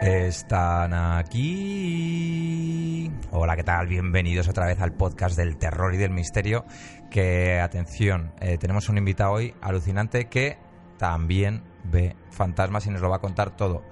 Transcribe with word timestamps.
Están 0.00 0.94
aquí. 0.94 1.50
Hola, 3.32 3.56
¿qué 3.56 3.64
tal? 3.64 3.88
Bienvenidos 3.88 4.48
otra 4.48 4.66
vez 4.66 4.80
al 4.80 4.92
podcast 4.92 5.36
del 5.36 5.56
terror 5.58 5.92
y 5.92 5.96
del 5.96 6.12
misterio. 6.12 6.64
Que, 7.10 7.58
atención, 7.58 8.32
eh, 8.40 8.58
tenemos 8.58 8.88
un 8.88 8.96
invitado 8.96 9.32
hoy 9.32 9.54
alucinante 9.60 10.26
que 10.26 10.56
también 10.98 11.64
ve 11.84 12.14
fantasmas 12.30 12.86
y 12.86 12.90
nos 12.90 13.00
lo 13.00 13.10
va 13.10 13.16
a 13.16 13.20
contar 13.20 13.56
todo. 13.56 13.82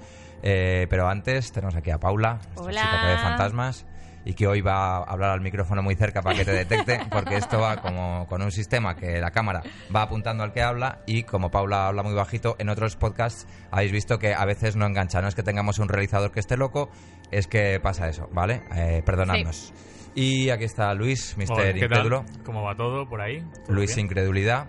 Eh, 0.42 0.86
pero 0.88 1.08
antes 1.08 1.50
tenemos 1.50 1.74
aquí 1.74 1.90
a 1.90 1.98
Paula, 1.98 2.38
esta 2.40 2.62
Hola. 2.62 2.80
chica 2.80 3.00
que 3.00 3.06
ve 3.08 3.16
fantasmas 3.18 3.84
y 4.26 4.34
que 4.34 4.48
hoy 4.48 4.60
va 4.60 4.96
a 4.96 5.02
hablar 5.04 5.30
al 5.30 5.40
micrófono 5.40 5.82
muy 5.82 5.94
cerca 5.94 6.20
para 6.20 6.36
que 6.36 6.44
te 6.44 6.52
detecte, 6.52 7.00
porque 7.10 7.36
esto 7.36 7.60
va 7.60 7.76
como 7.76 8.26
con 8.26 8.42
un 8.42 8.50
sistema 8.50 8.96
que 8.96 9.20
la 9.20 9.30
cámara 9.30 9.62
va 9.94 10.02
apuntando 10.02 10.42
al 10.42 10.52
que 10.52 10.62
habla 10.62 10.98
y 11.06 11.22
como 11.22 11.48
Paula 11.48 11.86
habla 11.86 12.02
muy 12.02 12.12
bajito, 12.12 12.56
en 12.58 12.68
otros 12.68 12.96
podcasts 12.96 13.46
habéis 13.70 13.92
visto 13.92 14.18
que 14.18 14.34
a 14.34 14.44
veces 14.44 14.74
no 14.74 14.84
engancha. 14.84 15.22
No 15.22 15.28
es 15.28 15.36
que 15.36 15.44
tengamos 15.44 15.78
un 15.78 15.88
realizador 15.88 16.32
que 16.32 16.40
esté 16.40 16.56
loco, 16.56 16.90
es 17.30 17.46
que 17.46 17.78
pasa 17.80 18.08
eso, 18.08 18.28
¿vale? 18.32 18.62
Eh, 18.74 19.00
perdonadnos. 19.06 19.72
Y 20.16 20.50
aquí 20.50 20.64
está 20.64 20.92
Luis, 20.94 21.34
Hola, 21.34 21.38
Mister 21.38 21.74
¿qué 21.74 21.80
tal? 21.80 21.84
Incrédulo. 21.84 22.24
¿Cómo 22.44 22.64
va 22.64 22.74
todo 22.74 23.08
por 23.08 23.20
ahí? 23.20 23.42
¿Todo 23.64 23.76
Luis 23.76 23.94
bien? 23.94 24.06
Incredulidad. 24.06 24.66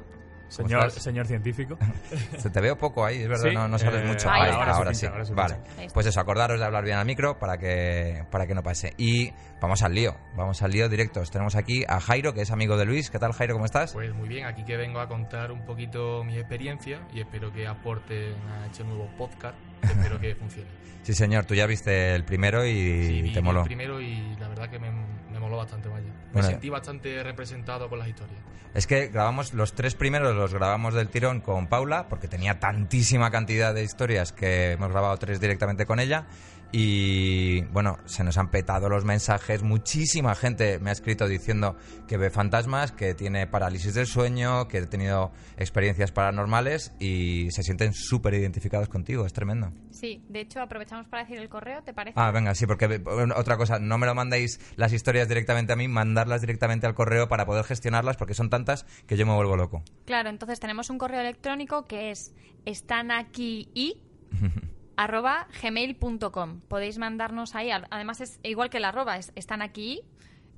¿Cómo 0.56 0.70
Señor, 0.70 0.92
señor 0.92 1.28
científico. 1.28 1.78
Se 2.38 2.50
te 2.50 2.62
veo 2.62 2.78
poco 2.78 3.06
ahí, 3.06 3.22
es 3.22 3.28
verdad, 3.28 3.50
Sí, 3.50 3.54
no, 3.56 3.68
no 3.68 3.78
sabes 3.78 4.02
eh, 4.04 4.08
mucho. 4.08 4.30
ahí 4.30 4.50
ahora, 4.50 4.72
ahora 4.74 4.94
sí. 4.94 5.00
sí 5.02 5.06
pinta, 5.08 5.14
ahora 5.16 5.26
sí 5.26 5.34
vale. 5.34 5.90
Pues 5.94 6.06
eso, 6.06 6.20
acordaros 6.22 6.60
de 6.60 6.66
hablar 6.66 6.84
bien 6.86 6.98
al 6.98 7.06
micro 7.06 7.38
para 7.38 7.58
que, 7.58 8.24
para 8.32 8.48
que 8.48 8.56
no 8.56 8.64
pase. 8.64 8.94
Y 8.98 9.32
vamos 9.62 9.82
al 9.84 9.94
lío, 9.94 10.16
vamos 10.36 10.62
al 10.62 10.72
lío 10.72 10.88
directos. 10.88 11.32
Tenemos 11.32 11.56
aquí 11.56 11.84
a 11.88 12.00
Jairo, 12.00 12.34
que 12.34 12.42
es 12.42 12.52
amigo 12.52 12.78
de 12.78 12.86
Luis. 12.86 13.10
¿Qué 13.12 13.20
tal, 13.20 13.34
Jairo? 13.34 13.56
¿Cómo 13.56 13.66
estás? 13.66 13.92
Pues 13.94 14.14
muy 14.14 14.30
bien, 14.30 14.46
aquí 14.46 14.64
que 14.64 14.78
vengo 14.78 15.00
a 15.02 15.08
contar 15.10 15.52
un 15.52 15.66
poquito 15.66 16.24
mi 16.24 16.38
experiencia 16.38 17.02
y 17.14 17.20
espero 17.20 17.52
que 17.52 17.68
aporten 17.68 18.34
a 18.50 18.68
este 18.68 18.84
nuevo 18.86 19.10
podcast. 19.18 19.56
espero 19.84 20.20
que 20.20 20.34
funcione. 20.36 20.68
Sí, 21.04 21.14
señor, 21.14 21.46
tú 21.46 21.56
ya 21.56 21.66
viste 21.66 22.16
el 22.16 22.26
primero 22.26 22.66
y 22.66 23.04
Sí, 23.06 23.22
vi, 23.22 23.34
te 23.34 23.42
moló. 23.42 23.62
el 23.62 23.66
primero 23.68 24.02
y 24.02 24.36
la 24.40 24.48
verdad 24.50 24.70
que 24.70 24.78
me, 24.78 24.92
me 25.32 25.40
moló 25.40 25.56
bastante, 25.58 25.88
vaya. 25.88 26.07
Me 26.38 26.44
Bueno, 26.44 26.52
sentí 26.52 26.70
bastante 26.70 27.24
representado 27.24 27.90
con 27.90 28.00
las 28.00 28.08
historias. 28.08 28.40
Es 28.74 28.86
que 28.86 29.08
grabamos 29.08 29.54
los 29.54 29.74
tres 29.74 29.96
primeros, 29.96 30.36
los 30.36 30.54
grabamos 30.54 30.94
del 30.94 31.10
tirón 31.10 31.42
con 31.42 31.66
Paula, 31.66 32.08
porque 32.10 32.28
tenía 32.28 32.60
tantísima 32.60 33.32
cantidad 33.32 33.74
de 33.74 33.84
historias 33.84 34.34
que 34.34 34.74
hemos 34.74 34.92
grabado 34.92 35.18
tres 35.18 35.40
directamente 35.40 35.88
con 35.88 36.00
ella. 36.00 36.28
Y 36.72 37.62
bueno, 37.66 37.98
se 38.06 38.24
nos 38.24 38.38
han 38.38 38.52
petado 38.52 38.90
los 38.90 39.06
mensajes. 39.06 39.64
Muchísima 39.64 40.36
gente 40.36 40.80
me 40.80 40.90
ha 40.90 40.94
escrito 40.94 41.28
diciendo 41.28 41.76
que 42.08 42.18
ve 42.18 42.30
fantasmas, 42.30 42.92
que 42.92 43.14
tiene 43.14 43.48
parálisis 43.48 43.94
del 43.94 44.06
sueño, 44.06 44.68
que 44.68 44.80
ha 44.80 44.86
tenido 44.86 45.32
experiencias 45.58 46.12
paranormales 46.12 46.94
y 47.00 47.50
se 47.52 47.64
sienten 47.64 47.94
súper 47.94 48.34
identificados 48.34 48.90
contigo. 48.90 49.26
Es 49.26 49.34
tremendo. 49.34 49.72
Sí, 49.92 50.24
de 50.28 50.42
hecho 50.42 50.62
aprovechamos 50.62 51.08
para 51.08 51.24
decir 51.24 51.40
el 51.40 51.50
correo, 51.50 51.84
¿te 51.84 51.94
parece? 51.94 52.20
Ah, 52.20 52.32
venga, 52.32 52.54
sí, 52.54 52.68
porque 52.68 53.02
otra 53.36 53.58
cosa, 53.58 53.80
no 53.80 53.98
me 53.98 54.06
lo 54.06 54.14
mandéis 54.14 54.60
las 54.76 54.94
historias 54.94 55.28
directamente 55.28 55.74
a 55.74 55.76
mí, 55.76 55.88
mandarlas 55.88 56.42
directamente 56.42 56.86
al 56.86 56.94
correo 56.94 57.28
para 57.28 57.46
poder 57.46 57.64
gestionarlas, 57.64 58.18
porque 58.18 58.34
son 58.34 58.50
tantas 58.50 58.86
que 59.08 59.18
yo 59.18 59.26
me 59.26 59.34
vuelvo 59.34 59.56
loco. 59.56 59.84
Claro, 60.06 60.30
entonces 60.30 60.60
tenemos 60.60 60.90
un 60.90 60.98
correo 60.98 61.22
electrónico 61.22 61.88
que 61.88 62.12
es 62.12 62.34
estanaquii 62.66 64.04
arroba 64.98 65.48
gmail.com. 65.62 66.62
Podéis 66.68 66.98
mandarnos 66.98 67.56
ahí, 67.56 67.70
además 67.72 68.20
es 68.22 68.40
igual 68.44 68.70
que 68.70 68.78
el 68.78 68.86
arroba, 68.86 69.18
es 69.18 69.32
están 69.36 69.62
aquí 69.62 70.02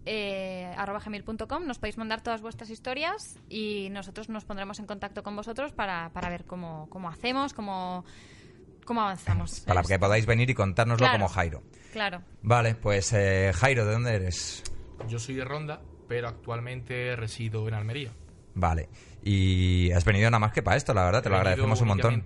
eh, 0.05 0.73
arroba 0.77 0.99
gmail.com. 0.99 1.65
Nos 1.67 1.77
podéis 1.77 1.97
mandar 1.97 2.21
todas 2.21 2.41
vuestras 2.41 2.69
historias 2.69 3.37
y 3.49 3.89
nosotros 3.91 4.29
nos 4.29 4.45
pondremos 4.45 4.79
en 4.79 4.85
contacto 4.87 5.21
con 5.23 5.35
vosotros 5.35 5.73
para, 5.73 6.09
para 6.13 6.29
ver 6.29 6.45
cómo, 6.45 6.87
cómo 6.89 7.09
hacemos, 7.09 7.53
cómo, 7.53 8.05
cómo 8.85 9.01
avanzamos. 9.01 9.59
Para 9.61 9.83
que 9.83 9.99
podáis 9.99 10.25
venir 10.25 10.49
y 10.49 10.53
contárnoslo 10.55 11.05
Claro. 11.05 11.19
como 11.19 11.27
Jairo. 11.27 11.63
Claro. 11.91 12.21
Vale, 12.41 12.75
pues 12.75 13.11
eh, 13.13 13.51
Jairo, 13.53 13.85
¿de 13.85 13.91
dónde 13.91 14.15
eres? 14.15 14.63
Yo 15.07 15.19
soy 15.19 15.35
de 15.35 15.43
Ronda, 15.45 15.81
pero 16.07 16.27
actualmente 16.27 17.15
resido 17.15 17.67
en 17.67 17.73
Almería. 17.73 18.11
Vale. 18.55 18.89
Y 19.23 19.91
has 19.91 20.05
venido 20.05 20.29
nada 20.29 20.39
más 20.39 20.53
que 20.53 20.61
para 20.63 20.77
esto, 20.77 20.93
la 20.93 21.03
verdad, 21.05 21.21
te 21.23 21.29
lo 21.29 21.35
He 21.35 21.39
agradecemos 21.39 21.81
un 21.81 21.87
montón. 21.87 22.23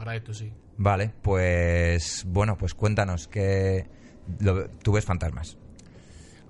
Para 0.00 0.16
esto, 0.16 0.34
sí. 0.34 0.52
Vale, 0.76 1.12
pues 1.22 2.24
bueno, 2.26 2.56
pues 2.58 2.74
cuéntanos 2.74 3.28
que 3.28 3.86
lo- 4.40 4.68
tú 4.68 4.92
ves 4.92 5.04
fantasmas. 5.04 5.56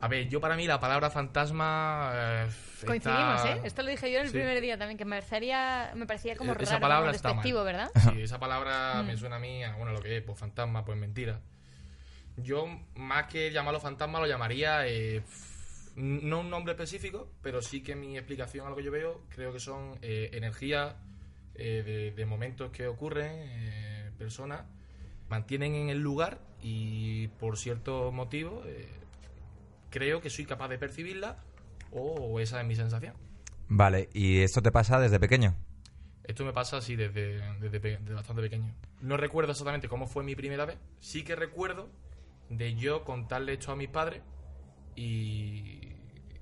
A 0.03 0.09
ver, 0.09 0.29
yo 0.29 0.41
para 0.41 0.57
mí 0.57 0.67
la 0.67 0.81
palabra 0.81 1.11
fantasma... 1.11 2.13
eh, 2.15 2.49
Coincidimos, 2.87 3.35
está- 3.45 3.53
¿eh? 3.53 3.61
Esto 3.65 3.83
lo 3.83 3.91
dije 3.91 4.11
yo 4.11 4.19
en 4.21 4.25
el 4.25 4.31
Sí. 4.31 4.39
primer 4.39 4.59
día 4.63 4.79
también, 4.79 4.97
que 4.97 5.05
me 5.05 5.21
parecía, 5.21 5.93
me 5.95 6.07
parecía 6.07 6.37
como 6.37 6.55
raro, 6.55 6.63
esa 6.65 6.75
como 6.77 6.81
palabra 6.83 7.11
está 7.11 7.29
despectivo, 7.29 7.65
¿verdad? 7.65 7.91
Sí, 8.11 8.21
esa 8.23 8.39
palabra 8.39 9.03
me 9.03 9.17
suena 9.19 9.37
a 9.37 9.39
mí, 9.41 9.63
a, 9.63 9.77
bueno, 9.77 9.93
lo 9.93 10.01
que 10.01 10.17
es, 10.17 10.23
pues 10.23 10.39
fantasma, 10.39 10.85
pues 10.87 10.97
mentira. 10.97 11.41
Yo, 12.39 12.67
más 12.95 13.27
que 13.27 13.51
llamarlo 13.51 13.81
fantasma, 13.81 14.21
lo 14.21 14.27
llamaría, 14.27 14.87
eh, 14.87 15.23
no 15.97 16.41
un 16.41 16.49
nombre 16.49 16.73
específico, 16.73 17.31
pero 17.43 17.61
sí 17.61 17.83
que 17.83 17.95
mi 17.95 18.17
explicación 18.17 18.67
a 18.67 18.71
lo 18.71 18.77
que 18.77 18.85
yo 18.85 18.91
veo, 18.91 19.23
creo 19.29 19.53
que 19.53 19.61
son 19.61 19.99
eh, 20.01 20.31
energías 20.33 20.95
eh, 21.61 21.83
de, 21.83 22.11
de 22.13 22.27
momentos 22.27 22.71
que 22.71 22.87
ocurren, 22.89 23.31
eh, 23.35 24.11
personas, 24.19 24.65
mantienen 25.29 25.75
en 25.75 25.89
el 25.91 25.99
lugar 26.01 26.41
y 26.63 27.29
por 27.39 27.57
ciertos 27.57 28.13
motivos 28.13 28.67
eh, 28.67 28.89
creo 29.91 30.21
que 30.21 30.31
soy 30.31 30.45
capaz 30.47 30.69
de 30.69 30.79
percibirla 30.79 31.39
o 31.93 32.41
esa 32.41 32.61
es 32.61 32.67
mi 32.67 32.75
sensación. 32.77 33.15
Vale, 33.69 34.09
¿y 34.13 34.41
esto 34.41 34.63
te 34.63 34.73
pasa 34.73 34.99
desde 34.99 35.21
pequeño? 35.21 35.55
Esto 36.25 36.45
me 36.45 36.53
pasa 36.53 36.77
así 36.79 36.97
desde, 36.97 37.41
desde, 37.59 37.81
pe- 37.81 37.99
desde 38.01 38.15
bastante 38.15 38.43
pequeño. 38.43 38.75
No 39.01 39.17
recuerdo 39.17 39.53
exactamente 39.53 39.89
cómo 39.89 40.07
fue 40.07 40.23
mi 40.25 40.35
primera 40.37 40.65
vez. 40.65 40.79
Sí 41.01 41.25
que 41.25 41.35
recuerdo 41.37 41.89
de 42.49 42.75
yo 42.75 43.05
contarle 43.05 43.53
esto 43.55 43.73
a 43.73 43.77
mis 43.77 43.89
padres 43.89 44.23
y, 44.97 45.89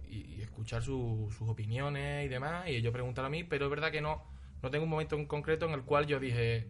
y- 0.09 0.35
y 0.37 0.43
escuchar 0.43 0.83
su- 0.83 1.29
sus 1.37 1.49
opiniones 1.49 2.27
y 2.27 2.29
demás, 2.29 2.69
y 2.69 2.77
ellos 2.77 2.93
preguntar 2.93 3.25
a 3.25 3.29
mí, 3.31 3.45
pero 3.45 3.67
es 3.67 3.71
verdad 3.71 3.91
que 3.93 4.01
no, 4.01 4.23
no 4.63 4.71
tengo 4.71 4.85
un 4.85 4.91
momento 4.91 5.17
en 5.17 5.27
concreto 5.27 5.67
en 5.67 5.73
el 5.73 5.83
cual 5.83 6.07
yo 6.07 6.19
dije, 6.19 6.69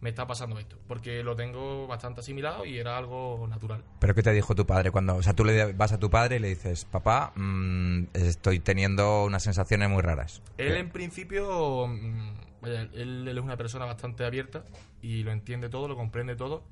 me 0.00 0.10
está 0.10 0.26
pasando 0.26 0.58
esto, 0.58 0.78
porque 0.86 1.22
lo 1.22 1.34
tengo 1.34 1.86
bastante 1.86 2.20
asimilado 2.20 2.64
y 2.64 2.78
era 2.78 2.96
algo 2.96 3.46
natural. 3.48 3.84
¿Pero 3.98 4.14
qué 4.14 4.22
te 4.22 4.32
dijo 4.32 4.54
tu 4.54 4.66
padre 4.66 4.90
cuando, 4.90 5.16
o 5.16 5.22
sea, 5.22 5.34
tú 5.34 5.44
le 5.44 5.72
vas 5.72 5.92
a 5.92 5.98
tu 5.98 6.08
padre 6.08 6.36
y 6.36 6.38
le 6.38 6.48
dices, 6.48 6.84
papá, 6.84 7.32
mm, 7.34 8.04
estoy 8.14 8.60
teniendo 8.60 9.24
unas 9.24 9.42
sensaciones 9.42 9.88
muy 9.90 10.02
raras? 10.02 10.42
Él 10.56 10.76
en 10.76 10.90
principio, 10.90 11.86
mm, 11.88 12.60
vaya, 12.62 12.82
él, 12.82 13.26
él 13.28 13.38
es 13.38 13.44
una 13.44 13.56
persona 13.56 13.86
bastante 13.86 14.24
abierta 14.24 14.64
y 15.02 15.22
lo 15.24 15.32
entiende 15.32 15.68
todo, 15.68 15.88
lo 15.88 15.96
comprende 15.96 16.36
todo. 16.36 16.64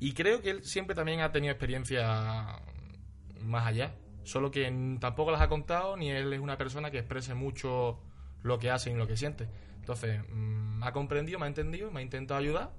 Y 0.00 0.14
creo 0.14 0.42
que 0.42 0.50
él 0.50 0.64
siempre 0.64 0.96
también 0.96 1.20
ha 1.20 1.30
tenido 1.30 1.52
experiencia 1.52 2.60
más 3.40 3.66
allá. 3.66 3.94
Solo 4.24 4.50
que 4.50 4.72
tampoco 5.00 5.30
las 5.30 5.40
ha 5.40 5.48
contado, 5.48 5.96
ni 5.96 6.10
él 6.10 6.32
es 6.32 6.40
una 6.40 6.56
persona 6.56 6.90
que 6.90 6.98
exprese 6.98 7.34
mucho 7.34 8.00
lo 8.42 8.58
que 8.58 8.70
hace 8.70 8.90
y 8.90 8.94
lo 8.94 9.06
que 9.06 9.16
siente. 9.16 9.48
Entonces, 9.82 10.20
mm, 10.30 10.78
me 10.78 10.86
ha 10.86 10.92
comprendido, 10.92 11.40
me 11.40 11.46
ha 11.46 11.48
entendido, 11.48 11.90
me 11.90 11.98
ha 12.00 12.02
intentado 12.04 12.38
ayudar 12.38 12.70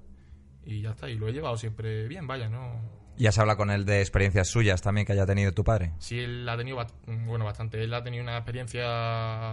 y 0.65 0.81
ya 0.81 0.91
está. 0.91 1.09
Y 1.09 1.15
lo 1.17 1.27
he 1.27 1.33
llevado 1.33 1.57
siempre 1.57 2.07
bien, 2.07 2.27
vaya, 2.27 2.47
¿no? 2.47 2.79
¿Y 3.17 3.27
has 3.27 3.37
hablado 3.37 3.57
con 3.57 3.69
él 3.71 3.83
de 3.85 3.99
experiencias 3.99 4.47
suyas 4.47 4.81
también 4.81 5.05
que 5.05 5.11
haya 5.13 5.25
tenido 5.25 5.51
tu 5.51 5.63
padre? 5.65 5.91
Sí, 5.99 6.17
él 6.19 6.47
ha 6.47 6.55
tenido, 6.57 6.77
bast- 6.77 6.95
bueno, 7.27 7.43
bastante. 7.45 7.83
Él 7.83 7.93
ha 7.93 8.03
tenido 8.03 8.23
una 8.23 8.37
experiencia 8.37 8.87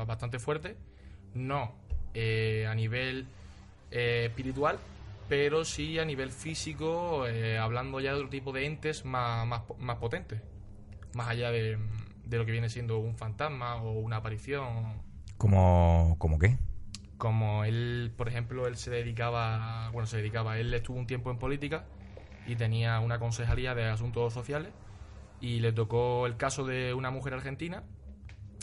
bastante 0.05 0.39
fuerte. 0.39 0.77
No 1.35 1.75
eh, 2.15 2.67
a 2.69 2.75
nivel 2.77 3.27
eh, 3.91 4.27
espiritual, 4.29 4.79
pero 5.29 5.65
sí 5.65 5.99
a 5.99 6.05
nivel 6.05 6.31
físico, 6.31 7.27
eh, 7.27 7.59
hablando 7.59 7.99
ya 8.01 8.13
de 8.13 8.19
otro 8.19 8.31
tipo 8.31 8.53
de 8.53 8.65
entes 8.65 9.05
más, 9.05 9.45
más, 9.47 9.63
más 9.79 9.97
potentes. 9.99 10.41
Más 11.15 11.29
allá 11.29 11.51
de, 11.51 11.77
de 12.25 12.39
lo 12.39 12.47
que 12.47 12.53
viene 12.53 12.69
siendo 12.71 12.99
un 13.01 13.17
fantasma 13.17 13.75
o 13.83 13.99
una 13.99 14.17
aparición. 14.19 15.03
¿Cómo, 15.37 16.15
cómo 16.19 16.39
qué? 16.39 16.57
Como 17.21 17.65
él, 17.65 18.15
por 18.17 18.29
ejemplo, 18.29 18.67
él 18.67 18.79
se 18.79 18.91
dedicaba, 18.91 19.91
bueno, 19.91 20.07
se 20.07 20.17
dedicaba, 20.17 20.59
él 20.59 20.73
estuvo 20.73 20.99
un 20.99 21.07
tiempo 21.07 21.31
en 21.31 21.37
política 21.37 21.85
y 22.47 22.57
tenía 22.57 22.99
una 23.01 23.19
concejalía 23.19 23.75
de 23.75 23.85
asuntos 23.91 24.33
sociales 24.33 24.73
y 25.39 25.61
le 25.61 25.71
tocó 25.73 26.27
el 26.27 26.39
caso 26.39 26.65
de 26.65 26.95
una 26.95 27.11
mujer 27.11 27.35
argentina, 27.35 27.83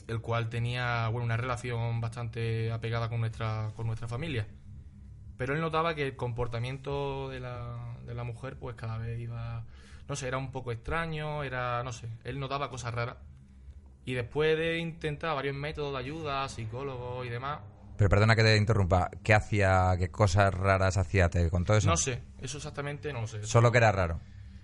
el 0.08 0.22
cual 0.22 0.50
tenía, 0.50 1.08
bueno, 1.10 1.26
una 1.26 1.38
relación 1.38 2.02
bastante 2.02 2.72
apegada 2.72 3.10
con 3.10 3.20
nuestra, 3.20 3.74
con 3.76 3.86
nuestra 3.86 4.08
familia. 4.08 4.48
Pero 5.38 5.54
él 5.54 5.62
notaba 5.62 5.94
que 5.94 6.02
el 6.02 6.16
comportamiento 6.16 7.30
de 7.30 7.40
la, 7.40 7.96
de 8.08 8.16
la 8.16 8.24
mujer, 8.24 8.58
pues 8.58 8.76
cada 8.76 8.98
vez 8.98 9.20
iba. 9.20 9.66
No 10.10 10.16
sé, 10.16 10.30
era 10.30 10.40
un 10.40 10.52
poco 10.52 10.72
extraño, 10.72 11.44
era. 11.44 11.84
No 11.84 11.94
sé, 11.94 12.10
él 12.24 12.40
notaba 12.40 12.72
cosas 12.72 12.92
raras. 12.92 13.18
Y 14.04 14.16
después 14.16 14.58
de 14.58 14.80
intentar 14.80 15.36
varios 15.36 15.56
métodos 15.56 15.94
de 15.94 16.00
ayuda, 16.00 16.50
psicólogos 16.50 17.24
y 17.28 17.30
demás. 17.30 17.60
Pero 17.98 18.10
perdona 18.10 18.36
que 18.36 18.44
te 18.44 18.56
interrumpa. 18.58 19.10
¿Qué 19.24 19.34
hacía? 19.34 19.96
¿Qué 19.98 20.10
cosas 20.10 20.54
raras 20.54 20.98
hacía? 20.98 21.30
¿Te 21.30 21.50
contó 21.50 21.76
eso? 21.76 21.90
No 21.90 21.98
sé, 21.98 22.22
eso 22.40 22.58
exactamente 22.58 23.12
no 23.12 23.22
lo 23.22 23.28
sé. 23.28 23.44
Solo 23.44 23.72
que 23.72 23.80
era 23.80 23.92
raro. 23.92 24.20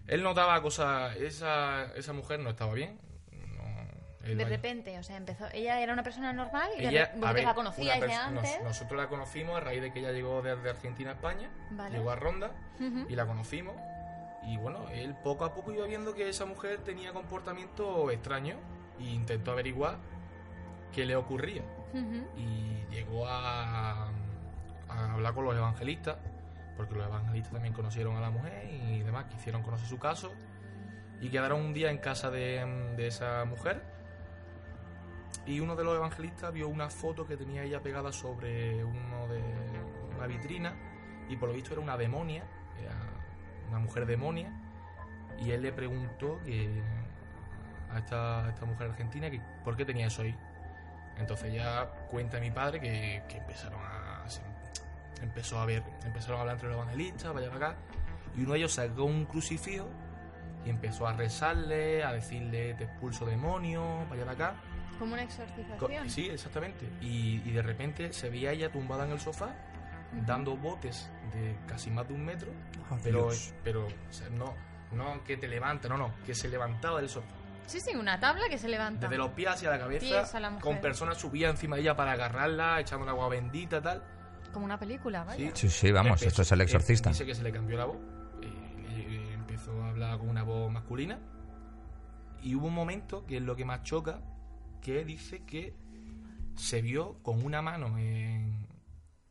Él 0.07 0.21
notaba 0.21 0.61
cosas. 0.61 1.15
Esa, 1.17 1.85
esa 1.95 2.13
mujer 2.13 2.39
no 2.39 2.49
estaba 2.51 2.73
bien. 2.73 2.99
No, 3.31 4.27
De 4.27 4.35
vaya. 4.35 4.47
repente, 4.49 4.99
o 4.99 5.03
sea, 5.03 5.17
empezó. 5.17 5.45
Ella 5.51 5.81
era 5.81 5.93
una 5.93 6.03
persona 6.03 6.31
normal 6.31 6.69
y 6.77 6.85
Ella, 6.85 7.05
vosotros 7.15 7.33
ver, 7.33 7.43
la 7.45 7.53
conocíais 7.55 8.01
de 8.01 8.07
perso- 8.07 8.31
nos- 8.31 8.43
antes. 8.45 8.63
nosotros 8.63 9.01
la 9.01 9.07
conocimos 9.09 9.57
a 9.57 9.59
raíz 9.61 9.81
de 9.81 9.91
que 9.91 9.99
ella 9.99 10.11
llegó 10.11 10.41
desde 10.41 10.69
Argentina 10.69 11.11
a 11.11 11.13
España, 11.13 11.49
Vale. 11.71 11.97
llegó 11.97 12.11
a 12.11 12.15
Ronda 12.15 12.51
y 13.09 13.15
la 13.15 13.25
conocimos. 13.25 13.75
Y 14.45 14.57
bueno, 14.57 14.89
él 14.91 15.15
poco 15.23 15.45
a 15.45 15.53
poco 15.55 15.71
iba 15.71 15.87
viendo 15.87 16.13
que 16.13 16.27
esa 16.29 16.45
mujer 16.45 16.79
tenía 16.83 17.13
comportamiento 17.13 18.11
extraño 18.11 18.57
e 18.99 19.03
intentó 19.05 19.51
averiguar 19.53 19.97
qué 20.93 21.05
le 21.05 21.15
ocurría. 21.15 21.63
Y 22.35 22.85
llegó 22.91 23.27
a, 23.27 24.09
hablar 24.87 25.33
con 25.33 25.45
los 25.45 25.55
evangelistas, 25.55 26.17
porque 26.75 26.95
los 26.95 27.05
evangelistas 27.05 27.53
también 27.53 27.73
conocieron 27.73 28.15
a 28.15 28.21
la 28.21 28.29
mujer 28.29 28.69
y 28.71 28.99
demás, 29.01 29.25
quisieron 29.25 29.61
conocer 29.61 29.87
su 29.87 29.99
caso. 29.99 30.33
Y 31.21 31.29
quedaron 31.29 31.61
un 31.61 31.73
día 31.73 31.89
en 31.89 31.99
casa 31.99 32.29
de, 32.31 32.95
esa 32.97 33.45
mujer. 33.45 33.81
Y 35.45 35.59
uno 35.59 35.75
de 35.75 35.83
los 35.83 35.95
evangelistas 35.95 36.53
vio 36.53 36.67
una 36.67 36.89
foto 36.89 37.25
que 37.25 37.37
tenía 37.37 37.63
ella 37.63 37.81
pegada 37.81 38.11
sobre 38.11 38.83
uno 38.83 39.27
de 39.27 39.41
una 40.15 40.27
vitrina. 40.27 40.73
Y 41.29 41.37
por 41.37 41.49
lo 41.49 41.55
visto 41.55 41.73
era 41.73 41.81
una 41.81 41.97
demonia, 41.97 42.43
una 43.69 43.79
mujer 43.79 44.05
demonia. 44.05 44.51
Y 45.39 45.51
él 45.51 45.61
le 45.61 45.71
preguntó 45.71 46.39
a 47.89 47.99
esta, 47.99 48.45
a 48.45 48.49
esta 48.49 48.65
mujer 48.65 48.89
argentina 48.89 49.29
que 49.29 49.41
por 49.63 49.77
qué 49.77 49.85
tenía 49.85 50.07
eso 50.07 50.23
ahí. 50.23 50.35
Entonces 51.17 51.53
ya 51.53 51.85
cuenta 52.09 52.39
mi 52.39 52.51
padre 52.51 52.79
que, 52.79 53.23
que 53.27 53.37
empezaron 53.37 53.79
a. 53.83 54.23
se- 54.27 54.41
empezó 55.21 55.59
a 55.59 55.65
ver, 55.65 55.83
empezaron 56.05 56.37
a 56.37 56.41
hablar 56.41 56.55
entre 56.55 56.69
los 56.69 56.77
evangelistas, 56.77 57.33
vaya 57.33 57.49
para 57.51 57.67
acá. 57.69 57.77
Y 58.35 58.41
uno 58.43 58.53
de 58.53 58.59
ellos 58.59 58.73
sacó 58.73 59.03
un 59.05 59.25
crucifijo 59.25 59.87
y 60.65 60.69
empezó 60.69 61.07
a 61.07 61.13
rezarle, 61.13 62.03
a 62.03 62.11
decirle 62.13 62.73
te 62.73 62.85
expulso 62.85 63.25
demonio, 63.25 64.05
vaya 64.09 64.25
para 64.25 64.31
acá. 64.31 64.55
Como 64.99 65.13
una 65.13 65.23
Co- 65.23 65.29
exorcización. 65.29 66.09
Sí, 66.09 66.29
exactamente. 66.29 66.87
Y, 67.01 67.41
y 67.45 67.51
de 67.51 67.61
repente 67.61 68.11
se 68.13 68.29
veía 68.29 68.51
ella 68.51 68.71
tumbada 68.71 69.05
en 69.05 69.11
el 69.11 69.19
sofá, 69.19 69.53
dando 70.25 70.55
botes 70.57 71.09
de 71.33 71.55
casi 71.67 71.89
más 71.89 72.07
de 72.07 72.13
un 72.13 72.25
metro, 72.25 72.51
Oh, 72.91 72.97
pero, 73.03 73.23
Dios. 73.25 73.53
pero 73.63 73.87
o 73.87 74.13
sea, 74.13 74.29
no, 74.29 74.53
no 74.91 75.23
que 75.23 75.37
te 75.37 75.47
levanta, 75.47 75.87
no, 75.89 75.97
no, 75.97 76.13
que 76.25 76.35
se 76.35 76.47
levantaba 76.49 76.99
del 76.99 77.09
sofá. 77.09 77.27
Sí, 77.67 77.79
sí, 77.79 77.95
una 77.95 78.19
tabla 78.19 78.43
que 78.49 78.57
se 78.57 78.67
levanta. 78.67 79.07
Desde 79.07 79.17
los 79.17 79.31
pies 79.31 79.49
hacia 79.49 79.69
la 79.69 79.79
cabeza, 79.79 80.05
Pies 80.05 80.35
a 80.35 80.39
la 80.39 80.49
mujer. 80.49 80.63
con 80.63 80.81
personas 80.81 81.17
subían 81.17 81.51
encima 81.51 81.75
de 81.75 81.81
ella 81.83 81.95
para 81.95 82.11
agarrarla, 82.11 82.79
echándole 82.79 83.11
agua 83.11 83.29
bendita, 83.29 83.81
tal. 83.81 84.03
Como 84.51 84.65
una 84.65 84.77
película, 84.77 85.23
vaya. 85.23 85.51
Sí, 85.55 85.69
sí, 85.69 85.91
vamos, 85.91 86.11
Empezó- 86.21 86.27
esto 86.27 86.41
es 86.43 86.51
el 86.51 86.61
exorcista. 86.61 87.09
eh, 87.09 87.13
Dice 87.13 87.25
que 87.25 87.33
se 87.35 87.41
le 87.43 87.51
cambió 87.51 87.77
la 87.77 87.85
voz. 87.85 87.97
eh, 88.41 88.47
eh, 88.89 89.31
empezó 89.33 89.81
a 89.83 89.89
hablar 89.89 90.17
con 90.19 90.29
una 90.29 90.43
voz 90.43 90.71
masculina. 90.71 91.19
Y 92.41 92.55
hubo 92.55 92.67
un 92.67 92.73
momento, 92.73 93.25
que 93.25 93.37
es 93.37 93.41
lo 93.43 93.55
que 93.55 93.65
más 93.65 93.83
choca, 93.83 94.19
que 94.81 95.03
dice 95.05 95.43
que 95.45 95.73
se 96.55 96.81
vio 96.81 97.17
con 97.23 97.43
una 97.43 97.61
mano 97.61 97.97
en, 97.97 98.67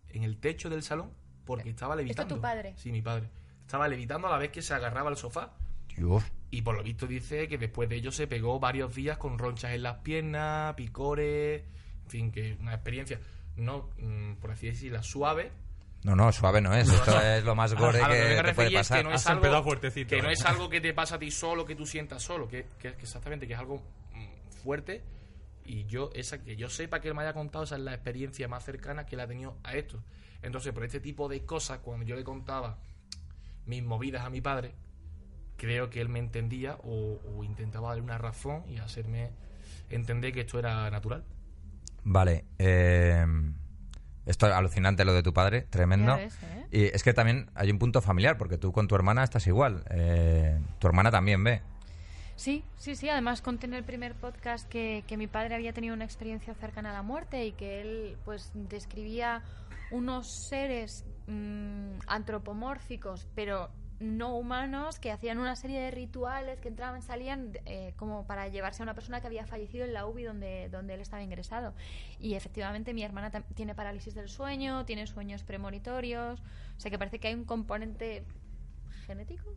en 0.09 0.23
el 0.25 0.39
techo 0.39 0.69
del 0.71 0.83
salón 0.83 1.13
porque 1.45 1.71
estaba 1.71 1.95
levitando. 1.95 2.35
tu 2.37 2.41
padre? 2.41 2.75
Sí, 2.77 2.91
mi 2.91 3.03
padre. 3.03 3.29
Estaba 3.61 3.87
levitando 3.87 4.27
a 4.27 4.31
la 4.31 4.39
vez 4.39 4.51
que 4.51 4.63
se 4.63 4.75
agarraba 4.75 5.11
al 5.11 5.17
sofá. 5.17 5.53
Dios. 5.95 6.23
Y 6.53 6.61
por 6.63 6.77
lo 6.77 6.83
visto 6.83 7.07
dice 7.07 7.49
que 7.49 7.57
después 7.59 7.89
de 7.89 7.97
ello 7.97 8.13
se 8.13 8.27
pegó 8.27 8.61
varios 8.61 8.95
días 8.95 9.17
con 9.19 9.39
ronchas 9.39 9.73
en 9.73 9.83
las 9.83 9.97
piernas, 9.99 10.75
picores, 10.75 11.63
en 12.05 12.11
fin, 12.11 12.31
que 12.31 12.57
una 12.61 12.75
experiencia, 12.75 13.19
no, 13.57 13.89
mm, 13.99 14.35
por 14.35 14.51
así 14.51 14.67
decirlo, 14.67 15.03
suave. 15.03 15.51
No, 16.05 16.15
no, 16.15 16.31
suave 16.31 16.61
no 16.61 16.75
es. 16.75 16.89
Esto 16.91 17.21
es 17.23 17.43
lo 17.45 17.55
más 17.55 17.75
gore 17.75 18.03
A 18.03 18.09
lo 18.09 18.15
que, 18.15 18.21
me 18.21 18.27
te 18.27 18.29
puede 18.35 18.43
refería 18.43 18.81
es 18.81 18.89
pasar. 18.89 18.99
que 19.03 19.09
no 19.09 19.15
es 19.15 19.27
algo, 19.27 19.63
fuertecito, 19.63 20.11
que 20.15 20.21
no 20.23 20.29
¿eh? 20.29 20.33
es 20.35 20.45
algo 20.45 20.69
que 20.69 20.81
te 20.83 20.93
pasa 20.93 21.15
a 21.15 21.19
ti 21.19 21.31
solo, 21.31 21.65
que 21.65 21.75
tú 21.75 21.87
sientas 21.87 22.23
solo, 22.23 22.47
que, 22.47 22.67
que- 22.79 22.93
que 22.95 23.03
exactamente, 23.03 23.47
que 23.49 23.55
es 23.55 23.59
algo 23.59 23.83
mm, 24.13 24.63
fuerte. 24.63 25.03
Y 25.65 25.87
yo, 25.87 26.11
esa 26.13 26.43
que 26.43 26.55
yo 26.57 26.69
sepa 26.69 27.01
que 27.01 27.09
él 27.09 27.15
me 27.15 27.23
haya 27.23 27.33
contado, 27.33 27.65
esa 27.65 27.77
es 27.77 27.81
la 27.83 27.95
experiencia 27.95 28.47
más 28.49 28.63
cercana 28.65 29.07
que 29.07 29.15
él 29.15 29.21
ha 29.21 29.27
tenido 29.27 29.57
a 29.63 29.75
esto. 29.75 30.03
Entonces, 30.43 30.73
por 30.75 30.85
este 30.85 31.01
tipo 31.01 31.29
de 31.29 31.47
cosas, 31.47 31.79
cuando 31.79 32.05
yo 32.05 32.15
le 32.17 32.25
contaba 32.25 32.79
mis 33.67 33.83
movidas 33.83 34.25
a 34.25 34.29
mi 34.29 34.41
padre, 34.41 34.75
creo 35.57 35.91
que 35.91 36.01
él 36.01 36.09
me 36.09 36.19
entendía 36.19 36.77
o, 36.83 37.21
o 37.37 37.45
intentaba 37.45 37.89
darle 37.89 38.03
una 38.03 38.19
razón 38.19 38.65
y 38.69 38.79
hacerme 38.79 39.31
entender 39.91 40.33
que 40.33 40.41
esto 40.41 40.59
era 40.59 40.91
natural. 40.91 41.25
Vale. 42.05 42.45
eh, 42.59 43.27
esto 44.25 44.47
es 44.47 44.53
alucinante 44.53 45.05
lo 45.05 45.15
de 45.15 45.23
tu 45.23 45.33
padre, 45.33 45.63
tremendo. 45.63 46.17
Ves, 46.17 46.39
¿eh? 46.43 46.67
Y 46.71 46.85
es 46.85 47.03
que 47.03 47.13
también 47.13 47.51
hay 47.55 47.71
un 47.71 47.79
punto 47.79 48.01
familiar, 48.01 48.39
porque 48.39 48.57
tú 48.57 48.73
con 48.73 48.87
tu 48.87 48.95
hermana 48.95 49.25
estás 49.25 49.47
igual. 49.47 49.85
Eh, 49.91 50.61
tu 50.79 50.87
hermana 50.87 51.11
también 51.11 51.43
ve. 51.43 51.61
Sí, 52.37 52.65
sí, 52.77 52.95
sí. 52.95 53.09
Además 53.09 53.43
conté 53.43 53.67
en 53.67 53.75
el 53.75 53.85
primer 53.85 54.15
podcast 54.15 54.69
que, 54.69 55.05
que 55.07 55.17
mi 55.17 55.27
padre 55.27 55.57
había 55.57 55.73
tenido 55.73 55.95
una 55.95 56.05
experiencia 56.05 56.55
cercana 56.55 56.91
a 56.91 56.93
la 56.93 57.03
muerte 57.03 57.45
y 57.45 57.53
que 57.53 57.81
él 57.81 58.17
pues 58.25 58.53
describía 58.55 59.43
unos 59.91 60.31
seres 60.31 61.05
mm, 61.27 61.99
antropomórficos, 62.07 63.27
pero 63.35 63.71
no 64.03 64.37
humanos, 64.37 64.99
que 64.99 65.11
hacían 65.11 65.39
una 65.39 65.57
serie 65.57 65.81
de 65.81 65.91
rituales 65.91 66.61
que 66.61 66.69
entraban, 66.69 67.03
salían 67.03 67.53
eh, 67.67 67.95
como 67.97 68.27
para 68.27 68.49
llevarse 68.49 68.83
a 68.83 68.85
una 68.85 68.95
persona 68.95 69.21
que 69.21 69.27
había 69.27 69.47
fallecido 69.47 69.85
en 69.85 69.93
la 69.93 70.07
UBI 70.07 70.25
donde, 70.25 70.69
donde 70.71 70.95
él 70.95 71.01
estaba 71.01 71.23
ingresado. 71.23 71.75
Y 72.19 72.35
efectivamente 72.35 72.95
mi 72.95 73.03
hermana 73.03 73.31
tiene 73.55 73.75
parálisis 73.75 74.15
del 74.15 74.29
sueño, 74.29 74.85
tiene 74.85 75.07
sueños 75.07 75.43
premonitorios, 75.45 76.41
o 76.77 76.81
sea 76.81 76.91
que 76.91 76.99
parece 76.99 77.19
que 77.19 77.29
hay 77.29 77.35
un 77.35 77.45
componente 77.45 78.25
genético. 79.07 79.57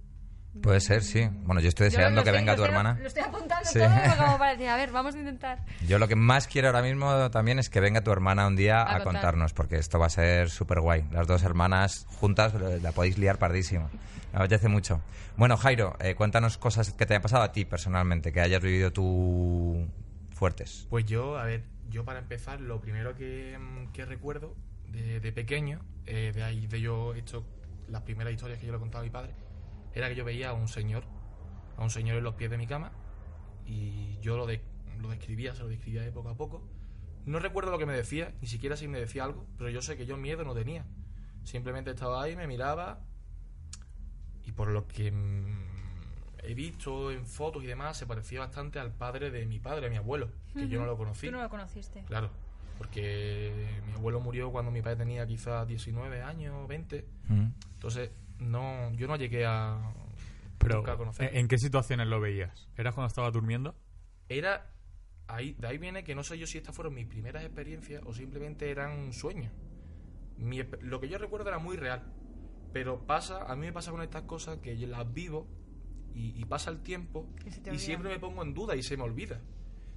Puede 0.62 0.80
ser, 0.80 1.04
sí. 1.04 1.28
Bueno, 1.44 1.62
yo 1.62 1.70
estoy 1.70 1.86
Yo 1.88 1.92
deseando 1.92 2.22
lo 2.22 2.24
que 2.24 2.30
estoy- 2.30 2.40
venga 2.42 2.56
tu 2.56 2.64
hermana. 2.64 2.98
Lo 3.02 3.08
estoy 3.08 3.24
apuntando 3.24 3.70
Sí. 3.70 3.80
todo 3.80 4.26
como 4.26 4.38
para 4.38 4.52
decir, 4.56 4.68
a 4.70 4.76
ver, 4.78 4.92
vamos 4.92 5.16
a 5.16 5.20
intentar. 5.20 5.60
Yo 5.88 6.00
lo 6.00 6.08
que 6.08 6.16
más 6.16 6.48
quiero 6.48 6.68
ahora 6.70 6.82
mismo 6.82 7.30
también 7.32 7.60
es 7.60 7.70
que 7.70 7.80
venga 7.80 8.02
tu 8.02 8.12
hermana 8.12 8.48
un 8.48 8.56
día 8.56 8.82
A 8.82 8.84
a, 8.84 8.86
contar. 8.86 9.04
contarnos, 9.04 9.54
porque 9.54 9.78
esto 9.78 10.00
va 10.00 10.08
a 10.08 10.10
ser 10.10 10.50
súper 10.50 10.80
guay. 10.80 11.06
Las 11.12 11.28
dos 11.28 11.44
hermanas 11.44 12.06
juntas 12.20 12.54
la 12.82 12.92
podéis 12.94 13.18
liar 13.18 13.38
pardísima. 13.38 13.90
Me 14.34 14.40
apetece 14.40 14.68
mucho. 14.68 15.02
Bueno, 15.38 15.58
Jairo, 15.58 15.96
eh, 16.00 16.16
cuéntanos 16.16 16.58
cosas 16.58 16.92
que 16.94 17.06
te 17.06 17.14
hayan 17.14 17.22
pasado 17.22 17.44
a 17.44 17.52
ti 17.52 17.66
personalmente, 17.66 18.32
que 18.32 18.42
hayas 18.42 18.62
vivido 18.62 18.92
tú 18.92 19.88
fuertes. 20.32 20.88
Pues 20.90 21.06
yo, 21.06 21.38
a 21.38 21.44
ver, 21.46 21.64
yo 21.90 22.04
para 22.06 22.20
empezar, 22.20 22.60
lo 22.62 22.82
primero 22.82 23.16
que, 23.16 23.58
mm, 23.60 23.92
que 23.92 24.06
recuerdo 24.06 24.56
de, 24.90 25.20
de 25.20 25.32
pequeño, 25.32 25.80
eh, 26.06 26.32
de 26.34 26.44
ahí 26.44 26.68
de 26.68 26.82
yo 26.82 27.14
hecho 27.16 27.46
las 27.90 28.02
primeras 28.02 28.34
historias 28.34 28.60
que 28.60 28.66
yo 28.66 28.74
le 28.74 28.80
contaba 28.80 29.02
a 29.02 29.06
mi 29.06 29.10
padre, 29.12 29.32
era 29.96 30.10
que 30.10 30.16
yo 30.16 30.24
veía 30.26 30.50
a 30.50 30.54
un 30.54 30.68
señor, 30.68 31.04
a 31.78 31.84
un 31.84 31.90
señor 31.90 32.18
en 32.18 32.24
los 32.24 32.36
pies 32.36 32.52
de 32.52 32.58
mi 32.58 32.68
cama, 32.68 32.92
y 33.66 34.18
yo 34.20 34.38
lo, 34.38 34.46
de- 34.46 34.62
lo 35.00 35.10
describía, 35.10 35.56
se 35.56 35.64
lo 35.64 35.70
describía 35.70 36.02
de 36.04 36.12
poco 36.12 36.30
a 36.30 36.36
poco. 36.36 36.68
No 37.26 37.40
recuerdo 37.40 37.72
lo 37.72 37.80
que 37.80 37.86
me 37.88 37.94
decía, 37.94 38.34
ni 38.42 38.48
siquiera 38.48 38.78
si 38.78 38.88
me 38.88 39.00
decía 39.00 39.24
algo, 39.24 39.48
pero 39.58 39.70
yo 39.72 39.82
sé 39.82 39.98
que 39.98 40.06
yo 40.06 40.16
miedo 40.18 40.44
no 40.44 40.54
tenía. 40.54 40.86
Simplemente 41.44 41.90
estaba 41.92 42.22
ahí, 42.22 42.36
me 42.36 42.46
miraba, 42.48 43.00
y 44.44 44.52
por 44.52 44.68
lo 44.70 44.88
que 44.88 45.12
mm, 45.12 45.64
he 46.44 46.54
visto 46.54 47.12
en 47.12 47.26
fotos 47.26 47.64
y 47.64 47.68
demás, 47.68 47.98
se 47.98 48.06
parecía 48.06 48.40
bastante 48.42 48.78
al 48.80 48.92
padre 48.92 49.32
de 49.32 49.46
mi 49.48 49.60
padre, 49.60 49.88
a 49.88 49.90
mi 49.90 49.96
abuelo, 49.98 50.30
que 50.54 50.68
yo 50.68 50.80
no 50.80 50.86
lo 50.86 50.98
conocí. 50.98 51.28
Tú 51.28 51.32
no 51.34 51.42
lo 51.42 51.50
conociste. 51.50 52.04
Claro, 52.04 52.30
porque 52.78 53.52
mi 53.88 53.94
abuelo 53.94 54.20
murió 54.20 54.52
cuando 54.52 54.70
mi 54.70 54.82
padre 54.82 54.98
tenía 54.98 55.26
quizás 55.26 55.68
19 55.68 56.22
años, 56.22 56.68
20. 56.68 57.06
Mm. 57.30 57.48
Entonces, 57.74 58.12
no, 58.40 58.92
yo 58.94 59.08
no 59.08 59.16
llegué 59.16 59.46
a, 59.46 59.94
Pero, 60.58 60.78
nunca 60.78 60.94
a 60.94 60.98
conocer. 60.98 61.36
¿en 61.36 61.48
qué 61.48 61.58
situaciones 61.58 62.08
lo 62.08 62.20
veías? 62.20 62.68
¿Eras 62.78 62.94
cuando 62.94 63.08
estabas 63.08 63.34
durmiendo? 63.34 63.76
Era 64.30 64.72
ahí, 65.28 65.56
de 65.60 65.68
ahí 65.68 65.78
viene 65.78 66.04
que 66.04 66.16
no 66.16 66.24
sé 66.24 66.38
yo 66.38 66.48
si 66.48 66.58
estas 66.58 66.76
fueron 66.76 66.94
mis 66.94 67.08
primeras 67.08 67.44
experiencias 67.44 68.02
o 68.06 68.14
simplemente 68.14 68.70
eran 68.70 69.14
sueños. 69.14 69.52
Mi 70.38 70.64
lo 70.82 71.00
que 71.00 71.08
yo 71.08 71.18
recuerdo 71.18 71.48
era 71.48 71.60
muy 71.60 71.78
real, 71.78 72.04
pero 72.74 73.06
pasa, 73.06 73.44
a 73.44 73.56
mí 73.56 73.68
me 73.68 73.74
pasa 73.74 73.92
con 73.92 74.02
estas 74.02 74.24
cosas 74.24 74.58
que 74.58 74.78
yo 74.78 74.88
las 74.88 75.12
vivo 75.14 75.48
y, 76.14 76.40
y 76.40 76.46
pasa 76.46 76.70
el 76.72 76.82
tiempo 76.82 77.30
Y 77.72 77.80
siempre 77.80 78.10
me 78.10 78.20
pongo 78.20 78.42
en 78.44 78.54
duda 78.54 78.76
y 78.76 78.84
se 78.84 78.98
me 78.98 79.04
olvida. 79.04 79.42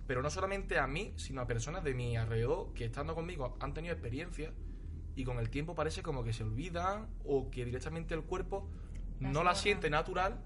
Pero 0.06 0.22
no 0.22 0.30
solamente 0.30 0.78
a 0.78 0.86
mí, 0.86 1.12
sino 1.16 1.40
a 1.42 1.46
personas 1.46 1.84
de 1.84 1.92
mi 1.94 2.16
alrededor 2.16 2.72
que 2.72 2.86
estando 2.86 3.14
conmigo 3.14 3.56
han 3.60 3.74
tenido 3.74 3.92
experiencias 3.92 4.54
y 5.20 5.24
con 5.24 5.38
el 5.38 5.50
tiempo 5.50 5.74
parece 5.74 6.02
como 6.02 6.22
que 6.22 6.32
se 6.32 6.44
olvidan 6.44 7.08
o 7.24 7.50
que 7.50 7.64
directamente 7.64 8.14
el 8.14 8.22
cuerpo 8.22 8.68
no 9.20 9.42
las 9.42 9.54
borra. 9.54 9.54
siente 9.56 9.90
natural 9.90 10.40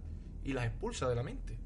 y 0.45 0.55
las 0.55 0.65
expulsa 0.65 1.09
de 1.09 1.15
la 1.15 1.23
mente. 1.23 1.59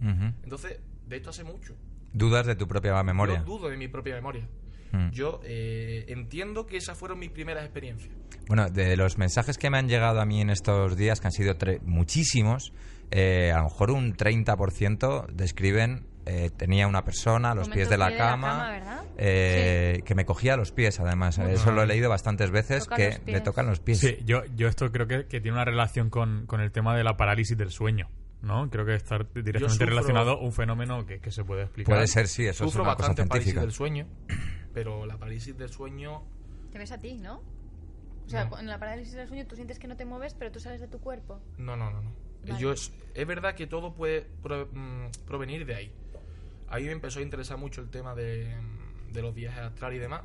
Entonces, 0.42 0.80
de 1.06 1.16
esto 1.16 1.30
hace 1.30 1.44
mucho. 1.44 1.74
Dudas 2.12 2.46
de 2.46 2.56
tu 2.56 2.66
propia 2.66 3.00
memoria. 3.04 3.38
Yo 3.38 3.44
dudo 3.44 3.68
de 3.68 3.76
mi 3.76 3.86
propia 3.88 4.14
memoria. 4.16 4.48
Mm. 4.92 5.10
Yo 5.10 5.40
eh, 5.44 6.04
entiendo 6.08 6.66
que 6.66 6.76
esas 6.78 6.98
fueron 6.98 7.18
mis 7.20 7.30
primeras 7.30 7.62
experiencias. 7.64 8.12
Bueno, 8.48 8.68
de 8.70 8.96
los 8.96 9.18
mensajes 9.18 9.56
que 9.58 9.70
me 9.70 9.78
han 9.78 9.88
llegado 9.88 10.20
a 10.20 10.26
mí 10.26 10.40
en 10.40 10.50
estos 10.50 10.96
días, 10.96 11.20
que 11.20 11.28
han 11.28 11.32
sido 11.32 11.54
tre- 11.54 11.80
muchísimos, 11.82 12.72
eh, 13.12 13.52
a 13.52 13.58
lo 13.58 13.64
mejor 13.64 13.90
un 13.92 14.16
30% 14.16 15.26
describen 15.28 16.06
eh, 16.28 16.50
tenía 16.56 16.88
una 16.88 17.04
persona 17.04 17.52
a 17.52 17.54
los 17.54 17.68
pies 17.68 17.88
de 17.88 17.96
la 17.98 18.06
pie 18.08 18.16
de 18.16 18.20
la 18.22 18.30
cama, 18.30 18.48
cama, 18.48 18.95
eh, 19.18 20.02
que 20.04 20.14
me 20.14 20.24
cogía 20.24 20.56
los 20.56 20.72
pies, 20.72 21.00
además. 21.00 21.38
Eso 21.38 21.72
lo 21.72 21.82
he 21.82 21.86
leído 21.86 22.08
bastantes 22.10 22.50
veces, 22.50 22.84
Toca 22.84 22.96
que 22.96 23.20
le 23.26 23.40
tocan 23.40 23.66
los 23.66 23.80
pies. 23.80 23.98
Sí, 24.00 24.18
yo, 24.24 24.42
yo 24.56 24.68
esto 24.68 24.90
creo 24.92 25.06
que, 25.06 25.26
que 25.26 25.40
tiene 25.40 25.56
una 25.56 25.64
relación 25.64 26.10
con, 26.10 26.46
con 26.46 26.60
el 26.60 26.70
tema 26.72 26.96
de 26.96 27.04
la 27.04 27.16
parálisis 27.16 27.56
del 27.56 27.70
sueño, 27.70 28.08
¿no? 28.42 28.68
Creo 28.70 28.84
que 28.84 28.94
está 28.94 29.18
directamente 29.34 29.84
sufro- 29.84 29.88
relacionado 29.88 30.38
un 30.38 30.52
fenómeno 30.52 31.06
que, 31.06 31.20
que 31.20 31.30
se 31.30 31.44
puede 31.44 31.62
explicar. 31.62 31.94
Puede 31.96 32.06
ser, 32.06 32.28
sí, 32.28 32.46
eso 32.46 32.64
Sufro 32.64 32.82
es 32.82 32.86
una 32.86 32.96
cosa 32.96 33.08
bastante 33.08 33.28
parálisis 33.28 33.52
científica. 33.54 33.60
del 33.62 33.72
sueño, 33.72 34.06
pero 34.74 35.06
la 35.06 35.16
parálisis 35.18 35.56
del 35.56 35.68
sueño 35.70 36.22
Te 36.70 36.78
ves 36.78 36.92
a 36.92 36.98
ti, 36.98 37.14
¿no? 37.18 37.42
O 38.26 38.28
sea, 38.28 38.44
No. 38.46 38.58
en 38.58 38.66
la 38.66 38.78
parálisis 38.78 39.14
del 39.14 39.28
sueño 39.28 39.46
tú 39.46 39.54
sientes 39.56 39.78
que 39.78 39.86
no 39.86 39.96
te 39.96 40.04
mueves, 40.04 40.34
pero 40.34 40.50
tú 40.50 40.58
sales 40.60 40.80
de 40.80 40.88
tu 40.88 40.98
cuerpo. 41.00 41.40
No, 41.58 41.76
no, 41.76 41.90
no, 41.90 42.02
no. 42.02 42.12
Vale. 42.46 42.60
Yo 42.60 42.72
es, 42.72 42.92
es 43.14 43.26
verdad 43.26 43.54
que 43.54 43.66
todo 43.66 43.94
puede 43.94 44.26
pro- 44.42 44.68
mm, 44.72 45.10
provenir 45.26 45.64
de 45.66 45.74
ahí. 45.74 45.92
A 46.68 46.76
mí 46.78 46.84
me 46.84 46.92
empezó 46.92 47.20
a 47.20 47.22
interesar 47.22 47.56
mucho 47.58 47.80
el 47.80 47.88
tema 47.90 48.14
de, 48.16 48.54
mm, 48.56 48.85
de 49.16 49.22
los 49.22 49.34
viajes 49.34 49.58
astrales 49.60 49.96
y 49.98 50.00
demás, 50.00 50.22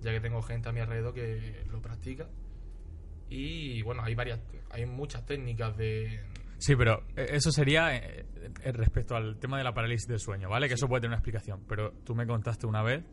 ya 0.00 0.12
que 0.12 0.20
tengo 0.20 0.40
gente 0.42 0.68
a 0.68 0.72
mi 0.72 0.78
alrededor 0.80 1.12
que 1.14 1.64
lo 1.70 1.80
practica. 1.82 2.28
Y 3.30 3.82
bueno, 3.82 4.02
hay 4.04 4.14
varias, 4.14 4.40
hay 4.70 4.86
muchas 4.86 5.26
técnicas 5.26 5.76
de... 5.76 6.20
Sí, 6.58 6.74
pero 6.76 7.02
eh, 7.16 7.26
eso 7.30 7.50
sería 7.52 7.94
eh, 7.96 8.24
eh, 8.62 8.72
respecto 8.72 9.14
al 9.16 9.38
tema 9.38 9.58
de 9.58 9.64
la 9.64 9.74
parálisis 9.74 10.08
del 10.08 10.18
sueño, 10.18 10.48
¿vale? 10.48 10.66
Que 10.68 10.74
eso 10.74 10.88
puede 10.88 11.00
tener 11.02 11.10
una 11.10 11.18
explicación. 11.18 11.64
Pero 11.68 11.92
tú 12.04 12.14
me 12.14 12.26
contaste 12.26 12.66
una 12.66 12.82
vez 12.82 13.04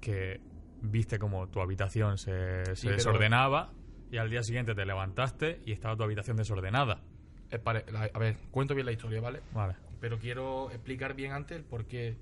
que 0.00 0.40
viste 0.82 1.18
como 1.18 1.48
tu 1.48 1.60
habitación 1.60 2.16
se, 2.16 2.64
se 2.64 2.76
Sí, 2.76 2.86
pero- 2.86 2.96
desordenaba 2.96 3.72
y 4.10 4.16
al 4.16 4.30
día 4.30 4.42
siguiente 4.42 4.74
te 4.74 4.84
levantaste 4.86 5.60
y 5.66 5.72
estaba 5.72 5.94
tu 5.96 6.02
habitación 6.04 6.36
desordenada. 6.36 7.02
es 7.50 7.58
pare- 7.60 7.84
la- 7.92 8.08
a 8.12 8.18
ver, 8.18 8.36
cuento 8.50 8.74
bien 8.74 8.86
la 8.86 8.92
historia, 8.92 9.20
¿vale? 9.20 9.40
Vale. 9.52 9.74
pero 10.00 10.18
quiero 10.18 10.70
explicar 10.70 11.14
bien 11.14 11.32
antes 11.32 11.58
el 11.58 11.64
por 11.64 11.84
qué 11.86 12.16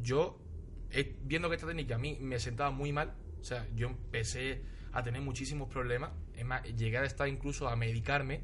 yo, 0.00 0.38
viendo 1.22 1.48
que 1.48 1.56
esta 1.56 1.66
técnica 1.66 1.96
a 1.96 1.98
mí 1.98 2.18
me 2.20 2.38
sentaba 2.38 2.70
muy 2.70 2.92
mal, 2.92 3.14
o 3.40 3.44
sea, 3.44 3.66
yo 3.74 3.88
empecé 3.88 4.62
a 4.92 5.02
tener 5.02 5.20
muchísimos 5.20 5.68
problemas, 5.68 6.12
es 6.34 6.44
más, 6.44 6.62
llegué 6.62 6.98
a 6.98 7.04
estar 7.04 7.28
incluso 7.28 7.68
a 7.68 7.76
medicarme, 7.76 8.42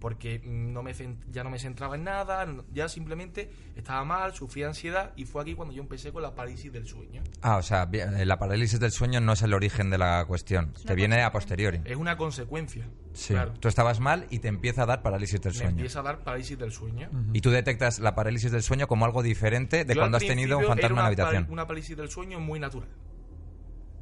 porque 0.00 0.40
no 0.44 0.82
me 0.82 0.92
ya 1.30 1.42
no 1.44 1.50
me 1.50 1.58
centraba 1.58 1.96
en 1.96 2.04
nada, 2.04 2.46
ya 2.72 2.88
simplemente 2.88 3.50
estaba 3.76 4.04
mal, 4.04 4.34
sufría 4.34 4.66
ansiedad, 4.68 5.12
y 5.16 5.24
fue 5.24 5.42
aquí 5.42 5.54
cuando 5.54 5.74
yo 5.74 5.82
empecé 5.82 6.12
con 6.12 6.22
la 6.22 6.34
parálisis 6.34 6.72
del 6.72 6.86
sueño. 6.86 7.22
Ah, 7.42 7.56
o 7.56 7.62
sea, 7.62 7.88
eh, 7.92 8.24
la 8.24 8.38
parálisis 8.38 8.78
del 8.80 8.92
sueño 8.92 9.20
no 9.20 9.32
es 9.32 9.42
el 9.42 9.54
origen 9.54 9.90
de 9.90 9.98
la 9.98 10.24
cuestión, 10.26 10.72
Es 10.76 10.84
te 10.84 10.94
viene 10.94 11.22
a 11.22 11.32
posteriori. 11.32 11.80
Es 11.84 11.96
una 11.96 12.16
consecuencia. 12.16 12.88
Sí, 13.12 13.34
Claro. 13.34 13.52
tú 13.58 13.66
estabas 13.68 13.98
mal 14.00 14.26
y 14.30 14.38
te 14.38 14.48
empieza 14.48 14.84
a 14.84 14.86
dar 14.86 15.02
parálisis 15.02 15.40
del 15.40 15.52
Me 15.52 15.58
sueño. 15.58 15.70
empieza 15.70 16.00
a 16.00 16.02
dar 16.04 16.22
parálisis 16.22 16.56
del 16.58 16.70
sueño. 16.70 17.10
Y 17.32 17.40
tú 17.40 17.50
detectas 17.50 17.98
la 17.98 18.14
parálisis 18.14 18.52
del 18.52 18.62
sueño 18.62 18.86
como 18.86 19.04
algo 19.04 19.22
diferente 19.22 19.84
de 19.84 19.94
Yo 19.94 20.00
cuando 20.00 20.16
has 20.18 20.24
tenido 20.26 20.58
un 20.58 20.64
fantasma 20.66 20.98
en 20.98 21.02
la 21.02 21.06
habitación. 21.06 21.46
Una 21.50 21.66
parálisis 21.66 21.96
del 21.96 22.08
sueño 22.10 22.38
muy 22.38 22.60
natural. 22.60 22.88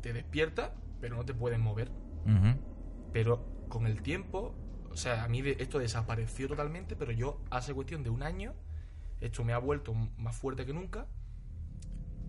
Te 0.02 0.12
despiertas, 0.12 0.70
pero 1.00 1.16
no 1.16 1.24
te 1.24 1.32
puedes 1.34 1.58
mover. 1.58 1.90
Pero 3.12 3.44
con 3.68 3.86
el 3.86 4.02
tiempo, 4.02 4.54
o 4.96 4.98
sea, 4.98 5.24
a 5.24 5.28
mí 5.28 5.42
esto 5.58 5.78
desapareció 5.78 6.48
totalmente, 6.48 6.96
pero 6.96 7.12
yo 7.12 7.38
hace 7.50 7.74
cuestión 7.74 8.02
de 8.02 8.08
un 8.08 8.22
año, 8.22 8.54
esto 9.20 9.44
me 9.44 9.52
ha 9.52 9.58
vuelto 9.58 9.92
más 9.92 10.34
fuerte 10.34 10.64
que 10.64 10.72
nunca 10.72 11.06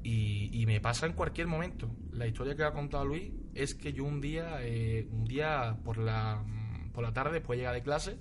y, 0.04 0.50
y 0.52 0.66
me 0.66 0.82
pasa 0.82 1.06
en 1.06 1.14
cualquier 1.14 1.48
momento. 1.48 1.90
La 2.12 2.28
historia 2.28 2.58
que 2.58 2.66
ha 2.66 2.74
contado 2.74 3.06
Luis 3.06 3.32
es 3.54 3.74
que 3.74 3.94
yo 3.94 4.04
un 4.04 4.20
día, 4.20 4.58
eh, 4.64 5.08
un 5.14 5.24
día 5.24 5.80
por 5.86 5.98
la, 5.98 6.44
mm, 6.46 6.92
por 6.92 7.06
la 7.06 7.14
tarde, 7.14 7.36
después 7.36 7.56
de 7.56 7.62
llegar 7.62 7.76
de 7.76 7.84
clase, 7.84 8.20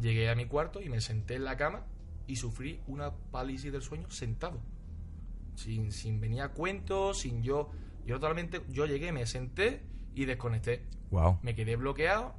llegué 0.00 0.30
a 0.30 0.36
mi 0.36 0.46
cuarto 0.46 0.80
y 0.80 0.88
me 0.88 1.00
senté 1.00 1.34
en 1.34 1.42
la 1.42 1.56
cama 1.56 1.86
y 2.28 2.36
sufrí 2.36 2.82
una 2.86 3.16
parálisis 3.32 3.72
del 3.72 3.82
sueño 3.82 4.08
sentado. 4.10 4.60
Sin, 5.56 5.90
sin 5.90 6.20
venir 6.20 6.42
a 6.42 6.50
cuento, 6.50 7.14
sin 7.14 7.42
yo... 7.42 7.72
Yo 8.06 8.20
totalmente... 8.20 8.62
Yo 8.68 8.86
llegué, 8.86 9.10
me 9.10 9.26
senté 9.26 9.82
y 10.14 10.24
desconecté 10.24 10.86
Wow. 11.10 11.38
me 11.42 11.54
quedé 11.54 11.76
bloqueado, 11.76 12.34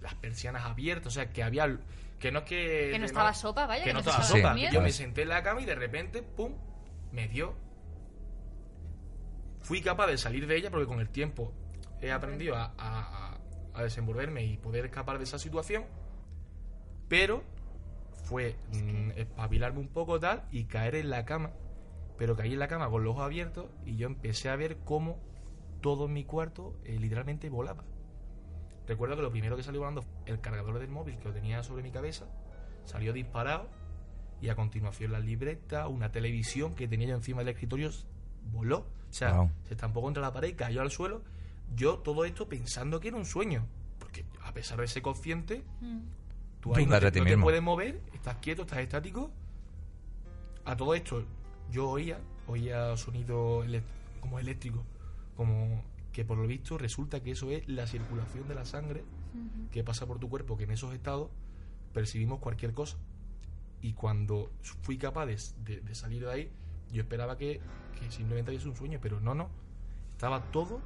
las 0.00 0.14
persianas 0.14 0.64
abiertas, 0.64 1.08
o 1.08 1.10
sea, 1.14 1.30
que 1.32 1.42
había... 1.42 1.78
Que 2.18 2.32
no 2.32 2.40
es 2.40 2.44
que... 2.46 2.88
Que 2.92 2.98
no 2.98 3.06
estaba 3.06 3.32
sopa, 3.34 3.66
vaya, 3.66 3.84
Que 3.84 3.90
que 3.90 3.94
no 3.94 3.98
estaba 4.00 4.22
sopa. 4.24 4.56
Yo 4.72 4.80
me 4.80 4.90
senté 4.90 5.22
en 5.22 5.28
la 5.28 5.42
cama 5.42 5.60
y 5.60 5.64
de 5.64 5.74
repente, 5.76 6.22
pum, 6.22 6.52
me 7.12 7.28
dio. 7.28 7.54
Fui 9.60 9.80
capaz 9.82 10.06
de 10.06 10.18
salir 10.18 10.46
de 10.46 10.56
ella 10.56 10.70
porque 10.70 10.86
con 10.86 11.00
el 11.00 11.08
tiempo 11.10 11.52
he 12.00 12.10
aprendido 12.12 12.56
a, 12.56 12.72
a- 12.78 13.34
a- 13.34 13.38
a 13.74 13.82
desenvolverme 13.82 14.44
y 14.44 14.56
poder 14.56 14.86
escapar 14.86 15.18
de 15.18 15.24
esa 15.24 15.38
situación, 15.38 15.84
pero 17.08 17.44
fue 18.24 18.56
mm, 18.72 19.10
espabilarme 19.16 19.78
un 19.80 19.88
poco 19.88 20.18
tal 20.18 20.44
y 20.50 20.64
caer 20.64 20.96
en 20.96 21.10
la 21.10 21.24
cama. 21.24 21.50
Pero 22.16 22.34
caí 22.34 22.52
en 22.54 22.58
la 22.58 22.66
cama 22.68 22.88
con 22.90 23.04
los 23.04 23.12
ojos 23.12 23.24
abiertos 23.24 23.66
y 23.84 23.96
yo 23.96 24.06
empecé 24.08 24.48
a 24.48 24.56
ver 24.56 24.78
cómo 24.84 25.20
todo 25.80 26.06
en 26.06 26.14
mi 26.14 26.24
cuarto 26.24 26.74
eh, 26.84 26.98
literalmente 26.98 27.48
volaba. 27.48 27.84
Recuerdo 28.88 29.14
que 29.16 29.22
lo 29.22 29.30
primero 29.30 29.56
que 29.56 29.62
salió 29.62 29.80
volando 29.80 30.02
fue 30.02 30.10
el 30.26 30.40
cargador 30.40 30.78
del 30.80 30.88
móvil 30.88 31.18
que 31.18 31.24
lo 31.28 31.34
tenía 31.34 31.62
sobre 31.62 31.82
mi 31.82 31.90
cabeza, 31.92 32.26
salió 32.86 33.12
disparado 33.12 33.68
y 34.40 34.48
a 34.48 34.56
continuación 34.56 35.12
la 35.12 35.20
libreta, 35.20 35.86
una 35.88 36.10
televisión 36.10 36.74
que 36.74 36.88
tenía 36.88 37.08
yo 37.08 37.14
encima 37.16 37.40
del 37.40 37.48
escritorio 37.50 37.90
voló. 38.50 38.78
O 39.10 39.12
sea, 39.12 39.32
Wow. 39.34 39.50
se 39.64 39.74
estampó 39.74 40.00
contra 40.02 40.22
la 40.22 40.32
pared 40.32 40.48
y 40.48 40.54
cayó 40.54 40.80
al 40.80 40.90
suelo. 40.90 41.22
Yo 41.74 41.98
todo 41.98 42.24
esto 42.24 42.48
pensando 42.48 42.98
que 43.00 43.08
era 43.08 43.16
un 43.18 43.24
sueño. 43.26 43.66
Porque 43.98 44.24
a 44.42 44.52
pesar 44.54 44.80
de 44.80 44.86
ser 44.88 45.02
consciente, 45.02 45.64
Mm. 45.80 45.98
tú 46.60 46.74
ahí 46.74 46.86
no 46.86 46.98
te, 46.98 47.20
no 47.20 47.26
te 47.26 47.36
puedes 47.38 47.60
mover, 47.62 48.00
estás 48.14 48.36
quieto, 48.36 48.62
estás 48.62 48.78
estático. 48.78 49.30
A 50.64 50.76
todo 50.76 50.94
esto, 50.94 51.24
yo 51.70 51.88
oía, 51.90 52.18
oía 52.46 52.96
sonido 52.96 53.64
como 54.20 54.38
eléctrico, 54.38 54.84
como 55.36 55.82
que 56.18 56.24
por 56.24 56.36
lo 56.36 56.48
visto 56.48 56.76
resulta 56.76 57.20
que 57.22 57.30
eso 57.30 57.48
es 57.52 57.68
la 57.68 57.86
circulación 57.86 58.48
de 58.48 58.56
la 58.56 58.64
sangre 58.64 59.04
que 59.70 59.84
pasa 59.84 60.04
por 60.04 60.18
tu 60.18 60.28
cuerpo, 60.28 60.56
que 60.56 60.64
en 60.64 60.72
esos 60.72 60.92
estados 60.92 61.30
percibimos 61.94 62.40
cualquier 62.40 62.72
cosa. 62.72 62.96
Y 63.82 63.92
cuando 63.92 64.50
fui 64.82 64.98
capaz 64.98 65.26
de, 65.26 65.38
de- 65.64 65.80
de 65.80 65.94
salir 65.94 66.24
de 66.24 66.32
ahí, 66.32 66.50
yo 66.90 67.02
esperaba 67.02 67.38
que, 67.38 67.60
que 68.00 68.10
simplemente 68.10 68.50
hubiese 68.50 68.68
un 68.68 68.74
sueño, 68.74 68.98
pero 69.00 69.20
no, 69.20 69.32
no. 69.36 69.48
Estaba 70.10 70.42
todo, 70.50 70.80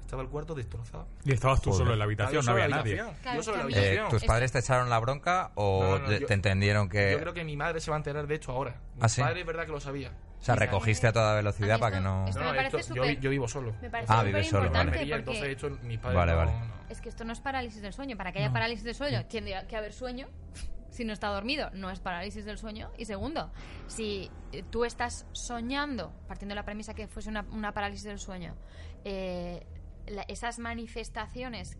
estaba 0.00 0.22
el 0.22 0.28
cuarto 0.30 0.54
destrozado. 0.54 1.06
Y 1.22 1.32
estabas 1.34 1.60
tú 1.60 1.68
Joder. 1.68 1.82
solo 1.84 1.92
en 1.92 1.98
la 1.98 2.04
habitación, 2.06 2.42
no 2.46 2.52
había 2.52 2.68
nadie. 2.68 2.96
yo 2.96 3.42
solo 3.42 3.60
en 3.60 3.70
la 3.70 3.76
Eh, 3.76 3.80
habitación. 3.98 4.08
¿Tus 4.08 4.24
padres 4.24 4.52
te 4.52 4.60
echaron 4.60 4.88
la 4.88 4.98
bronca 5.00 5.52
o 5.56 5.82
No, 5.82 5.90
no, 5.90 5.98
no, 6.04 6.08
de- 6.08 6.20
yo- 6.20 6.26
te 6.28 6.32
entendieron 6.32 6.88
que... 6.88 7.12
Yo 7.12 7.20
creo 7.20 7.34
que 7.34 7.44
mi 7.44 7.58
madre 7.58 7.78
se 7.82 7.90
va 7.90 7.98
a 7.98 8.00
enterar 8.00 8.26
de 8.26 8.34
esto 8.36 8.52
ahora. 8.52 8.80
Mi 8.94 9.02
¿Ah, 9.02 9.08
sí? 9.10 9.20
padre 9.20 9.40
es 9.40 9.46
verdad 9.46 9.66
que 9.66 9.72
lo 9.72 9.80
sabía. 9.80 10.12
O 10.40 10.44
sea, 10.46 10.54
recogiste 10.54 11.06
a 11.08 11.12
toda 11.12 11.34
velocidad 11.34 11.76
A 11.76 11.78
para 11.78 11.96
que 11.96 12.02
no... 12.02 12.26
esto- 12.28 12.38
No, 12.40 12.46
me 12.46 12.50
no, 12.52 12.56
parece 12.56 12.76
esto- 12.78 12.94
yo, 12.94 13.30
vivo 13.30 13.48
solo. 13.48 13.74
Me 13.82 13.90
parece 13.90 14.12
Ah, 14.12 14.22
vives 14.22 14.46
solo, 14.48 14.58
vale. 14.60 14.66
importante 14.68 14.98
Almería, 14.98 15.16
porque 15.16 15.30
entonces 15.30 15.56
esto 15.56 15.86
mis 15.86 15.98
padres 15.98 16.16
Vale, 16.16 16.32
no- 16.32 16.38
vale. 16.38 16.52
no. 16.52 16.74
es 16.88 17.00
que 17.00 17.08
esto 17.08 17.24
no 17.24 17.32
es 17.32 17.40
parálisis 17.40 17.82
del 17.82 17.92
sueño. 17.92 18.16
Para 18.16 18.30
que 18.32 18.38
haya 18.40 18.52
parálisis 18.52 18.84
del 18.84 18.94
sueño, 18.94 19.24
tiene 19.26 19.66
que 19.66 19.76
haber 19.76 19.92
sueño. 19.92 20.28
Si 20.88 21.04
no 21.04 21.12
está 21.12 21.28
dormido, 21.28 21.68
no 21.74 21.90
es 21.90 22.00
parálisis 22.00 22.46
del 22.46 22.56
sueño. 22.56 22.90
Y 22.96 23.04
segundo, 23.04 23.52
si 23.86 24.30
eh, 24.52 24.62
tú 24.70 24.86
estás 24.86 25.26
soñando, 25.32 26.14
partiendo 26.26 26.52
de 26.54 26.56
la 26.56 26.64
premisa 26.64 26.94
que 26.94 27.06
fuese 27.06 27.28
una, 27.28 27.44
una 27.50 27.72
parálisis 27.74 28.04
del 28.04 28.18
sueño, 28.18 28.56
eh, 29.04 29.66
la- 30.06 30.22
esas 30.22 30.58
manifestaciones 30.58 31.76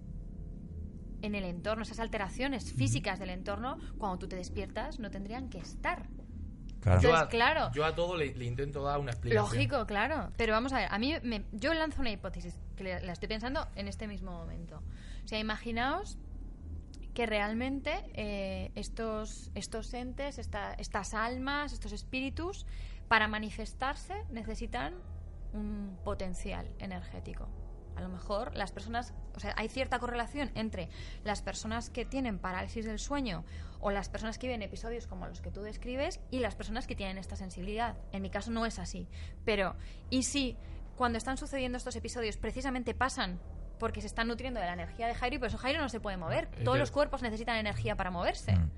en 1.22 1.34
el 1.34 1.44
entorno, 1.44 1.82
esas 1.84 1.98
alteraciones 2.00 2.72
físicas 2.75 3.18
del 3.18 3.30
entorno, 3.30 3.78
cuando 3.96 4.18
tú 4.18 4.28
te 4.28 4.36
despiertas, 4.36 4.98
no 4.98 5.10
tendrían 5.10 5.48
que 5.48 5.58
estar. 5.58 6.08
Claro. 6.87 7.00
Yo, 7.00 7.16
a, 7.16 7.28
claro. 7.28 7.71
yo 7.75 7.85
a 7.85 7.95
todo 7.97 8.16
le, 8.16 8.33
le 8.35 8.45
intento 8.45 8.83
dar 8.85 8.99
una 9.00 9.11
explicación. 9.11 9.45
Lógico, 9.45 9.87
claro. 9.87 10.31
Pero 10.37 10.52
vamos 10.52 10.73
a 10.73 10.78
ver, 10.78 10.88
a 10.90 10.99
mí 10.99 11.14
me- 11.25 11.45
yo 11.52 11.75
lanzo 11.75 12.00
una 12.00 12.11
hipótesis 12.12 12.57
que 12.76 12.85
le- 12.85 13.00
la 13.02 13.12
estoy 13.12 13.28
pensando 13.28 13.66
en 13.75 13.88
este 13.88 14.07
mismo 14.07 14.31
momento. 14.31 14.83
O 15.25 15.26
sea, 15.28 15.38
imaginaos 15.40 16.16
que 17.12 17.26
realmente 17.26 17.93
eh, 18.14 18.71
estos, 18.76 19.50
estos 19.55 19.93
entes, 19.95 20.38
esta- 20.38 20.75
estas 20.75 21.12
almas, 21.14 21.73
estos 21.73 21.90
espíritus, 21.93 22.66
para 23.09 23.26
manifestarse 23.26 24.14
necesitan 24.31 24.95
un 25.52 25.99
potencial 26.05 26.69
energético. 26.78 27.49
A 27.97 28.00
lo 28.03 28.09
mejor 28.09 28.55
las 28.55 28.73
personas, 28.73 29.15
o 29.35 29.41
sea, 29.41 29.55
hay 29.57 29.69
cierta 29.69 29.99
correlación 29.99 30.50
entre 30.55 30.88
las 31.25 31.41
personas 31.43 31.88
que 31.91 32.05
tienen 32.05 32.38
parálisis 32.38 32.85
del 32.85 32.99
sueño 32.99 33.45
o 33.81 33.91
las 33.91 34.09
personas 34.09 34.38
que 34.38 34.47
viven 34.49 34.62
episodios 34.62 35.07
como 35.07 35.26
los 35.26 35.41
que 35.41 35.50
tú 35.50 35.62
describes 35.62 36.21
y 36.31 36.41
las 36.41 36.55
personas 36.55 36.87
que 36.87 36.95
tienen 36.95 37.17
esta 37.19 37.37
sensibilidad. 37.37 37.97
En 38.12 38.23
mi 38.23 38.31
caso 38.31 38.50
no 38.50 38.67
es 38.67 38.79
así. 38.79 39.09
Pero, 39.45 39.76
¿y 40.11 40.25
si 40.25 40.57
cuando 40.97 41.17
están 41.19 41.37
sucediendo 41.38 41.79
estos 41.79 41.97
episodios 41.97 42.37
precisamente 42.37 42.95
pasan 42.95 43.41
porque 43.79 44.00
se 44.00 44.07
están 44.07 44.29
nutriendo 44.29 44.61
de 44.61 44.67
la 44.67 44.73
energía 44.75 45.07
de 45.07 45.15
Jairo 45.15 45.37
y 45.37 45.38
por 45.38 45.49
eso 45.49 45.59
Jairo 45.59 45.81
no 45.81 45.88
se 45.88 46.00
puede 46.00 46.17
mover? 46.19 46.49
Todos 46.65 46.79
los 46.79 46.91
cuerpos 46.91 47.23
necesitan 47.23 47.57
energía 47.57 47.97
para 47.97 48.11
moverse. 48.11 48.53
Mm. 48.57 48.71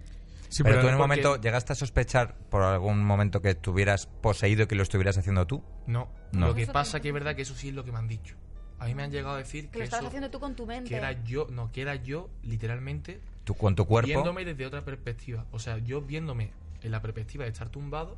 Sí, 0.48 0.62
pero, 0.62 0.76
pero 0.76 0.80
tú 0.80 0.88
en 0.88 0.94
un 0.94 0.98
porque- 1.00 1.20
momento 1.22 1.40
llegaste 1.40 1.72
a 1.74 1.76
sospechar 1.76 2.34
por 2.48 2.62
algún 2.62 3.04
momento 3.04 3.42
que 3.42 3.50
estuvieras 3.50 4.06
poseído 4.06 4.62
y 4.62 4.66
que 4.66 4.76
lo 4.76 4.82
estuvieras 4.82 5.18
haciendo 5.18 5.46
tú. 5.46 5.62
No. 5.86 6.08
No. 6.32 6.48
Lo 6.48 6.54
que 6.54 6.66
pasa 6.66 7.00
que 7.00 7.08
es 7.08 7.14
verdad 7.14 7.36
que 7.36 7.42
eso 7.42 7.54
sí 7.54 7.68
es 7.68 7.74
lo 7.74 7.84
que 7.84 7.92
me 7.92 7.98
han 7.98 8.08
dicho. 8.08 8.36
A 8.80 8.86
mí 8.86 8.94
me 8.94 9.02
han 9.02 9.10
llegado 9.10 9.34
a 9.34 9.38
decir 9.38 9.66
Que 9.66 9.70
que, 9.72 9.78
lo 9.78 9.84
estabas 9.84 10.02
eso- 10.02 10.08
haciendo 10.08 10.30
tú 10.30 10.38
con 10.40 10.54
tu 10.54 10.66
mente. 10.66 10.88
que 10.90 10.96
era 10.96 11.12
yo, 11.24 11.46
no, 11.50 11.70
que 11.72 11.82
era 11.82 11.96
yo 11.96 12.28
literalmente 12.42 13.20
Tú 13.44 13.54
con 13.54 13.74
tu 13.74 13.86
cuerpo. 13.86 14.06
viéndome 14.08 14.44
desde 14.44 14.66
otra 14.66 14.84
perspectiva. 14.84 15.44
O 15.52 15.58
sea, 15.58 15.78
yo 15.78 16.00
viéndome 16.02 16.50
en 16.82 16.90
la 16.92 17.00
perspectiva 17.02 17.44
de 17.44 17.50
estar 17.50 17.68
tumbado 17.70 18.16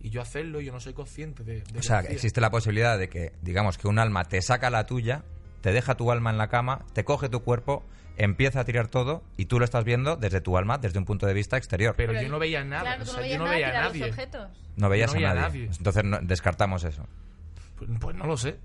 y 0.00 0.10
yo 0.10 0.20
hacerlo 0.22 0.60
y 0.60 0.66
yo 0.66 0.72
no 0.72 0.80
soy 0.80 0.92
consciente 0.92 1.42
de, 1.44 1.62
de 1.62 1.78
O 1.78 1.82
sea, 1.82 2.00
existe 2.00 2.40
la 2.40 2.50
posibilidad 2.50 2.98
de 2.98 3.08
que, 3.08 3.32
digamos, 3.42 3.78
que 3.78 3.88
un 3.88 3.98
alma 3.98 4.24
te 4.24 4.40
saca 4.42 4.70
la 4.70 4.86
tuya, 4.86 5.24
te 5.60 5.72
deja 5.72 5.96
tu 5.96 6.10
alma 6.12 6.30
en 6.30 6.38
la 6.38 6.48
cama, 6.48 6.84
te 6.92 7.04
coge 7.04 7.28
tu 7.28 7.42
cuerpo, 7.42 7.82
empieza 8.16 8.60
a 8.60 8.64
tirar 8.64 8.88
todo 8.88 9.22
y 9.36 9.46
tú 9.46 9.58
lo 9.58 9.64
estás 9.64 9.84
viendo 9.84 10.16
desde 10.16 10.40
tu 10.40 10.56
alma, 10.56 10.78
desde 10.78 10.98
un 10.98 11.04
punto 11.04 11.26
de 11.26 11.34
vista 11.34 11.56
exterior. 11.56 11.94
Pero, 11.96 12.12
yo 12.20 12.28
no 12.28 12.38
veía 12.38 12.62
nada. 12.64 12.82
Claro, 12.82 13.02
o 13.02 13.06
sea, 13.06 13.14
no 13.16 13.20
veías 13.22 13.32
yo 13.32 13.38
no 13.38 13.44
nada 13.44 13.56
veía 13.56 13.66
a 13.66 13.70
tirar 13.70 13.84
los 13.86 13.92
nadie. 13.94 14.10
objetos. 14.10 14.48
no 14.76 14.88
veías 14.88 15.10
no 15.10 15.14
veía 15.14 15.28
a 15.28 15.32
a 15.32 15.34
nadie. 15.34 15.62
nadie. 15.66 15.76
Entonces 15.76 16.04
no- 16.04 16.18
descartamos 16.22 16.84
eso. 16.84 17.06
Pues, 17.76 17.90
pues 17.98 18.16
no 18.16 18.26
lo 18.26 18.36
sé. 18.36 18.56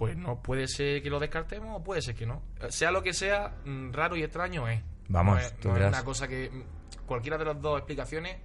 Pues 0.00 0.16
no, 0.16 0.40
puede 0.42 0.66
ser 0.66 1.02
que 1.02 1.10
lo 1.10 1.20
descartemos 1.20 1.78
o 1.78 1.84
puede 1.84 2.00
ser 2.00 2.14
que 2.14 2.24
no. 2.24 2.40
Sea 2.70 2.90
lo 2.90 3.02
que 3.02 3.12
sea, 3.12 3.54
mm, 3.66 3.92
raro 3.92 4.16
y 4.16 4.22
extraño 4.22 4.66
es. 4.66 4.82
Vamos, 5.08 5.34
no 5.34 5.40
es, 5.42 5.52
tú 5.60 5.68
no 5.68 5.76
es 5.76 5.86
una 5.88 6.02
cosa 6.04 6.26
que. 6.26 6.48
mm, 6.50 7.04
Cualquiera 7.06 7.36
de 7.36 7.44
las 7.44 7.60
dos 7.60 7.76
explicaciones. 7.78 8.38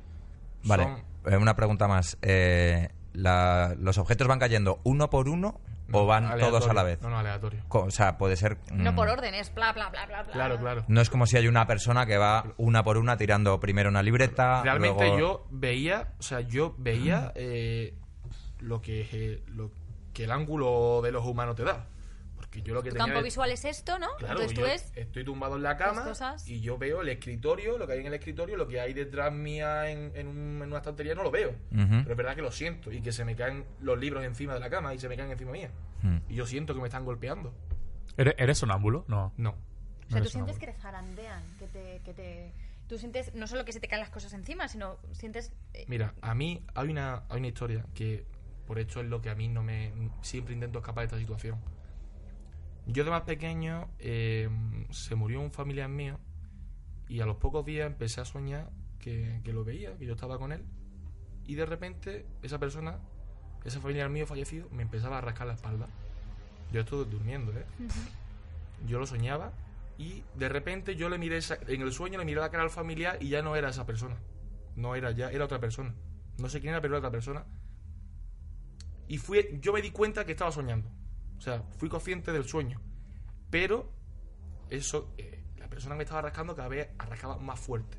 Vale, 0.65 0.83
son- 0.83 1.33
eh, 1.33 1.37
una 1.37 1.55
pregunta 1.55 1.87
más. 1.87 2.17
Eh, 2.21 2.89
la- 3.13 3.73
¿Los 3.79 3.97
objetos 3.97 4.27
van 4.27 4.37
cayendo 4.39 4.81
uno 4.83 5.09
por 5.09 5.29
uno 5.29 5.61
o 5.93 5.99
no, 6.01 6.05
van 6.05 6.25
aleatorio. 6.25 6.49
todos 6.59 6.69
a 6.69 6.73
la 6.73 6.83
vez? 6.83 7.01
No, 7.01 7.09
no, 7.09 7.19
aleatorio. 7.19 7.63
O 7.69 7.89
sea, 7.89 8.17
puede 8.17 8.35
ser... 8.35 8.57
No 8.73 8.91
mm, 8.91 8.95
por 8.95 9.07
órdenes, 9.07 9.53
bla, 9.55 9.71
bla, 9.71 9.89
bla, 9.91 10.05
bla, 10.07 10.23
bla. 10.23 10.33
Claro, 10.33 10.57
claro. 10.59 10.83
No 10.89 10.99
es 10.99 11.09
como 11.09 11.25
si 11.25 11.37
hay 11.37 11.47
una 11.47 11.65
persona 11.67 12.05
que 12.05 12.17
va 12.17 12.43
una 12.57 12.83
por 12.83 12.97
una 12.97 13.15
tirando 13.15 13.57
primero 13.61 13.87
una 13.89 14.03
libreta. 14.03 14.61
Realmente 14.61 15.05
luego- 15.05 15.19
yo 15.19 15.47
veía, 15.51 16.15
o 16.19 16.23
sea, 16.23 16.41
yo 16.41 16.75
veía 16.79 17.31
eh, 17.35 17.93
lo 18.59 18.81
que 18.81 19.07
eh, 19.13 19.43
lo 19.47 19.69
que 19.69 19.84
el 20.23 20.31
ángulo 20.31 21.01
de 21.03 21.11
los 21.11 21.25
humanos 21.25 21.55
te 21.55 21.63
da. 21.63 21.87
Porque 22.35 22.61
yo 22.61 22.73
lo 22.73 22.83
que 22.83 22.89
Tu 22.89 22.95
tenía 22.95 23.07
campo 23.13 23.23
visual 23.23 23.49
es 23.51 23.63
esto, 23.65 23.97
¿no? 23.97 24.07
Claro, 24.17 24.33
Entonces 24.41 24.55
tú 24.57 24.61
ves... 24.63 24.91
estoy 24.95 25.23
tumbado 25.23 25.55
en 25.55 25.63
la 25.63 25.77
cama 25.77 26.03
cosas. 26.03 26.47
y 26.47 26.59
yo 26.61 26.77
veo 26.77 27.01
el 27.01 27.09
escritorio, 27.09 27.77
lo 27.77 27.87
que 27.87 27.93
hay 27.93 27.99
en 28.01 28.07
el 28.07 28.13
escritorio, 28.13 28.57
lo 28.57 28.67
que 28.67 28.79
hay 28.81 28.93
detrás 28.93 29.31
mía 29.33 29.89
en, 29.89 30.11
en, 30.15 30.27
un- 30.27 30.61
en 30.61 30.67
una 30.67 30.77
estantería 30.77 31.15
no 31.15 31.23
lo 31.23 31.31
veo. 31.31 31.53
Pero 31.69 32.11
es 32.11 32.17
verdad 32.17 32.35
que 32.35 32.41
lo 32.41 32.51
siento 32.51 32.91
y 32.91 33.01
que 33.01 33.11
se 33.11 33.23
me 33.25 33.35
caen 33.35 33.65
los 33.79 33.97
libros 33.97 34.23
encima 34.23 34.53
de 34.53 34.59
la 34.59 34.69
cama 34.69 34.93
y 34.93 34.99
se 34.99 35.07
me 35.09 35.15
caen 35.17 35.31
encima 35.31 35.51
mía. 35.51 35.71
Mm. 36.01 36.17
Y 36.29 36.35
yo 36.35 36.45
siento 36.45 36.73
que 36.73 36.81
me 36.81 36.87
están 36.87 37.05
golpeando. 37.05 37.53
¿Eres, 38.17 38.35
eres 38.37 38.57
sonámbulo? 38.57 39.05
No. 39.07 39.33
No. 39.37 39.51
O 39.51 40.09
sea, 40.09 40.19
No 40.19 40.25
tú 40.25 40.29
sientes 40.31 40.59
que 40.59 40.67
te 40.67 40.73
zarandean, 40.73 41.41
que 41.57 41.67
te, 41.67 42.01
que 42.03 42.13
te... 42.13 42.53
Tú 42.87 42.99
sientes 42.99 43.33
no 43.33 43.47
solo 43.47 43.65
que 43.65 43.73
se 43.73 43.79
te 43.79 43.87
caen 43.87 44.01
las 44.01 44.11
cosas 44.11 44.31
encima, 44.33 44.67
sino 44.67 44.97
sientes... 45.13 45.51
eh, 45.73 45.85
Mira, 45.87 46.13
a 46.21 46.35
mí 46.35 46.63
hay 46.75 46.89
una, 46.89 47.23
hay 47.29 47.39
una 47.39 47.47
historia 47.47 47.83
que 47.95 48.25
por 48.67 48.79
hecho 48.79 48.99
es 49.01 49.07
lo 49.07 49.21
que 49.21 49.29
a 49.29 49.35
mí 49.35 49.47
no 49.47 49.63
me... 49.63 49.91
Siempre 50.21 50.53
intento 50.53 50.79
escapar 50.79 51.03
de 51.03 51.05
esta 51.05 51.17
situación. 51.17 51.59
Yo 52.87 53.03
de 53.03 53.09
más 53.11 53.21
pequeño 53.23 53.87
eh, 53.99 54.49
se 54.91 55.15
murió 55.15 55.41
un 55.41 55.51
familiar 55.51 55.89
mío 55.89 56.19
y 57.07 57.19
a 57.21 57.25
los 57.25 57.37
pocos 57.37 57.65
días 57.65 57.87
empecé 57.87 58.21
a 58.21 58.25
soñar 58.25 58.69
que, 58.99 59.41
que 59.43 59.53
lo 59.53 59.63
veía, 59.63 59.97
que 59.97 60.05
yo 60.05 60.13
estaba 60.13 60.37
con 60.37 60.51
él 60.51 60.63
y 61.47 61.55
de 61.55 61.65
repente 61.65 62.25
esa 62.43 62.59
persona, 62.59 62.97
ese 63.63 63.79
familiar 63.79 64.09
mío 64.09 64.25
fallecido, 64.27 64.67
me 64.71 64.83
empezaba 64.83 65.17
a 65.17 65.21
rascar 65.21 65.47
la 65.47 65.53
espalda. 65.53 65.87
Yo 66.71 66.81
estuve 66.81 67.05
durmiendo, 67.05 67.51
¿eh? 67.53 67.65
Yo 68.87 68.99
lo 68.99 69.05
soñaba 69.07 69.51
y 69.97 70.23
de 70.35 70.49
repente 70.49 70.95
yo 70.95 71.09
le 71.09 71.17
miré, 71.17 71.37
esa- 71.37 71.57
en 71.67 71.81
el 71.81 71.91
sueño 71.91 72.19
le 72.19 72.25
miré 72.25 72.39
la 72.41 72.49
cara 72.51 72.63
al 72.63 72.69
familiar 72.69 73.17
y 73.21 73.29
ya 73.29 73.41
no 73.41 73.55
era 73.55 73.69
esa 73.69 73.85
persona. 73.85 74.17
No 74.75 74.93
era 74.95 75.11
ya, 75.11 75.31
era 75.31 75.45
otra 75.45 75.59
persona. 75.59 75.93
No 76.37 76.49
sé 76.49 76.59
quién 76.59 76.71
era, 76.73 76.81
pero 76.81 76.93
era 76.95 76.99
otra 76.99 77.11
persona. 77.11 77.45
Y 79.07 79.17
fui, 79.17 79.59
yo 79.61 79.73
me 79.73 79.81
di 79.81 79.91
cuenta 79.91 80.25
que 80.25 80.31
estaba 80.31 80.51
soñando. 80.51 80.89
O 81.37 81.41
sea, 81.41 81.61
fui 81.77 81.89
consciente 81.89 82.31
del 82.31 82.45
sueño. 82.45 82.81
Pero 83.49 83.91
eso, 84.69 85.13
eh, 85.17 85.43
la 85.57 85.67
persona 85.67 85.95
que 85.95 85.97
me 85.97 86.03
estaba 86.03 86.21
rascando 86.21 86.55
cada 86.55 86.67
vez 86.67 86.89
arrascaba 86.97 87.37
más 87.37 87.59
fuerte. 87.59 87.97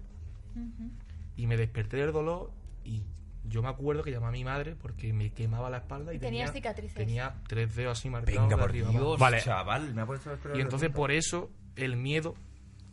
Y 1.36 1.46
me 1.46 1.56
desperté 1.56 1.98
del 1.98 2.12
dolor 2.12 2.50
y 2.82 3.04
yo 3.44 3.62
me 3.62 3.68
acuerdo 3.68 4.02
que 4.02 4.10
llamé 4.10 4.26
a 4.26 4.30
mi 4.30 4.44
madre 4.44 4.74
porque 4.74 5.12
me 5.12 5.32
quemaba 5.32 5.70
la 5.70 5.78
espalda 5.78 6.12
y, 6.12 6.16
Y 6.16 6.18
tenías 6.20 6.52
cicatrices. 6.52 6.94
Tenía 6.94 7.34
tres 7.46 7.74
dedos 7.76 7.98
así 7.98 8.08
marcados. 8.08 8.42
Venga, 8.42 8.56
de 8.56 8.60
por 8.60 8.70
arriba. 8.70 8.88
Dios, 8.90 9.18
Vale. 9.18 9.40
chaval. 9.42 9.94
Me 9.94 10.02
ha 10.02 10.06
puesto 10.06 10.36
Y 10.54 10.60
entonces 10.60 10.90
por 10.90 11.12
eso 11.12 11.50
el 11.76 11.96
miedo 11.96 12.34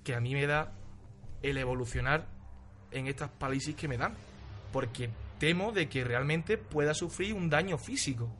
que 0.03 0.13
a 0.13 0.19
mí 0.19 0.33
me 0.33 0.45
da 0.45 0.73
el 1.41 1.57
evolucionar 1.57 2.27
en 2.91 3.07
estas 3.07 3.29
parálisis 3.29 3.75
que 3.75 3.87
me 3.87 3.97
dan. 3.97 4.13
Porque 4.71 5.09
temo 5.39 5.71
de 5.71 5.89
que 5.89 6.03
realmente 6.03 6.57
pueda 6.57 6.93
sufrir 6.93 7.33
un 7.33 7.49
daño 7.49 7.77
físico. 7.77 8.35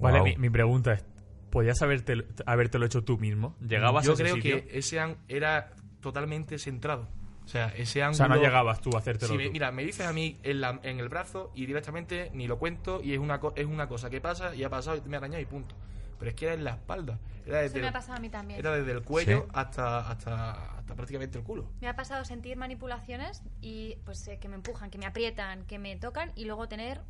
Vale, 0.00 0.18
Wow. 0.20 0.28
mi, 0.28 0.36
mi 0.36 0.50
pregunta 0.50 0.92
es, 0.92 1.04
¿podías 1.50 1.80
haberte, 1.82 2.24
habértelo 2.46 2.86
hecho 2.86 3.02
tú 3.04 3.18
mismo? 3.18 3.56
¿Llegabas 3.60 4.04
Yo 4.04 4.12
a 4.12 4.14
ese 4.14 4.22
creo 4.22 4.34
sitio? 4.36 4.64
que 4.66 4.78
ese 4.78 5.00
an- 5.00 5.16
era 5.28 5.72
totalmente 6.00 6.58
centrado. 6.58 7.08
O 7.44 7.48
sea, 7.48 7.68
ese 7.68 8.02
O 8.02 8.04
ángulo... 8.04 8.16
sea, 8.16 8.28
no 8.28 8.36
llegabas 8.36 8.80
tú 8.82 8.90
a 8.94 8.98
hacértelo 8.98 9.32
Si 9.32 9.38
me- 9.38 9.46
tú. 9.46 9.52
mira, 9.52 9.72
me 9.72 9.82
dices 9.82 10.06
a 10.06 10.12
mí 10.12 10.38
en, 10.42 10.60
la- 10.60 10.78
en 10.82 11.00
el 11.00 11.08
brazo 11.08 11.50
y 11.54 11.64
directamente 11.66 12.30
ni 12.34 12.46
lo 12.46 12.58
cuento 12.58 13.00
y 13.02 13.14
es 13.14 13.18
una, 13.18 13.40
co- 13.40 13.54
es 13.56 13.64
una 13.66 13.88
cosa 13.88 14.10
que 14.10 14.20
pasa 14.20 14.54
y 14.54 14.62
ha 14.64 14.68
pasado 14.70 14.98
y 15.04 15.08
me 15.08 15.16
ha 15.16 15.18
arañado 15.18 15.40
y 15.42 15.46
punto. 15.46 15.74
Pero 16.18 16.30
es 16.30 16.34
que 16.36 16.44
era 16.46 16.54
en 16.54 16.64
la 16.64 16.70
espalda. 16.72 17.18
Era 17.46 17.62
Eso 17.62 17.68
desde, 17.74 17.80
me 17.80 17.86
ha 17.86 17.88
el, 17.88 17.92
pasado 17.94 18.16
a 18.18 18.20
mí 18.20 18.28
también. 18.28 18.58
era 18.60 18.72
desde 18.76 18.92
el 18.92 19.02
cuello 19.02 19.42
Sí. 19.44 19.50
hasta, 19.54 20.10
hasta, 20.10 20.78
hasta 20.78 20.94
prácticamente 20.94 21.38
el 21.38 21.44
culo. 21.44 21.70
Me 21.80 21.88
ha 21.88 21.96
pasado 21.96 22.24
sentir 22.24 22.56
manipulaciones 22.56 23.42
y 23.60 23.96
pues 24.04 24.26
eh, 24.28 24.38
que 24.38 24.48
me 24.48 24.56
empujan, 24.56 24.90
que 24.90 24.98
me 24.98 25.06
aprietan, 25.06 25.64
que 25.64 25.78
me 25.78 25.96
tocan 25.96 26.32
y 26.34 26.44
luego 26.44 26.68
tener 26.68 27.00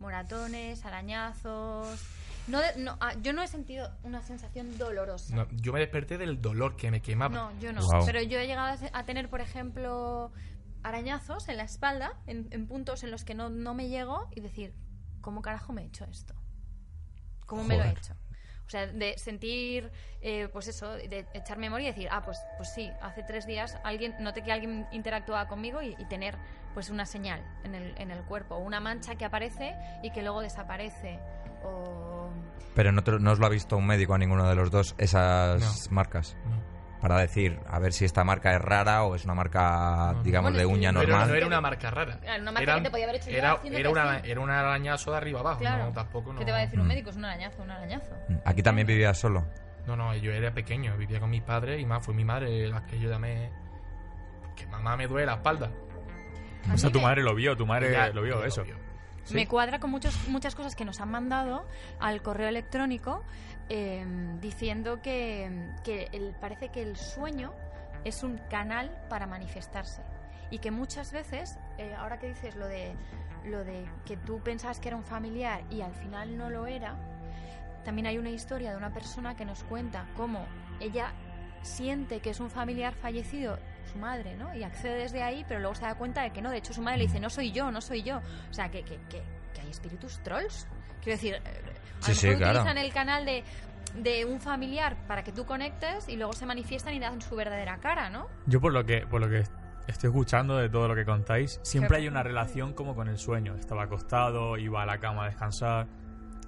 moratones, 0.00 0.84
arañazos. 0.84 2.00
No, 2.48 2.58
no, 2.76 2.96
ah, 3.00 3.14
yo 3.22 3.32
no 3.32 3.42
he 3.42 3.46
sentido 3.48 3.88
una 4.02 4.20
sensación 4.22 4.76
dolorosa. 4.76 5.34
No, 5.34 5.46
yo 5.52 5.72
me 5.72 5.78
desperté 5.78 6.18
del 6.18 6.42
dolor 6.42 6.76
que 6.76 6.90
me 6.90 7.00
quemaba. 7.00 7.32
No, 7.34 7.60
yo 7.60 7.72
no. 7.72 7.80
Pero 8.04 8.20
yo 8.20 8.38
he 8.40 8.46
llegado 8.48 8.76
a 8.92 9.04
tener, 9.04 9.28
por 9.30 9.40
ejemplo, 9.40 10.32
arañazos 10.82 11.48
en 11.48 11.56
la 11.56 11.62
espalda, 11.62 12.18
en, 12.26 12.48
en 12.50 12.66
puntos 12.66 13.04
en 13.04 13.12
los 13.12 13.24
que 13.24 13.34
no, 13.34 13.48
no 13.48 13.74
me 13.74 13.88
llego 13.88 14.28
y 14.34 14.40
decir, 14.40 14.74
¿cómo 15.20 15.40
carajo 15.40 15.72
me 15.72 15.82
he 15.82 15.86
hecho 15.86 16.04
esto? 16.06 16.34
¿Cómo 17.46 17.62
me 17.64 17.76
lo 17.76 17.84
he 17.84 17.90
hecho? 17.90 18.14
O 18.72 18.74
sea, 18.74 18.86
de 18.86 19.18
sentir, 19.18 19.90
eh, 20.22 20.48
pues 20.50 20.66
eso, 20.66 20.92
de 20.94 21.26
echar 21.34 21.58
memoria 21.58 21.88
y 21.88 21.90
decir, 21.90 22.08
ah, 22.10 22.22
pues, 22.24 22.38
pues 22.56 22.72
sí, 22.72 22.90
hace 23.02 23.22
tres 23.22 23.44
días 23.46 23.76
alguien, 23.84 24.14
noté 24.18 24.42
que 24.42 24.50
alguien 24.50 24.86
interactuaba 24.92 25.46
conmigo 25.46 25.82
y, 25.82 25.94
y 25.98 26.06
tener 26.06 26.38
pues 26.72 26.88
una 26.88 27.04
señal 27.04 27.44
en 27.64 27.74
el, 27.74 27.94
en 27.98 28.10
el 28.10 28.22
cuerpo, 28.24 28.54
o 28.54 28.60
una 28.60 28.80
mancha 28.80 29.14
que 29.16 29.26
aparece 29.26 29.74
y 30.02 30.10
que 30.10 30.22
luego 30.22 30.40
desaparece. 30.40 31.18
O... 31.64 32.30
Pero 32.74 32.92
no, 32.92 33.04
te- 33.04 33.18
no 33.20 33.32
os 33.32 33.38
lo 33.38 33.44
ha 33.44 33.50
visto 33.50 33.76
un 33.76 33.86
médico 33.86 34.14
a 34.14 34.18
ninguno 34.18 34.48
de 34.48 34.54
los 34.54 34.70
dos, 34.70 34.94
esas 34.96 35.90
marcas. 35.90 36.34
No. 36.46 36.71
Para 37.02 37.18
decir, 37.18 37.58
a 37.68 37.80
ver 37.80 37.92
si 37.92 38.04
esta 38.04 38.22
marca 38.22 38.54
es 38.54 38.60
rara 38.62 39.02
o 39.02 39.16
es 39.16 39.24
una 39.24 39.34
marca, 39.34 40.14
digamos, 40.22 40.52
Bueno, 40.52 40.58
de 40.68 40.72
uña 40.72 40.90
Pero 40.92 41.08
normal. 41.08 41.28
no 41.28 41.34
era 41.34 41.46
una 41.48 41.60
marca 41.60 41.90
rara. 41.90 42.16
Claro, 42.18 42.42
una 42.42 42.52
marca 42.52 42.74
que 42.76 42.80
te 42.82 42.90
podía 42.90 43.04
haber 43.06 43.16
hecho 43.16 43.30
era, 43.30 43.58
era, 43.64 43.90
una, 43.90 44.18
era 44.20 44.40
un 44.40 44.50
arañazo 44.50 45.10
de 45.10 45.16
arriba 45.16 45.40
abajo. 45.40 45.58
Claro. 45.58 45.86
No, 45.86 45.92
tampoco 45.92 46.32
no. 46.32 46.38
¿Qué 46.38 46.44
te 46.44 46.52
va 46.52 46.58
a 46.58 46.60
decir 46.60 46.78
un 46.78 46.86
Mm. 46.86 46.88
médico? 46.88 47.10
Es 47.10 47.16
un 47.16 47.24
arañazo, 47.24 47.60
un 47.62 47.70
arañazo. 47.72 48.06
Aquí 48.44 48.62
también 48.62 48.86
vivías 48.86 49.18
solo. 49.18 49.44
No, 49.86 49.96
no, 49.96 50.14
yo 50.14 50.30
era 50.32 50.54
pequeño, 50.54 50.96
vivía 50.96 51.18
con 51.18 51.28
mis 51.30 51.42
padres 51.42 51.80
y 51.80 51.84
más 51.84 52.04
fue 52.04 52.14
mi 52.14 52.24
madre 52.24 52.68
la 52.68 52.86
que 52.86 53.00
yo 53.00 53.10
llamé. 53.10 53.50
Que 54.54 54.64
mamá 54.68 54.96
me 54.96 55.08
duele 55.08 55.26
la 55.26 55.34
espalda. 55.34 55.70
O 56.72 56.78
sea, 56.78 56.88
tu 56.90 56.98
me- 57.00 57.06
madre 57.06 57.24
lo 57.24 57.34
vio, 57.34 57.56
tu 57.56 57.66
madre 57.66 58.12
lo 58.14 58.22
vio, 58.22 58.44
eso. 58.44 58.62
vio. 58.62 58.76
Sí. 59.24 59.34
Me 59.34 59.46
cuadra 59.48 59.78
con 59.80 59.90
muchos, 59.90 60.28
muchas 60.28 60.54
cosas 60.54 60.74
que 60.76 60.84
nos 60.84 61.00
han 61.00 61.10
mandado 61.10 61.64
al 62.00 62.22
correo 62.22 62.48
electrónico 62.48 63.24
eh, 63.68 64.04
diciendo 64.40 65.00
que, 65.02 65.70
que 65.84 66.08
el- 66.12 66.34
parece 66.40 66.68
que 66.70 66.82
el 66.82 66.96
sueño 66.96 67.52
es 68.04 68.22
un 68.22 68.38
canal 68.50 68.90
para 69.08 69.26
manifestarse 69.26 70.02
y 70.50 70.58
que 70.58 70.70
muchas 70.70 71.12
veces, 71.12 71.58
eh, 71.78 71.94
ahora 71.94 72.18
que 72.18 72.28
dices 72.28 72.56
lo 72.56 72.66
de, 72.68 72.94
lo 73.44 73.64
de 73.64 73.86
que 74.04 74.16
tú 74.16 74.40
pensabas 74.40 74.80
que 74.80 74.88
era 74.88 74.96
un 74.96 75.04
familiar 75.04 75.62
y 75.70 75.80
al 75.82 75.94
final 75.94 76.36
no 76.36 76.50
lo 76.50 76.66
era, 76.66 76.96
también 77.84 78.06
hay 78.06 78.18
una 78.18 78.30
historia 78.30 78.70
de 78.70 78.76
una 78.76 78.92
persona 78.92 79.34
que 79.36 79.44
nos 79.44 79.64
cuenta 79.64 80.06
cómo 80.16 80.44
ella 80.80 81.12
siente 81.62 82.20
que 82.20 82.30
es 82.30 82.40
un 82.40 82.50
familiar 82.50 82.94
fallecido, 82.94 83.58
su 83.92 83.98
madre, 83.98 84.36
¿no? 84.36 84.54
Y 84.54 84.62
accede 84.64 84.96
desde 84.96 85.22
ahí, 85.22 85.44
pero 85.48 85.60
luego 85.60 85.74
se 85.74 85.82
da 85.82 85.94
cuenta 85.96 86.22
de 86.22 86.30
que 86.30 86.42
no. 86.42 86.50
De 86.50 86.58
hecho, 86.58 86.72
su 86.72 86.82
madre 86.82 86.98
le 86.98 87.04
dice, 87.06 87.20
no 87.20 87.30
soy 87.30 87.50
yo, 87.52 87.70
no 87.70 87.80
soy 87.80 88.02
yo. 88.02 88.18
O 88.50 88.52
sea, 88.54 88.68
que, 88.70 88.82
que, 88.84 88.96
que, 89.08 89.22
que 89.54 89.60
hay 89.60 89.70
espíritus 89.70 90.20
trolls. 90.22 90.66
Quiero 91.02 91.16
decir, 91.16 91.34
eh, 91.34 91.40
a 92.00 92.04
Sí, 92.04 92.10
lo 92.12 92.14
sí, 92.16 92.26
mejor 92.28 92.38
claro. 92.42 92.60
utilizan 92.60 92.78
el 92.78 92.92
canal 92.92 93.24
de, 93.24 93.44
de 93.96 94.24
un 94.24 94.40
familiar 94.40 94.96
para 95.06 95.22
que 95.22 95.32
tú 95.32 95.44
conectes 95.44 96.08
y 96.08 96.16
luego 96.16 96.32
se 96.32 96.46
manifiestan 96.46 96.94
y 96.94 96.98
dan 97.00 97.20
su 97.20 97.36
verdadera 97.36 97.78
cara, 97.78 98.10
¿no? 98.10 98.26
Yo 98.46 98.60
por 98.60 98.72
lo 98.72 98.84
que 98.84 99.06
por 99.06 99.20
lo 99.20 99.28
que 99.28 99.44
estoy 99.88 100.08
escuchando 100.10 100.56
de 100.56 100.68
todo 100.68 100.88
lo 100.88 100.94
que 100.94 101.04
contáis, 101.04 101.60
siempre 101.62 101.98
hay 101.98 102.08
una 102.08 102.22
relación 102.22 102.72
como 102.74 102.94
con 102.94 103.08
el 103.08 103.18
sueño. 103.18 103.54
Estaba 103.56 103.84
acostado, 103.84 104.56
iba 104.58 104.82
a 104.82 104.86
la 104.86 104.98
cama 104.98 105.24
a 105.24 105.26
descansar. 105.26 105.88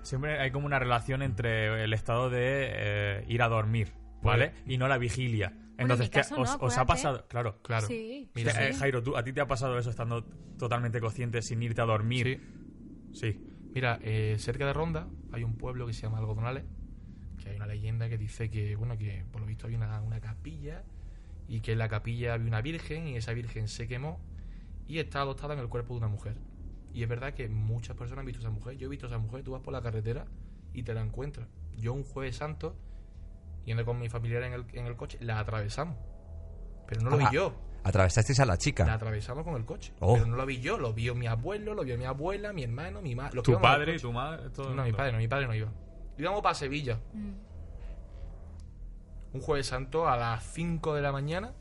Siempre 0.02 0.38
hay 0.40 0.50
como 0.50 0.66
una 0.66 0.78
relación 0.78 1.22
entre 1.22 1.82
el 1.82 1.92
estado 1.94 2.28
de 2.30 2.40
eh, 2.70 3.24
ir 3.28 3.42
a 3.42 3.48
dormir, 3.48 3.92
¿vale? 4.22 4.52
Y 4.66 4.76
no 4.78 4.86
la 4.86 4.98
vigilia. 4.98 5.52
Entonces, 5.78 6.10
¿qué- 6.10 6.22
no, 6.30 6.42
os, 6.60 6.78
ha 6.78 6.84
pasado? 6.84 7.26
Claro. 7.26 7.58
Claro. 7.62 7.86
Sí. 7.86 8.28
Mira, 8.34 8.52
Eh, 8.52 8.72
sí. 8.74 8.78
Jairo, 8.78 9.02
¿tú, 9.02 9.16
¿a 9.16 9.24
ti 9.24 9.32
te 9.32 9.40
ha 9.40 9.46
pasado 9.46 9.76
eso 9.78 9.90
estando 9.90 10.22
totalmente 10.58 11.00
consciente 11.00 11.42
sin 11.42 11.62
irte 11.62 11.80
a 11.80 11.84
dormir? 11.84 12.40
Sí. 13.12 13.40
Mira, 13.74 13.98
eh, 14.02 14.36
cerca 14.38 14.66
de 14.66 14.72
Ronda 14.72 15.08
hay 15.32 15.42
un 15.42 15.56
pueblo 15.56 15.86
que 15.86 15.92
se 15.92 16.02
llama 16.02 16.18
Algodonales, 16.18 16.62
que 17.42 17.50
hay 17.50 17.56
una 17.56 17.66
leyenda 17.66 18.08
que 18.08 18.16
dice 18.16 18.48
que, 18.48 18.76
bueno, 18.76 18.96
que 18.96 19.24
por 19.32 19.40
lo 19.40 19.48
visto 19.48 19.66
había 19.66 19.78
una, 19.78 20.00
una 20.00 20.20
capilla 20.20 20.84
y 21.48 21.60
que 21.60 21.72
en 21.72 21.78
la 21.78 21.88
capilla 21.88 22.34
había 22.34 22.46
una 22.46 22.62
virgen 22.62 23.08
y 23.08 23.16
esa 23.16 23.32
virgen 23.32 23.66
se 23.66 23.88
quemó 23.88 24.20
y 24.86 25.00
está 25.00 25.22
adoptada 25.22 25.54
en 25.54 25.60
el 25.60 25.68
cuerpo 25.68 25.94
de 25.94 25.98
una 25.98 26.08
mujer. 26.08 26.36
Y 26.92 27.02
es 27.02 27.08
verdad 27.08 27.34
que 27.34 27.48
muchas 27.48 27.96
personas 27.96 28.20
han 28.20 28.26
visto 28.26 28.38
a 28.40 28.44
esa 28.44 28.50
mujer. 28.50 28.76
Yo 28.76 28.86
he 28.86 28.90
visto 28.90 29.06
a 29.06 29.08
esa 29.08 29.18
mujer, 29.18 29.42
tú 29.42 29.50
vas 29.50 29.62
por 29.62 29.72
la 29.72 29.82
carretera 29.82 30.26
y 30.72 30.84
te 30.84 30.94
la 30.94 31.00
encuentras. 31.00 31.48
Yo 31.76 31.92
un 31.92 32.04
jueves 32.04 32.36
santo, 32.36 32.76
yendo 33.64 33.84
con 33.84 33.98
mi 33.98 34.08
familiar 34.08 34.44
en 34.44 34.52
el, 34.52 34.66
en 34.72 34.86
el 34.86 34.94
coche, 34.94 35.18
la 35.20 35.40
atravesamos. 35.40 35.96
Pero 36.86 37.00
no 37.00 37.10
lo 37.10 37.18
vi 37.18 37.24
yo. 37.32 37.52
Atravesasteis 37.84 38.40
a 38.40 38.46
la 38.46 38.54
La 38.54 38.58
chica. 38.58 38.92
atravesamos 38.92 39.44
con 39.44 39.54
el 39.56 39.64
coche. 39.64 39.92
Oh. 40.00 40.14
Pero 40.14 40.26
no 40.26 40.36
lo 40.36 40.46
vi 40.46 40.58
yo, 40.60 40.78
lo 40.78 40.92
vio 40.94 41.14
mi 41.14 41.26
abuelo, 41.26 41.74
lo 41.74 41.84
vio 41.84 41.96
mi 41.98 42.04
abuela, 42.06 42.52
mi 42.52 42.62
hermano, 42.64 43.00
mi 43.02 43.14
madre. 43.14 43.40
Tu 43.42 43.60
padre 43.60 43.94
y 43.96 43.98
tu 43.98 44.10
madre. 44.12 44.48
todo 44.50 44.74
No, 44.74 44.84
mi 44.84 44.92
padre 44.92 45.12
no, 45.12 45.18
mi 45.18 45.28
padre 45.28 45.46
no 45.46 45.54
iba. 45.54 45.70
Íbamos 46.18 46.40
para 46.42 46.54
Sevilla. 46.54 46.98
Mm. 47.12 47.32
Un 49.34 49.40
jueves 49.40 49.66
santo 49.66 50.08
a 50.08 50.16
las 50.16 50.44
5 50.52 50.94
de 50.94 51.02
la 51.02 51.12
mañana. 51.12 51.52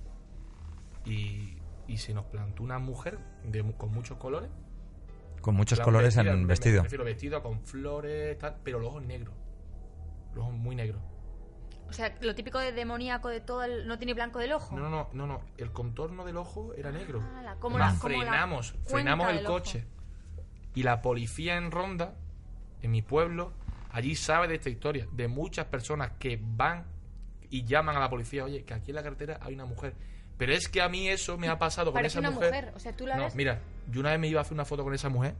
Y, 1.05 1.57
y 1.87 1.97
se 1.97 2.13
nos 2.13 2.25
plantó 2.25 2.63
una 2.63 2.79
mujer 2.79 3.19
de, 3.43 3.63
con 3.75 3.91
muchos 3.91 4.17
colores. 4.17 4.49
Con 5.41 5.55
muchos 5.55 5.79
Plan 5.79 5.85
colores 5.85 6.15
vestida, 6.15 6.33
en 6.33 6.41
me- 6.41 6.45
vestido. 6.47 6.77
Me 6.77 6.83
refiero 6.83 7.03
vestido 7.03 7.43
con 7.43 7.59
flores, 7.65 8.37
tal, 8.37 8.57
pero 8.63 8.79
los 8.79 8.89
ojos 8.89 9.03
negros. 9.03 9.33
Los 10.35 10.45
ojos 10.45 10.55
muy 10.55 10.75
negros. 10.75 11.01
O 11.93 11.95
sea, 11.95 12.15
lo 12.21 12.33
típico 12.35 12.57
de 12.59 12.71
demoníaco 12.71 13.29
de 13.29 13.39
todo 13.39 13.63
el... 13.63 13.87
¿No 13.87 13.97
tiene 13.97 14.13
blanco 14.13 14.39
del 14.39 14.51
ojo? 14.53 14.75
No, 14.75 14.89
no, 14.89 15.09
no, 15.13 15.27
no. 15.27 15.41
El 15.57 15.71
contorno 15.71 16.25
del 16.25 16.37
ojo 16.37 16.73
era 16.75 16.91
negro. 16.91 17.21
Ah, 17.35 17.41
la- 17.43 17.55
como 17.55 17.77
la- 17.77 17.89
como 17.89 17.99
frenamos, 17.99 18.73
frenamos 18.87 19.29
el 19.29 19.45
ojo. 19.45 19.53
coche. 19.53 19.85
Y 20.75 20.83
la 20.83 21.01
policía 21.01 21.55
en 21.55 21.69
Ronda, 21.71 22.15
en 22.81 22.91
mi 22.91 23.01
pueblo, 23.03 23.53
allí 23.91 24.15
sabe 24.15 24.47
de 24.47 24.55
esta 24.55 24.69
historia. 24.69 25.07
De 25.11 25.27
muchas 25.27 25.65
personas 25.67 26.11
que 26.17 26.39
van 26.41 26.85
y 27.51 27.63
llaman 27.65 27.95
a 27.95 27.99
la 27.99 28.09
policía, 28.09 28.43
oye, 28.43 28.63
que 28.63 28.73
aquí 28.73 28.89
en 28.89 28.95
la 28.95 29.03
carretera 29.03 29.37
hay 29.41 29.53
una 29.53 29.65
mujer. 29.65 29.93
Pero 30.39 30.51
es 30.53 30.67
que 30.67 30.81
a 30.81 30.89
mí 30.89 31.07
eso 31.07 31.37
me 31.37 31.47
ha 31.47 31.59
pasado 31.59 31.93
con 31.93 32.03
esa 32.03 32.17
una 32.19 32.31
mujer. 32.31 32.49
mujer. 32.49 32.73
O 32.75 32.79
sea, 32.79 32.93
tú 32.97 33.05
la 33.05 33.15
no, 33.17 33.25
ves... 33.25 33.35
mira, 33.35 33.61
yo 33.91 33.99
una 33.99 34.09
vez 34.09 34.19
me 34.19 34.27
iba 34.27 34.39
a 34.39 34.41
hacer 34.41 34.53
una 34.55 34.65
foto 34.65 34.83
con 34.83 34.95
esa 34.95 35.09
mujer 35.09 35.35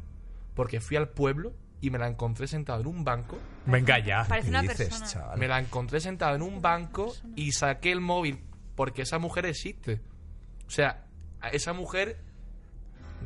porque 0.54 0.80
fui 0.80 0.98
al 0.98 1.10
pueblo 1.10 1.52
y 1.84 1.90
me 1.90 2.00
la 2.00 2.08
encontré 2.08 2.48
sentada 2.48 2.80
en 2.80 2.88
un 2.88 3.04
banco. 3.04 3.38
Venga 3.66 4.00
ya. 4.00 4.26
Parece 4.28 4.46
¿Qué 4.48 4.50
una 4.52 4.62
dices, 4.62 4.78
persona. 4.88 5.06
chaval? 5.06 5.38
Me 5.40 5.48
la 5.48 5.60
encontré 5.60 6.00
sentada 6.00 6.34
en 6.36 6.42
un 6.42 6.62
banco 6.62 7.14
y 7.36 7.52
saqué 7.52 7.92
el 7.92 8.00
móvil 8.02 8.40
porque 8.76 9.02
esa 9.04 9.20
mujer 9.20 9.46
existe. 9.46 10.02
O 10.66 10.70
sea, 10.72 11.06
esa 11.52 11.74
mujer 11.74 12.18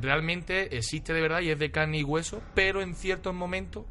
realmente 0.00 0.76
existe 0.76 1.12
de 1.12 1.20
verdad 1.20 1.40
y 1.40 1.50
es 1.50 1.58
de 1.58 1.70
carne 1.70 1.98
y 1.98 2.04
hueso, 2.04 2.42
pero 2.54 2.82
en 2.82 2.94
ciertos 2.94 3.34
momentos 3.34 3.84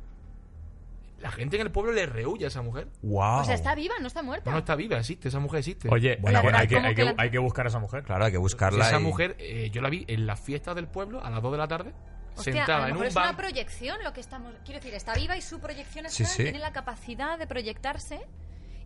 la 1.19 1.31
gente 1.31 1.55
en 1.55 1.63
el 1.63 1.71
pueblo 1.71 1.93
le 1.93 2.05
rehuye 2.05 2.45
a 2.45 2.49
esa 2.49 2.61
mujer. 2.61 2.89
¡Wow! 3.01 3.39
O 3.39 3.43
sea, 3.43 3.55
está 3.55 3.73
viva, 3.73 3.95
no 3.99 4.07
está 4.07 4.21
muerta. 4.21 4.45
No, 4.49 4.51
no 4.51 4.59
está 4.59 4.75
viva, 4.75 4.97
existe, 4.99 5.29
esa 5.29 5.39
mujer 5.39 5.59
existe. 5.59 5.89
Oye, 5.91 6.17
Bueno, 6.21 6.37
hay, 6.37 6.43
bueno, 6.43 6.57
hay 6.59 6.67
que, 6.67 6.75
¿cómo 6.75 6.87
hay, 6.87 6.93
que 6.95 7.01
que, 7.01 7.05
la- 7.05 7.15
hay 7.17 7.31
que 7.31 7.39
buscar 7.39 7.65
a 7.65 7.69
esa 7.69 7.79
mujer. 7.79 8.03
Claro, 8.03 8.25
hay 8.25 8.31
que 8.31 8.37
buscarla. 8.37 8.85
esa 8.87 8.99
y- 8.99 9.03
mujer, 9.03 9.35
eh, 9.39 9.69
yo 9.71 9.81
la 9.81 9.89
vi 9.89 10.05
en 10.07 10.27
las 10.27 10.39
fiestas 10.39 10.75
del 10.75 10.87
pueblo 10.87 11.23
a 11.23 11.29
las 11.31 11.41
2 11.41 11.51
de 11.53 11.57
la 11.57 11.67
tarde, 11.67 11.93
Hostia, 12.37 12.53
sentada 12.53 12.77
a 12.77 12.81
lo 12.81 12.87
en 12.87 12.93
mejor 12.93 13.01
un 13.05 13.07
es 13.09 13.15
una 13.15 13.25
banco. 13.25 13.37
proyección 13.37 13.97
lo 14.03 14.13
que 14.13 14.19
estamos... 14.21 14.53
Quiero 14.65 14.79
decir, 14.79 14.93
está 14.93 15.13
viva 15.15 15.35
y 15.37 15.41
su 15.41 15.59
proyección 15.59 16.05
Sí, 16.09 16.23
astral 16.23 16.37
sí. 16.37 16.43
tiene 16.43 16.59
la 16.59 16.71
capacidad 16.71 17.37
de 17.37 17.47
proyectarse 17.47 18.19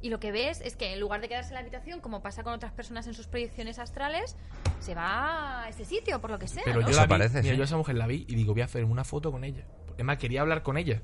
y 0.02 0.10
lo 0.10 0.20
que 0.20 0.32
ves 0.32 0.62
es 0.62 0.76
que 0.76 0.94
en 0.94 1.00
lugar 1.00 1.22
de 1.22 1.28
quedarse 1.30 1.50
en 1.50 1.54
la 1.56 1.60
habitación, 1.60 2.00
como 2.00 2.22
pasa 2.24 2.42
con 2.44 2.54
otras 2.54 2.72
personas 2.72 3.06
en 3.08 3.14
sus 3.14 3.28
proyecciones 3.28 3.78
astrales, 3.78 4.36
se 4.80 4.96
va 4.96 5.64
a 5.64 5.70
ese 5.70 5.86
sitio, 5.86 6.20
por 6.22 6.32
lo 6.32 6.40
que 6.40 6.48
sea, 6.48 6.64
Pero 6.66 6.82
¿no? 6.82 6.90
yo 6.90 6.96
la 6.96 7.04
vi, 7.04 7.10
parece, 7.10 7.42
mira, 7.44 7.52
sí. 7.54 7.58
yo 7.58 7.64
a 7.64 7.66
esa 7.66 7.78
mujer 7.78 7.96
la 7.96 8.08
vi 8.08 8.26
y 8.28 8.34
digo, 8.36 8.54
voy 8.54 8.64
a 8.64 8.66
hacer 8.66 8.84
una 8.86 9.04
foto 9.04 9.32
con 9.32 9.44
ella. 9.44 9.64
Es 9.98 10.04
más, 10.04 10.18
quería 10.18 10.42
hablar 10.42 10.64
con 10.64 10.78
ella. 10.78 11.02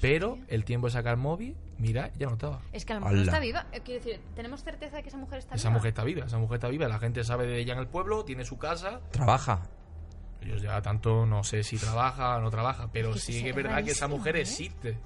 Pero 0.00 0.38
el 0.48 0.64
tiempo 0.64 0.88
de 0.88 0.92
sacar 0.94 1.12
el 1.14 1.20
móvil, 1.20 1.56
mira, 1.78 2.10
ya 2.16 2.26
no 2.26 2.32
estaba. 2.32 2.60
Es 2.72 2.84
que 2.84 2.92
a 2.92 2.96
lo 2.98 3.02
mejor 3.02 3.18
está 3.18 3.38
viva. 3.38 3.66
Eh, 3.70 3.82
Quiero 3.84 4.02
decir, 4.02 4.20
¿tenemos 4.34 4.64
certeza 4.64 4.96
de 4.96 5.02
que 5.02 5.10
esa 5.10 5.18
mujer 5.18 5.38
está 5.38 5.54
Esa 5.54 5.68
viva? 5.68 5.78
mujer 5.78 5.88
está 5.90 6.02
viva, 6.04 6.24
esa 6.26 6.38
mujer 6.38 6.56
está 6.56 6.68
viva. 6.68 6.88
La 6.88 6.98
gente 6.98 7.22
sabe 7.22 7.46
de 7.46 7.58
ella 7.60 7.74
en 7.74 7.78
el 7.78 7.86
pueblo, 7.86 8.24
tiene 8.24 8.44
su 8.44 8.58
casa. 8.58 9.00
Trabaja. 9.12 9.62
Yo 10.44 10.56
ya 10.56 10.80
tanto 10.82 11.24
no 11.26 11.44
sé 11.44 11.62
si 11.62 11.76
trabaja 11.78 12.36
o 12.36 12.40
no 12.40 12.50
trabaja, 12.50 12.88
pero 12.92 13.10
Es 13.10 13.14
que 13.16 13.20
sí 13.20 13.32
que 13.32 13.38
es 13.50 13.56
es 13.56 13.62
verdad 13.62 13.84
que 13.84 13.90
esa 13.92 14.08
mujer 14.08 14.36
¿eh? 14.36 14.40
existe. 14.42 14.98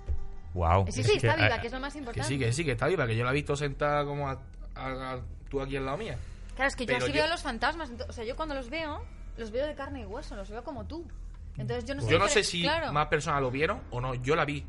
¡Wow! 0.54 0.86
Sí, 0.90 1.00
Es 1.00 1.06
sí, 1.06 1.12
que, 1.12 1.26
está 1.28 1.36
viva, 1.36 1.56
eh, 1.56 1.60
que 1.60 1.66
es 1.66 1.72
lo 1.72 1.80
más 1.80 1.92
Que 1.92 1.98
importante. 1.98 2.28
sí, 2.28 2.38
que 2.38 2.52
sí, 2.52 2.64
que 2.64 2.72
está 2.72 2.86
viva, 2.86 3.06
que 3.06 3.14
yo 3.16 3.24
la 3.24 3.30
he 3.30 3.34
visto 3.34 3.54
sentada 3.56 4.04
como 4.04 4.28
a, 4.28 4.40
a- 4.74 5.12
a- 5.14 5.20
tú 5.50 5.60
aquí 5.60 5.76
al 5.76 5.84
lado 5.84 5.98
mía. 5.98 6.16
Claro, 6.54 6.68
es 6.68 6.76
que 6.76 6.86
yo 6.86 6.96
así 6.96 7.08
yo- 7.08 7.12
veo 7.12 7.26
los 7.28 7.42
fantasmas. 7.42 7.90
O 8.08 8.12
sea, 8.12 8.24
yo 8.24 8.34
cuando 8.36 8.54
los 8.54 8.70
veo, 8.70 9.04
los 9.36 9.50
veo 9.50 9.66
de 9.66 9.74
carne 9.74 10.00
y 10.00 10.04
hueso, 10.06 10.34
los 10.36 10.48
veo 10.50 10.64
como 10.64 10.86
tú. 10.86 11.06
Entonces 11.58 11.84
yo 11.86 11.94
no 11.94 12.02
sé... 12.02 12.10
Yo 12.10 12.18
no 12.18 12.28
sé 12.28 12.42
si 12.42 12.62
claro. 12.62 12.92
más 12.92 13.08
personas 13.08 13.40
lo 13.42 13.50
vieron 13.50 13.80
o 13.90 14.00
no, 14.00 14.14
yo 14.14 14.34
la 14.36 14.44
vi. 14.46 14.64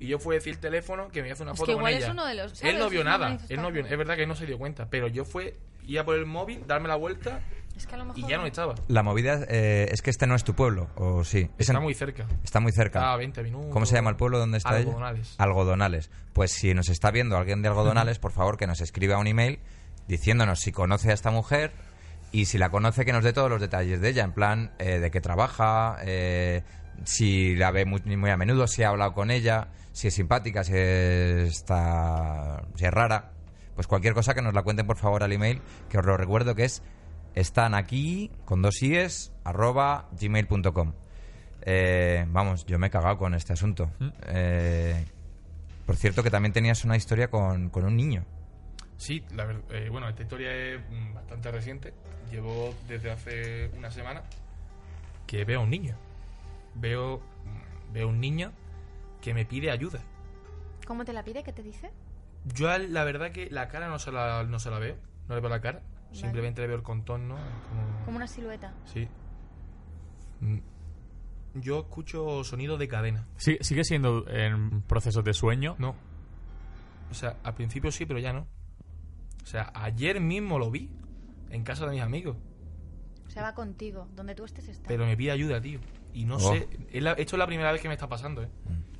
Y 0.00 0.06
yo 0.06 0.18
fui 0.18 0.36
a 0.36 0.38
decir 0.38 0.54
el 0.54 0.60
teléfono 0.60 1.08
que 1.08 1.20
me 1.20 1.28
iba 1.28 1.32
a 1.32 1.34
hacer 1.34 1.44
una 1.46 1.52
Es 1.52 1.58
foto 1.58 1.72
que 1.72 1.74
con 1.74 1.80
igual 1.82 1.94
ella. 1.94 2.06
es 2.06 2.12
uno 2.12 2.24
de 2.24 2.34
los- 2.34 2.62
él 2.62 2.78
no 2.78 2.88
vio 2.88 3.00
Es 3.00 3.04
nada, 3.06 3.38
él 3.48 3.60
no 3.60 3.70
vio, 3.70 3.84
es 3.84 3.98
verdad 3.98 4.14
que 4.16 4.22
él 4.22 4.28
no 4.28 4.34
se 4.36 4.46
dio 4.46 4.56
cuenta, 4.58 4.88
pero 4.88 5.08
yo 5.08 5.24
fue, 5.24 5.58
iba 5.86 6.04
por 6.04 6.14
el 6.16 6.24
móvil, 6.24 6.64
darme 6.66 6.88
la 6.88 6.96
vuelta 6.96 7.40
Es 7.78 7.86
que 7.86 7.94
a 7.94 7.98
lo 7.98 8.04
mejor... 8.06 8.18
y 8.18 8.26
ya 8.28 8.36
no 8.36 8.44
estaba. 8.46 8.74
La 8.88 9.02
movida 9.02 9.40
eh, 9.48 9.88
es 9.90 10.02
que 10.02 10.10
este 10.10 10.26
no 10.26 10.34
es 10.34 10.44
tu 10.44 10.52
pueblo, 10.54 10.88
¿o 10.96 11.24
sí? 11.24 11.48
Es 11.56 11.68
Está 11.68 11.78
en- 11.78 11.82
muy 11.84 11.94
cerca. 11.94 12.26
Está 12.44 12.60
muy 12.60 12.72
cerca. 12.72 12.98
Está 12.98 13.12
a 13.12 13.16
20 13.16 13.42
minutos. 13.44 13.72
¿Cómo 13.72 13.86
se 13.86 13.94
llama 13.94 14.10
el 14.10 14.16
pueblo 14.16 14.38
donde 14.38 14.58
está 14.58 14.70
ella? 14.78 14.88
Algodonales. 14.88 15.34
Algodonales. 15.38 16.10
Pues 16.32 16.50
si 16.52 16.74
nos 16.74 16.88
está 16.90 17.10
viendo 17.12 17.36
alguien 17.38 17.62
de 17.62 17.68
Algodonales, 17.68 18.18
por 18.18 18.32
favor 18.32 18.56
que 18.58 18.66
nos 18.66 18.80
escriba 18.80 19.16
un 19.18 19.26
email 19.28 19.60
diciéndonos 20.08 20.60
si 20.60 20.72
conoce 20.72 21.10
a 21.10 21.14
esta 21.14 21.30
mujer 21.30 21.72
y 22.32 22.46
si 22.46 22.58
la 22.58 22.68
conoce 22.70 23.04
que 23.04 23.12
nos 23.12 23.22
dé 23.24 23.32
todos 23.32 23.48
los 23.48 23.60
detalles 23.60 24.00
de 24.00 24.08
ella, 24.10 24.24
en 24.24 24.32
plan 24.32 24.72
eh, 24.78 24.98
de 24.98 25.10
qué 25.10 25.20
trabaja, 25.20 25.98
eh, 26.02 26.62
si 27.04 27.54
la 27.54 27.70
ve 27.70 27.84
muy, 27.84 28.00
muy 28.16 28.30
a 28.30 28.36
menudo, 28.36 28.66
si 28.66 28.82
ha 28.82 28.88
hablado 28.88 29.14
con 29.14 29.30
ella, 29.30 29.68
si 29.92 30.08
es 30.08 30.14
simpática, 30.14 30.64
si 30.64 30.72
está, 30.76 32.62
si 32.74 32.84
es 32.84 32.90
rara. 32.92 33.30
Pues 33.74 33.86
cualquier 33.86 34.12
cosa 34.14 34.34
que 34.34 34.42
nos 34.42 34.54
la 34.54 34.62
cuenten 34.62 34.86
por 34.86 34.96
favor 34.96 35.22
al 35.22 35.32
email, 35.32 35.60
que 35.88 35.98
os 35.98 36.04
lo 36.04 36.16
recuerdo 36.16 36.54
que 36.56 36.64
es 36.64 36.82
están 37.40 37.74
aquí 37.74 38.30
con 38.44 38.62
dos 38.62 38.82
ies 38.82 39.32
arroba 39.44 40.08
gmail.com. 40.20 40.92
Eh, 41.62 42.24
vamos, 42.28 42.64
yo 42.66 42.78
me 42.78 42.86
he 42.86 42.90
cagado 42.90 43.18
con 43.18 43.34
este 43.34 43.52
asunto. 43.52 43.90
Eh, 44.26 45.04
por 45.86 45.96
cierto, 45.96 46.22
que 46.22 46.30
también 46.30 46.52
tenías 46.52 46.84
una 46.84 46.96
historia 46.96 47.28
con, 47.30 47.70
con 47.70 47.84
un 47.84 47.96
niño. 47.96 48.24
Sí, 48.96 49.24
la 49.34 49.44
ver- 49.44 49.62
eh, 49.70 49.88
bueno, 49.90 50.08
esta 50.08 50.22
historia 50.22 50.52
es 50.54 50.80
mm, 50.90 51.14
bastante 51.14 51.50
reciente. 51.50 51.94
Llevo 52.30 52.74
desde 52.88 53.10
hace 53.10 53.70
una 53.76 53.90
semana 53.90 54.22
que 55.26 55.44
veo 55.44 55.60
a 55.60 55.62
un 55.62 55.70
niño. 55.70 55.94
Veo, 56.74 57.18
mm, 57.18 57.92
veo 57.92 58.08
un 58.08 58.20
niño 58.20 58.52
que 59.22 59.34
me 59.34 59.44
pide 59.44 59.70
ayuda. 59.70 60.00
¿Cómo 60.86 61.04
te 61.04 61.12
la 61.12 61.22
pide? 61.22 61.42
¿Qué 61.42 61.52
te 61.52 61.62
dice? 61.62 61.90
Yo 62.54 62.70
a 62.70 62.76
él, 62.76 62.92
la 62.94 63.04
verdad 63.04 63.30
que 63.30 63.48
la 63.50 63.68
cara 63.68 63.88
no 63.88 63.98
se 63.98 64.10
la, 64.12 64.44
no 64.44 64.58
se 64.58 64.70
la 64.70 64.78
veo. 64.78 64.96
No 65.28 65.34
le 65.34 65.40
veo 65.40 65.50
la 65.50 65.60
cara. 65.60 65.82
Simplemente 66.12 66.60
le 66.62 66.66
veo 66.68 66.76
el 66.76 66.82
contorno. 66.82 67.36
Como... 67.36 68.04
Como 68.04 68.16
una 68.16 68.26
silueta. 68.26 68.74
Sí. 68.86 69.08
Mm. 70.40 70.58
Yo 71.54 71.80
escucho 71.80 72.44
sonidos 72.44 72.78
de 72.78 72.88
cadena. 72.88 73.26
Sí- 73.36 73.58
¿Sigue 73.60 73.84
siendo 73.84 74.28
en 74.28 74.82
procesos 74.82 75.24
de 75.24 75.34
sueño? 75.34 75.76
No. 75.78 75.94
O 77.10 77.14
sea, 77.14 77.36
al 77.42 77.54
principio 77.54 77.90
sí, 77.90 78.06
pero 78.06 78.18
ya 78.18 78.32
no. 78.32 78.46
O 79.42 79.46
sea, 79.46 79.72
ayer 79.74 80.20
mismo 80.20 80.58
lo 80.58 80.70
vi 80.70 80.90
en 81.50 81.64
casa 81.64 81.86
de 81.86 81.92
mis 81.92 82.02
amigos. 82.02 82.36
O 83.26 83.30
sea, 83.30 83.42
va 83.42 83.54
contigo. 83.54 84.08
Donde 84.14 84.34
tú 84.34 84.44
estés 84.44 84.68
está. 84.68 84.88
Pero 84.88 85.04
me 85.06 85.16
pide 85.16 85.30
ayuda, 85.32 85.60
tío. 85.60 85.80
Y 86.12 86.24
no 86.24 86.36
Oh. 86.36 86.40
sé. 86.40 86.68
es 86.92 87.02
la- 87.02 87.12
esto 87.12 87.36
es 87.36 87.38
la 87.38 87.46
primera 87.46 87.72
vez 87.72 87.80
que 87.80 87.88
me 87.88 87.94
está 87.94 88.08
pasando, 88.08 88.42
¿eh? 88.42 88.48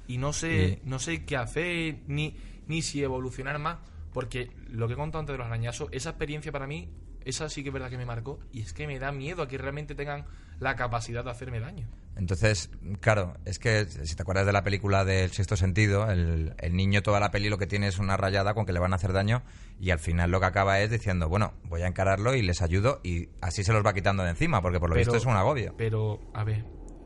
Y 0.06 0.16
no 0.18 0.32
sé, 0.32 0.80
no 0.84 0.98
sé 0.98 1.24
qué 1.26 1.36
hacer, 1.36 1.98
ni, 2.06 2.34
ni 2.66 2.80
si 2.82 3.02
evolucionar 3.02 3.58
más. 3.58 3.78
Porque 4.18 4.50
lo 4.68 4.88
que 4.88 4.94
he 4.94 4.96
contado 4.96 5.20
antes 5.20 5.34
de 5.34 5.38
los 5.38 5.46
arañazos, 5.46 5.90
esa 5.92 6.10
experiencia 6.10 6.50
para 6.50 6.66
mí, 6.66 6.90
esa 7.24 7.48
sí 7.48 7.62
que 7.62 7.68
es 7.68 7.72
verdad 7.72 7.88
que 7.88 7.96
me 7.96 8.04
marcó. 8.04 8.40
Y 8.50 8.62
es 8.62 8.72
que 8.72 8.88
me 8.88 8.98
da 8.98 9.12
miedo 9.12 9.44
a 9.44 9.46
que 9.46 9.58
realmente 9.58 9.94
tengan 9.94 10.24
la 10.58 10.74
capacidad 10.74 11.22
de 11.22 11.30
hacerme 11.30 11.60
daño. 11.60 11.88
Entonces, 12.16 12.68
claro, 12.98 13.36
es 13.44 13.60
que 13.60 13.86
si 13.86 14.16
te 14.16 14.22
acuerdas 14.22 14.44
de 14.44 14.52
la 14.52 14.64
película 14.64 15.04
del 15.04 15.30
sexto 15.30 15.56
sentido, 15.56 16.10
el, 16.10 16.52
el 16.58 16.74
niño 16.74 17.00
toda 17.00 17.20
la 17.20 17.30
peli 17.30 17.48
lo 17.48 17.58
que 17.58 17.68
tiene 17.68 17.86
es 17.86 18.00
una 18.00 18.16
rayada 18.16 18.54
con 18.54 18.66
que 18.66 18.72
le 18.72 18.80
van 18.80 18.92
a 18.92 18.96
hacer 18.96 19.12
daño 19.12 19.44
y 19.78 19.90
al 19.92 20.00
final 20.00 20.32
lo 20.32 20.40
que 20.40 20.46
acaba 20.46 20.80
es 20.80 20.90
diciendo, 20.90 21.28
bueno, 21.28 21.52
voy 21.62 21.82
a 21.82 21.86
encararlo 21.86 22.34
y 22.34 22.42
les 22.42 22.60
ayudo 22.60 22.98
y 23.04 23.28
así 23.40 23.62
se 23.62 23.72
los 23.72 23.86
va 23.86 23.94
quitando 23.94 24.24
de 24.24 24.30
encima, 24.30 24.60
porque 24.60 24.80
por 24.80 24.90
lo 24.90 24.96
visto 24.96 25.14
es 25.14 25.26
un 25.26 25.36
agobio. 25.36 25.76
Pero, 25.78 26.18
a 26.34 26.42
ver, 26.42 26.64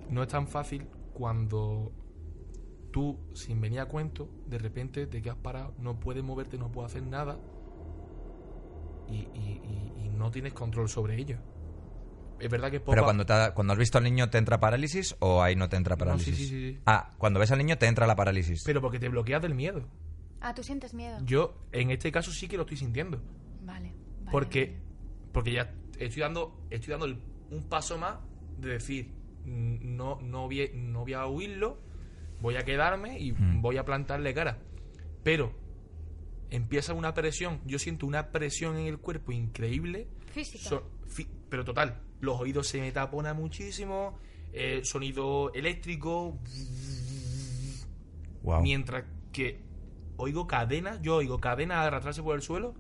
no 0.09 0.23
es 0.23 0.29
tan 0.29 0.49
fácil 0.49 0.87
cuando 1.13 1.93
tú, 2.93 3.19
sin 3.35 3.61
venir 3.61 3.81
a 3.81 3.87
cuento, 3.87 4.29
de 4.47 4.59
repente 4.59 5.07
te 5.09 5.21
quedas 5.21 5.39
parado, 5.39 5.75
no 5.79 5.99
puedes 5.99 6.23
moverte, 6.23 6.59
no 6.59 6.71
puedes 6.71 6.93
hacer 6.93 7.03
nada 7.03 7.39
y, 9.09 9.15
y- 9.35 9.61
y- 9.65 10.05
y 10.07 10.09
no 10.11 10.31
tienes 10.31 10.53
control 10.53 10.89
sobre 10.89 11.17
ello. 11.19 11.39
Es 12.39 12.51
verdad 12.51 12.71
que 12.71 12.81
poco 12.81 12.93
Pero 12.93 13.05
cuando, 13.05 13.25
te 13.25 13.33
ha- 13.33 13.55
cuando 13.55 13.73
has 13.73 13.79
visto 13.79 13.99
al 13.99 14.05
niño, 14.05 14.29
¿te 14.31 14.39
entra 14.39 14.59
parálisis 14.59 15.15
o 15.21 15.43
ahí 15.43 15.55
no 15.55 15.69
te 15.69 15.77
entra 15.77 15.95
No, 15.97 15.99
sí, 16.01 16.05
parálisis? 16.05 16.37
sí, 16.37 16.47
sí, 16.49 16.73
sí. 16.75 16.81
Ah, 16.87 17.13
cuando 17.19 17.39
ves 17.39 17.51
al 17.53 17.59
niño 17.59 17.79
te 17.79 17.87
entra 17.87 18.07
la 18.07 18.17
parálisis. 18.17 18.63
Pero 18.65 18.81
porque 18.81 18.99
te 18.99 19.09
bloqueas 19.09 19.41
del 19.43 19.55
miedo. 19.55 19.85
Ah, 20.41 20.53
tú 20.55 20.63
sientes 20.65 20.93
miedo. 20.93 21.19
Yo, 21.25 21.55
en 21.71 21.91
este 21.93 22.11
caso, 22.11 22.33
sí 22.33 22.49
que 22.49 22.57
lo 22.57 22.63
estoy 22.65 22.77
sintiendo. 22.79 23.21
Vale. 23.65 23.95
Porque, 24.31 24.81
porque 25.33 25.53
ya 25.53 25.73
estoy 25.99 26.23
dando, 26.23 26.67
estoy 26.71 26.91
dando 26.91 27.07
el- 27.07 27.23
un 27.51 27.63
paso 27.69 27.97
más 27.97 28.17
de 28.59 28.71
decir, 28.71 29.13
mm, 29.45 29.97
no, 29.97 30.21
no, 30.21 30.47
voy, 30.47 30.63
a- 30.63 30.71
no 30.75 31.03
voy 31.03 31.13
a 31.13 31.27
huirlo, 31.27 31.79
voy 32.43 32.57
a 32.57 32.65
quedarme 32.65 33.19
y 33.19 33.33
Mm. 33.33 33.63
voy 33.63 33.77
a 33.79 33.85
plantarle 33.85 34.35
cara. 34.35 34.59
Pero 35.23 35.55
empieza 36.51 36.93
una 36.93 37.15
presión, 37.15 37.61
yo 37.65 37.79
siento 37.79 38.07
una 38.07 38.31
presión 38.31 38.77
en 38.77 38.87
el 38.87 38.99
cuerpo 38.99 39.33
increíble. 39.33 40.09
Física. 40.33 40.69
So- 40.69 40.91
fi- 41.07 41.29
pero 41.49 41.65
total, 41.65 42.03
los 42.21 42.39
oídos 42.41 42.67
se 42.69 42.81
me 42.81 42.93
taponan 42.93 43.37
muchísimo, 43.37 44.19
eh, 44.53 44.81
sonido 44.85 45.53
eléctrico, 45.55 46.39
Wow. 48.43 48.63
mientras 48.63 49.05
que 49.33 49.61
oigo 50.17 50.47
cadenas, 50.47 51.01
yo 51.03 51.17
oigo 51.17 51.41
cadenas 51.41 51.79
arrastrarse 51.87 52.23
por 52.23 52.35
el 52.37 52.43
suelo 52.43 52.75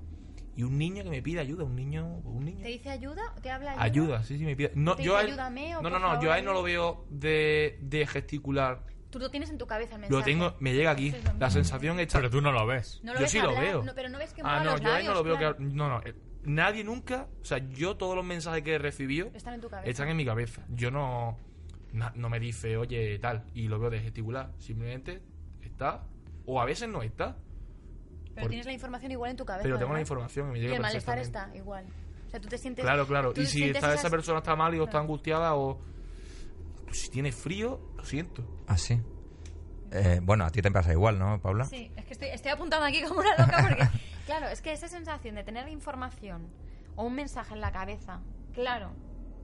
y 0.57 0.64
un 0.64 0.77
niño 0.77 1.03
que 1.05 1.11
me 1.11 1.22
pide 1.22 1.40
ayuda, 1.40 1.64
un 1.64 1.77
niño, 1.77 2.07
un 2.25 2.44
niño. 2.44 2.62
¿Te 2.62 2.68
dice 2.68 2.90
ayuda? 2.90 3.22
¿Te 3.42 3.51
habla 3.51 3.70
ayuda? 3.72 3.83
Ayuda, 3.85 4.22
sí, 4.25 4.38
sí, 4.38 4.44
me 4.44 4.55
pide. 4.57 4.72
No, 4.75 4.96
Te 4.96 5.05
yo 5.05 5.12
dice, 5.12 5.18
a 5.18 5.20
él- 5.25 5.31
"Ayúdame", 5.33 5.77
o, 5.77 5.83
no, 5.83 5.88
no, 5.88 5.94
"Por 5.94 6.01
no, 6.01 6.07
favor, 6.09 6.25
yo 6.25 6.33
a 6.33 6.38
él 6.38 6.44
no 6.44 6.51
ayuda". 6.51 6.61
lo 6.61 6.64
veo 6.66 7.07
de, 7.11 7.79
de 7.83 8.07
gesticular. 8.07 8.85
Tú 9.12 9.18
lo 9.20 9.31
tienes 9.31 9.51
en 9.51 9.59
tu 9.59 9.66
cabeza 9.66 9.94
el 9.94 10.01
mensaje. 10.01 10.18
Lo 10.18 10.25
tengo, 10.25 10.57
me 10.59 10.72
llega 10.75 10.90
aquí. 10.90 11.09
Es 11.09 11.22
lo 11.25 11.35
La 11.38 11.51
sensación 11.51 12.01
está. 12.01 12.18
Pero 12.18 12.31
tú 12.31 12.40
no 12.40 12.51
lo 12.51 12.66
ves. 12.66 13.01
No 13.05 13.12
lo 13.12 13.18
yo 13.18 13.22
ves 13.22 13.31
sí 13.31 13.38
lo 13.38 13.51
hablar, 13.51 13.62
veo. 13.62 13.83
no, 13.85 13.94
pero 13.94 14.09
no 14.09 14.18
ves 14.18 14.33
que 14.33 14.40
ah, 14.44 14.59
no, 14.64 14.72
los 14.72 14.81
yo 14.81 14.90
a 14.92 14.98
él 15.01 15.07
no 15.07 15.14
lo 15.14 15.22
veo 15.22 15.37
claro. 15.37 15.57
que. 15.59 15.62
No, 15.64 15.88
no. 15.88 16.01
eh, 16.05 16.14
Nadie 16.44 16.83
nunca. 16.83 17.29
O 17.40 17.44
sea, 17.44 17.59
yo 17.59 17.96
todos 17.96 18.16
los 18.16 18.25
mensajes 18.25 18.62
que 18.64 18.75
he 18.75 18.79
recibido 18.79 19.29
Están 19.35 19.55
en 19.55 19.61
tu 19.61 19.68
cabeza. 19.68 19.88
están 19.90 20.09
en 20.09 20.16
mi 20.16 20.25
cabeza. 20.25 20.62
Yo 20.70 20.90
no. 20.90 21.38
na- 21.92 22.12
no 22.16 22.29
me 22.31 22.40
dice, 22.40 22.77
oye, 22.77 23.18
tal, 23.20 23.44
y 23.55 23.68
lo 23.68 23.79
veo 23.79 23.90
de 23.90 24.01
gesticular. 24.01 24.51
Simplemente 24.59 25.22
está. 25.61 26.05
O 26.46 26.61
a 26.61 26.64
veces 26.64 26.88
no 26.88 27.03
está. 27.03 27.37
Pero 28.35 28.40
por- 28.44 28.48
tienes 28.48 28.66
la 28.66 28.72
información 28.72 29.12
igual 29.12 29.31
en 29.33 29.37
tu 29.37 29.44
cabeza. 29.44 29.62
Pero 29.62 29.77
tengo 29.77 29.90
la 29.92 29.98
¿verdad? 29.98 30.01
información 30.09 30.48
y 30.48 30.53
me 30.53 30.59
Y 30.59 30.62
llega 30.62 30.77
el 30.77 30.81
malestar 30.83 31.18
está 31.18 31.51
igual. 31.55 31.85
O 32.27 32.31
sea, 32.31 32.40
tú 32.40 32.48
te 32.48 32.57
sientes... 32.57 32.83
Claro, 32.83 33.07
claro. 33.07 33.35
Y 33.37 33.44
si 33.44 33.64
esa 33.64 33.92
esas- 33.92 34.11
persona 34.11 34.38
está 34.38 34.57
mal 34.57 34.75
y 34.75 34.79
o 34.79 34.85
está 34.85 34.98
angustiada 34.98 35.55
o. 35.55 35.79
pues 36.92 37.05
si 37.05 37.09
tiene 37.09 37.33
frío, 37.33 37.81
lo 37.96 38.05
siento. 38.05 38.44
Ah, 38.66 38.76
sí. 38.76 39.00
Eh, 39.92 40.20
bueno, 40.22 40.44
a 40.44 40.50
ti 40.50 40.61
te 40.61 40.70
pasa 40.70 40.92
igual, 40.92 41.18
¿no, 41.18 41.40
Paula? 41.40 41.64
Sí, 41.64 41.90
es 41.96 42.05
que 42.05 42.12
estoy, 42.12 42.28
estoy 42.28 42.50
apuntando 42.50 42.85
aquí 42.85 43.00
como 43.00 43.20
una 43.20 43.35
loca 43.35 43.66
porque, 43.66 43.88
claro, 44.26 44.48
es 44.48 44.61
que 44.61 44.72
esa 44.74 44.88
sensación 44.88 45.35
de 45.37 45.42
tener 45.42 45.66
información 45.70 46.50
o 46.94 47.05
un 47.05 47.14
mensaje 47.14 47.55
en 47.55 47.62
la 47.62 47.72
cabeza, 47.72 48.20
claro, 48.52 48.92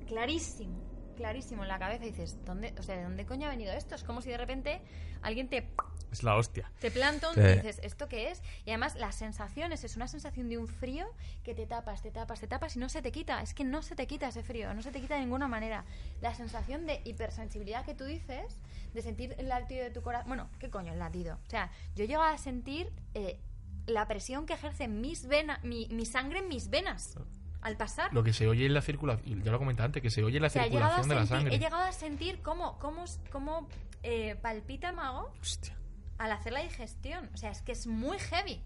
clarísimo, 0.07 0.79
clarísimo 1.19 1.63
en 1.63 1.69
la 1.69 1.79
cabeza, 1.79 2.05
y 2.07 2.11
dices, 2.13 2.39
¿dónde, 2.47 2.73
o 2.79 2.83
sea, 2.83 2.97
¿de 2.97 3.03
dónde 3.03 3.27
coño 3.27 3.47
ha 3.47 3.51
venido 3.51 3.73
esto? 3.73 3.95
Es 3.95 4.05
como 4.05 4.23
si 4.23 4.31
de 4.31 4.39
repente 4.39 4.81
alguien 5.21 5.49
te, 5.49 5.69
Es 6.11 6.23
la 6.23 6.37
hostia. 6.37 6.71
te 6.81 6.91
planta 6.91 7.29
un 7.29 7.35
Sí. 7.35 7.41
y 7.41 7.55
dices, 7.57 7.81
¿esto 7.83 8.09
qué 8.09 8.31
es? 8.31 8.41
Y 8.65 8.71
además 8.71 8.95
las 8.95 9.17
sensaciones, 9.17 9.85
es 9.85 9.97
una 9.97 10.09
sensación 10.09 10.49
de 10.49 10.57
un 10.57 10.69
frío 10.69 11.07
que 11.43 11.55
te 11.55 11.67
tapas, 11.67 12.01
te 12.03 12.11
tapas, 12.11 12.41
te 12.41 12.47
tapas 12.47 12.77
y 12.77 12.79
no 12.79 12.89
se 12.89 13.03
te 13.03 13.13
quita. 13.13 13.43
Es 13.43 13.53
que 13.53 13.65
no 13.65 13.83
se 13.83 13.95
te 13.97 14.07
quita 14.07 14.29
ese 14.29 14.43
frío, 14.43 14.73
no 14.73 14.81
se 14.83 14.91
te 14.93 15.01
quita 15.01 15.15
de 15.17 15.21
ninguna 15.21 15.49
manera. 15.49 15.85
La 16.23 16.33
sensación 16.35 16.87
de 16.87 17.03
hipersensibilidad 17.05 17.85
que 17.85 17.95
tú 17.95 18.05
dices, 18.05 18.59
de 18.95 19.03
sentir 19.03 19.35
el 19.39 19.49
latido 19.49 19.85
de 19.85 19.91
tu 19.91 20.01
corazón. 20.03 20.29
Bueno, 20.29 20.49
¿qué 20.59 20.71
coño 20.71 20.93
el 20.93 20.99
latido? 20.99 21.39
O 21.47 21.51
sea, 21.51 21.71
yo 21.95 22.05
llego 22.07 22.23
a 22.23 22.39
sentir 22.39 22.91
eh, 23.15 23.39
la 23.87 24.07
presión 24.07 24.47
que 24.47 24.55
ejerce 24.55 24.87
mis 24.89 25.27
venas, 25.27 25.63
mi, 25.65 25.89
mi 25.91 26.07
sangre 26.07 26.39
en 26.39 26.49
mis 26.49 26.69
venas 26.71 27.17
al 27.61 27.77
pasar. 27.77 28.13
Lo 28.15 28.23
que 28.23 28.33
se 28.33 28.47
oye 28.49 28.67
en 28.67 28.75
la 28.75 28.83
circulación. 28.83 29.43
Ya 29.43 29.51
lo 29.51 29.59
comenté 29.59 29.83
antes, 29.83 30.03
que 30.03 30.11
se 30.11 30.23
oye 30.25 30.37
en 30.37 30.43
la 30.43 30.47
O 30.49 30.51
sea, 30.51 30.67
he 30.67 30.71
llegado, 30.71 30.93
a 30.95 30.97
circulación 31.03 31.09
de 31.09 31.15
la 31.15 31.21
sentir, 31.27 31.37
sangre. 31.39 31.57
he 31.57 31.59
llegado 31.59 31.83
a 31.85 31.93
sentir 31.93 32.43
cómo, 32.43 32.79
cómo, 32.79 33.05
cómo 33.33 33.69
eh, 34.03 34.37
palpita 34.37 34.93
mago 34.93 35.33
Hostia. 35.41 35.77
al 36.19 36.33
hacer 36.33 36.53
la 36.53 36.61
digestión. 36.63 37.31
O 37.35 37.37
sea, 37.37 37.51
es 37.51 37.63
que 37.63 37.73
es 37.73 37.87
muy 37.87 38.19
heavy. 38.19 38.63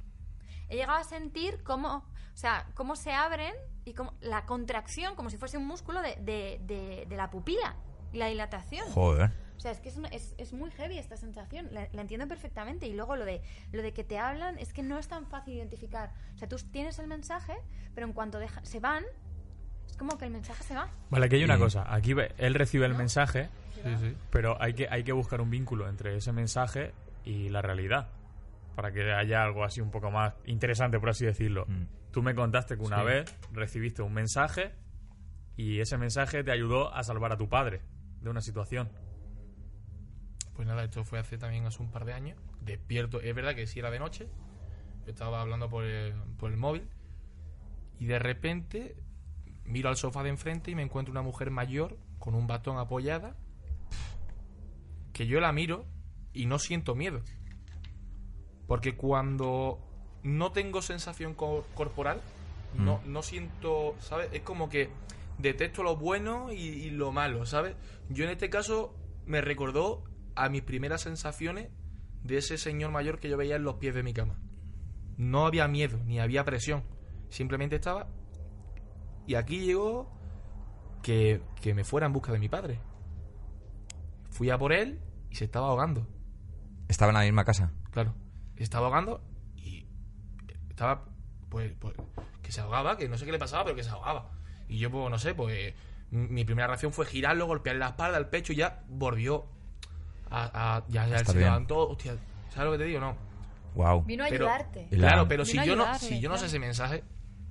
He 0.68 0.76
llegado 0.76 0.98
a 0.98 1.04
sentir 1.04 1.62
cómo, 1.62 1.96
o 1.96 2.36
sea, 2.36 2.66
cómo 2.74 2.96
se 2.96 3.12
abren 3.12 3.54
y 3.84 3.94
cómo, 3.94 4.14
la 4.20 4.46
contracción, 4.46 5.16
como 5.16 5.28
si 5.30 5.36
fuese 5.38 5.58
un 5.58 5.66
músculo 5.66 6.00
de, 6.02 6.16
de, 6.16 6.60
de- 6.62 7.06
de 7.08 7.16
la 7.16 7.30
pupila 7.30 7.76
y 8.12 8.18
la 8.18 8.26
dilatación. 8.28 8.86
Joder. 8.90 9.32
O 9.62 9.64
sea, 9.64 9.70
es 9.70 9.78
que 9.78 9.90
es, 9.90 9.96
una- 9.96 10.08
es, 10.08 10.34
es 10.38 10.52
muy 10.52 10.72
heavy 10.72 10.98
esta 10.98 11.16
sensación. 11.16 11.68
La, 11.70 11.86
la 11.92 12.00
entiendo 12.02 12.26
perfectamente. 12.26 12.88
Y 12.88 12.94
luego 12.94 13.14
lo 13.14 13.24
de, 13.24 13.42
lo 13.70 13.80
de 13.80 13.92
que 13.92 14.02
te 14.02 14.18
hablan 14.18 14.58
es 14.58 14.72
que 14.72 14.82
no 14.82 14.98
es 14.98 15.06
tan 15.06 15.24
fácil 15.28 15.54
identificar. 15.54 16.10
O 16.34 16.38
sea, 16.38 16.48
tú 16.48 16.56
tienes 16.72 16.98
el 16.98 17.06
mensaje, 17.06 17.54
pero 17.94 18.08
en 18.08 18.12
cuanto 18.12 18.40
deja- 18.40 18.64
se 18.64 18.80
van, 18.80 19.04
es 19.86 19.96
como 19.96 20.18
que 20.18 20.24
el 20.24 20.32
mensaje 20.32 20.64
se 20.64 20.74
va. 20.74 20.90
Vale, 21.10 21.26
aquí 21.26 21.36
hay 21.36 21.44
una 21.44 21.54
Sí. 21.54 21.60
cosa. 21.60 21.94
Aquí 21.94 22.12
él 22.38 22.54
recibe 22.54 22.86
el 22.86 22.92
¿No? 22.92 22.98
mensaje, 22.98 23.50
Sí, 23.74 23.82
sí. 24.00 24.16
pero 24.30 24.60
hay 24.60 24.74
que, 24.74 24.88
hay 24.90 25.04
que 25.04 25.12
buscar 25.12 25.40
un 25.40 25.50
vínculo 25.50 25.88
entre 25.88 26.16
ese 26.16 26.32
mensaje 26.32 26.90
y 27.24 27.48
la 27.48 27.62
realidad. 27.62 28.08
Para 28.74 28.90
que 28.90 29.12
haya 29.12 29.44
algo 29.44 29.62
así 29.62 29.80
un 29.80 29.92
poco 29.92 30.10
más 30.10 30.34
interesante, 30.44 30.98
por 30.98 31.10
así 31.10 31.24
decirlo. 31.24 31.66
Mm. 31.68 31.84
Tú 32.10 32.20
me 32.20 32.34
contaste 32.34 32.74
que 32.76 32.82
una 32.82 32.98
Sí. 32.98 33.04
vez 33.04 33.38
recibiste 33.52 34.02
un 34.02 34.12
mensaje 34.12 34.72
y 35.56 35.78
ese 35.78 35.98
mensaje 35.98 36.42
te 36.42 36.50
ayudó 36.50 36.92
a 36.92 37.04
salvar 37.04 37.30
a 37.30 37.36
tu 37.36 37.48
padre 37.48 37.80
de 38.22 38.28
una 38.28 38.40
situación. 38.40 38.90
Pues 40.54 40.68
nada, 40.68 40.84
esto 40.84 41.04
fue 41.04 41.18
hace 41.18 41.38
también 41.38 41.64
hace 41.66 41.82
un 41.82 41.90
par 41.90 42.04
de 42.04 42.12
años. 42.12 42.38
Despierto, 42.60 43.20
es 43.20 43.34
verdad 43.34 43.54
que 43.54 43.66
sí 43.66 43.78
era 43.78 43.90
de 43.90 43.98
noche. 43.98 44.28
Yo 45.04 45.10
estaba 45.10 45.40
hablando 45.40 45.68
por 45.68 45.84
el, 45.84 46.14
por 46.38 46.50
el 46.50 46.56
móvil. 46.58 46.88
Y 47.98 48.06
de 48.06 48.18
repente 48.18 48.96
miro 49.64 49.88
al 49.88 49.96
sofá 49.96 50.22
de 50.22 50.28
enfrente 50.30 50.70
y 50.70 50.74
me 50.74 50.82
encuentro 50.82 51.10
una 51.12 51.22
mujer 51.22 51.50
mayor 51.50 51.96
con 52.18 52.34
un 52.34 52.46
bastón 52.46 52.78
apoyada. 52.78 53.36
Que 55.12 55.26
yo 55.26 55.40
la 55.40 55.52
miro 55.52 55.86
y 56.32 56.46
no 56.46 56.58
siento 56.58 56.94
miedo. 56.94 57.20
Porque 58.66 58.96
cuando 58.96 59.78
no 60.22 60.52
tengo 60.52 60.82
sensación 60.82 61.34
co- 61.34 61.66
corporal, 61.74 62.20
no, 62.78 63.00
no 63.04 63.22
siento, 63.22 63.94
¿sabes? 64.00 64.30
Es 64.32 64.40
como 64.42 64.68
que 64.70 64.88
detecto 65.38 65.82
lo 65.82 65.96
bueno 65.96 66.52
y, 66.52 66.56
y 66.58 66.90
lo 66.90 67.12
malo, 67.12 67.44
¿sabes? 67.44 67.76
Yo 68.08 68.24
en 68.24 68.30
este 68.30 68.48
caso 68.48 68.94
me 69.26 69.40
recordó 69.42 70.04
a 70.34 70.48
mis 70.48 70.62
primeras 70.62 71.02
sensaciones 71.02 71.70
de 72.22 72.38
ese 72.38 72.58
señor 72.58 72.90
mayor 72.90 73.18
que 73.18 73.28
yo 73.28 73.36
veía 73.36 73.56
en 73.56 73.64
los 73.64 73.76
pies 73.76 73.94
de 73.94 74.02
mi 74.02 74.12
cama. 74.12 74.38
No 75.16 75.46
había 75.46 75.68
miedo, 75.68 75.98
ni 76.04 76.20
había 76.20 76.44
presión. 76.44 76.84
Simplemente 77.28 77.76
estaba... 77.76 78.08
Y 79.26 79.34
aquí 79.34 79.60
llegó 79.60 80.10
que, 81.02 81.42
que 81.60 81.74
me 81.74 81.84
fuera 81.84 82.06
en 82.06 82.12
busca 82.12 82.32
de 82.32 82.38
mi 82.38 82.48
padre. 82.48 82.80
Fui 84.30 84.50
a 84.50 84.58
por 84.58 84.72
él 84.72 85.00
y 85.30 85.36
se 85.36 85.44
estaba 85.44 85.68
ahogando. 85.68 86.06
Estaba 86.88 87.10
en 87.10 87.18
la 87.18 87.24
misma 87.24 87.44
casa. 87.44 87.72
Claro. 87.90 88.14
Se 88.56 88.64
estaba 88.64 88.86
ahogando 88.86 89.22
y 89.56 89.86
estaba, 90.68 91.04
pues, 91.48 91.72
pues, 91.78 91.94
que 92.42 92.52
se 92.52 92.60
ahogaba, 92.60 92.96
que 92.96 93.08
no 93.08 93.16
sé 93.16 93.24
qué 93.24 93.32
le 93.32 93.38
pasaba, 93.38 93.64
pero 93.64 93.76
que 93.76 93.84
se 93.84 93.90
ahogaba. 93.90 94.32
Y 94.68 94.78
yo, 94.78 94.90
pues, 94.90 95.10
no 95.10 95.18
sé, 95.18 95.34
pues, 95.34 95.74
mi 96.10 96.44
primera 96.44 96.66
reacción 96.66 96.92
fue 96.92 97.06
girarlo, 97.06 97.46
golpearle 97.46 97.80
la 97.80 97.88
espalda, 97.88 98.18
el 98.18 98.28
pecho 98.28 98.52
y 98.52 98.56
ya 98.56 98.84
volvió 98.88 99.46
a... 100.32 100.76
a- 100.76 100.84
ya 100.88 101.06
se 101.18 101.32
bien. 101.32 101.44
levantó. 101.44 101.88
Hostia, 101.88 102.16
¿sabes 102.50 102.66
lo 102.66 102.72
que 102.72 102.78
te 102.78 102.84
digo? 102.84 103.00
No. 103.00 103.16
Wow. 103.74 104.02
Vino 104.04 104.24
a 104.24 104.28
Pero- 104.28 104.46
ayudarte. 104.46 104.88
Claro, 104.90 105.26
pero 105.28 105.44
si 105.44 105.52
Vino 105.52 105.64
yo, 105.64 105.76
no, 105.76 105.94
si 105.98 106.20
yo 106.20 106.28
no 106.28 106.36
sé 106.38 106.46
ese 106.46 106.58
mensaje, 106.58 107.04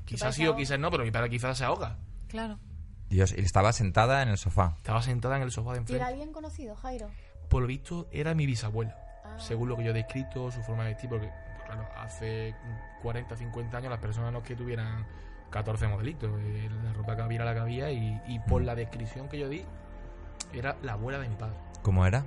quizás 0.06 0.36
sí 0.36 0.46
o 0.48 0.56
quizás 0.56 0.80
no, 0.80 0.92
pero 0.92 1.04
mi 1.04 1.12
padre 1.12 1.30
quizás 1.30 1.58
se 1.58 1.64
ahoga. 1.66 1.98
Claro. 2.28 2.60
Dios, 3.10 3.34
y 3.38 3.42
estaba 3.42 3.74
sentada 3.74 4.22
en 4.22 4.30
el 4.30 4.38
sofá. 4.38 4.76
Estaba 4.78 5.02
sentada 5.02 5.36
en 5.38 5.44
el 5.44 5.52
sofá 5.52 5.72
de 5.74 5.80
¿Y 5.80 5.80
era 5.80 5.82
enfrente. 5.82 6.04
alguien 6.06 6.32
conocido, 6.32 6.76
Jairo? 6.76 7.10
Por 7.50 7.62
lo 7.62 7.68
visto, 7.68 8.08
era 8.12 8.34
mi 8.34 8.46
bisabuela. 8.46 8.96
Ah. 9.24 9.36
según 9.38 9.70
lo 9.70 9.78
que 9.78 9.84
yo 9.84 9.92
he 9.92 9.94
descrito, 9.94 10.50
su 10.52 10.62
forma 10.64 10.84
de 10.84 10.90
vestir, 10.92 11.10
porque, 11.10 11.30
claro, 11.66 11.88
hace 11.98 12.56
40, 13.02 13.36
50 13.38 13.78
años 13.78 13.90
las 13.92 14.00
personas 14.00 14.32
no 14.34 14.40
es 14.40 14.44
que 14.46 14.56
tuvieran 14.56 15.06
14 15.52 15.88
modelitos, 15.88 16.30
eh, 16.42 16.70
la 16.84 16.92
ropa 16.94 17.16
que 17.16 17.22
había 17.22 17.36
era 17.38 17.46
la 17.46 17.54
que 17.54 17.60
había 17.60 17.92
y, 17.92 18.20
y 18.28 18.40
por 18.40 18.62
Mm. 18.62 18.66
la 18.66 18.76
descripción 18.76 19.28
que 19.30 19.38
yo 19.40 19.48
di, 19.50 19.64
era 20.54 20.76
la 20.84 20.94
abuela 20.94 21.20
de 21.20 21.30
mi 21.30 21.36
padre. 21.36 21.56
¿Cómo 21.82 22.06
era? 22.06 22.26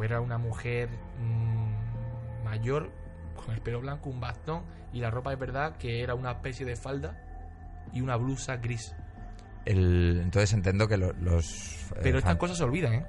Pues 0.00 0.10
era 0.10 0.22
una 0.22 0.38
mujer 0.38 0.88
mm, 1.20 2.42
mayor, 2.42 2.90
con 3.36 3.54
el 3.54 3.60
pelo 3.60 3.80
blanco, 3.82 4.08
un 4.08 4.18
bastón, 4.18 4.62
y 4.94 5.00
la 5.00 5.10
ropa 5.10 5.30
es 5.30 5.38
verdad 5.38 5.76
que 5.76 6.02
era 6.02 6.14
una 6.14 6.30
especie 6.30 6.64
de 6.64 6.74
falda 6.74 7.22
y 7.92 8.00
una 8.00 8.16
blusa 8.16 8.56
gris. 8.56 8.94
El, 9.66 10.18
entonces 10.22 10.54
entiendo 10.54 10.88
que 10.88 10.96
lo- 10.96 11.12
los... 11.12 11.92
eh, 11.92 12.00
Pero 12.02 12.16
estas 12.16 12.36
cosas 12.36 12.56
se 12.56 12.64
olvidan, 12.64 12.94
¿eh? 12.94 13.06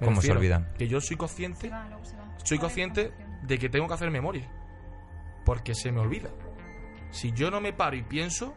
Me 0.00 0.06
¿Cómo 0.08 0.20
se 0.20 0.32
olvidan? 0.32 0.66
Que 0.76 0.88
yo 0.88 1.00
soy 1.00 1.16
consciente 1.16 1.60
Se 1.60 1.70
va, 1.70 1.86
luego 1.88 2.04
se 2.04 2.16
va. 2.16 2.24
soy 2.42 2.58
consciente 2.58 3.12
de 3.44 3.56
que 3.60 3.68
tengo 3.68 3.86
que 3.86 3.94
hacer 3.94 4.10
memoria. 4.10 4.50
Porque 5.44 5.76
se 5.76 5.92
me 5.92 6.00
olvida. 6.00 6.30
Si 7.12 7.30
yo 7.30 7.52
no 7.52 7.60
me 7.60 7.72
paro 7.72 7.94
y 7.94 8.02
pienso, 8.02 8.52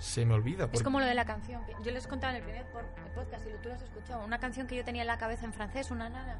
se 0.00 0.24
me 0.26 0.34
olvida. 0.34 0.64
Es 0.64 0.70
porque- 0.70 0.84
como 0.84 0.98
lo 0.98 1.06
de 1.06 1.14
la 1.14 1.24
canción. 1.26 1.64
que 1.66 1.74
yo 1.84 1.90
les 1.92 2.06
contaba 2.06 2.32
en 2.32 2.38
el 2.38 2.42
primer 2.42 2.64
podcast 3.14 3.46
y 3.46 3.50
tú 3.62 3.68
lo 3.68 3.74
has 3.74 3.82
escuchado. 3.82 4.24
Una 4.24 4.38
canción 4.38 4.66
que 4.66 4.74
yo 4.74 4.84
tenía 4.84 5.02
en 5.02 5.06
la 5.08 5.18
cabeza 5.18 5.44
en 5.44 5.52
francés, 5.52 5.90
una 5.90 6.08
nana. 6.08 6.38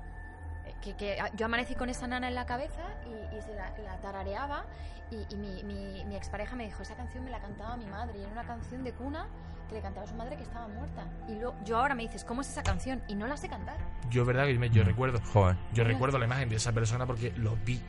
eh, 0.66 0.74
Que, 0.82 0.96
que 0.96 1.18
yo 1.36 1.46
amanecí 1.46 1.74
con 1.74 1.88
esa 1.90 2.06
nana 2.06 2.26
en 2.28 2.34
la 2.34 2.46
cabeza 2.46 2.82
y, 3.06 3.36
y 3.36 3.42
se 3.42 3.54
la, 3.54 3.70
la 3.84 4.00
tarareaba. 4.00 4.64
Y, 5.10 5.26
y 5.28 5.36
mi, 5.36 5.62
mi, 5.64 6.04
mi 6.06 6.16
expareja 6.16 6.56
me 6.56 6.64
dijo: 6.64 6.82
Esa 6.82 6.94
canción 6.96 7.22
me 7.24 7.30
la 7.30 7.38
cantaba 7.40 7.76
mi 7.76 7.86
madre. 7.86 8.18
Y 8.18 8.22
era 8.22 8.32
una 8.32 8.44
canción 8.44 8.82
de 8.84 8.92
cuna 8.92 9.26
que 9.68 9.74
le 9.74 9.82
cantaba 9.82 10.04
a 10.06 10.08
su 10.08 10.14
madre 10.14 10.36
que 10.36 10.42
estaba 10.42 10.66
muerta. 10.68 11.04
Y 11.28 11.34
lo, 11.36 11.54
yo 11.64 11.76
ahora 11.78 11.94
me 11.94 12.02
dices: 12.04 12.24
¿Cómo 12.24 12.40
es 12.40 12.48
esa 12.48 12.62
canción? 12.62 13.02
Y 13.08 13.14
no 13.14 13.26
la 13.26 13.36
sé 13.36 13.48
cantar. 13.48 13.76
Yo, 14.08 14.24
verdad, 14.24 14.46
que 14.46 14.58
me- 14.58 14.70
yo 14.70 14.82
Mm. 14.82 14.86
recuerdo. 14.86 15.20
Joder. 15.32 15.56
Yo 15.74 15.84
recuerdo 15.84 16.18
la 16.18 16.24
imagen 16.26 16.48
de 16.48 16.56
esa 16.56 16.72
persona 16.72 17.04
porque 17.06 17.32
lo 17.36 17.56
vi. 17.56 17.82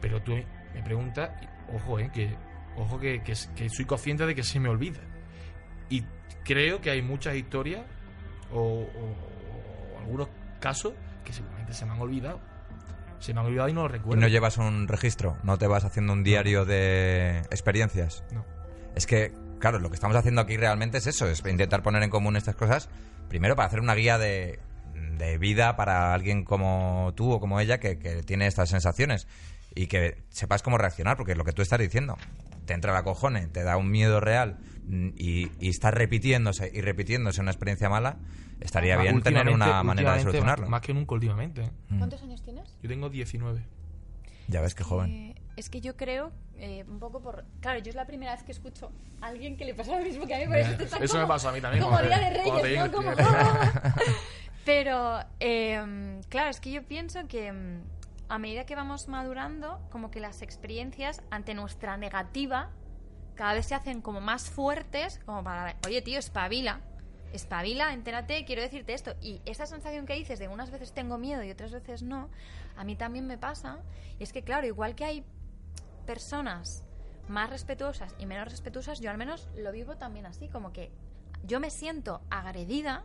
Pero 0.00 0.22
tú 0.22 0.32
me 0.74 0.82
preguntas, 0.82 1.30
ojo, 1.74 1.98
eh, 1.98 2.10
que 2.12 2.36
ojo 2.76 2.98
que, 2.98 3.22
que, 3.22 3.34
que 3.56 3.68
soy 3.68 3.84
consciente 3.84 4.26
de 4.26 4.34
que 4.34 4.42
se 4.42 4.60
me 4.60 4.68
olvida. 4.68 5.00
Y 5.88 6.04
creo 6.44 6.80
que 6.80 6.90
hay 6.90 7.02
muchas 7.02 7.34
historias 7.36 7.82
o, 8.52 8.58
o- 8.60 9.94
o 9.94 9.98
algunos 9.98 10.28
casos 10.60 10.92
que 11.24 11.32
simplemente 11.32 11.72
se 11.74 11.84
me 11.86 11.92
han 11.92 12.00
olvidado. 12.00 12.40
Se 13.18 13.34
me 13.34 13.40
han 13.40 13.46
olvidado 13.46 13.68
y 13.68 13.72
no 13.74 13.82
los 13.82 13.90
¿Y 13.90 13.94
recuerdo. 13.98 14.20
no 14.20 14.28
llevas 14.28 14.56
un 14.56 14.88
registro? 14.88 15.36
¿No 15.42 15.58
te 15.58 15.66
vas 15.66 15.84
haciendo 15.84 16.12
un 16.12 16.24
diario 16.24 16.64
de 16.64 17.40
experiencias? 17.50 18.24
No. 18.32 18.44
Es 18.94 19.06
que, 19.06 19.32
claro, 19.58 19.78
lo 19.78 19.88
que 19.90 19.94
estamos 19.94 20.16
haciendo 20.16 20.40
aquí 20.40 20.56
realmente 20.56 20.98
es 20.98 21.06
eso, 21.06 21.28
es 21.28 21.44
intentar 21.46 21.82
poner 21.82 22.02
en 22.02 22.10
común 22.10 22.36
estas 22.36 22.56
cosas, 22.56 22.88
primero 23.28 23.56
para 23.56 23.66
hacer 23.68 23.80
una 23.80 23.94
guía 23.94 24.16
de, 24.18 24.58
de 25.18 25.36
vida 25.38 25.76
para 25.76 26.14
alguien 26.14 26.44
como 26.44 27.12
tú 27.14 27.30
o 27.32 27.40
como 27.40 27.60
ella 27.60 27.78
que, 27.78 27.98
que 27.98 28.22
tiene 28.22 28.46
estas 28.46 28.70
sensaciones 28.70 29.28
y 29.74 29.86
que 29.86 30.22
sepas 30.30 30.62
cómo 30.62 30.78
reaccionar, 30.78 31.16
porque 31.18 31.34
lo 31.34 31.44
que 31.44 31.52
tú 31.52 31.60
estás 31.62 31.78
diciendo, 31.78 32.16
te 32.66 32.74
entra 32.74 32.92
la 32.92 33.02
cojone, 33.02 33.46
te 33.48 33.62
da 33.62 33.76
un 33.76 33.90
miedo 33.90 34.20
real 34.20 34.58
mm, 34.86 35.08
y, 35.16 35.50
y 35.60 35.68
está 35.68 35.90
repitiéndose 35.90 36.70
y 36.72 36.80
repitiéndose 36.80 37.40
una 37.40 37.50
experiencia 37.50 37.88
mala, 37.88 38.18
estaría 38.60 38.96
bien 38.96 39.22
tener 39.22 39.48
una 39.48 39.82
manera 39.82 40.14
de 40.14 40.20
solucionarlo. 40.20 40.68
Más, 40.68 40.80
que 40.82 40.92
nunca 40.94 41.14
últimamente. 41.14 41.62
¿eh? 41.62 41.70
Mm. 41.88 41.98
¿Cuántos 41.98 42.22
años 42.22 42.42
tienes? 42.42 42.76
Yo 42.82 42.88
tengo 42.88 43.08
19. 43.10 43.62
Ya 44.48 44.60
ves 44.60 44.74
que 44.74 44.82
joven. 44.84 45.10
Eh, 45.10 45.34
es 45.56 45.70
que 45.70 45.80
yo 45.80 45.96
creo, 45.96 46.32
eh, 46.56 46.84
un 46.88 46.98
poco 46.98 47.20
por... 47.20 47.44
Claro, 47.60 47.78
yo 47.80 47.90
es 47.90 47.94
la 47.94 48.06
primera 48.06 48.32
vez 48.34 48.42
que 48.42 48.50
escucho 48.52 48.90
a 49.20 49.26
alguien 49.28 49.56
que 49.56 49.64
le 49.64 49.74
pasa 49.74 49.96
lo 49.98 50.04
mismo 50.04 50.26
que 50.26 50.34
a 50.34 50.38
mí. 50.38 50.46
por 50.46 50.56
eso 50.56 50.76
te 50.76 50.84
Eso 50.84 50.98
me 50.98 51.08
como- 51.08 51.28
pasó 51.28 51.48
a 51.50 51.52
mí 51.52 51.60
también. 51.60 51.84
Como 51.84 52.00
Día 52.02 52.18
de 52.18 52.30
Reyes, 52.30 52.90
¿no? 52.90 52.92
Como... 52.92 53.10
Pero, 54.64 55.20
eh, 55.40 56.20
claro, 56.28 56.50
es 56.50 56.60
que 56.60 56.70
yo 56.70 56.82
pienso 56.82 57.26
que 57.28 57.50
mm, 57.52 57.82
a 58.30 58.38
medida 58.38 58.64
que 58.64 58.76
vamos 58.76 59.08
madurando, 59.08 59.80
como 59.90 60.12
que 60.12 60.20
las 60.20 60.40
experiencias 60.40 61.20
ante 61.30 61.52
nuestra 61.52 61.96
negativa 61.96 62.70
cada 63.34 63.54
vez 63.54 63.66
se 63.66 63.74
hacen 63.74 64.02
como 64.02 64.20
más 64.20 64.50
fuertes, 64.50 65.18
como 65.26 65.42
para, 65.42 65.76
oye 65.84 66.00
tío, 66.00 66.18
espabila, 66.18 66.80
espabila, 67.32 67.92
entérate, 67.92 68.44
quiero 68.44 68.62
decirte 68.62 68.94
esto. 68.94 69.14
Y 69.20 69.42
esa 69.46 69.66
sensación 69.66 70.06
que 70.06 70.14
dices 70.14 70.38
de 70.38 70.46
unas 70.46 70.70
veces 70.70 70.92
tengo 70.92 71.18
miedo 71.18 71.42
y 71.42 71.50
otras 71.50 71.72
veces 71.72 72.04
no, 72.04 72.30
a 72.76 72.84
mí 72.84 72.94
también 72.94 73.26
me 73.26 73.36
pasa. 73.36 73.80
Y 74.20 74.22
es 74.22 74.32
que, 74.32 74.42
claro, 74.42 74.64
igual 74.66 74.94
que 74.94 75.04
hay 75.04 75.24
personas 76.06 76.84
más 77.28 77.50
respetuosas 77.50 78.14
y 78.18 78.26
menos 78.26 78.48
respetuosas, 78.48 79.00
yo 79.00 79.10
al 79.10 79.18
menos 79.18 79.48
lo 79.56 79.72
vivo 79.72 79.96
también 79.96 80.26
así, 80.26 80.48
como 80.48 80.72
que 80.72 80.92
yo 81.42 81.58
me 81.58 81.70
siento 81.70 82.20
agredida 82.30 83.04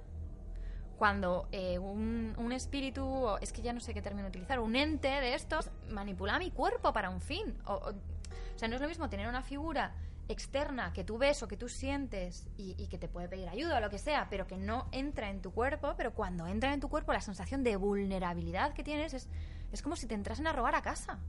cuando 0.97 1.47
eh, 1.51 1.77
un, 1.79 2.33
un 2.37 2.51
espíritu, 2.51 3.03
o 3.05 3.37
es 3.39 3.51
que 3.51 3.61
ya 3.61 3.73
no 3.73 3.79
sé 3.79 3.93
qué 3.93 4.01
término 4.01 4.27
utilizar, 4.27 4.59
un 4.59 4.75
ente 4.75 5.07
de 5.09 5.33
estos 5.35 5.69
manipula 5.89 6.39
mi 6.39 6.51
cuerpo 6.51 6.93
para 6.93 7.09
un 7.09 7.21
fin. 7.21 7.57
O, 7.65 7.73
o- 7.73 7.89
o 7.91 8.57
sea, 8.57 8.67
no 8.69 8.75
es 8.75 8.81
lo 8.81 8.87
mismo 8.87 9.09
tener 9.09 9.27
una 9.27 9.41
figura 9.41 9.93
externa 10.27 10.91
que 10.93 11.03
tú 11.03 11.17
ves 11.19 11.43
o 11.43 11.47
que 11.47 11.57
tú 11.57 11.67
sientes 11.69 12.47
y, 12.57 12.73
y 12.81 12.87
que 12.87 12.97
te 12.97 13.07
puede 13.07 13.27
pedir 13.27 13.47
ayuda 13.49 13.77
o 13.77 13.81
lo 13.81 13.89
que 13.89 13.99
sea, 13.99 14.27
pero 14.29 14.47
que 14.47 14.57
no 14.57 14.87
entra 14.91 15.29
en 15.29 15.41
tu 15.41 15.51
cuerpo, 15.51 15.93
pero 15.97 16.13
cuando 16.13 16.47
entra 16.47 16.73
en 16.73 16.79
tu 16.79 16.89
cuerpo 16.89 17.13
la 17.13 17.21
sensación 17.21 17.63
de 17.63 17.75
vulnerabilidad 17.75 18.73
que 18.73 18.83
tienes 18.83 19.13
es, 19.13 19.27
es 19.71 19.81
como 19.81 19.95
si 19.95 20.07
te 20.07 20.15
entrasen 20.15 20.47
a 20.47 20.53
robar 20.53 20.73
a 20.75 20.81
casa. 20.81 21.19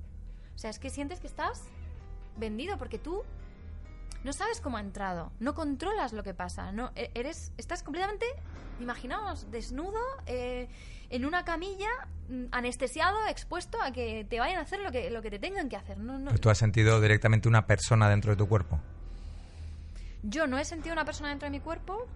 O 0.54 0.58
sea, 0.58 0.70
es 0.70 0.78
que 0.78 0.88
sientes 0.88 1.20
que 1.20 1.26
estás 1.26 1.64
vendido 2.38 2.78
porque 2.78 2.98
tú 2.98 3.22
no 4.26 4.32
sabes 4.32 4.60
cómo 4.60 4.76
ha 4.76 4.80
entrado, 4.80 5.32
no 5.38 5.54
controlas 5.54 6.12
lo 6.12 6.24
que 6.24 6.34
pasa, 6.34 6.72
no 6.72 6.90
e- 6.96 7.12
eres 7.14 7.52
estás 7.56 7.84
completamente 7.84 8.26
imaginaos 8.80 9.50
desnudo 9.52 10.00
eh, 10.26 10.68
en 11.10 11.24
una 11.24 11.44
camilla 11.44 11.88
mm, 12.28 12.46
anestesiado, 12.50 13.16
expuesto 13.28 13.80
a 13.80 13.92
que 13.92 14.26
te 14.28 14.40
vayan 14.40 14.58
a 14.58 14.62
hacer 14.62 14.80
lo 14.80 14.90
que 14.90 15.10
lo 15.10 15.22
que 15.22 15.30
te 15.30 15.38
tengan 15.38 15.68
que 15.68 15.76
hacer. 15.76 15.96
No, 15.98 16.34
tú 16.34 16.50
has 16.50 16.58
sentido 16.58 17.00
directamente 17.00 17.48
una 17.48 17.66
persona 17.68 18.10
dentro 18.10 18.32
de 18.32 18.36
tu 18.36 18.48
cuerpo. 18.48 18.80
Yo 20.24 20.48
no 20.48 20.58
he 20.58 20.64
sentido 20.64 20.92
una 20.92 21.04
persona 21.04 21.28
dentro 21.28 21.46
de 21.46 21.50
mi 21.50 21.60
cuerpo, 21.60 22.08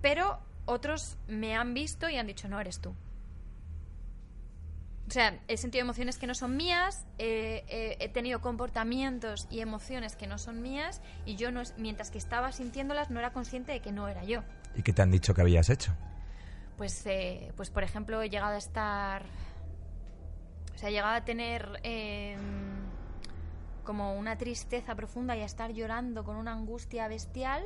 pero 0.00 0.38
otros 0.66 1.18
me 1.26 1.56
han 1.56 1.74
visto 1.74 2.08
y 2.08 2.16
han 2.16 2.28
dicho, 2.28 2.48
no 2.48 2.60
eres 2.60 2.80
tú. 2.80 2.94
O 5.08 5.10
sea, 5.10 5.38
he 5.46 5.56
sentido 5.56 5.82
emociones 5.82 6.18
que 6.18 6.26
no 6.26 6.34
son 6.34 6.56
mías, 6.56 7.06
eh, 7.18 7.64
eh, 7.68 7.96
he 8.00 8.08
tenido 8.08 8.40
comportamientos 8.40 9.46
y 9.50 9.60
emociones 9.60 10.16
que 10.16 10.26
no 10.26 10.36
son 10.36 10.62
mías 10.62 11.00
y 11.24 11.36
yo, 11.36 11.52
no 11.52 11.62
mientras 11.76 12.10
que 12.10 12.18
estaba 12.18 12.50
sintiéndolas, 12.50 13.10
no 13.10 13.20
era 13.20 13.32
consciente 13.32 13.70
de 13.70 13.80
que 13.80 13.92
no 13.92 14.08
era 14.08 14.24
yo. 14.24 14.42
¿Y 14.74 14.82
qué 14.82 14.92
te 14.92 15.02
han 15.02 15.12
dicho 15.12 15.32
que 15.32 15.42
habías 15.42 15.70
hecho? 15.70 15.94
Pues, 16.76 17.06
eh, 17.06 17.52
pues 17.56 17.70
por 17.70 17.82
ejemplo, 17.82 18.20
he 18.20 18.28
llegado 18.28 18.54
a 18.54 18.58
estar. 18.58 19.24
O 20.74 20.78
sea, 20.78 20.90
he 20.90 20.92
llegado 20.92 21.14
a 21.14 21.24
tener 21.24 21.80
eh, 21.84 22.36
como 23.82 24.14
una 24.18 24.36
tristeza 24.36 24.94
profunda 24.94 25.36
y 25.36 25.40
a 25.40 25.46
estar 25.46 25.72
llorando 25.72 26.24
con 26.24 26.36
una 26.36 26.52
angustia 26.52 27.08
bestial 27.08 27.64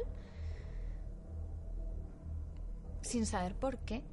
sin 3.01 3.27
saber 3.27 3.55
por 3.55 3.79
qué. 3.79 4.05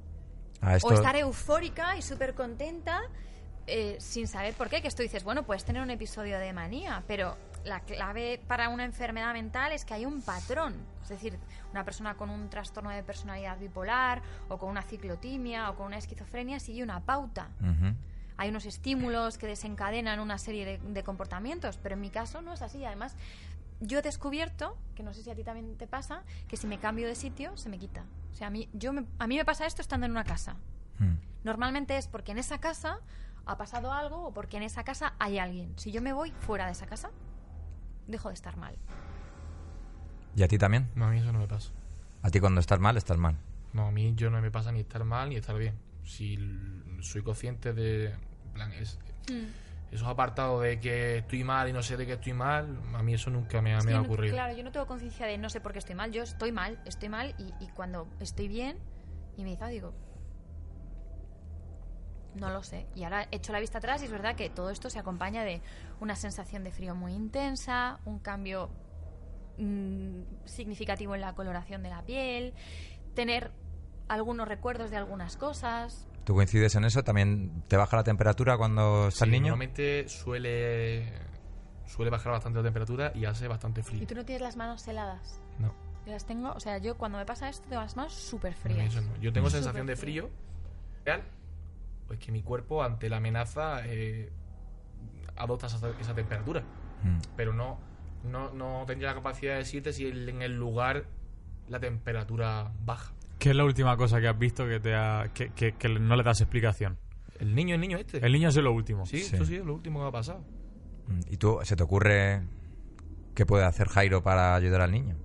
A 0.60 0.76
esto, 0.76 0.88
O 0.88 0.92
estar 0.92 1.16
eufórica 1.16 1.96
y 1.96 2.02
súper 2.02 2.34
contenta 2.34 3.00
eh, 3.66 3.96
sin 4.00 4.26
saber 4.26 4.54
por 4.54 4.68
qué. 4.68 4.80
Que 4.82 4.88
esto 4.88 5.02
dices, 5.02 5.24
bueno, 5.24 5.44
puedes 5.44 5.64
tener 5.64 5.82
un 5.82 5.90
episodio 5.90 6.38
de 6.38 6.52
manía, 6.52 7.02
pero 7.06 7.36
la 7.64 7.80
clave 7.80 8.40
para 8.46 8.68
una 8.70 8.84
enfermedad 8.84 9.32
mental 9.32 9.72
es 9.72 9.84
que 9.84 9.94
hay 9.94 10.06
un 10.06 10.22
patrón. 10.22 10.74
Es 11.02 11.10
decir, 11.10 11.38
una 11.70 11.84
persona 11.84 12.14
con 12.14 12.30
un 12.30 12.48
trastorno 12.48 12.90
de 12.90 13.02
personalidad 13.02 13.58
bipolar 13.58 14.22
o 14.48 14.58
con 14.58 14.70
una 14.70 14.82
ciclotimia 14.82 15.70
o 15.70 15.74
con 15.74 15.86
una 15.86 15.98
esquizofrenia 15.98 16.60
sigue 16.60 16.82
una 16.82 17.00
pauta. 17.00 17.48
Hay 18.36 18.50
unos 18.50 18.66
estímulos 18.66 19.36
que 19.36 19.48
desencadenan 19.48 20.20
una 20.20 20.38
serie 20.38 20.64
de, 20.64 20.78
de 20.78 21.02
comportamientos, 21.02 21.76
pero 21.82 21.96
en 21.96 22.00
mi 22.00 22.10
caso 22.10 22.40
no 22.40 22.52
es 22.52 22.62
así. 22.62 22.84
Además, 22.84 23.16
yo 23.80 23.98
he 23.98 24.02
descubierto, 24.02 24.76
que 24.94 25.02
no 25.02 25.12
sé 25.14 25.22
si 25.22 25.30
a 25.30 25.34
ti 25.34 25.44
también 25.44 25.76
te 25.76 25.86
pasa, 25.86 26.22
que 26.48 26.56
si 26.56 26.66
me 26.66 26.78
cambio 26.78 27.06
de 27.06 27.14
sitio 27.14 27.56
se 27.56 27.68
me 27.68 27.78
quita. 27.78 28.04
O 28.32 28.34
sea, 28.34 28.48
a 28.48 28.50
mí, 28.50 28.68
yo 28.72 28.92
me- 28.92 29.06
a 29.18 29.26
mí 29.26 29.36
me 29.36 29.44
pasa 29.44 29.66
esto 29.66 29.82
estando 29.82 30.06
en 30.06 30.12
una 30.12 30.24
casa. 30.24 30.56
Mm. 30.98 31.14
Normalmente 31.44 31.96
es 31.96 32.08
porque 32.08 32.32
en 32.32 32.38
esa 32.38 32.58
casa 32.58 33.00
ha 33.46 33.56
pasado 33.56 33.92
algo 33.92 34.26
o 34.26 34.34
porque 34.34 34.56
en 34.56 34.62
esa 34.64 34.84
casa 34.84 35.14
hay 35.18 35.38
alguien. 35.38 35.72
Si 35.78 35.92
yo 35.92 36.02
me 36.02 36.12
voy 36.12 36.32
fuera 36.32 36.66
de 36.66 36.72
esa 36.72 36.86
casa, 36.86 37.10
dejo 38.06 38.28
de 38.28 38.34
estar 38.34 38.56
mal. 38.56 38.76
¿Y 40.36 40.42
a 40.42 40.48
ti 40.48 40.58
también? 40.58 40.88
No, 40.94 41.06
a 41.06 41.10
mí 41.10 41.18
eso 41.18 41.32
no 41.32 41.38
me 41.38 41.48
pasa. 41.48 41.70
A 42.22 42.30
ti 42.30 42.40
cuando 42.40 42.60
estás 42.60 42.78
mal, 42.80 42.96
estás 42.96 43.16
mal. 43.16 43.36
No, 43.72 43.86
a 43.86 43.90
mí 43.90 44.12
yo 44.16 44.30
no 44.30 44.40
me 44.40 44.50
pasa 44.50 44.72
ni 44.72 44.80
estar 44.80 45.04
mal 45.04 45.28
ni 45.30 45.36
estar 45.36 45.56
bien. 45.56 45.74
Si 46.04 46.38
soy 47.00 47.22
consciente 47.22 47.72
de. 47.72 48.10
en 48.12 48.52
plan, 48.54 48.72
es- 48.72 48.98
esos 49.90 50.06
apartados 50.06 50.62
de 50.62 50.78
que 50.80 51.18
estoy 51.18 51.44
mal 51.44 51.68
y 51.68 51.72
no 51.72 51.82
sé 51.82 51.96
de 51.96 52.04
qué 52.06 52.12
estoy 52.14 52.34
mal, 52.34 52.78
a 52.94 53.02
mí 53.02 53.14
eso 53.14 53.30
nunca 53.30 53.62
me, 53.62 53.74
ha- 53.74 53.80
me 53.80 53.92
ha 53.92 53.96
no- 53.98 54.02
ocurrido. 54.02 54.34
claro, 54.34 54.54
yo 54.56 54.62
no 54.62 54.70
tengo 54.70 54.86
conciencia 54.86 55.26
de 55.26 55.38
no 55.38 55.48
sé 55.50 55.60
por 55.60 55.72
qué 55.72 55.78
estoy 55.78 55.94
mal. 55.94 56.12
Yo 56.12 56.22
estoy 56.22 56.52
mal, 56.52 56.78
estoy 56.84 57.08
mal 57.08 57.34
y, 57.38 57.52
y 57.64 57.68
cuando 57.68 58.06
estoy 58.20 58.48
bien 58.48 58.78
y 59.36 59.44
me 59.44 59.50
dice, 59.50 59.64
ah, 59.64 59.68
digo, 59.68 59.94
no 62.34 62.50
lo 62.50 62.62
sé. 62.62 62.86
Y 62.94 63.04
ahora 63.04 63.26
echo 63.30 63.52
la 63.52 63.60
vista 63.60 63.78
atrás 63.78 64.02
y 64.02 64.04
es 64.04 64.10
verdad 64.12 64.36
que 64.36 64.50
todo 64.50 64.70
esto 64.70 64.90
se 64.90 64.98
acompaña 64.98 65.42
de 65.44 65.60
una 66.00 66.14
sensación 66.16 66.62
de 66.64 66.70
frío 66.70 66.94
muy 66.94 67.12
intensa, 67.14 67.98
un 68.04 68.18
cambio 68.18 68.68
mm, 69.58 70.20
significativo 70.44 71.14
en 71.14 71.20
la 71.22 71.34
coloración 71.34 71.82
de 71.82 71.88
la 71.90 72.02
piel, 72.02 72.54
tener 73.14 73.50
algunos 74.08 74.46
recuerdos 74.46 74.90
de 74.90 74.96
algunas 74.98 75.36
cosas. 75.36 76.06
¿Tú 76.28 76.34
coincides 76.34 76.74
en 76.74 76.84
eso? 76.84 77.02
¿También 77.02 77.62
te 77.68 77.78
baja 77.78 77.96
la 77.96 78.04
temperatura 78.04 78.58
cuando 78.58 79.08
estás 79.08 79.26
Sí, 79.26 79.32
niño? 79.32 79.44
Normalmente 79.52 80.06
suele, 80.10 81.10
suele 81.86 82.10
bajar 82.10 82.32
bastante 82.32 82.58
la 82.58 82.64
temperatura 82.64 83.12
y 83.14 83.24
hace 83.24 83.48
bastante 83.48 83.80
Y 83.80 83.84
frío. 83.84 84.06
tú 84.06 84.14
no 84.14 84.26
tienes 84.26 84.42
las 84.42 84.54
manos 84.54 84.86
heladas. 84.86 85.40
No, 85.58 85.72
Yo 86.04 86.12
las 86.12 86.26
tengo, 86.26 86.52
o 86.52 86.60
sea, 86.60 86.76
yo 86.76 86.98
cuando 86.98 87.16
me 87.16 87.24
pasa 87.24 87.48
esto 87.48 87.66
tengo 87.70 87.80
las 87.80 87.96
manos 87.96 88.12
súper 88.12 88.52
frías. 88.52 88.92
eso 88.94 89.00
no. 89.00 89.16
Yo 89.22 89.32
tengo 89.32 89.48
Súper 89.48 89.62
sensación 89.62 89.86
de 89.86 89.96
frío. 89.96 90.28
real, 91.06 91.22
pues 92.08 92.18
que 92.18 92.30
mi 92.30 92.42
cuerpo 92.42 92.82
ante 92.82 93.08
la 93.08 93.16
amenaza 93.16 93.86
eh, 93.86 94.30
adopta 95.34 95.68
esa, 95.68 95.78
esa 95.98 96.14
temperatura. 96.14 96.60
Mm. 97.04 97.20
Pero 97.38 97.54
no, 97.54 97.78
no, 98.24 98.52
no 98.52 98.84
tendría 98.86 99.08
la 99.08 99.14
capacidad 99.14 99.52
de 99.52 99.60
decirte 99.60 99.94
si 99.94 100.04
el- 100.04 100.28
en 100.28 100.42
el 100.42 100.58
lugar 100.58 101.06
la 101.70 101.80
temperatura 101.80 102.70
baja. 102.84 103.14
¿Qué 103.38 103.50
es 103.50 103.56
la 103.56 103.64
última 103.64 103.96
cosa 103.96 104.20
que 104.20 104.28
has 104.28 104.38
visto 104.38 104.66
que, 104.66 104.80
te 104.80 104.94
ha, 104.94 105.30
que, 105.32 105.50
que- 105.50 105.72
que 105.74 105.88
no 105.88 106.16
le 106.16 106.22
das 106.22 106.40
explicación? 106.40 106.98
El 107.38 107.54
niño, 107.54 107.74
el 107.76 107.80
niño 107.80 107.98
este. 107.98 108.24
El 108.24 108.32
niño 108.32 108.48
es 108.48 108.56
lo 108.56 108.72
último. 108.72 109.06
Sí, 109.06 109.18
Sí. 109.20 109.36
eso 109.36 109.44
sí 109.44 109.56
es 109.56 109.64
lo 109.64 109.74
último 109.74 110.00
que 110.00 110.08
ha 110.08 110.10
pasado. 110.12 110.40
Mm. 111.06 111.20
¿Y 111.30 111.36
tú, 111.36 111.58
se 111.62 111.76
te 111.76 111.82
ocurre 111.84 112.42
qué 113.34 113.46
puede 113.46 113.64
hacer 113.64 113.86
Jairo 113.88 114.22
para 114.22 114.54
ayudar 114.56 114.80
al 114.80 114.90
niño? 114.90 115.16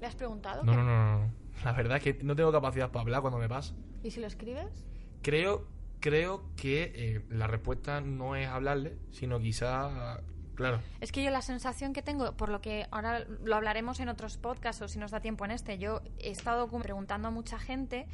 ¿Le 0.00 0.06
has 0.06 0.14
preguntado? 0.14 0.62
No, 0.62 0.74
no, 0.74 0.84
no, 0.84 1.18
no, 1.18 1.18
no. 1.26 1.32
La 1.64 1.72
verdad 1.72 1.96
es 1.98 2.02
que 2.02 2.24
no 2.24 2.34
tengo 2.36 2.50
capacidad 2.52 2.90
para 2.90 3.02
hablar 3.02 3.20
cuando 3.22 3.38
me 3.38 3.48
pasa. 3.48 3.74
¿Y 4.04 4.10
si 4.10 4.20
lo 4.20 4.26
escribes? 4.28 4.86
Creo, 5.22 5.66
creo 6.00 6.44
que 6.56 6.92
eh, 6.94 7.24
la 7.28 7.46
respuesta 7.48 8.00
no 8.00 8.34
es 8.36 8.48
hablarle, 8.48 8.96
sino 9.10 9.38
quizá, 9.40 10.20
claro, 10.54 10.80
Es 11.00 11.12
que 11.12 11.22
yo 11.22 11.30
la 11.30 11.42
sensación 11.42 11.92
que 11.92 12.02
tengo, 12.02 12.32
por 12.36 12.48
lo 12.48 12.60
que 12.60 12.86
ahora 12.90 13.24
lo 13.44 13.56
hablaremos 13.56 14.00
en 14.00 14.08
otros 14.08 14.36
podcasts 14.38 14.82
o 14.82 14.88
si 14.88 14.98
nos 14.98 15.10
da 15.10 15.20
tiempo 15.20 15.44
en 15.44 15.50
este, 15.52 15.78
yo 15.78 16.00
he 16.18 16.30
estado 16.30 16.68
preguntando 16.68 17.28
a 17.28 17.30
mucha 17.30 17.58
gente 17.58 18.06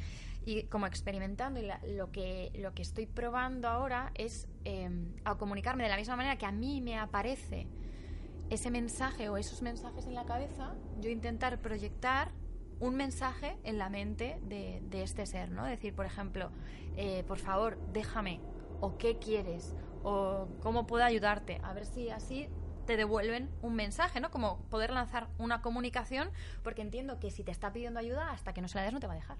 y 0.45 0.63
como 0.63 0.87
experimentando 0.87 1.59
y 1.59 1.63
la- 1.65 1.79
lo, 1.85 2.11
que, 2.11 2.51
lo 2.55 2.73
que 2.73 2.81
estoy 2.81 3.05
probando 3.05 3.67
ahora 3.67 4.11
es 4.15 4.47
eh, 4.65 4.89
a 5.25 5.35
comunicarme 5.35 5.83
de 5.83 5.89
la 5.89 5.97
misma 5.97 6.15
manera 6.15 6.37
que 6.37 6.45
a 6.45 6.51
mí 6.51 6.81
me 6.81 6.97
aparece 6.97 7.67
ese 8.49 8.71
mensaje 8.71 9.29
o 9.29 9.37
esos 9.37 9.61
mensajes 9.61 10.07
en 10.07 10.15
la 10.15 10.25
cabeza, 10.25 10.73
yo 11.01 11.09
intentar 11.09 11.59
proyectar 11.59 12.31
un 12.79 12.95
mensaje 12.95 13.57
en 13.63 13.77
la 13.77 13.89
mente 13.89 14.39
de, 14.43 14.81
de 14.89 15.03
este 15.03 15.25
ser, 15.25 15.51
¿no? 15.51 15.65
Decir, 15.65 15.93
por 15.93 16.05
ejemplo, 16.05 16.49
eh, 16.95 17.23
por 17.27 17.37
favor, 17.37 17.77
déjame, 17.91 18.39
o 18.79 18.97
qué 18.97 19.19
quieres, 19.19 19.75
o 20.03 20.47
cómo 20.61 20.87
puedo 20.87 21.03
ayudarte, 21.03 21.59
a 21.63 21.73
ver 21.73 21.85
si 21.85 22.09
así 22.09 22.47
te 22.85 22.97
devuelven 22.97 23.49
un 23.61 23.75
mensaje, 23.75 24.19
¿no? 24.19 24.31
Como 24.31 24.63
poder 24.69 24.89
lanzar 24.91 25.27
una 25.37 25.61
comunicación, 25.61 26.29
porque 26.63 26.81
entiendo 26.81 27.19
que 27.19 27.29
si 27.29 27.43
te 27.43 27.51
está 27.51 27.71
pidiendo 27.71 27.99
ayuda, 27.99 28.31
hasta 28.31 28.53
que 28.53 28.61
no 28.61 28.67
se 28.67 28.77
la 28.77 28.83
des 28.83 28.93
no 28.93 28.99
te 28.99 29.07
va 29.07 29.13
a 29.13 29.17
dejar. 29.17 29.37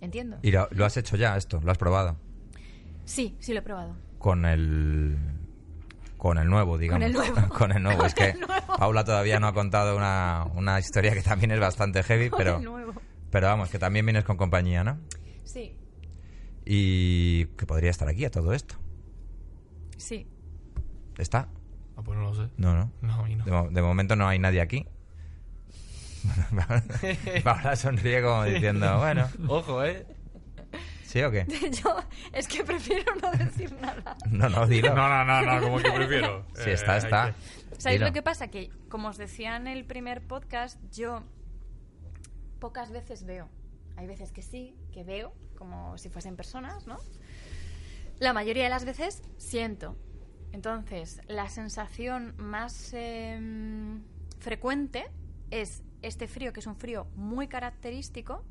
Entiendo. 0.00 0.38
¿Y 0.42 0.50
lo, 0.50 0.68
lo 0.72 0.84
has 0.84 0.96
hecho 0.96 1.16
ya 1.16 1.36
esto? 1.36 1.60
¿Lo 1.62 1.70
has 1.70 1.78
probado? 1.78 2.16
Sí, 3.04 3.36
sí 3.40 3.52
lo 3.52 3.60
he 3.60 3.62
probado. 3.62 3.96
Con 4.18 4.44
el... 4.44 5.16
Con 6.18 6.38
el 6.38 6.48
nuevo, 6.48 6.78
digamos. 6.78 7.04
el 7.06 7.12
nuevo. 7.12 7.48
Con 7.48 7.72
el 7.72 7.82
nuevo. 7.82 7.98
Con 8.00 8.06
es 8.06 8.14
que 8.14 8.34
nuevo. 8.34 8.76
Paula 8.78 9.04
todavía 9.04 9.38
no 9.40 9.46
ha 9.46 9.52
contado 9.54 9.96
una, 9.96 10.46
una 10.54 10.78
historia 10.78 11.12
que 11.12 11.22
también 11.22 11.52
es 11.52 11.60
bastante 11.60 12.02
heavy, 12.02 12.30
Con 12.30 12.38
pero... 12.38 12.56
el 12.58 12.64
nuevo. 12.64 12.92
Pero 13.30 13.46
vamos, 13.48 13.68
que 13.68 13.78
también 13.78 14.06
vienes 14.06 14.24
con 14.24 14.36
compañía, 14.36 14.84
¿no? 14.84 14.98
Sí, 15.42 15.76
Y 16.64 17.46
que 17.46 17.66
podría 17.66 17.90
estar 17.90 18.08
aquí 18.08 18.24
a 18.24 18.30
todo 18.30 18.52
esto. 18.52 18.76
Sí. 20.04 20.26
¿Está? 21.18 21.48
Ah, 21.96 22.02
pues 22.04 22.18
no 22.18 22.24
lo 22.24 22.34
sé. 22.34 22.48
No, 22.56 22.74
no. 22.74 22.90
No, 23.02 23.26
no. 23.28 23.44
De, 23.44 23.50
mo- 23.50 23.70
de 23.70 23.82
momento 23.82 24.16
no 24.16 24.26
hay 24.28 24.38
nadie 24.38 24.60
aquí. 24.60 24.86
Paula 27.44 27.76
sonríe 27.76 28.22
como 28.22 28.44
diciendo, 28.44 28.98
bueno, 28.98 29.28
Ojo, 29.48 29.84
¿eh? 29.84 30.06
¿sí 31.04 31.22
o 31.22 31.30
qué? 31.30 31.46
Yo 31.82 31.96
es 32.32 32.48
que 32.48 32.64
prefiero 32.64 33.14
no 33.22 33.30
decir 33.32 33.72
nada. 33.80 34.16
No, 34.30 34.48
no, 34.48 34.66
dilo. 34.66 34.94
No, 34.94 35.08
no, 35.08 35.24
no, 35.24 35.42
no, 35.42 35.60
como 35.62 35.78
que 35.78 35.90
prefiero. 35.92 36.44
Si 36.54 36.70
Eh, 36.70 36.72
está, 36.74 36.92
hay 36.94 36.98
está. 36.98 37.34
¿Sabéis 37.78 38.00
Dilo. 38.00 38.06
lo 38.06 38.12
que 38.12 38.22
pasa? 38.22 38.48
Que, 38.48 38.70
como 38.88 39.08
os 39.08 39.16
decía 39.18 39.56
en 39.56 39.66
el 39.66 39.84
primer 39.84 40.26
podcast, 40.26 40.80
yo 40.92 41.22
pocas 42.60 42.90
veces 42.90 43.24
veo. 43.24 43.48
Hay 43.96 44.06
veces 44.06 44.32
que 44.32 44.42
sí, 44.42 44.76
que 44.92 45.04
veo, 45.04 45.34
como 45.58 45.98
si 45.98 46.08
fuesen 46.08 46.36
personas, 46.36 46.86
¿no? 46.86 46.96
La 48.18 48.32
mayoría 48.32 48.64
de 48.64 48.70
las 48.70 48.84
veces 48.84 49.22
siento. 49.36 49.96
Entonces, 50.52 51.20
la 51.26 51.48
sensación 51.48 52.34
más 52.36 52.92
em, 52.94 54.04
frecuente 54.38 55.10
es 55.50 55.82
este 56.02 56.28
frío, 56.28 56.52
que 56.52 56.60
es 56.60 56.66
un 56.66 56.76
frío 56.76 57.06
muy 57.16 57.48
característico, 57.48 58.44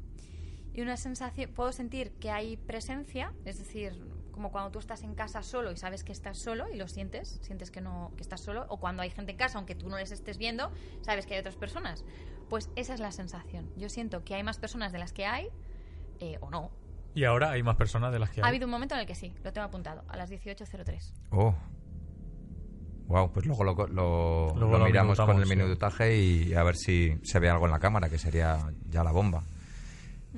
y 0.73 0.81
una 0.81 0.97
sensación, 0.97 1.51
puedo 1.53 1.71
sentir 1.71 2.11
que 2.13 2.31
hay 2.31 2.57
presencia, 2.57 3.31
es 3.45 3.59
decir, 3.59 4.03
como 4.31 4.51
cuando 4.51 4.71
tú 4.71 4.79
estás 4.79 5.03
en 5.03 5.13
casa 5.13 5.43
solo 5.43 5.71
y 5.71 5.77
sabes 5.77 6.03
que 6.03 6.11
estás 6.11 6.39
solo 6.39 6.67
y 6.73 6.77
lo 6.77 6.87
sientes, 6.87 7.39
sientes 7.43 7.69
que 7.69 7.79
no 7.79 8.11
que 8.17 8.23
estás 8.23 8.41
solo, 8.41 8.65
o 8.69 8.79
cuando 8.79 9.03
hay 9.03 9.11
gente 9.11 9.33
en 9.33 9.37
casa, 9.37 9.59
aunque 9.59 9.75
tú 9.75 9.87
no 9.87 9.97
les 9.97 10.11
estés 10.11 10.39
viendo, 10.39 10.71
sabes 11.01 11.27
que 11.27 11.35
hay 11.35 11.39
otras 11.41 11.55
personas. 11.55 12.03
Pues 12.49 12.69
esa 12.75 12.95
es 12.95 12.99
la 12.99 13.11
sensación. 13.11 13.71
Yo 13.77 13.87
siento 13.87 14.23
que 14.23 14.33
hay 14.33 14.43
más 14.43 14.57
personas 14.57 14.91
de 14.91 14.97
las 14.97 15.13
que 15.13 15.25
hay, 15.25 15.49
eh, 16.19 16.39
o 16.41 16.49
no. 16.49 16.71
Y 17.15 17.25
ahora 17.25 17.51
hay 17.51 17.61
más 17.63 17.75
personas 17.75 18.11
de 18.11 18.19
las 18.19 18.29
que 18.31 18.41
Ha 18.41 18.45
hay. 18.45 18.49
habido 18.49 18.65
un 18.65 18.71
momento 18.71 18.95
en 18.95 19.01
el 19.01 19.07
que 19.07 19.15
sí, 19.15 19.33
lo 19.43 19.53
tengo 19.53 19.65
apuntado, 19.67 20.03
a 20.07 20.17
las 20.17 20.31
18.03. 20.31 21.13
Oh. 21.31 21.53
Wow, 23.07 23.31
pues 23.31 23.45
luego 23.45 23.63
lo, 23.63 23.73
lo- 23.87 24.53
Luego 24.55 24.71
lo 24.71 24.77
lo 24.79 24.85
miramos 24.85 25.19
con 25.19 25.37
el 25.37 25.45
sí. 25.45 25.55
minutaje 25.55 26.15
y 26.17 26.53
a 26.55 26.63
ver 26.63 26.75
si 26.75 27.17
se 27.23 27.39
ve 27.39 27.49
algo 27.49 27.65
en 27.65 27.71
la 27.71 27.79
cámara, 27.79 28.09
que 28.09 28.17
sería 28.17 28.57
ya 28.89 29.03
la 29.03 29.11
bomba. 29.11 29.43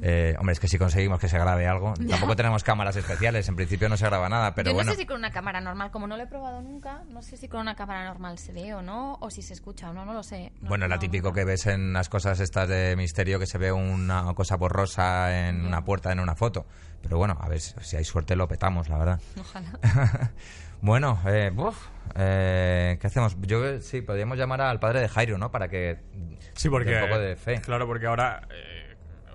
Eh, 0.02 0.36
hombre, 0.40 0.54
es 0.54 0.60
que 0.60 0.68
si 0.68 0.78
conseguimos 0.78 1.20
que 1.20 1.30
se 1.30 1.38
grabe 1.40 1.68
algo, 1.68 1.94
tampoco 2.10 2.36
tenemos 2.36 2.64
cámaras 2.64 2.96
especiales, 2.98 3.48
en 3.48 3.56
principio 3.56 3.88
no 3.90 3.96
se 3.98 4.06
graba 4.06 4.28
nada, 4.30 4.54
pero 4.54 4.70
Yo 4.72 4.74
bueno. 4.76 4.90
no 4.92 4.96
sé 4.96 5.02
si 5.02 5.06
con 5.08 5.18
una 5.18 5.32
cámara 5.32 5.62
normal, 5.62 5.90
como 5.92 6.06
no 6.08 6.18
lo 6.18 6.24
he 6.24 6.28
probado 6.28 6.62
nunca, 6.62 7.04
no 7.10 7.22
sé 7.22 7.38
si 7.38 7.48
con 7.48 7.62
una 7.62 7.76
cámara 7.76 8.04
normal 8.06 8.38
se 8.38 8.52
ve 8.52 8.74
o 8.74 8.82
no, 8.82 9.18
o 9.22 9.30
si 9.30 9.42
se 9.42 9.54
escucha 9.54 9.90
o 9.90 9.94
no, 9.94 10.04
no 10.06 10.14
lo 10.14 10.24
sé. 10.24 10.52
No- 10.62 10.70
Bueno, 10.70 10.88
la 10.88 10.96
no- 10.96 11.00
típico 11.02 11.32
que 11.32 11.46
ves 11.46 11.66
en 11.68 11.94
las 11.94 12.10
cosas 12.10 12.40
estas 12.40 12.68
de 12.68 12.96
misterio 12.98 13.40
que 13.40 13.46
se 13.48 13.58
ve 13.58 13.72
una 13.72 14.34
cosa 14.36 14.58
borrosa 14.58 15.48
en 15.48 15.66
una 15.66 15.84
puerta 15.86 16.12
en 16.12 16.20
una 16.20 16.36
foto. 16.36 16.66
Pero 17.02 17.18
bueno, 17.18 17.38
a 17.40 17.48
ver 17.48 17.60
si 17.62 17.96
hay 17.96 18.04
suerte 18.04 18.36
lo 18.36 18.48
petamos, 18.48 18.90
la 18.90 18.98
verdad. 18.98 19.22
Ojalá. 19.40 19.80
bueno, 20.82 21.20
eh, 21.28 21.52
buf, 21.54 21.78
eh, 22.16 22.98
¿qué 23.00 23.08
hacemos? 23.08 23.38
Yo 23.42 23.64
eh, 23.66 23.80
sí, 23.82 24.02
podríamos 24.02 24.38
llamar 24.38 24.62
al 24.62 24.80
padre 24.80 25.02
de 25.02 25.08
Jairo, 25.08 25.38
¿no? 25.38 25.52
Para 25.52 25.68
que 25.70 26.00
Sí, 26.56 26.68
porque. 26.70 26.96
un 26.96 27.02
poco 27.10 27.20
de 27.20 27.36
fe. 27.36 27.62
Claro, 27.62 27.88
porque 27.88 28.08
ahora. 28.08 28.42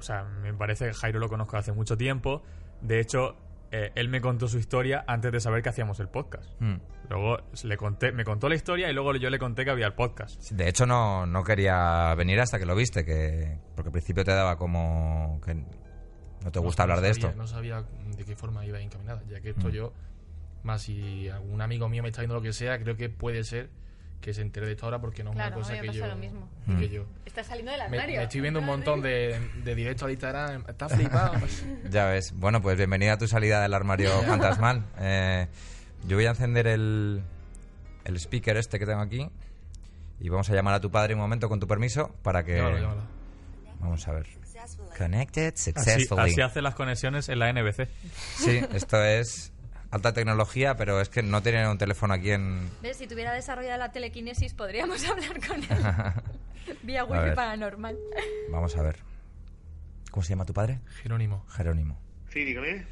O 0.01 0.03
sea, 0.03 0.24
me 0.24 0.53
parece 0.55 0.86
que 0.88 0.94
Jairo 0.94 1.18
lo 1.20 1.28
conozco 1.28 1.57
hace 1.57 1.72
mucho 1.72 1.96
tiempo. 1.96 2.42
De 2.80 2.98
hecho, 3.01 3.36
eh, 3.70 3.92
él 3.94 4.09
me 4.09 4.20
contó 4.20 4.48
su 4.48 4.59
historia 4.59 5.05
antes 5.07 5.30
de 5.30 5.38
saber 5.40 5.62
que 5.62 5.68
hacíamos 5.68 6.01
el 6.01 6.09
podcast. 6.09 6.61
Mm. 6.61 6.76
Luego 7.09 7.38
le 7.64 7.76
conté, 7.76 8.12
me 8.12 8.24
contó 8.24 8.48
la 8.48 8.55
historia 8.57 8.90
y 8.90 8.92
luego 8.94 9.14
yo 9.16 9.30
le 9.30 9.38
conté 9.38 9.64
que 9.64 9.70
había 9.70 9.86
el 9.86 9.94
podcast. 9.94 10.51
De 10.51 10.68
hecho, 10.68 10.86
no, 10.86 11.26
no 11.26 11.44
quería 11.44 12.14
venir 12.16 12.40
hasta 12.40 12.59
que 12.59 12.66
lo 12.66 12.74
viste, 12.74 13.05
que 13.05 13.59
porque 13.76 13.88
al 13.88 13.92
principio 13.92 14.24
te 14.24 14.32
daba 14.32 14.57
como 14.57 15.40
que 15.44 15.55
no 15.55 16.51
te 16.53 16.59
gusta 16.59 16.86
No 16.86 16.92
hablar 16.94 17.01
de 17.07 17.14
sabía- 17.14 17.28
esto. 17.28 17.38
No 17.38 17.46
sabía 17.46 17.84
de 18.16 18.24
qué 18.24 18.34
forma 18.36 18.64
iba 18.64 18.80
encaminada, 18.80 19.22
ya 19.28 19.40
que 19.40 19.51
esto 19.51 19.68
Mm. 19.68 19.72
yo, 19.72 19.92
más 20.62 20.82
si 20.82 21.28
algún 21.28 21.61
amigo 21.62 21.88
mío 21.88 22.03
me 22.03 22.09
está 22.09 22.22
viendo 22.22 22.34
lo 22.36 22.42
que 22.42 22.53
sea, 22.53 22.78
creo 22.80 22.96
que 22.96 23.09
puede 23.11 23.44
ser 23.44 23.70
que 24.20 24.34
se 24.34 24.42
entere 24.42 24.66
de 24.66 24.72
esto 24.72 24.84
ahora 24.86 25.00
porque 25.00 25.24
no 25.24 25.30
es 25.30 25.36
Claro, 25.36 25.56
una 25.56 25.62
cosa 25.66 25.80
que 25.80 25.86
yo, 25.88 26.02
pasa 26.02 26.06
lo 26.14 26.16
mismo. 26.16 26.48
que 26.66 26.72
Mm. 26.72 26.90
yo. 26.90 27.06
Está 27.24 27.42
saliendo 27.44 27.72
del 27.72 27.80
armario. 27.80 28.16
me 28.18 28.22
estoy 28.24 28.40
viendo 28.40 28.60
un 28.60 28.66
montón 28.66 29.00
de, 29.00 29.38
de 29.64 29.74
directos 29.74 30.04
al 30.04 30.10
Instagram. 30.10 30.64
Está 30.68 30.88
flipado. 30.88 31.34
Ya 31.90 32.06
ves. 32.06 32.32
Bueno, 32.36 32.60
pues 32.60 32.76
bienvenida 32.76 33.14
a 33.14 33.18
tu 33.18 33.26
salida 33.26 33.62
del 33.62 33.72
armario 33.74 34.10
fantasmal. 34.26 34.84
Eh, 34.98 35.46
yo 36.06 36.16
voy 36.16 36.26
a 36.26 36.30
encender 36.30 36.66
el, 36.66 37.22
el 38.04 38.16
speaker 38.16 38.56
este 38.56 38.78
que 38.78 38.86
tengo 38.86 39.00
aquí 39.00 39.28
y 40.20 40.28
vamos 40.28 40.50
a 40.50 40.54
llamar 40.54 40.74
a 40.74 40.80
tu 40.80 40.90
padre 40.90 41.14
un 41.14 41.20
momento 41.20 41.48
con 41.48 41.58
tu 41.60 41.66
permiso 41.66 42.14
para 42.22 42.44
que... 42.44 42.56
Llámalo, 42.56 42.78
llámalo. 42.78 43.02
Vamos 43.80 44.06
a 44.08 44.12
ver. 44.12 44.26
Connected 44.98 45.54
Así, 45.54 45.72
successfully. 45.72 46.32
así 46.32 46.40
hace 46.42 46.60
las 46.60 46.74
conexiones 46.74 47.30
en 47.30 47.38
la 47.38 47.50
NBC. 47.50 47.88
Sí, 48.36 48.60
esto 48.74 49.02
es 49.02 49.50
alta 49.91 50.12
tecnología, 50.12 50.76
pero 50.76 51.01
es 51.01 51.09
que 51.09 51.22
no 51.22 51.43
tienen 51.43 51.66
un 51.68 51.78
teléfono 51.78 52.14
aquí 52.14 52.30
en... 52.30 52.70
¿Ves? 52.82 52.97
Si 52.97 53.07
tuviera 53.07 53.32
desarrollada 53.32 53.76
la 53.76 53.93
telequinesis, 53.93 54.55
podríamos 54.55 55.05
hablar 55.09 55.41
con 55.47 55.57
él. 55.62 55.68
Vía 56.82 57.05
ver. 57.05 57.24
wifi 57.24 57.34
paranormal. 57.36 57.99
Vamos 58.51 58.76
a 58.76 58.82
ver. 58.82 58.97
¿Cómo 60.11 60.22
se 60.22 60.30
llama 60.30 60.45
tu 60.45 60.53
padre? 60.55 60.80
Jerónimo. 61.03 61.45
Jerónimo. 61.49 61.99
Sí, 62.30 62.45
dígame. 62.45 62.84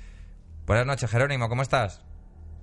Buenas 0.67 0.87
noches, 0.87 1.11
Jerónimo, 1.11 1.49
¿cómo 1.49 1.63
estás? 1.63 2.03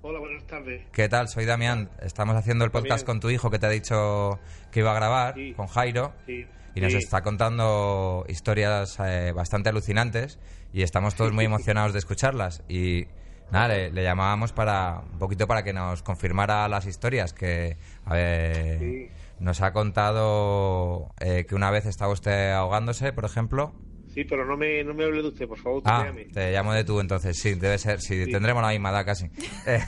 Hola, 0.01 0.19
buenas 0.19 0.45
tardes. 0.45 0.83
¿Qué 0.91 1.09
tal? 1.09 1.27
Soy 1.29 1.45
Damián. 1.45 1.89
Estamos 2.01 2.35
haciendo 2.35 2.63
el 2.63 2.71
podcast 2.71 3.01
Damián. 3.01 3.05
con 3.05 3.19
tu 3.21 3.29
hijo 3.31 3.49
que 3.49 3.57
te 3.57 3.65
ha 3.65 3.69
dicho 3.69 4.39
que 4.71 4.81
iba 4.81 4.91
a 4.91 4.95
grabar, 4.95 5.33
Sí. 5.33 5.53
con 5.53 5.67
Jairo. 5.67 6.13
Sí. 6.27 6.45
Y 6.75 6.81
nos 6.81 6.91
sí. 6.91 6.97
está 6.99 7.23
contando 7.23 8.25
historias 8.27 8.97
eh, 8.99 9.31
bastante 9.31 9.69
alucinantes 9.69 10.37
y 10.73 10.83
estamos 10.83 11.15
todos 11.15 11.31
muy 11.31 11.45
emocionados 11.45 11.93
de 11.93 11.99
escucharlas. 11.99 12.61
Y 12.69 13.07
nada, 13.51 13.67
le, 13.69 13.91
le 13.91 14.03
llamábamos 14.03 14.51
para 14.53 15.01
un 15.11 15.19
poquito 15.19 15.47
para 15.47 15.63
que 15.63 15.73
nos 15.73 16.01
confirmara 16.03 16.67
las 16.67 16.85
historias 16.85 17.33
que 17.33 17.77
a 18.05 18.13
ver, 18.13 18.79
Sí. 18.79 19.07
nos 19.39 19.61
ha 19.61 19.71
contado 19.73 21.09
eh, 21.19 21.45
que 21.47 21.55
una 21.55 21.71
vez 21.71 21.85
estaba 21.85 22.11
usted 22.11 22.51
ahogándose, 22.51 23.13
por 23.13 23.25
ejemplo. 23.25 23.73
Sí, 24.13 24.23
pero 24.23 24.45
no 24.45 24.55
me, 24.55 24.81
no 24.83 24.93
me 24.93 25.03
hable 25.03 25.21
de 25.21 25.27
usted, 25.27 25.45
por 25.47 25.57
favor, 25.57 25.81
Ah, 25.85 26.09
te 26.33 26.51
llamo 26.53 26.71
de 26.73 26.85
tú 26.85 27.01
entonces, 27.01 27.37
sí, 27.37 27.53
debe 27.55 27.77
ser, 27.77 27.99
sí, 27.99 28.23
Sí. 28.25 28.31
tendremos 28.31 28.63
la 28.63 28.69
misma 28.69 28.91
edad 28.91 29.05
casi. 29.05 29.25
Eh, 29.67 29.79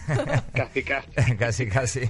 Casi, 0.54 0.84
casi. 0.84 1.12
casi, 1.38 1.68
casi. 1.68 2.00
Por, 2.02 2.10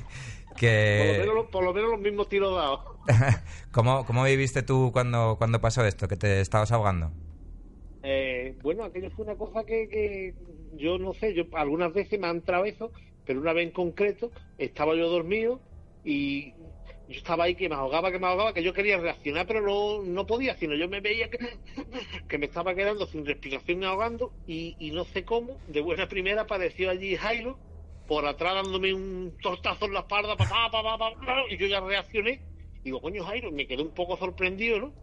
lo 0.53 0.55
Que... 0.57 1.17
menos, 1.27 1.45
por 1.51 1.63
lo 1.63 1.73
menos 1.73 1.91
los 1.91 1.99
mismos 1.99 2.27
tiros 2.29 2.55
dados. 2.55 2.79
¿Cómo, 3.71 4.03
¿Cómo 4.05 4.23
viviste 4.23 4.63
tú 4.63 4.89
cuando, 4.91 5.35
cuando 5.37 5.61
pasó 5.61 5.85
esto, 5.85 6.07
que 6.07 6.15
te 6.17 6.41
estabas 6.41 6.71
ahogando? 6.71 7.11
Eh, 8.01 8.57
bueno, 8.63 8.85
aquello 8.85 9.11
fue 9.11 9.25
una 9.25 9.35
cosa 9.35 9.63
que, 9.63 9.87
que 9.87 10.33
yo 10.77 10.97
no 10.97 11.13
sé, 11.13 11.33
yo 11.33 11.45
algunas 11.53 11.93
veces 11.93 12.19
me 12.19 12.27
han 12.27 12.37
entrado 12.37 12.65
pero 13.25 13.41
una 13.41 13.53
vez 13.53 13.67
en 13.67 13.73
concreto 13.73 14.31
estaba 14.57 14.95
yo 14.95 15.09
dormido 15.09 15.59
y 16.05 16.53
yo 17.09 17.17
estaba 17.17 17.45
ahí 17.45 17.55
que 17.55 17.69
me 17.69 17.75
ahogaba, 17.75 18.11
que 18.11 18.19
me 18.19 18.27
ahogaba, 18.27 18.53
que 18.53 18.63
yo 18.63 18.73
quería 18.73 18.97
reaccionar, 18.97 19.45
pero 19.47 19.61
no, 19.61 20.03
no 20.03 20.25
podía, 20.25 20.55
sino 20.57 20.75
yo 20.75 20.87
me 20.87 21.01
veía 21.01 21.29
que, 21.29 22.37
me 22.37 22.45
estaba 22.45 22.75
quedando 22.75 23.05
sin 23.05 23.25
respiración 23.25 23.83
y 23.83 23.85
ahogando 23.85 24.33
y, 24.45 24.75
y 24.79 24.91
no 24.91 25.03
sé 25.05 25.23
cómo, 25.23 25.57
de 25.67 25.81
buena 25.81 26.07
primera 26.07 26.41
apareció 26.41 26.89
allí 26.89 27.15
Jairo 27.15 27.57
por 28.07 28.25
atrás 28.25 28.55
dándome 28.55 28.93
un 28.93 29.35
tortazo 29.41 29.85
en 29.85 29.93
la 29.93 29.99
espalda, 29.99 30.37
pa, 30.37 30.47
pa, 30.47 30.69
pa, 30.71 30.83
pa, 30.83 30.97
pa, 30.97 31.25
pa, 31.25 31.43
y 31.49 31.57
yo 31.57 31.67
ya 31.67 31.81
reaccioné. 31.81 32.41
Digo, 32.83 33.01
coño 33.01 33.23
Jairo, 33.25 33.51
me 33.51 33.67
quedé 33.67 33.81
un 33.81 33.93
poco 33.93 34.15
sorprendido, 34.15 34.79
¿no? 34.79 34.93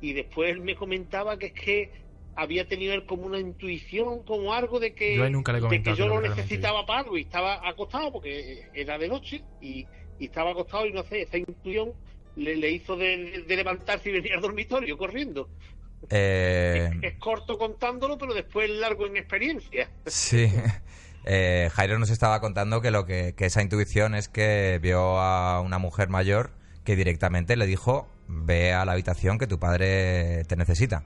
Y 0.00 0.12
después 0.12 0.50
él 0.50 0.60
me 0.60 0.76
comentaba 0.76 1.36
que 1.36 1.46
es 1.46 1.52
que 1.52 2.03
había 2.36 2.66
tenido 2.66 2.94
él 2.94 3.06
como 3.06 3.26
una 3.26 3.38
intuición, 3.38 4.22
como 4.24 4.52
algo 4.54 4.80
de 4.80 4.94
que, 4.94 5.16
Yo 5.16 5.28
nunca 5.30 5.52
le 5.52 5.60
de 5.60 5.82
que 5.82 5.94
yo 5.94 6.04
que 6.04 6.14
lo 6.14 6.20
necesitaba 6.20 6.84
para 6.86 7.00
algo 7.00 7.16
y 7.18 7.22
estaba 7.22 7.66
acostado 7.68 8.12
porque 8.12 8.68
era 8.74 8.98
de 8.98 9.08
noche 9.08 9.42
y, 9.60 9.86
y 10.18 10.26
estaba 10.26 10.52
acostado 10.52 10.86
y 10.86 10.92
no 10.92 11.02
sé, 11.04 11.22
esa 11.22 11.38
intuición 11.38 11.92
le, 12.36 12.56
le 12.56 12.70
hizo 12.70 12.96
de, 12.96 13.44
de 13.46 13.56
levantarse 13.56 14.10
y 14.10 14.12
venir 14.12 14.32
al 14.34 14.40
dormitorio 14.40 14.96
corriendo. 14.98 15.48
Eh, 16.10 16.90
Es 17.02 17.14
corto 17.18 17.56
contándolo, 17.56 18.18
pero 18.18 18.34
después 18.34 18.68
largo 18.70 19.06
en 19.06 19.16
experiencia. 19.16 19.90
sí. 20.06 20.50
Eh, 21.26 21.70
Jairo 21.72 21.98
nos 21.98 22.10
estaba 22.10 22.38
contando 22.42 22.82
que 22.82 22.90
lo 22.90 23.06
que, 23.06 23.32
que 23.34 23.46
esa 23.46 23.62
intuición 23.62 24.14
es 24.14 24.28
que 24.28 24.78
vio 24.82 25.18
a 25.18 25.62
una 25.62 25.78
mujer 25.78 26.10
mayor 26.10 26.50
que 26.84 26.96
directamente 26.96 27.56
le 27.56 27.64
dijo 27.66 28.06
ve 28.28 28.74
a 28.74 28.84
la 28.84 28.92
habitación 28.92 29.38
que 29.38 29.46
tu 29.46 29.58
padre 29.58 30.44
te 30.44 30.56
necesita. 30.56 31.04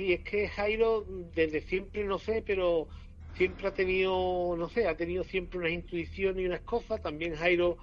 Sí, 0.00 0.14
es 0.14 0.22
que 0.22 0.48
Jairo 0.48 1.04
desde 1.34 1.60
siempre, 1.60 2.04
no 2.04 2.18
sé, 2.18 2.42
pero 2.46 2.88
siempre 3.34 3.68
ha 3.68 3.74
tenido, 3.74 4.56
no 4.56 4.66
sé, 4.70 4.88
ha 4.88 4.96
tenido 4.96 5.24
siempre 5.24 5.58
unas 5.58 5.72
intuiciones 5.72 6.42
y 6.42 6.46
unas 6.46 6.62
cosas. 6.62 7.02
También 7.02 7.34
Jairo 7.34 7.76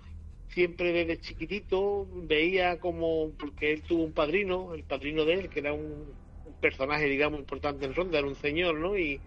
siempre 0.48 0.92
desde 0.94 1.20
chiquitito 1.22 2.08
veía 2.24 2.80
como, 2.80 3.34
porque 3.38 3.72
él 3.72 3.84
tuvo 3.84 4.04
un 4.04 4.14
padrino, 4.14 4.74
el 4.74 4.84
padrino 4.84 5.26
de 5.26 5.34
él, 5.36 5.50
que 5.50 5.60
era 5.60 5.74
un, 5.74 6.18
personaje, 6.60 7.06
digamos, 7.06 7.40
importante 7.40 7.86
en 7.86 7.94
Ronda, 7.94 8.18
era 8.18 8.28
un 8.28 8.36
señor, 8.36 8.80
¿no? 8.80 8.98
Y, 8.98 9.22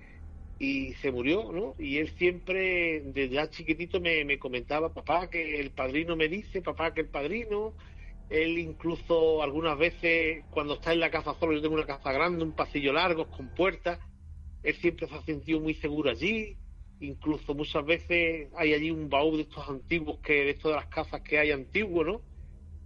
y 0.59 0.95
se 0.95 1.13
murió, 1.13 1.53
¿no? 1.53 1.77
Y 1.79 1.99
él 1.99 2.11
siempre, 2.19 3.03
desde 3.03 3.29
ya 3.29 3.51
chiquitito, 3.51 4.01
me, 4.01 4.25
me 4.25 4.41
comentaba, 4.41 4.93
papá, 4.93 5.31
que 5.31 5.61
el 5.61 5.71
padrino 5.71 6.17
me 6.17 6.27
dice, 6.29 6.61
papá, 6.61 6.93
que 6.93 7.03
el 7.03 7.09
padrino. 7.09 7.77
Él 8.31 8.59
incluso 8.59 9.43
algunas 9.43 9.77
veces, 9.77 10.45
cuando 10.51 10.75
está 10.75 10.93
en 10.93 11.01
la 11.01 11.11
casa 11.11 11.35
solo, 11.39 11.53
yo 11.53 11.61
tengo 11.61 11.75
una 11.75 11.85
casa 11.87 12.13
grande, 12.13 12.45
un 12.45 12.53
pasillo 12.53 12.93
largo, 12.93 13.27
con 13.29 13.49
puertas, 13.49 13.99
él 14.63 14.75
siempre 14.77 15.09
se 15.09 15.15
ha 15.17 15.23
sentido 15.23 15.61
muy 15.61 15.75
seguro 15.75 16.11
allí. 16.11 16.57
Incluso 17.01 17.55
muchas 17.55 17.85
veces 17.85 18.49
hay 18.57 18.75
allí 18.75 18.91
un 18.91 19.09
baúl 19.09 19.39
de 19.39 19.43
estos 19.45 19.69
antiguos, 19.69 20.19
que 20.21 20.45
de 20.45 20.55
de 20.55 20.71
las 20.71 20.87
casas 20.87 21.23
que 21.23 21.39
hay 21.39 21.51
antiguos, 21.51 22.07
¿no? 22.07 22.23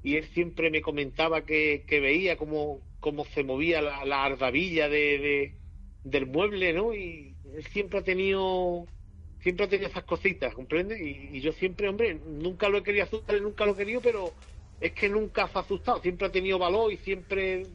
Y 0.02 0.16
él 0.16 0.24
siempre 0.34 0.70
me 0.70 0.80
comentaba 0.82 1.44
que, 1.44 1.84
que 1.86 2.00
veía 2.00 2.36
cómo, 2.36 2.80
cómo 3.00 3.24
se 3.26 3.42
movía 3.42 3.82
la, 3.82 4.04
la 4.04 4.24
ardavilla 4.24 4.88
de, 4.88 5.18
de- 5.18 5.54
del 6.04 6.26
mueble, 6.26 6.72
¿no? 6.72 6.94
Y 6.94 7.34
él 7.54 7.64
siempre 7.72 7.98
ha 7.98 8.02
tenido 8.02 8.86
siempre 9.40 9.66
ha 9.66 9.68
tenido 9.68 9.90
esas 9.90 10.04
cositas, 10.04 10.54
¿comprende? 10.54 10.96
Y, 10.98 11.36
y 11.36 11.40
yo 11.42 11.52
siempre, 11.52 11.88
hombre, 11.88 12.14
nunca 12.14 12.68
lo 12.70 12.78
he 12.78 12.82
querido 12.82 13.04
asustar, 13.04 13.38
nunca 13.42 13.66
lo 13.66 13.72
he 13.72 13.76
querido, 13.76 14.00
pero 14.00 14.32
es 14.80 14.92
que 14.92 15.08
nunca 15.08 15.48
se 15.48 15.58
ha 15.58 15.60
asustado, 15.62 16.00
siempre 16.00 16.26
ha 16.26 16.32
tenido 16.32 16.58
valor 16.58 16.92
y 16.92 16.96
siempre, 16.98 17.66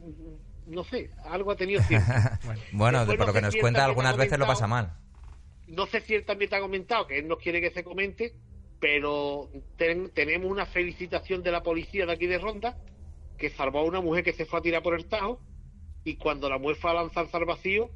no 0.66 0.84
sé, 0.84 1.10
algo 1.24 1.50
ha 1.50 1.56
tenido 1.56 1.82
siempre. 1.82 2.12
Bueno, 2.72 2.98
Después 3.00 3.18
por 3.18 3.26
lo 3.26 3.32
que 3.32 3.40
nos 3.42 3.54
si 3.54 3.60
cuenta, 3.60 3.84
algunas 3.84 4.16
veces 4.16 4.38
lo 4.38 4.46
pasa 4.46 4.66
mal. 4.66 4.92
No 5.66 5.86
sé 5.86 6.00
si 6.00 6.14
él 6.14 6.24
también 6.24 6.50
te 6.50 6.56
ha 6.56 6.60
comentado 6.60 7.06
que 7.06 7.18
él 7.18 7.28
no 7.28 7.36
quiere 7.38 7.60
que 7.60 7.70
se 7.70 7.84
comente, 7.84 8.34
pero 8.80 9.50
ten- 9.76 10.10
tenemos 10.10 10.50
una 10.50 10.66
felicitación 10.66 11.42
de 11.42 11.52
la 11.52 11.62
policía 11.62 12.06
de 12.06 12.12
aquí 12.12 12.26
de 12.26 12.38
Ronda 12.38 12.76
que 13.38 13.50
salvó 13.50 13.80
a 13.80 13.84
una 13.84 14.00
mujer 14.00 14.24
que 14.24 14.32
se 14.32 14.44
fue 14.46 14.58
a 14.58 14.62
tirar 14.62 14.82
por 14.82 14.94
el 14.94 15.06
Tajo 15.06 15.40
y 16.04 16.16
cuando 16.16 16.48
la 16.48 16.58
mujer 16.58 16.76
fue 16.76 16.90
a 16.90 16.94
lanzarse 16.94 17.36
al 17.36 17.44
vacío, 17.44 17.90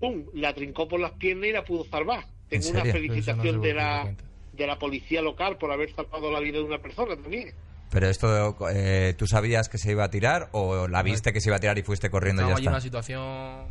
¡pum! 0.00 0.26
La 0.34 0.54
trincó 0.54 0.86
por 0.88 1.00
las 1.00 1.12
piernas 1.12 1.48
y 1.48 1.52
la 1.52 1.64
pudo 1.64 1.84
salvar. 1.84 2.24
¿En 2.50 2.60
Tengo 2.60 2.70
una 2.80 2.84
felicitación 2.92 3.56
no 3.56 3.62
de 3.62 3.74
la 3.74 4.14
de 4.52 4.66
la 4.66 4.78
policía 4.78 5.22
local 5.22 5.56
por 5.56 5.70
haber 5.70 5.92
salvado 5.94 6.30
la 6.32 6.40
vida 6.40 6.58
de 6.58 6.64
una 6.64 6.78
persona 6.78 7.14
también. 7.16 7.54
Pero 7.90 8.06
esto, 8.08 8.56
eh, 8.70 9.14
¿tú 9.16 9.26
sabías 9.26 9.68
que 9.68 9.78
se 9.78 9.92
iba 9.92 10.04
a 10.04 10.10
tirar 10.10 10.48
o 10.52 10.88
la 10.88 11.02
viste 11.02 11.32
que 11.32 11.40
se 11.40 11.48
iba 11.48 11.56
a 11.56 11.60
tirar 11.60 11.78
y 11.78 11.82
fuiste 11.82 12.10
corriendo 12.10 12.42
y 12.42 12.46
ya 12.48 12.52
allí 12.54 12.64
en 12.64 12.68
una 12.68 12.78
está? 12.78 12.86
situación 12.86 13.66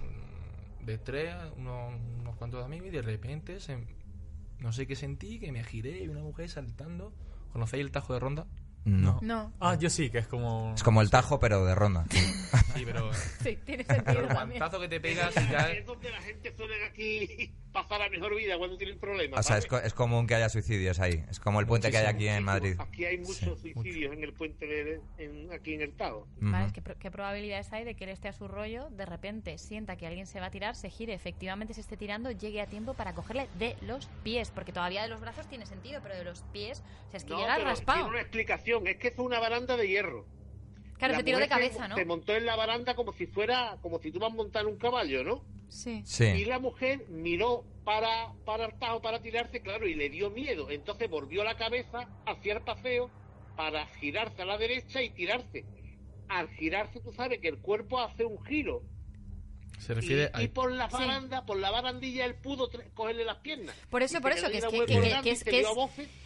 de 0.82 0.94
estrés, 0.96 1.36
unos, 1.58 1.94
unos 2.22 2.36
cuantos 2.38 2.64
amigos, 2.66 2.88
y 2.88 2.92
de 2.92 3.02
repente, 3.02 3.60
se- 3.60 3.78
no 4.60 4.72
sé 4.72 4.88
qué 4.88 4.96
sentí, 4.96 5.40
que 5.40 5.52
me 5.52 5.64
giré 5.64 6.04
y 6.04 6.08
una 6.08 6.22
mujer 6.22 6.50
saltando. 6.50 7.14
¿Conocéis 7.54 7.82
el 7.84 7.92
Tajo 7.92 8.14
de 8.14 8.20
Ronda? 8.20 8.48
No. 8.86 9.20
No. 9.22 9.52
Ah, 9.60 9.76
yo 9.76 9.90
sí, 9.90 10.10
que 10.10 10.20
es 10.20 10.28
como... 10.28 10.74
Es 10.74 10.82
como 10.82 11.02
el 11.02 11.10
tajo, 11.10 11.40
pero 11.42 11.66
de 11.66 11.76
ronda. 11.76 12.06
Sí, 12.10 12.84
pero, 12.86 13.12
Sí, 13.44 13.58
tiene 13.66 13.84
pero 13.84 13.96
sentido 14.02 14.22
el 14.22 14.28
también. 14.30 14.60
guantazo 14.60 14.80
que 14.80 14.88
te 14.88 15.00
pegas 15.02 15.32
y 15.36 15.46
caes. 15.52 15.80
Es 15.80 15.86
donde 15.86 16.10
la 16.10 16.22
gente 16.22 16.54
suele 16.56 16.74
aquí 16.86 17.54
pasar 17.84 18.02
a 18.02 18.10
mejor 18.10 18.36
vida 18.36 18.58
cuando 18.58 18.76
tienen 18.78 18.98
problemas. 18.98 19.40
O 19.40 19.44
sea, 19.44 19.58
es, 19.58 19.66
¿sabes? 19.66 19.82
co- 19.82 19.88
es 19.88 19.94
común 19.94 20.26
que 20.26 20.34
haya 20.36 20.50
suicidios 20.50 21.00
ahí. 21.00 21.24
Es 21.30 21.40
como 21.40 21.60
el 21.60 21.68
puente 21.68 21.92
que 21.92 21.98
hay 21.98 22.06
aquí 22.08 22.28
en 22.28 22.44
Madrid. 22.44 22.76
Aquí 22.80 23.06
hay 23.06 23.18
muchos 23.20 23.60
suicidios 23.60 24.14
en 24.14 24.24
el 24.24 24.34
puente 24.34 24.66
de, 24.66 25.02
en- 25.20 25.52
aquí 25.54 25.76
en 25.76 25.82
el 25.82 25.94
que 26.74 26.82
pro- 26.82 26.98
¿Qué 26.98 27.12
probabilidades 27.12 27.72
hay 27.74 27.84
de 27.86 27.96
que 27.96 28.06
él 28.06 28.10
esté 28.10 28.28
a 28.30 28.34
su 28.34 28.48
rollo, 28.48 28.90
de 28.90 29.06
repente 29.06 29.58
sienta 29.58 29.96
que 29.96 30.08
alguien 30.08 30.26
se 30.26 30.40
va 30.40 30.48
a 30.48 30.52
tirar, 30.52 30.76
se 30.76 30.90
gire, 30.90 31.14
efectivamente 31.14 31.74
se 31.74 31.82
esté 31.82 31.98
tirando, 31.98 32.32
llegue 32.32 32.62
a 32.62 32.66
tiempo 32.66 32.94
para 32.96 33.14
cogerle 33.14 33.48
de 33.60 33.76
los 33.82 34.08
pies? 34.24 34.50
Porque 34.52 34.72
todavía 34.74 35.04
de 35.04 35.08
los 35.08 35.22
brazos 35.22 35.48
tiene 35.48 35.66
sentido, 35.66 36.00
pero 36.02 36.16
de 36.16 36.24
los 36.24 36.42
pies, 36.54 36.84
o 37.08 37.12
sea, 37.12 37.18
es 37.18 37.24
que 37.26 37.30
No, 37.32 37.40
llega 37.40 37.58
raspado. 37.60 37.98
tiene 38.00 38.10
una 38.10 38.22
explicación. 38.22 38.88
Es 38.88 38.98
que 38.98 39.10
es 39.10 39.18
una 39.18 39.40
baranda 39.40 39.78
de 39.78 39.88
hierro. 39.88 40.26
Claro, 40.98 41.14
La 41.14 41.20
se 41.20 41.24
tiró 41.24 41.38
de 41.40 41.48
cabeza, 41.48 41.88
¿no? 41.88 41.96
Se 41.96 42.06
montó 42.06 42.36
en 42.36 42.46
la 42.46 42.56
baranda 42.56 42.96
como 42.96 43.14
si 43.14 43.28
fuera, 43.28 43.78
como 43.82 44.00
si 44.00 44.12
tú 44.12 44.20
vas 44.20 44.32
a 44.32 44.36
montar 44.36 44.66
un 44.66 44.78
caballo, 44.78 45.24
¿no? 45.24 45.44
Sí. 45.70 46.02
Y 46.02 46.06
Sí. 46.06 46.46
la 46.46 46.60
mujer 46.60 47.06
miró 47.10 47.64
para, 47.84 48.34
para 48.46 48.66
el 48.66 48.74
tajo 48.80 49.02
para 49.02 49.22
tirarse, 49.22 49.62
claro, 49.62 49.88
y 49.88 49.94
le 49.96 50.10
dio 50.10 50.30
miedo. 50.30 50.70
Entonces 50.72 51.10
volvió 51.10 51.44
la 51.44 51.56
cabeza 51.56 52.10
hacia 52.26 52.54
el 52.54 52.62
paseo 52.62 53.12
para 53.56 53.86
girarse 54.00 54.42
a 54.42 54.46
la 54.46 54.58
derecha 54.58 55.02
y 55.02 55.10
tirarse. 55.12 55.66
Al 56.30 56.50
girarse, 56.50 57.00
tú 57.00 57.14
sabes 57.14 57.40
que 57.40 57.48
el 57.48 57.60
cuerpo 57.60 58.00
hace 58.00 58.26
un 58.26 58.44
giro. 58.44 58.82
Se 59.78 59.94
Y, 59.94 59.96
refiere 59.96 60.32
y 60.40 60.46
a. 60.46 60.54
por 60.54 60.72
la 60.72 60.90
Sí. 60.90 60.96
baranda, 60.98 61.46
por 61.46 61.58
la 61.58 61.70
barandilla, 61.72 62.26
él 62.26 62.36
pudo 62.36 62.70
cogerle 62.96 63.24
las 63.26 63.38
piernas. 63.38 63.76
Por 63.90 64.02
eso, 64.04 64.18
Y 64.18 64.22
por 64.22 64.32
eso, 64.32 64.48
que 64.48 64.54
que- 64.60 64.68
que- 64.70 64.86
que 64.86 65.30
y 65.30 65.30
es- 65.32 65.44
que 65.44 65.60
es- 65.62 65.68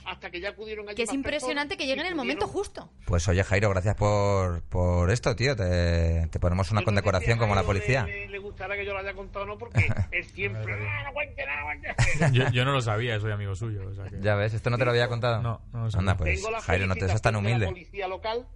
hasta 0.05 0.31
que 0.31 0.39
ya 0.39 0.49
acudieron 0.49 0.87
allí 0.87 0.95
Que 0.95 1.03
es 1.03 1.13
impresionante 1.13 1.77
que 1.77 1.83
y 1.85 1.91
en 1.91 1.99
el 1.99 2.15
momento 2.15 2.47
justo. 2.47 2.89
Pues 3.05 3.27
oye, 3.27 3.43
Jairo, 3.43 3.69
gracias 3.69 3.95
por, 3.95 4.63
por 4.63 5.11
esto, 5.11 5.35
tío. 5.35 5.55
Te, 5.55 6.27
te 6.31 6.39
ponemos 6.39 6.71
una 6.71 6.83
condecoración 6.83 7.37
a 7.37 7.41
como 7.41 7.53
la 7.55 7.63
policía. 7.63 8.05
Le, 8.05 8.27
le 8.29 8.39
gustará 8.39 8.75
que 8.75 8.85
yo 8.85 8.93
lo 8.93 8.99
haya 8.99 9.13
contado 9.13 9.45
no, 9.45 9.57
porque 9.57 9.79
él 10.11 10.25
siempre. 10.25 10.73
"Ah, 10.73 11.03
no 11.05 11.13
cuente 11.13 11.45
nada, 11.45 11.63
cuente". 11.63 11.95
Yo, 12.33 12.49
yo 12.51 12.65
no 12.65 12.71
lo 12.71 12.81
sabía, 12.81 13.19
soy 13.19 13.31
amigo 13.31 13.53
suyo. 13.55 13.87
O 13.89 13.93
sea 13.93 14.05
que... 14.05 14.19
Ya 14.21 14.35
ves, 14.35 14.53
¿esto 14.53 14.69
no 14.69 14.77
te 14.77 14.85
lo 14.85 14.91
había 14.91 15.07
contado? 15.07 15.41
No, 15.41 15.61
no 15.73 15.83
lo 15.83 15.91
sabía. 15.91 16.11
Anda, 16.11 16.17
pues, 16.17 16.35
Tengo 16.35 16.51
la 16.51 16.61
Jairo, 16.61 16.87
no 16.87 16.95
te 16.95 17.05
seas 17.07 17.21
tan 17.21 17.35
humilde. 17.35 17.65
La 17.65 17.71
policía 17.71 18.07
local 18.07 18.47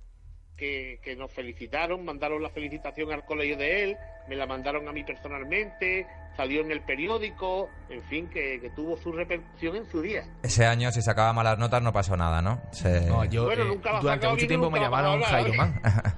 que, 0.58 0.99
que 1.03 1.16
nos 1.16 1.32
felicitaron, 1.32 2.06
mandaron 2.06 2.41
la 2.41 2.49
felicitación 2.49 3.12
al 3.12 3.26
colegio 3.26 3.58
de 3.58 3.84
él, 3.84 3.97
me 4.28 4.36
la 4.36 4.45
mandaron 4.45 4.88
a 4.88 4.91
mí 4.91 5.03
personalmente, 5.03 6.08
salió 6.38 6.62
en 6.62 6.72
el 6.72 6.82
periódico, 6.82 7.70
en 7.89 8.01
fin, 8.03 8.28
que, 8.30 8.60
que 8.60 8.70
tuvo 8.70 8.97
su 8.97 9.12
repercusión 9.12 9.76
en 9.76 9.86
su 9.89 10.01
día. 10.01 10.24
Ese 10.43 10.66
año, 10.66 10.91
si 10.91 11.01
sacaba 11.01 11.34
malas 11.34 11.58
notas, 11.58 11.82
no 11.82 11.91
pasó 11.93 12.16
nada, 12.18 12.41
¿no? 12.41 12.62
Se- 12.72 13.01
No, 13.08 13.24
yo 13.26 13.45
Bueno, 13.45 13.64
eh, 13.64 13.68
nunca 13.68 13.89
lo 13.91 13.95
has 13.97 14.01
durante 14.03 14.28
mucho 14.28 14.36
bien, 14.38 14.47
tiempo 14.47 14.72
me 14.72 14.80
llamaron 14.80 15.22
Jairo. 15.24 15.53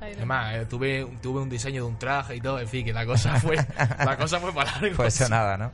Además, 0.01 0.55
eh, 0.55 0.65
tuve, 0.67 1.07
tuve 1.21 1.41
un 1.41 1.49
diseño 1.49 1.83
de 1.83 1.87
un 1.89 1.97
traje 1.99 2.35
y 2.35 2.41
todo, 2.41 2.59
en 2.59 2.67
fin, 2.67 2.85
que 2.85 2.93
la 2.93 3.05
cosa 3.05 3.35
fue, 3.39 3.55
la 4.05 4.17
cosa 4.17 4.39
fue 4.39 4.53
para 4.53 4.71
largo. 4.71 4.95
Fue 4.95 5.07
eso 5.07 5.27
nada, 5.29 5.57
¿no? 5.57 5.71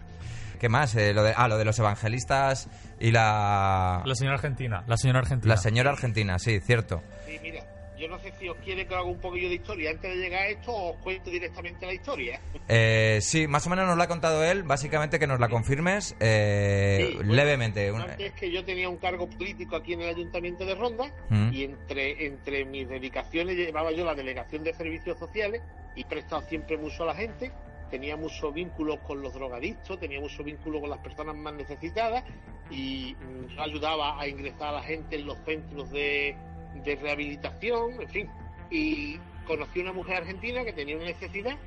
¿Qué 0.59 0.69
más? 0.69 0.95
Eh, 0.95 1.13
lo 1.13 1.23
de, 1.23 1.33
ah, 1.35 1.49
lo 1.49 1.57
de 1.57 1.65
los 1.65 1.77
evangelistas 1.79 2.69
y 2.99 3.11
la... 3.11 4.01
La 4.05 4.15
señora 4.15 4.35
argentina. 4.35 4.83
La 4.87 4.95
señora 4.95 5.19
argentina. 5.19 5.53
La 5.53 5.57
señora 5.61 5.91
argentina, 5.91 6.39
sí, 6.39 6.61
cierto. 6.61 7.03
Sí, 7.27 7.37
mira, 7.41 7.63
yo 8.03 8.09
no 8.09 8.19
sé 8.19 8.33
si 8.37 8.49
os 8.49 8.57
quiere 8.57 8.85
que 8.85 8.93
haga 8.93 9.03
un 9.05 9.19
poquillo 9.19 9.47
de 9.47 9.55
historia 9.55 9.91
antes 9.91 10.13
de 10.13 10.17
llegar 10.21 10.41
a 10.41 10.47
esto 10.47 10.71
o 10.73 10.91
os 10.91 10.97
cuento 10.97 11.29
directamente 11.29 11.85
la 11.85 11.93
historia. 11.93 12.41
Eh, 12.67 13.19
sí, 13.21 13.47
más 13.47 13.65
o 13.65 13.69
menos 13.69 13.87
nos 13.87 13.97
la 13.97 14.03
ha 14.03 14.07
contado 14.09 14.43
él. 14.43 14.63
Básicamente 14.63 15.19
que 15.19 15.27
nos 15.27 15.39
la 15.39 15.47
confirmes 15.47 16.15
eh, 16.19 17.07
Sí, 17.07 17.15
bueno, 17.15 17.33
levemente. 17.33 17.87
Antes 17.89 18.33
que 18.33 18.51
yo 18.51 18.65
tenía 18.65 18.89
un 18.89 18.97
cargo 18.97 19.29
político 19.29 19.77
aquí 19.77 19.93
en 19.93 20.01
el 20.01 20.09
Ayuntamiento 20.09 20.65
de 20.65 20.75
Ronda 20.75 21.13
Mm. 21.29 21.53
y 21.53 21.63
entre, 21.63 22.25
entre 22.25 22.65
mis 22.65 22.87
dedicaciones 22.89 23.55
llevaba 23.55 23.91
yo 23.91 24.03
la 24.05 24.15
Delegación 24.15 24.63
de 24.63 24.73
Servicios 24.73 25.17
Sociales 25.17 25.61
y 25.95 26.03
prestado 26.03 26.41
siempre 26.43 26.77
mucho 26.77 27.03
a 27.03 27.07
la 27.07 27.15
gente. 27.15 27.51
Tenía 27.89 28.17
muchos 28.17 28.53
vínculos 28.53 28.99
con 28.99 29.21
los 29.21 29.33
drogadictos, 29.33 29.99
tenía 29.99 30.19
mucho 30.19 30.43
vínculo 30.43 30.81
con 30.81 30.89
las 30.89 30.99
personas 30.99 31.35
más 31.35 31.53
necesitadas 31.53 32.23
y 32.69 33.15
mm, 33.15 33.59
ayudaba 33.59 34.19
a 34.19 34.27
ingresar 34.27 34.69
a 34.69 34.71
la 34.73 34.83
gente 34.83 35.15
en 35.15 35.25
los 35.27 35.37
centros 35.45 35.91
de, 35.91 36.35
de 36.83 36.95
rehabilitación, 36.95 38.01
en 38.01 38.09
fin. 38.09 38.29
Y 38.69 39.17
conocí 39.45 39.79
una 39.79 39.93
mujer 39.93 40.17
argentina 40.17 40.63
que 40.63 40.73
tenía 40.73 40.95
una 40.95 41.05
necesidad 41.05 41.57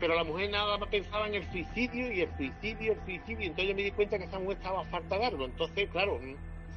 pero 0.00 0.14
la 0.14 0.24
mujer 0.24 0.50
nada 0.50 0.78
más 0.78 0.88
pensaba 0.88 1.28
en 1.28 1.34
el 1.34 1.52
suicidio 1.52 2.10
y 2.10 2.22
el 2.22 2.36
suicidio, 2.36 2.92
el 2.94 3.04
suicidio, 3.04 3.46
entonces 3.46 3.68
yo 3.68 3.74
me 3.74 3.82
di 3.82 3.90
cuenta 3.90 4.18
que 4.18 4.24
esa 4.24 4.38
mujer 4.38 4.56
estaba 4.56 4.82
falta 4.86 5.18
de 5.18 5.26
algo. 5.26 5.44
Entonces, 5.44 5.90
claro, 5.90 6.18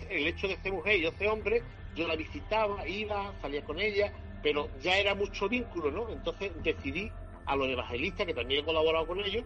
el 0.09 0.27
hecho 0.27 0.49
de 0.49 0.57
ser 0.57 0.73
mujer 0.73 0.97
y 0.97 1.03
yo 1.03 1.11
ser 1.13 1.29
hombre, 1.29 1.63
yo 1.95 2.05
la 2.05 2.17
visitaba, 2.17 2.85
iba, 2.85 3.33
salía 3.41 3.63
con 3.63 3.79
ella, 3.79 4.11
pero 4.43 4.67
ya 4.81 4.97
era 4.97 5.15
mucho 5.15 5.47
vínculo, 5.47 5.89
¿no? 5.89 6.09
Entonces 6.09 6.51
decidí 6.63 7.09
a 7.45 7.55
los 7.55 7.69
evangelistas, 7.69 8.27
que 8.27 8.33
también 8.33 8.61
he 8.61 8.65
colaborado 8.65 9.07
con 9.07 9.21
ellos, 9.21 9.45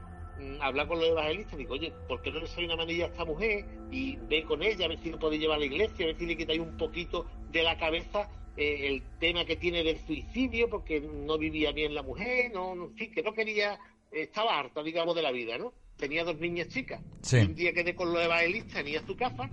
hablar 0.62 0.88
con 0.88 1.00
los 1.00 1.10
evangelistas, 1.10 1.58
digo, 1.58 1.74
oye, 1.74 1.94
¿por 2.08 2.22
qué 2.22 2.32
no 2.32 2.40
le 2.40 2.48
sale 2.48 2.66
una 2.66 2.76
manilla 2.76 3.06
a 3.06 3.08
esta 3.08 3.26
mujer 3.26 3.66
y 3.92 4.16
ve 4.16 4.44
con 4.44 4.64
ella, 4.64 4.86
a 4.86 4.90
ver 4.90 5.00
si 5.00 5.10
lo 5.10 5.20
podéis 5.20 5.42
llevar 5.42 5.58
a 5.58 5.60
la 5.60 5.66
iglesia, 5.66 6.06
a 6.06 6.08
ver 6.08 6.18
si 6.18 6.26
le 6.26 6.38
quitáis 6.38 6.60
un 6.60 6.78
poquito 6.78 7.26
de 7.52 7.64
la 7.64 7.78
cabeza 7.78 8.30
eh, 8.58 8.88
el 8.88 9.04
tema 9.20 9.46
que 9.46 9.56
tiene 9.56 9.84
del 9.84 10.00
suicidio, 10.00 10.70
porque 10.70 11.00
no 11.00 11.38
vivía 11.38 11.72
bien 11.72 11.94
la 11.94 12.02
mujer, 12.02 12.52
no, 12.52 12.74
no, 12.74 12.86
en 12.86 12.96
fin, 12.96 13.12
que 13.12 13.22
no 13.22 13.34
quería, 13.34 13.80
estaba 14.12 14.58
harta, 14.58 14.82
digamos, 14.82 15.16
de 15.16 15.22
la 15.22 15.32
vida, 15.32 15.58
¿no? 15.58 15.74
Tenía 15.96 16.24
dos 16.24 16.40
niñas 16.40 16.68
chicas. 16.70 17.02
Sí. 17.22 17.38
Un 17.38 17.56
día 17.56 17.74
quedé 17.74 17.94
con 17.94 18.12
los 18.12 18.24
evangelistas, 18.24 18.84
ni 18.84 18.96
a 18.96 19.06
su 19.06 19.16
casa, 19.16 19.50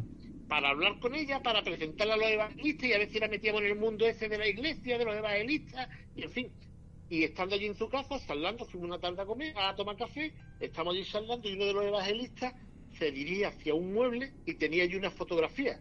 para 0.48 0.70
hablar 0.70 0.98
con 1.00 1.14
ella, 1.14 1.42
para 1.42 1.62
presentarla 1.62 2.14
a 2.14 2.16
los 2.16 2.30
evangelistas 2.30 2.88
y 2.88 2.92
a 2.92 2.98
ver 2.98 3.10
si 3.10 3.18
la 3.18 3.28
metíamos 3.28 3.60
en 3.62 3.68
el 3.68 3.76
mundo 3.76 4.06
ese 4.06 4.28
de 4.28 4.38
la 4.38 4.46
iglesia, 4.46 4.96
de 4.96 5.04
los 5.04 5.16
evangelistas, 5.16 5.88
y 6.16 6.22
en 6.22 6.30
fin. 6.30 6.52
Y 7.14 7.22
estando 7.22 7.54
allí 7.54 7.66
en 7.66 7.76
su 7.76 7.88
casa, 7.88 8.18
charlando, 8.26 8.64
fuimos 8.64 8.88
una 8.88 8.98
tarde 8.98 9.22
a 9.22 9.24
comer, 9.24 9.56
a 9.56 9.76
tomar 9.76 9.96
café, 9.96 10.34
estamos 10.58 10.94
allí 10.94 11.04
charlando 11.04 11.48
y 11.48 11.52
uno 11.52 11.66
de 11.66 11.72
los 11.72 11.84
evangelistas 11.84 12.54
se 12.98 13.12
dirige 13.12 13.46
hacia 13.46 13.72
un 13.72 13.94
mueble 13.94 14.32
y 14.44 14.54
tenía 14.54 14.82
allí 14.82 14.96
una 14.96 15.12
fotografía. 15.12 15.80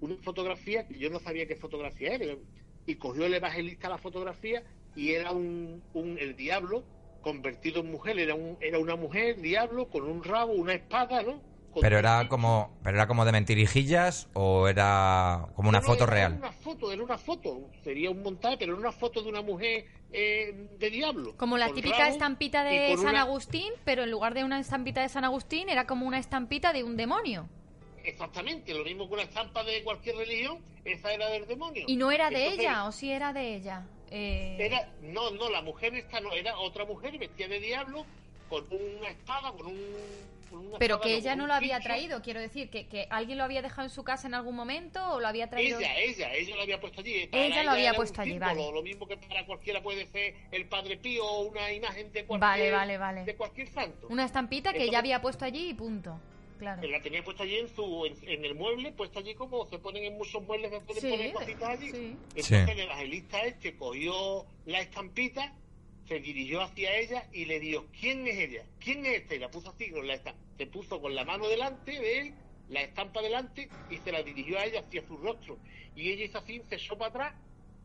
Una 0.00 0.16
fotografía 0.16 0.84
que 0.88 0.98
yo 0.98 1.08
no 1.08 1.20
sabía 1.20 1.46
qué 1.46 1.54
fotografía 1.54 2.16
era. 2.16 2.36
Y 2.84 2.96
cogió 2.96 3.26
el 3.26 3.34
evangelista 3.34 3.88
la 3.88 3.98
fotografía 3.98 4.64
y 4.96 5.12
era 5.12 5.30
un, 5.30 5.84
un 5.92 6.18
el 6.18 6.34
diablo 6.34 6.82
convertido 7.20 7.82
en 7.82 7.92
mujer. 7.92 8.18
Era, 8.18 8.34
un, 8.34 8.56
era 8.60 8.80
una 8.80 8.96
mujer, 8.96 9.40
diablo, 9.40 9.88
con 9.88 10.02
un 10.02 10.24
rabo, 10.24 10.52
una 10.52 10.74
espada, 10.74 11.22
¿no? 11.22 11.40
Pero 11.80 11.98
era 11.98 12.28
como, 12.28 12.76
pero 12.82 12.96
era 12.96 13.06
como 13.06 13.24
de 13.24 13.32
mentirijillas 13.32 14.28
o 14.34 14.68
era 14.68 15.46
como 15.54 15.68
una 15.68 15.80
No, 15.80 15.86
foto 15.86 16.04
era 16.04 16.12
real. 16.12 16.32
Una 16.38 16.52
foto, 16.52 16.92
era 16.92 17.02
una 17.02 17.18
foto. 17.18 17.70
Sería 17.82 18.10
un 18.10 18.22
montaje, 18.22 18.56
pero 18.58 18.72
era 18.72 18.80
una 18.80 18.92
foto 18.92 19.22
de 19.22 19.28
una 19.30 19.42
mujer 19.42 19.86
eh, 20.12 20.68
de 20.78 20.90
diablo. 20.90 21.34
Como 21.36 21.56
la 21.56 21.72
típica 21.72 22.08
estampita 22.08 22.62
de 22.64 22.96
San 22.96 23.08
una- 23.10 23.22
Agustín, 23.22 23.72
pero 23.84 24.02
en 24.02 24.10
lugar 24.10 24.34
de 24.34 24.44
una 24.44 24.58
estampita 24.60 25.00
de 25.00 25.08
San 25.08 25.24
Agustín 25.24 25.68
era 25.70 25.86
como 25.86 26.06
una 26.06 26.18
estampita 26.18 26.72
de 26.72 26.84
un 26.84 26.96
demonio. 26.96 27.48
Exactamente, 28.04 28.74
lo 28.74 28.84
mismo 28.84 29.06
que 29.08 29.14
una 29.14 29.22
estampa 29.22 29.62
de 29.64 29.82
cualquier 29.84 30.16
religión, 30.16 30.58
esa 30.84 31.12
era 31.12 31.28
del 31.30 31.46
demonio. 31.46 31.84
Y 31.86 31.96
no 31.96 32.10
era 32.10 32.30
de 32.30 32.36
Entonces, 32.44 32.60
ella, 32.60 32.84
o 32.86 32.92
sí 32.92 33.12
era 33.12 33.32
de 33.32 33.54
ella. 33.54 33.86
Eh, 34.10 34.56
Era, 34.58 34.88
no, 35.00 35.30
no, 35.30 35.48
la 35.48 35.62
mujer 35.62 35.94
esta 35.94 36.20
no, 36.20 36.32
era 36.32 36.58
otra 36.58 36.84
mujer 36.84 37.16
vestida 37.16 37.48
de 37.48 37.60
diablo 37.60 38.04
con 38.50 38.64
una 38.70 39.08
espada, 39.08 39.52
con 39.52 39.68
un... 39.68 39.78
pero 40.78 41.00
que 41.00 41.14
ella 41.14 41.36
no 41.36 41.46
lo 41.46 41.54
había 41.54 41.80
traído, 41.80 42.22
quiero 42.22 42.40
decir, 42.40 42.70
que, 42.70 42.86
que 42.86 43.06
alguien 43.10 43.38
lo 43.38 43.44
había 43.44 43.62
dejado 43.62 43.82
en 43.84 43.90
su 43.90 44.04
casa 44.04 44.26
en 44.28 44.34
algún 44.34 44.54
momento 44.56 45.04
o 45.12 45.20
lo 45.20 45.28
había 45.28 45.48
traído. 45.50 45.78
Ella, 45.78 45.96
ella, 45.98 46.34
ella 46.34 46.56
lo 46.56 46.62
había 46.62 46.80
puesto 46.80 47.00
allí. 47.00 47.28
Ella 47.32 47.62
lo 47.64 47.70
había 47.72 47.94
puesto 47.94 48.20
allí, 48.22 48.30
símbolo, 48.32 48.50
vale. 48.54 48.72
Lo 48.72 48.82
mismo 48.82 49.06
que 49.06 49.16
para 49.16 49.44
cualquiera 49.46 49.82
puede 49.82 50.06
ser 50.06 50.34
el 50.50 50.66
Padre 50.66 50.96
Pío 50.96 51.24
o 51.24 51.42
una 51.42 51.72
imagen 51.72 52.12
de 52.12 52.24
cualquier, 52.24 52.40
Vale, 52.40 52.70
vale, 52.70 52.98
vale. 52.98 53.24
De 53.24 53.34
cualquier 53.36 53.68
santo. 53.68 54.06
Una 54.08 54.24
estampita 54.24 54.70
que 54.70 54.76
Entonces- 54.78 54.88
ella 54.90 54.98
había 54.98 55.20
puesto 55.22 55.44
allí 55.44 55.70
y 55.70 55.74
punto. 55.74 56.18
Claro. 56.58 56.80
La 56.88 57.00
tenía 57.00 57.24
puesta 57.24 57.42
allí 57.42 57.56
en 57.56 57.68
su 57.74 58.06
en, 58.06 58.16
en 58.28 58.44
el 58.44 58.54
mueble, 58.54 58.92
puesta 58.92 59.18
allí 59.18 59.34
como 59.34 59.66
se 59.66 59.80
ponen 59.80 60.04
en 60.04 60.16
muchos 60.16 60.40
muebles, 60.44 60.70
se 60.70 60.78
pueden 60.80 61.02
Sí, 61.02 61.10
poner 61.10 61.32
cositas 61.32 61.68
allí. 61.70 61.90
sí. 61.90 62.16
Entonces 62.36 62.46
Sí. 62.46 62.70
el 62.70 62.78
evangelista 62.80 63.40
este 63.42 63.74
cogió 63.76 64.46
la 64.66 64.80
estampita, 64.80 65.52
se 66.12 66.20
dirigió 66.20 66.60
hacia 66.60 66.94
ella 66.98 67.26
y 67.32 67.46
le 67.46 67.58
dijo, 67.58 67.88
¿quién 67.98 68.26
es 68.26 68.38
ella? 68.38 68.66
¿Quién 68.78 69.06
es 69.06 69.22
esta? 69.22 69.34
Y 69.34 69.38
la 69.38 69.50
puso 69.50 69.70
así, 69.70 69.90
con 69.90 70.06
la 70.06 70.14
esta- 70.14 70.36
se 70.58 70.66
puso 70.66 71.00
con 71.00 71.14
la 71.14 71.24
mano 71.24 71.48
delante 71.48 71.92
de 71.92 72.18
él, 72.18 72.34
la 72.68 72.82
estampa 72.82 73.22
delante, 73.22 73.70
y 73.88 73.96
se 73.98 74.12
la 74.12 74.22
dirigió 74.22 74.58
a 74.58 74.64
ella 74.66 74.80
hacia 74.80 75.06
su 75.06 75.16
rostro. 75.16 75.58
Y 75.94 76.10
ella 76.10 76.24
hizo 76.24 76.38
así, 76.38 76.62
se 76.68 76.74
echó 76.76 76.98
para 76.98 77.08
atrás, 77.10 77.34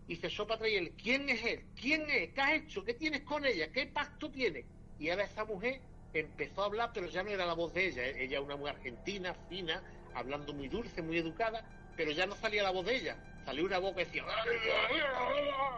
y 0.08 0.18
se 0.18 0.28
echó 0.28 0.46
para 0.46 0.58
atrás 0.58 0.72
y 0.72 0.76
él, 0.76 0.96
¿quién 1.02 1.30
es 1.30 1.44
él? 1.46 1.68
¿Quién 1.76 2.10
es? 2.10 2.34
¿Qué 2.34 2.42
has 2.42 2.54
hecho? 2.54 2.84
¿Qué 2.84 2.94
tienes 2.96 3.22
con 3.24 3.46
ella? 3.46 3.72
¿Qué 3.72 3.88
pacto 3.88 4.30
tienes? 4.30 4.66
Y 4.98 5.10
ahora 5.10 5.24
esa 5.24 5.46
mujer 5.46 5.82
empezó 6.14 6.64
a 6.64 6.66
hablar, 6.66 6.92
pero 6.94 7.08
ya 7.08 7.24
no 7.24 7.30
era 7.30 7.46
la 7.46 7.54
voz 7.54 7.74
de 7.74 7.88
ella. 7.88 8.06
¿eh? 8.08 8.24
Ella 8.24 8.38
era 8.38 8.42
una 8.42 8.58
mujer 8.58 8.76
argentina, 8.76 9.34
fina, 9.48 9.84
hablando 10.14 10.54
muy 10.54 10.68
dulce, 10.68 11.02
muy 11.02 11.18
educada, 11.18 11.64
pero 11.96 12.12
ya 12.12 12.26
no 12.26 12.36
salía 12.36 12.64
la 12.64 12.72
voz 12.72 12.86
de 12.86 12.96
ella. 12.98 13.18
Salió 13.48 13.64
una 13.64 13.78
voz 13.80 13.96
que 13.96 14.04
decía, 14.04 14.26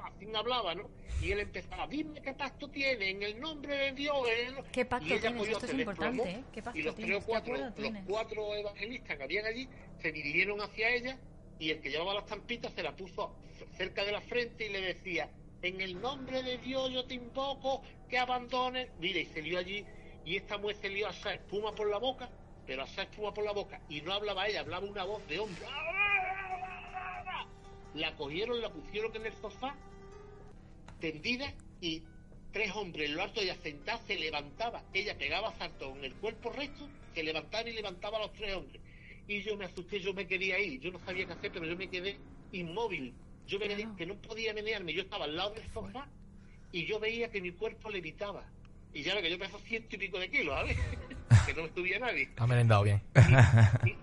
así 0.03 0.27
hablaba, 0.35 0.73
¿no? 0.73 0.89
Y 1.21 1.31
él 1.33 1.41
empezaba, 1.41 1.85
dime 1.85 2.19
qué 2.19 2.33
pacto 2.33 2.67
tiene, 2.67 3.11
en 3.11 3.21
el 3.21 3.39
nombre 3.39 3.77
de 3.77 3.91
Dios. 3.91 4.17
en 4.27 4.57
el-". 4.57 4.63
¿Qué 4.71 4.85
pacto 4.85 5.05
Y 5.07 5.13
ella 5.13 5.29
tienes? 5.29 5.49
Esto 5.49 5.65
es 5.67 5.73
importante, 5.73 6.31
¿eh? 6.31 6.43
¿Qué 6.51 6.63
pacto 6.63 6.79
y 6.79 6.81
los 6.81 6.95
tres 6.95 7.11
o 7.17 7.19
¿Qué 7.19 7.25
cuatro, 7.27 7.57
los 7.57 7.75
tienes? 7.75 8.03
cuatro 8.07 8.55
evangelistas 8.55 9.17
que 9.17 9.23
habían 9.23 9.45
allí 9.45 9.69
se 10.01 10.11
dirigieron 10.11 10.59
hacia 10.61 10.89
ella 10.89 11.19
y 11.59 11.69
el 11.69 11.79
que 11.79 11.91
llevaba 11.91 12.15
las 12.15 12.23
estampitas 12.23 12.73
se 12.73 12.81
la 12.81 12.95
puso 12.95 13.35
cerca 13.77 14.03
de 14.03 14.13
la 14.13 14.21
frente 14.21 14.65
y 14.65 14.69
le 14.69 14.81
decía, 14.81 15.29
en 15.61 15.79
el 15.79 16.01
nombre 16.01 16.41
de 16.41 16.57
Dios 16.57 16.89
yo 16.91 17.05
te 17.05 17.13
invoco 17.13 17.83
que 18.09 18.17
abandones. 18.17 18.89
Mira, 18.97 19.19
y 19.19 19.27
se 19.27 19.43
lió 19.43 19.59
allí 19.59 19.85
y 20.25 20.37
esta 20.37 20.57
mujer 20.57 20.77
se 20.77 20.89
lió 20.89 21.05
a 21.07 21.11
esa 21.11 21.35
espuma 21.35 21.75
por 21.75 21.87
la 21.87 21.99
boca, 21.99 22.31
pero 22.65 22.81
a 22.81 22.85
esa 22.85 23.03
espuma 23.03 23.31
por 23.31 23.43
la 23.45 23.51
boca 23.51 23.79
y 23.89 24.01
no 24.01 24.11
hablaba 24.11 24.47
ella, 24.47 24.61
hablaba 24.61 24.87
una 24.87 25.03
voz 25.03 25.27
de 25.27 25.37
hombre. 25.37 25.67
La 27.95 28.15
cogieron, 28.15 28.61
la 28.61 28.69
pusieron 28.71 29.15
en 29.15 29.25
el 29.25 29.33
sofá, 29.33 29.75
tendida 30.99 31.53
y 31.81 32.03
tres 32.51 32.71
hombres 32.75 33.09
en 33.09 33.15
lo 33.15 33.23
alto 33.23 33.39
de 33.39 33.47
ella 33.47 33.55
sentada 33.61 33.99
se 34.05 34.15
levantaba. 34.15 34.83
Ella 34.93 35.17
pegaba 35.17 35.51
saltos 35.57 35.95
en 35.97 36.05
el 36.05 36.13
cuerpo 36.15 36.51
recto, 36.51 36.87
se 37.13 37.23
levantaba 37.23 37.67
y 37.69 37.73
levantaba 37.73 38.17
a 38.17 38.21
los 38.21 38.33
tres 38.33 38.55
hombres. 38.55 38.81
Y 39.27 39.41
yo 39.41 39.55
me 39.57 39.65
asusté, 39.65 39.99
yo 39.99 40.13
me 40.13 40.27
quería 40.27 40.59
ir, 40.59 40.79
yo 40.79 40.91
no 40.91 40.99
sabía 40.99 41.25
qué 41.25 41.33
hacer, 41.33 41.51
pero 41.51 41.65
yo 41.65 41.75
me 41.75 41.87
quedé 41.89 42.17
inmóvil. 42.51 43.13
Yo 43.47 43.59
me 43.59 43.67
quedé 43.67 43.81
Claro. 43.83 43.95
que 43.95 44.05
no 44.05 44.15
podía 44.15 44.53
menearme, 44.53 44.93
yo 44.93 45.01
estaba 45.01 45.25
al 45.25 45.35
lado 45.35 45.51
del 45.55 45.67
sofá 45.73 46.07
y 46.71 46.85
yo 46.85 46.99
veía 46.99 47.31
que 47.31 47.41
mi 47.41 47.51
cuerpo 47.51 47.89
levitaba. 47.89 48.43
Y 48.93 49.03
ya 49.03 49.13
ve 49.15 49.21
que 49.21 49.29
yo 49.29 49.37
peso 49.39 49.59
ciento 49.59 49.95
y 49.95 49.99
pico 49.99 50.19
de 50.19 50.29
kilos, 50.29 50.53
¿sabes? 50.55 50.77
que 51.45 51.53
no 51.53 51.63
me 51.63 51.69
subía 51.73 51.99
nadie 51.99 52.29
Ha 52.37 52.47
merendado 52.47 52.83
bien. 52.83 53.01
mi, 53.83 53.95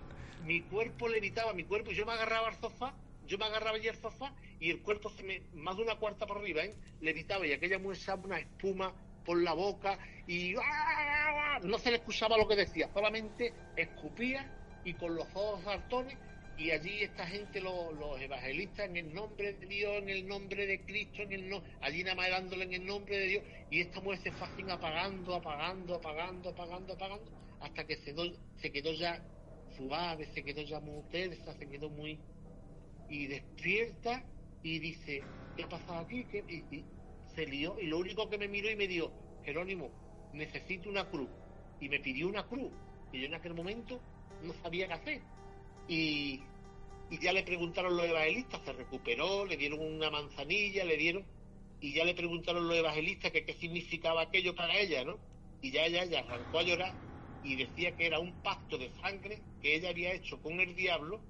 mi 0.45 0.61
cuerpo 0.61 1.07
levitaba, 1.09 1.53
mi 1.53 1.63
cuerpo, 1.65 1.91
y 1.91 1.95
yo 1.95 2.05
me 2.05 2.13
agarraba 2.13 2.47
al 2.49 2.55
sofá, 2.55 2.93
yo 3.27 3.37
me 3.37 3.45
agarraba 3.45 3.77
allí 3.77 3.87
al 3.87 3.97
sofá 3.97 4.33
y 4.59 4.71
el 4.71 4.81
cuerpo 4.81 5.09
se 5.09 5.23
me, 5.23 5.41
más 5.53 5.77
de 5.77 5.83
una 5.83 5.95
cuarta 5.95 6.25
por 6.25 6.37
arriba, 6.37 6.63
¿eh? 6.63 6.75
levitaba 7.01 7.45
y 7.45 7.53
aquella 7.53 7.79
mujer 7.79 7.97
una 8.23 8.39
espuma 8.39 8.93
por 9.25 9.41
la 9.41 9.53
boca 9.53 9.99
y 10.25 10.55
¡ah! 10.55 11.59
no 11.63 11.77
se 11.77 11.91
le 11.91 11.97
escuchaba 11.97 12.37
lo 12.37 12.47
que 12.47 12.55
decía, 12.55 12.89
solamente 12.93 13.53
escupía 13.75 14.49
y 14.83 14.93
con 14.93 15.15
los 15.15 15.27
ojos 15.33 15.63
saltones 15.63 16.17
y 16.57 16.71
allí 16.71 17.03
esta 17.03 17.27
gente, 17.27 17.61
los, 17.61 18.19
evangelistas, 18.19 18.89
en 18.89 18.97
el 18.97 19.13
nombre 19.13 19.53
de 19.53 19.67
Dios, 19.67 19.97
en 19.97 20.09
el 20.09 20.27
nombre 20.27 20.65
de 20.65 20.83
Cristo, 20.83 21.21
en 21.21 21.31
el 21.31 21.49
no, 21.49 21.63
allí 21.81 22.03
nada 22.03 22.15
más 22.15 22.29
dándole 22.31 22.63
en 22.63 22.73
el 22.73 22.85
nombre 22.85 23.15
de 23.15 23.27
Dios, 23.27 23.43
y 23.69 23.81
esta 23.81 24.01
mujer 24.01 24.19
se 24.23 24.31
fue 24.31 24.47
apagando, 24.71 25.35
apagando, 25.35 25.95
apagando, 25.95 26.49
apagando, 26.49 26.93
apagando, 26.93 27.31
hasta 27.59 27.85
que 27.85 27.95
se, 27.97 28.11
do- 28.13 28.33
se 28.55 28.71
quedó 28.71 28.91
ya 28.93 29.21
suave, 29.75 30.25
se 30.33 30.43
quedó 30.43 30.63
ya 30.63 30.79
muy 30.79 31.03
tensa, 31.11 31.53
se 31.53 31.69
quedó 31.69 31.89
muy... 31.89 32.19
Y 33.09 33.27
despierta 33.27 34.23
y 34.63 34.79
dice, 34.79 35.23
¿qué 35.55 35.63
ha 35.63 35.69
pasado 35.69 35.99
aquí? 35.99 36.25
Y, 36.49 36.75
y 36.75 36.85
se 37.35 37.45
lió, 37.45 37.79
y 37.79 37.87
lo 37.87 37.99
único 37.99 38.29
que 38.29 38.37
me 38.37 38.47
miró 38.47 38.69
y 38.69 38.75
me 38.75 38.87
dijo, 38.87 39.11
Jerónimo, 39.43 39.89
necesito 40.33 40.89
una 40.89 41.09
cruz. 41.09 41.29
Y 41.79 41.89
me 41.89 41.99
pidió 41.99 42.27
una 42.27 42.45
cruz, 42.47 42.71
y 43.11 43.21
yo 43.21 43.27
en 43.27 43.35
aquel 43.35 43.53
momento 43.53 43.99
no 44.43 44.53
sabía 44.61 44.87
qué 44.87 44.93
hacer. 44.93 45.21
Y, 45.87 46.41
y 47.09 47.19
ya 47.19 47.31
le 47.31 47.43
preguntaron 47.43 47.95
los 47.95 48.05
evangelistas, 48.05 48.61
se 48.65 48.73
recuperó, 48.73 49.45
le 49.45 49.55
dieron 49.57 49.79
una 49.79 50.09
manzanilla, 50.09 50.83
le 50.83 50.97
dieron, 50.97 51.25
y 51.79 51.93
ya 51.93 52.03
le 52.03 52.15
preguntaron 52.15 52.67
los 52.67 52.77
evangelistas 52.77 53.31
que 53.31 53.45
qué 53.45 53.53
significaba 53.53 54.23
aquello 54.23 54.55
para 54.55 54.77
ella, 54.77 55.03
¿no? 55.05 55.17
Y 55.61 55.71
ya 55.71 55.85
ella, 55.85 56.05
ya 56.05 56.19
arrancó 56.19 56.59
a 56.59 56.63
llorar 56.63 56.93
y 57.43 57.55
decía 57.55 57.95
que 57.95 58.07
era 58.07 58.19
un 58.19 58.33
pacto 58.41 58.77
de 58.77 58.91
sangre 59.01 59.41
que 59.61 59.75
ella 59.75 59.89
había 59.89 60.13
hecho 60.13 60.41
con 60.41 60.59
el 60.59 60.75
diablo 60.75 61.21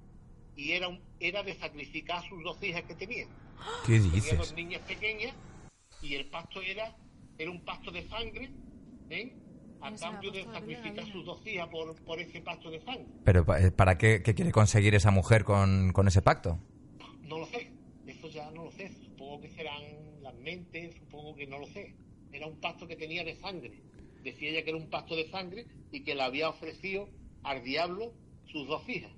y 0.58 0.72
era, 0.72 0.88
un, 0.88 1.00
era 1.20 1.44
de 1.44 1.54
sacrificar 1.54 2.18
a 2.18 2.28
sus 2.28 2.42
dos 2.42 2.60
hijas 2.64 2.82
que 2.82 2.94
tenía. 2.96 3.26
¿Qué 3.86 3.92
Tenía 4.00 4.10
dices? 4.12 4.38
dos 4.38 4.52
niñas 4.54 4.82
pequeñas 4.82 5.32
y 6.02 6.14
el 6.16 6.26
pacto 6.26 6.60
era, 6.60 6.96
era 7.38 7.50
un 7.50 7.64
pacto 7.64 7.92
de 7.92 8.02
sangre, 8.08 8.50
¿eh? 9.08 9.32
A 9.80 9.94
cambio 9.94 10.32
de 10.32 10.42
sacrificar 10.42 11.06
sus 11.12 11.24
dos 11.24 11.46
hijas 11.46 11.68
por, 11.68 11.94
por 12.04 12.18
ese 12.18 12.40
pacto 12.40 12.72
de 12.72 12.80
sangre. 12.80 13.06
Pero 13.24 13.46
eh, 13.56 13.70
¿para 13.70 13.96
qué, 13.96 14.20
qué 14.24 14.34
quiere 14.34 14.50
conseguir 14.50 14.96
esa 14.96 15.12
mujer 15.12 15.44
con, 15.44 15.92
con 15.92 16.08
ese 16.08 16.22
pacto? 16.22 16.58
No 17.22 17.38
lo 17.38 17.46
sé, 17.46 17.70
eso 18.04 18.28
ya 18.28 18.50
no 18.50 18.64
lo 18.64 18.72
sé. 18.72 18.90
Supongo 19.04 19.40
que 19.42 19.50
serán 19.50 19.80
las 20.22 20.34
mentes, 20.34 20.96
supongo 20.96 21.36
que 21.36 21.46
no 21.46 21.60
lo 21.60 21.66
sé. 21.68 21.94
Era 22.32 22.48
un 22.48 22.60
pacto 22.60 22.88
que 22.88 22.96
tenía 22.96 23.22
de 23.22 23.36
sangre. 23.36 23.80
Decía 24.24 24.50
ella 24.50 24.64
que 24.64 24.70
era 24.70 24.78
un 24.78 24.90
pacto 24.90 25.14
de 25.14 25.30
sangre 25.30 25.66
y 25.92 26.02
que 26.02 26.16
le 26.16 26.22
había 26.22 26.48
ofrecido 26.48 27.08
al 27.44 27.62
diablo 27.62 28.12
sus 28.50 28.66
dos 28.66 28.88
hijas. 28.88 29.12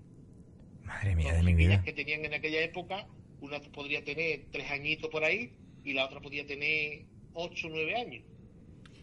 Madre 0.91 1.15
mía 1.15 1.33
de 1.33 1.43
mi 1.45 1.55
vida. 1.55 1.83
que 1.85 1.93
tenían 1.93 2.25
en 2.25 2.35
aquella 2.35 2.63
época, 2.63 3.07
una 3.41 3.61
podría 3.61 4.05
tener 4.05 4.47
tres 4.51 4.69
añitos 4.73 5.09
por 5.09 5.23
ahí 5.23 5.53
y 5.85 5.93
la 5.93 6.07
otra 6.07 6.21
podía 6.21 6.45
tener 6.47 7.07
ocho 7.33 7.69
o 7.69 7.71
nueve 7.71 7.95
años. 7.95 8.25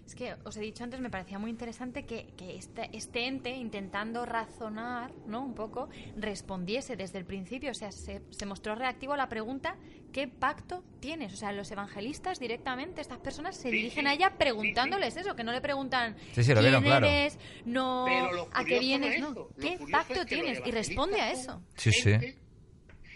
Es 0.08 0.16
que 0.16 0.36
os 0.45 0.55
he 0.55 0.62
dicho 0.62 0.86
antes, 0.86 1.01
me 1.01 1.10
parecía 1.10 1.38
muy 1.38 1.51
interesante 1.51 2.05
que, 2.05 2.28
que 2.38 2.55
este, 2.55 2.89
este 2.93 3.28
ente, 3.28 3.49
intentando 3.51 4.26
razonar, 4.26 5.12
¿no? 5.28 5.43
Un 5.43 5.53
poco, 5.53 5.89
respondiese 6.16 6.95
desde 6.95 7.18
el 7.20 7.26
principio. 7.26 7.72
O 7.72 7.74
sea, 7.74 7.91
se, 7.91 8.22
se 8.30 8.45
mostró 8.45 8.74
reactivo 8.74 9.12
a 9.12 9.18
la 9.18 9.28
pregunta: 9.28 9.76
¿qué 10.14 10.30
pacto 10.30 10.82
tienes? 11.01 11.34
O 11.34 11.36
sea, 11.36 11.51
los 11.51 11.70
evangelistas 11.72 12.39
directamente, 12.39 13.01
estas 13.01 13.20
personas 13.20 13.58
se 13.58 13.64
Sí, 13.64 13.72
dirigen 13.72 14.05
sí. 14.05 14.10
a 14.10 14.14
ella 14.14 14.30
Sí, 14.30 14.36
preguntándoles 14.39 15.18
eso, 15.18 15.36
que 15.36 15.43
no 15.43 15.51
le 15.51 15.60
preguntan 15.60 16.16
Sí, 16.32 16.41
sí, 16.41 16.53
lo 16.53 16.62
quién 16.62 16.72
vieron, 16.72 16.84
claro. 16.84 17.05
eres, 17.08 17.38
no 17.66 18.05
a 18.53 18.64
qué 18.64 18.80
vienes, 18.80 19.16
es 19.16 19.20
no. 19.20 19.49
¿Qué 19.60 19.78
pacto 19.91 20.14
es 20.22 20.26
que 20.26 20.38
los 20.38 20.43
tienes? 20.45 20.62
Y 20.66 20.72
responde 20.72 21.20
a 21.20 21.32
eso. 21.34 21.62
Sí, 21.76 21.91
sí. 21.91 22.14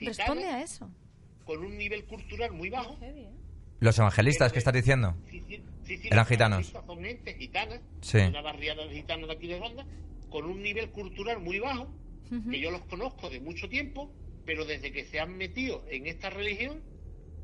Responde 0.02 0.46
a 0.46 0.62
eso. 0.62 0.90
Con 1.46 1.64
un 1.64 1.78
nivel 1.78 2.04
cultural 2.04 2.52
muy 2.52 2.70
bajo. 2.70 2.98
Los 3.82 3.98
evangelistas, 3.98 4.54
¿qué 4.54 4.60
estás 4.60 4.76
diciendo? 4.76 5.18
Sí, 5.28 5.44
sí, 5.48 5.60
sí, 5.84 5.98
sí, 5.98 6.08
Eran 6.12 6.28
gitanos. 6.28 6.68
Son 6.68 7.04
gente 7.04 7.34
gitana, 7.34 7.82
Sí. 8.02 8.20
una 8.20 8.42
barriada 8.42 8.86
de 8.86 8.94
gitanos 8.94 9.28
de 9.28 9.34
aquí 9.34 9.48
de 9.48 9.58
Ronda, 9.58 9.88
con 10.30 10.46
un 10.46 10.62
nivel 10.62 10.92
cultural 10.92 11.40
muy 11.42 11.58
bajo, 11.58 11.92
que 12.52 12.60
yo 12.60 12.70
los 12.70 12.84
conozco 12.84 13.32
de 13.32 13.40
mucho 13.40 13.68
tiempo, 13.70 14.14
pero 14.46 14.66
desde 14.66 14.92
que 14.92 15.04
se 15.06 15.20
han 15.20 15.36
metido 15.36 15.84
en 15.90 16.06
esta 16.06 16.30
religión, 16.30 16.84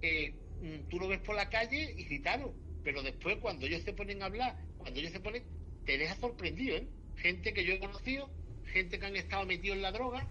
eh, 0.04 0.36
mm, 0.62 0.88
tú 0.90 1.00
lo 1.00 1.08
ves 1.08 1.20
por 1.22 1.36
la 1.36 1.50
calle 1.50 1.96
y 1.98 2.04
gitano, 2.04 2.54
pero 2.84 3.02
después 3.02 3.38
cuando 3.38 3.66
ellos 3.66 3.82
se 3.82 3.94
ponen 3.94 4.22
a 4.22 4.28
hablar, 4.28 4.56
cuando 4.78 5.00
ellos 5.00 5.14
se 5.14 5.20
ponen, 5.20 5.44
te 5.86 5.98
deja 5.98 6.16
sorprendido, 6.18 6.78
¿eh? 6.78 6.88
Gente 7.16 7.52
que 7.52 7.66
yo 7.66 7.74
he 7.74 7.80
conocido, 7.80 8.30
gente 8.72 9.00
que 9.00 9.06
han 9.08 9.16
estado 9.16 9.44
metidos 9.48 9.78
en 9.78 9.82
la 9.82 9.92
droga, 9.92 10.28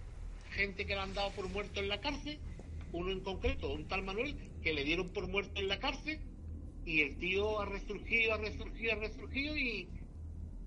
gente 0.51 0.85
que 0.85 0.95
le 0.95 1.01
han 1.01 1.13
dado 1.13 1.31
por 1.31 1.49
muerto 1.49 1.81
en 1.81 1.89
la 1.89 1.99
cárcel, 1.99 2.39
uno 2.93 3.11
en 3.11 3.19
concreto, 3.19 3.73
un 3.73 3.87
tal 3.89 4.03
Manuel, 4.03 4.37
que 4.67 4.73
le 4.73 4.83
dieron 4.83 5.07
por 5.13 5.29
muerto 5.29 5.61
en 5.61 5.69
la 5.69 5.79
cárcel, 5.79 6.19
y 6.85 6.99
el 6.99 7.17
tío 7.17 7.61
ha 7.61 7.65
resurgido, 7.65 8.33
ha 8.33 8.37
resurgido, 8.37 8.91
ha 8.91 8.95
resurgido, 8.95 9.55
y, 9.55 9.87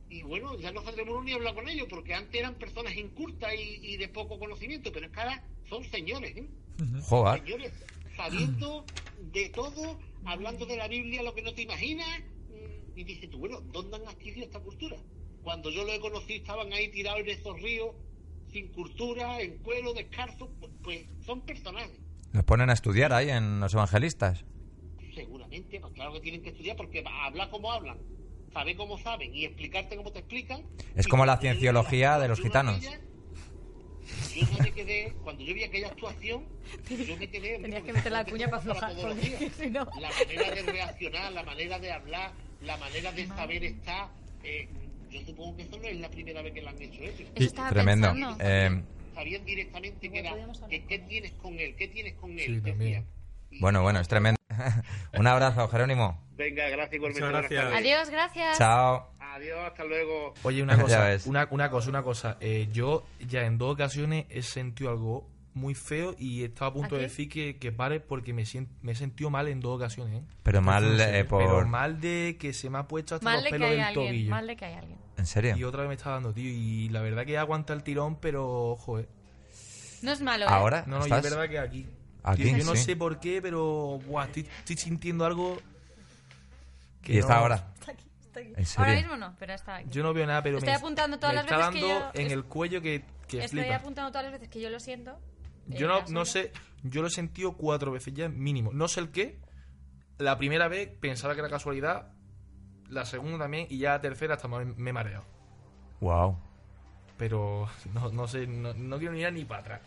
y 0.09 0.23
bueno, 0.23 0.59
ya 0.59 0.73
no 0.73 0.83
saldremos 0.83 1.23
ni 1.23 1.33
hablar 1.33 1.55
con 1.55 1.69
ellos, 1.69 1.87
porque 1.91 2.15
antes 2.15 2.41
eran 2.41 2.55
personas 2.55 2.97
incultas 2.97 3.53
y, 3.55 3.93
y 3.93 3.97
de 3.99 4.09
poco 4.09 4.39
conocimiento, 4.39 4.91
pero 4.91 5.05
es 5.05 5.13
que 5.13 5.21
ahora 5.21 5.47
son 5.69 5.85
señores, 5.85 6.35
¿eh? 6.35 6.49
Joder. 7.03 7.43
Señores, 7.43 7.73
sabiendo 8.17 8.87
de 9.35 9.51
todo, 9.51 10.01
hablando 10.25 10.65
de 10.65 10.79
la 10.79 10.89
Biblia, 10.89 11.23
lo 11.23 11.35
que 11.35 11.43
no 11.43 11.53
te 11.53 11.61
imaginas, 11.61 12.21
mm, 12.49 12.99
y 12.99 13.05
dices 13.05 13.29
tú, 13.29 13.37
bueno, 13.37 13.61
¿dónde 13.61 13.97
han 13.97 14.09
adquirido 14.09 14.47
esta 14.47 14.61
cultura? 14.61 14.97
Cuando 15.43 15.71
yo 15.71 15.85
lo 15.85 15.93
he 15.93 16.01
conocido, 16.01 16.41
estaban 16.41 16.73
ahí 16.73 16.89
tirados 16.89 17.21
en 17.21 17.29
esos 17.29 17.61
ríos, 17.61 17.95
sin 18.51 18.69
cultura, 18.69 19.43
en 19.43 19.59
cuero, 19.59 19.93
descalzos, 19.93 20.49
pues, 20.59 20.73
pues 20.83 21.07
son 21.27 21.43
personajes. 21.43 22.01
Los 22.33 22.45
ponen 22.45 22.71
a 22.71 22.73
estudiar 22.73 23.13
ahí 23.13 23.31
en 23.31 23.61
los 23.61 23.75
evangelistas. 23.75 24.45
Seguramente, 25.15 25.81
pues 25.81 25.93
claro 25.95 26.13
que 26.13 26.21
tienen 26.21 26.43
que 26.43 26.51
estudiar 26.51 26.77
porque 26.77 27.03
hablar 27.25 27.51
como 27.51 27.73
hablan, 27.73 27.99
saber 28.53 28.77
cómo 28.77 28.99
saben 28.99 29.35
y 29.35 29.45
explicarte 29.45 29.97
cómo 29.97 30.13
te 30.13 30.21
explican. 30.21 30.63
Es 30.95 31.07
Y 31.07 31.11
como 31.11 31.27
la 31.27 31.37
cienciología 31.39 32.19
de 32.19 32.29
los 32.29 32.41
gitanos. 32.41 32.81
Yo 32.81 34.47
no 34.53 34.59
me 34.59 34.73
quedé, 34.73 35.13
cuando 35.23 35.43
yo 35.45 35.55
vi 35.55 35.65
aquella 35.65 35.89
actuación, 35.89 36.45
yo 37.07 37.17
me 37.17 37.29
quedé. 37.29 37.59
Tenías 37.59 37.83
que 37.83 37.93
meter 37.93 38.13
la 38.13 38.25
cuña 38.25 38.47
para 38.47 38.59
aflojar, 38.59 38.93
todos 38.95 39.05
los 39.05 39.15
porque 39.15 39.37
días. 39.39 39.53
si 39.55 39.71
no... 39.71 39.85
La 40.01 40.11
manera 40.11 40.51
de 40.55 40.63
reaccionar, 40.63 41.33
la 41.33 41.43
manera 41.43 41.79
de 41.79 41.93
hablar, 41.93 42.33
la 42.63 42.77
manera 42.79 43.13
de 43.13 43.27
saber 43.27 43.65
estar. 43.65 44.09
eh, 44.43 44.69
yo 45.11 45.21
supongo 45.27 45.57
que 45.57 45.63
eso 45.65 45.77
no 45.77 45.85
es 45.89 45.99
la 45.99 46.09
primera 46.09 46.41
vez 46.43 46.53
que 46.55 46.63
lo 46.63 46.69
han 46.71 46.81
hecho 46.81 47.03
ellos. 47.03 47.29
Eso 47.35 47.45
estaba 47.45 47.71
Tremendo. 47.71 48.09
pensando. 48.13 48.37
Eh, 48.45 48.83
Sabían 49.21 49.45
directamente 49.45 50.11
era. 50.19 50.35
que, 50.71 50.87
¿Qué 50.87 50.99
tienes 51.01 51.33
con 51.33 51.59
él? 51.59 51.77
¿Qué 51.77 51.89
tienes 51.89 52.15
con 52.15 52.39
él? 52.39 52.63
Sí, 53.51 53.59
bueno, 53.61 53.83
bueno, 53.83 54.01
es 54.01 54.09
tremendo. 54.09 54.41
Un 55.19 55.27
abrazo, 55.27 55.69
Jerónimo. 55.69 56.27
Venga, 56.37 56.71
gracias 56.71 56.95
igualmente. 56.95 57.29
Gracias. 57.29 57.75
Adiós, 57.75 58.09
gracias. 58.09 58.57
Chao. 58.57 59.11
Adiós, 59.19 59.59
hasta 59.59 59.85
luego. 59.85 60.33
Oye, 60.43 60.63
una 60.63 60.81
cosa, 60.81 61.19
una, 61.27 61.47
una 61.51 61.71
cosa, 61.71 61.91
una 61.91 62.03
cosa. 62.03 62.39
Eh, 62.41 62.69
yo 62.73 63.05
ya 63.29 63.45
en 63.45 63.59
dos 63.59 63.75
ocasiones 63.75 64.25
he 64.31 64.41
sentido 64.41 64.89
algo 64.89 65.29
muy 65.61 65.75
feo 65.75 66.15
y 66.19 66.43
he 66.43 66.47
estado 66.47 66.71
a 66.71 66.75
punto 66.75 66.97
de 66.97 67.03
decir 67.03 67.29
que, 67.29 67.57
que 67.59 67.71
pare 67.71 68.01
porque 68.01 68.33
me, 68.33 68.45
sien- 68.45 68.69
me 68.83 68.93
he 68.93 68.95
sentido 68.95 69.31
mal 69.31 69.47
en 69.49 69.61
dos 69.61 69.77
ocasiones. 69.77 70.23
¿eh? 70.23 70.27
Pero 70.43 70.61
mal 70.63 70.97
No 70.97 71.03
eh, 71.05 71.25
por... 71.25 71.43
Pero 71.45 71.67
mal 71.69 72.01
de 72.01 72.37
que 72.41 72.53
se 72.53 72.69
me 72.71 72.79
ha 72.79 72.89
puesto 72.89 73.15
hasta 73.15 73.25
Mal 73.25 73.35
los 73.37 73.45
de 73.45 73.49
que 73.51 73.55
pelos 73.55 73.69
hay 73.71 73.77
del 73.77 73.85
alguien. 73.85 74.07
tobillo. 74.09 74.31
Mal 74.31 74.47
de 74.47 74.57
que 74.57 74.65
hay 74.65 74.75
alguien. 74.75 74.99
¿En 75.19 75.27
serio? 75.27 75.57
Y 75.57 75.65
otra 75.65 75.81
vez 75.83 75.89
me 75.89 75.95
está 75.95 76.11
dando, 76.11 76.33
tío. 76.33 76.51
Y 76.51 76.89
la 76.89 77.01
verdad 77.03 77.25
que 77.27 77.37
aguanta 77.39 77.73
el 77.75 77.83
tirón, 77.83 78.17
pero 78.17 78.71
ojo, 78.71 78.99
eh. 78.99 79.09
No 80.03 80.13
es 80.13 80.21
malo, 80.23 80.47
¿eh? 80.47 80.49
¿Ahora? 80.51 80.85
No, 80.87 80.99
no, 80.99 81.03
y 81.07 81.11
¿Estás? 81.11 81.25
es 81.27 81.31
verdad 81.31 81.49
que 81.51 81.59
aquí. 81.59 81.87
Aquí, 82.23 82.43
Tío, 82.45 82.57
yo 82.59 82.65
no 82.65 82.75
sí. 82.75 82.85
sé 82.85 82.97
por 82.97 83.21
qué, 83.21 83.41
pero 83.43 83.99
buah, 84.07 84.25
estoy, 84.27 84.47
estoy 84.59 84.77
sintiendo 84.77 85.25
algo. 85.25 85.59
que 87.03 87.15
¿Y 87.15 87.19
está 87.19 87.35
no- 87.35 87.41
ahora? 87.41 87.73
Está 87.79 87.93
aquí, 87.93 88.05
está 88.27 88.41
aquí. 88.41 88.53
¿En 88.57 88.67
serio? 88.67 88.85
Ahora 88.85 88.97
mismo 89.01 89.17
no, 89.17 89.35
pero 89.39 89.53
está 89.55 89.77
aquí. 89.77 89.89
Yo 89.91 90.03
no 90.03 90.13
veo 90.13 90.27
nada, 90.27 90.43
pero 90.43 90.59
Estoy 90.59 90.71
me, 90.73 90.77
apuntando 90.77 91.19
todas 91.19 91.33
me 91.35 91.37
las 91.37 91.45
está 91.47 91.57
veces 91.69 91.75
que 91.83 91.89
dando 91.89 92.13
yo- 92.15 92.21
en 92.21 92.31
el 92.31 92.45
cuello 92.45 92.81
que, 92.83 93.05
que 93.29 93.45
Estoy 93.45 93.61
flipa. 93.61 93.77
apuntando 93.77 94.11
todas 94.11 94.25
las 94.25 94.33
veces 94.33 94.49
que 94.49 94.61
yo 94.61 94.69
lo 94.71 94.81
siento. 94.81 95.19
Yo 95.79 95.89
no, 95.89 96.03
no 96.09 96.25
sé, 96.25 96.53
yo 96.83 97.01
lo 97.03 97.09
he 97.09 97.11
sentido 97.11 97.53
cuatro 97.57 97.93
veces 97.93 98.13
ya 98.15 98.29
mínimo. 98.29 98.73
No 98.73 98.89
sé 98.89 99.01
el 99.01 99.11
qué. 99.11 99.39
La 100.19 100.37
primera 100.39 100.69
vez 100.69 100.89
pensaba 101.01 101.35
que 101.35 101.41
era 101.41 101.49
casualidad. 101.49 102.13
La 102.89 103.05
segunda 103.05 103.39
también. 103.39 103.67
Y 103.71 103.79
ya 103.79 103.91
la 103.91 104.01
tercera 104.01 104.35
hasta 104.35 104.49
me, 104.49 104.65
me 104.65 104.91
he 104.91 104.93
mareado. 104.93 105.25
Wow. 106.01 106.37
Pero 107.17 107.69
no, 107.95 108.11
no 108.11 108.27
sé, 108.27 108.47
no, 108.47 108.73
no 108.75 108.99
quiero 108.99 109.13
ni 109.15 109.21
ir 109.21 109.33
ni 109.33 109.45
para 109.45 109.61
atrás. 109.61 109.81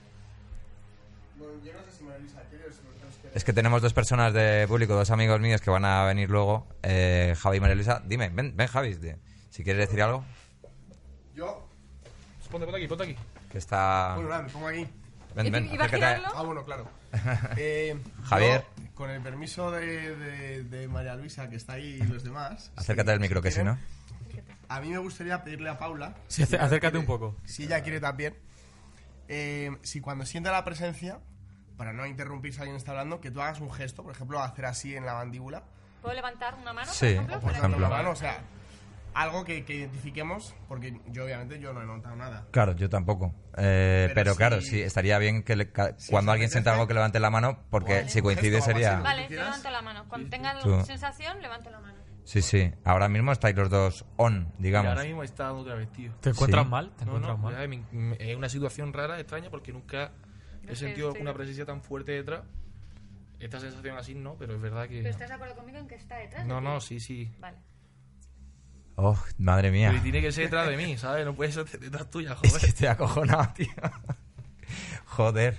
Bueno, 1.37 1.53
yo 1.65 1.73
no 1.73 1.79
sé 1.83 1.91
si 1.91 2.03
María 2.03 2.19
Luisa 2.19 2.41
quiere 2.49 2.65
o 2.67 2.71
si 2.71 2.81
vosotros 2.83 3.15
queréis. 3.17 3.35
Es 3.37 3.43
que 3.43 3.53
tenemos 3.53 3.81
dos 3.81 3.93
personas 3.93 4.33
de 4.33 4.65
público, 4.67 4.93
dos 4.93 5.09
amigos 5.09 5.39
míos 5.39 5.59
que 5.61 5.71
van 5.71 5.83
a 5.85 6.05
venir 6.05 6.29
luego. 6.29 6.67
Eh, 6.83 7.35
Javi 7.39 7.57
y 7.57 7.59
María 7.59 7.75
Luisa. 7.75 8.01
Dime, 8.05 8.29
ven, 8.29 8.55
ven 8.55 8.67
Javi. 8.67 8.93
de- 8.93 9.17
Si 9.49 9.63
quieres 9.63 9.87
decir 9.87 10.01
algo. 10.03 10.23
Yo, 11.35 11.67
Ponte, 12.51 12.65
ponte 12.67 12.77
aquí, 12.77 12.87
ponte 12.87 13.03
aquí. 13.05 13.15
Que 13.51 13.57
está... 13.57 14.13
bueno, 14.13 14.29
nada, 14.29 14.43
me 14.43 14.49
pongo 14.49 14.67
aquí. 14.67 14.87
Ven, 15.35 15.51
ven, 15.51 15.73
¿Iba 15.73 15.85
a 15.85 15.89
girarlo? 15.89 16.27
Ah, 16.35 16.43
bueno, 16.43 16.63
claro. 16.65 16.87
Eh, 17.57 17.99
Javier. 18.25 18.65
yo, 18.77 18.93
con 18.95 19.09
el 19.09 19.21
permiso 19.21 19.71
de, 19.71 20.15
de- 20.15 20.63
de 20.63 20.87
María 20.87 21.15
Luisa, 21.15 21.49
que 21.49 21.55
está 21.55 21.73
ahí, 21.73 21.99
y 22.01 22.03
los 22.07 22.23
demás. 22.23 22.71
Acércate 22.75 23.07
si- 23.07 23.11
del 23.11 23.19
micro, 23.19 23.41
que 23.41 23.51
si 23.51 23.63
no... 23.63 23.77
A 24.69 24.79
mí 24.81 24.89
me 24.89 24.97
gustaría 24.97 25.43
pedirle 25.43 25.69
a 25.69 25.77
Paula. 25.77 26.15
Sí, 26.27 26.45
si 26.45 26.55
acércate 26.55 26.79
quiere- 26.79 26.97
un 26.99 27.05
poco. 27.05 27.35
Si 27.45 27.63
ella 27.63 27.81
quiere 27.83 27.99
también. 27.99 28.35
eh, 29.27 29.71
si 29.83 30.01
cuando 30.01 30.25
sienta 30.25 30.51
la 30.51 30.63
presencia, 30.63 31.19
para 31.77 31.93
no 31.93 32.05
interrumpir 32.05 32.53
si 32.53 32.59
alguien 32.59 32.75
está 32.77 32.91
hablando, 32.91 33.19
que 33.21 33.31
tú 33.31 33.41
hagas 33.41 33.59
un 33.59 33.71
gesto, 33.71 34.03
por 34.03 34.13
ejemplo, 34.13 34.41
hacer 34.41 34.65
así 34.65 34.95
en 34.95 35.05
la 35.05 35.13
mandíbula. 35.15 35.63
¿Puedo 36.01 36.15
levantar 36.15 36.55
una 36.55 36.73
mano, 36.73 36.91
Sí, 36.91 36.99
por 37.05 37.13
ejemplo? 37.13 37.39
por 37.39 37.51
ejemplo. 37.51 37.79
La 37.79 37.89
mano, 37.89 38.09
o 38.11 38.15
sea, 38.15 38.39
algo 39.13 39.43
que, 39.45 39.63
que 39.65 39.75
identifiquemos, 39.75 40.55
porque 40.67 40.99
yo 41.07 41.25
obviamente 41.25 41.59
yo 41.59 41.73
no 41.73 41.81
he 41.81 41.85
notado 41.85 42.15
nada. 42.15 42.47
Claro, 42.51 42.73
yo 42.75 42.89
tampoco. 42.89 43.33
Eh, 43.57 44.05
pero 44.09 44.15
Pero 44.15 44.35
claro, 44.35 44.61
si- 44.61 44.69
sí, 44.69 44.81
estaría 44.81 45.17
bien 45.19 45.43
que 45.43 45.55
le- 45.55 45.71
ca- 45.71 45.93
Si 45.97 46.11
cuando 46.11 46.31
alguien 46.31 46.49
sienta 46.49 46.73
algo 46.73 46.87
que 46.87 46.93
levante 46.93 47.19
la 47.19 47.29
mano, 47.29 47.59
porque 47.69 47.93
Vale. 47.95 48.09
si 48.09 48.21
coincide 48.21 48.61
sería... 48.61 48.99
Vale, 48.99 49.29
levanto 49.29 49.69
la 49.69 49.81
mano. 49.81 50.05
Cuando 50.09 50.29
tenga 50.29 50.57
Tú. 50.59 50.83
sensación, 50.85 51.41
levanto 51.41 51.69
la 51.69 51.79
mano. 51.79 51.99
Sí, 52.25 52.41
sí. 52.41 52.71
Ahora 52.85 53.09
mismo 53.09 53.31
estáis 53.33 53.55
los 53.55 53.69
dos 53.69 54.05
on, 54.15 54.51
Y 54.57 54.63
digamos. 54.63 54.89
ahora 54.89 55.03
mismo 55.03 55.23
está 55.23 55.43
dando 55.45 55.59
otra 55.61 55.75
vez, 55.75 55.91
tío. 55.91 56.13
¿Te 56.21 56.29
encuentras 56.29 56.63
Sí. 56.63 56.69
mal? 56.71 56.91
¿Te 56.95 57.05
No, 57.05 57.11
encuentras 57.17 57.37
no, 57.37 57.43
mal? 57.51 57.67
me- 57.69 57.83
me- 57.91 58.17
es 58.19 58.35
una 58.37 58.47
situación 58.49 58.93
rara, 58.93 59.19
extraña, 59.19 59.49
porque 59.49 59.73
nunca 59.73 60.11
he 60.67 60.75
sentido 60.75 61.09
estoy- 61.09 61.21
una 61.21 61.33
presencia 61.33 61.65
tan 61.65 61.81
fuerte 61.81 62.13
detrás. 62.13 62.43
Esta 63.39 63.59
sensación 63.59 63.97
así 63.97 64.15
no, 64.15 64.35
pero 64.37 64.55
es 64.55 64.61
verdad 64.61 64.87
que... 64.87 64.99
¿Pero 64.99 65.09
estás 65.09 65.27
de 65.27 65.35
acuerdo 65.35 65.55
conmigo 65.55 65.77
en 65.77 65.87
que 65.87 65.95
está 65.95 66.15
detrás? 66.17 66.45
No, 66.47 66.61
no, 66.61 66.79
sí, 66.79 67.01
sí. 67.01 67.29
Vale. 67.39 67.57
Oh, 68.95 69.17
madre 69.39 69.71
Pero 69.71 69.91
mía. 69.93 69.99
tiene 70.03 70.21
que 70.21 70.31
ser 70.31 70.45
detrás 70.45 70.67
de 70.69 70.77
mí, 70.77 70.97
¿sabes? 70.97 71.25
No 71.25 71.33
puede 71.33 71.51
ser 71.51 71.65
detrás 71.65 72.09
tuya, 72.09 72.33
Es 72.43 72.51
joder. 72.51 72.59
que 72.61 72.67
estoy 72.67 72.87
acojonado, 72.87 73.47
tío. 73.55 73.67
Joder. 75.05 75.57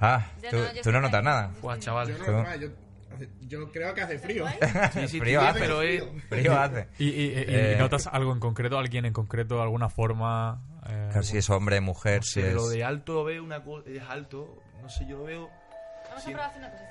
Ah, 0.00 0.26
tú, 0.50 0.56
no, 0.56 0.64
tú 0.82 0.92
no 0.92 1.00
notas 1.00 1.18
ahí. 1.18 1.24
nada. 1.24 1.50
Buah, 1.60 1.78
chaval. 1.78 2.08
Yo, 2.08 2.32
no, 2.32 2.56
yo, 2.56 2.68
yo 3.40 3.72
creo 3.72 3.94
que 3.94 4.02
hace 4.02 4.18
frío. 4.18 4.46
Sí, 4.92 5.08
sí, 5.08 5.20
Frío 5.20 5.40
hace. 5.40 5.58
pero 5.58 5.82
es... 5.82 6.04
Frío 6.28 6.58
hace. 6.58 6.88
¿Y, 6.98 7.08
y- 7.08 7.08
y- 7.10 7.32
y 7.38 7.44
Eh, 7.48 7.76
notas 7.78 8.06
algo 8.06 8.32
en 8.32 8.38
concreto, 8.40 8.78
alguien 8.78 9.04
en 9.06 9.12
concreto, 9.12 9.60
alguna 9.60 9.88
forma? 9.88 10.62
eh, 10.88 11.08
Claro, 11.10 11.22
si 11.24 11.36
es 11.38 11.50
hombre, 11.50 11.80
mujer, 11.80 12.18
No 12.20 12.22
si 12.22 12.40
sé, 12.40 12.48
es... 12.48 12.54
lo 12.54 12.68
de 12.68 12.84
alto 12.84 13.14
lo 13.14 13.24
veo 13.24 13.42
una 13.42 13.62
cosa... 13.64 13.90
Es 13.90 14.02
alto, 14.08 14.62
no 14.80 14.88
sé, 14.88 15.04
yo 15.06 15.18
lo 15.18 15.24
veo... 15.24 15.50
Vamos 16.08 16.22
Sí. 16.24 16.30
a 16.30 16.34
probar 16.34 16.46
a 16.46 16.48
hacer 16.50 16.60
una 16.62 16.70
cosa. 16.70 16.84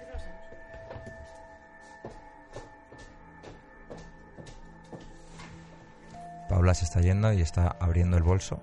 Paula 6.49 6.73
se 6.73 6.85
está 6.85 7.01
yendo 7.01 7.33
y 7.33 7.41
está 7.41 7.75
abriendo 7.79 8.17
el 8.17 8.23
bolso. 8.23 8.61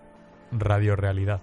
Radio 0.52 0.96
realidad. 0.96 1.40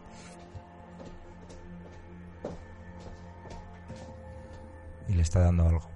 y 5.12 5.14
le 5.14 5.22
está 5.22 5.42
dando 5.42 5.68
algo. 5.68 5.91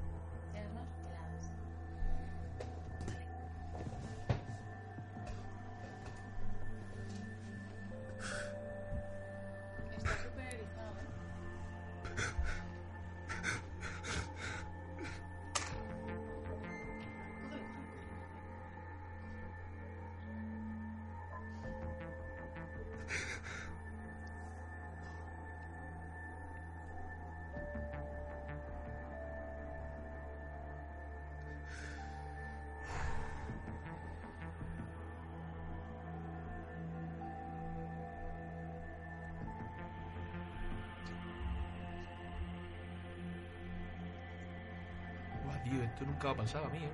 Pasado 46.46 46.66
a 46.66 46.70
mí, 46.70 46.78
¿eh? 46.80 46.90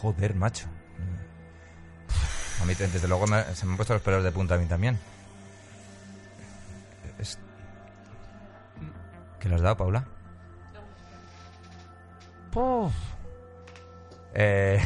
Joder, 0.00 0.34
macho. 0.34 0.66
A 2.60 2.64
mí, 2.64 2.74
desde 2.74 3.08
luego, 3.08 3.26
me- 3.26 3.42
se 3.54 3.66
me 3.66 3.72
han 3.72 3.76
puesto 3.76 3.94
los 3.94 4.02
pelos 4.02 4.22
de 4.22 4.30
punta 4.30 4.54
a 4.54 4.58
mí 4.58 4.66
también. 4.66 4.98
Es- 7.18 7.38
¿Qué 9.40 9.48
le 9.48 9.56
has 9.56 9.60
dado, 9.62 9.76
Paula? 9.76 10.04
Eh, 14.34 14.80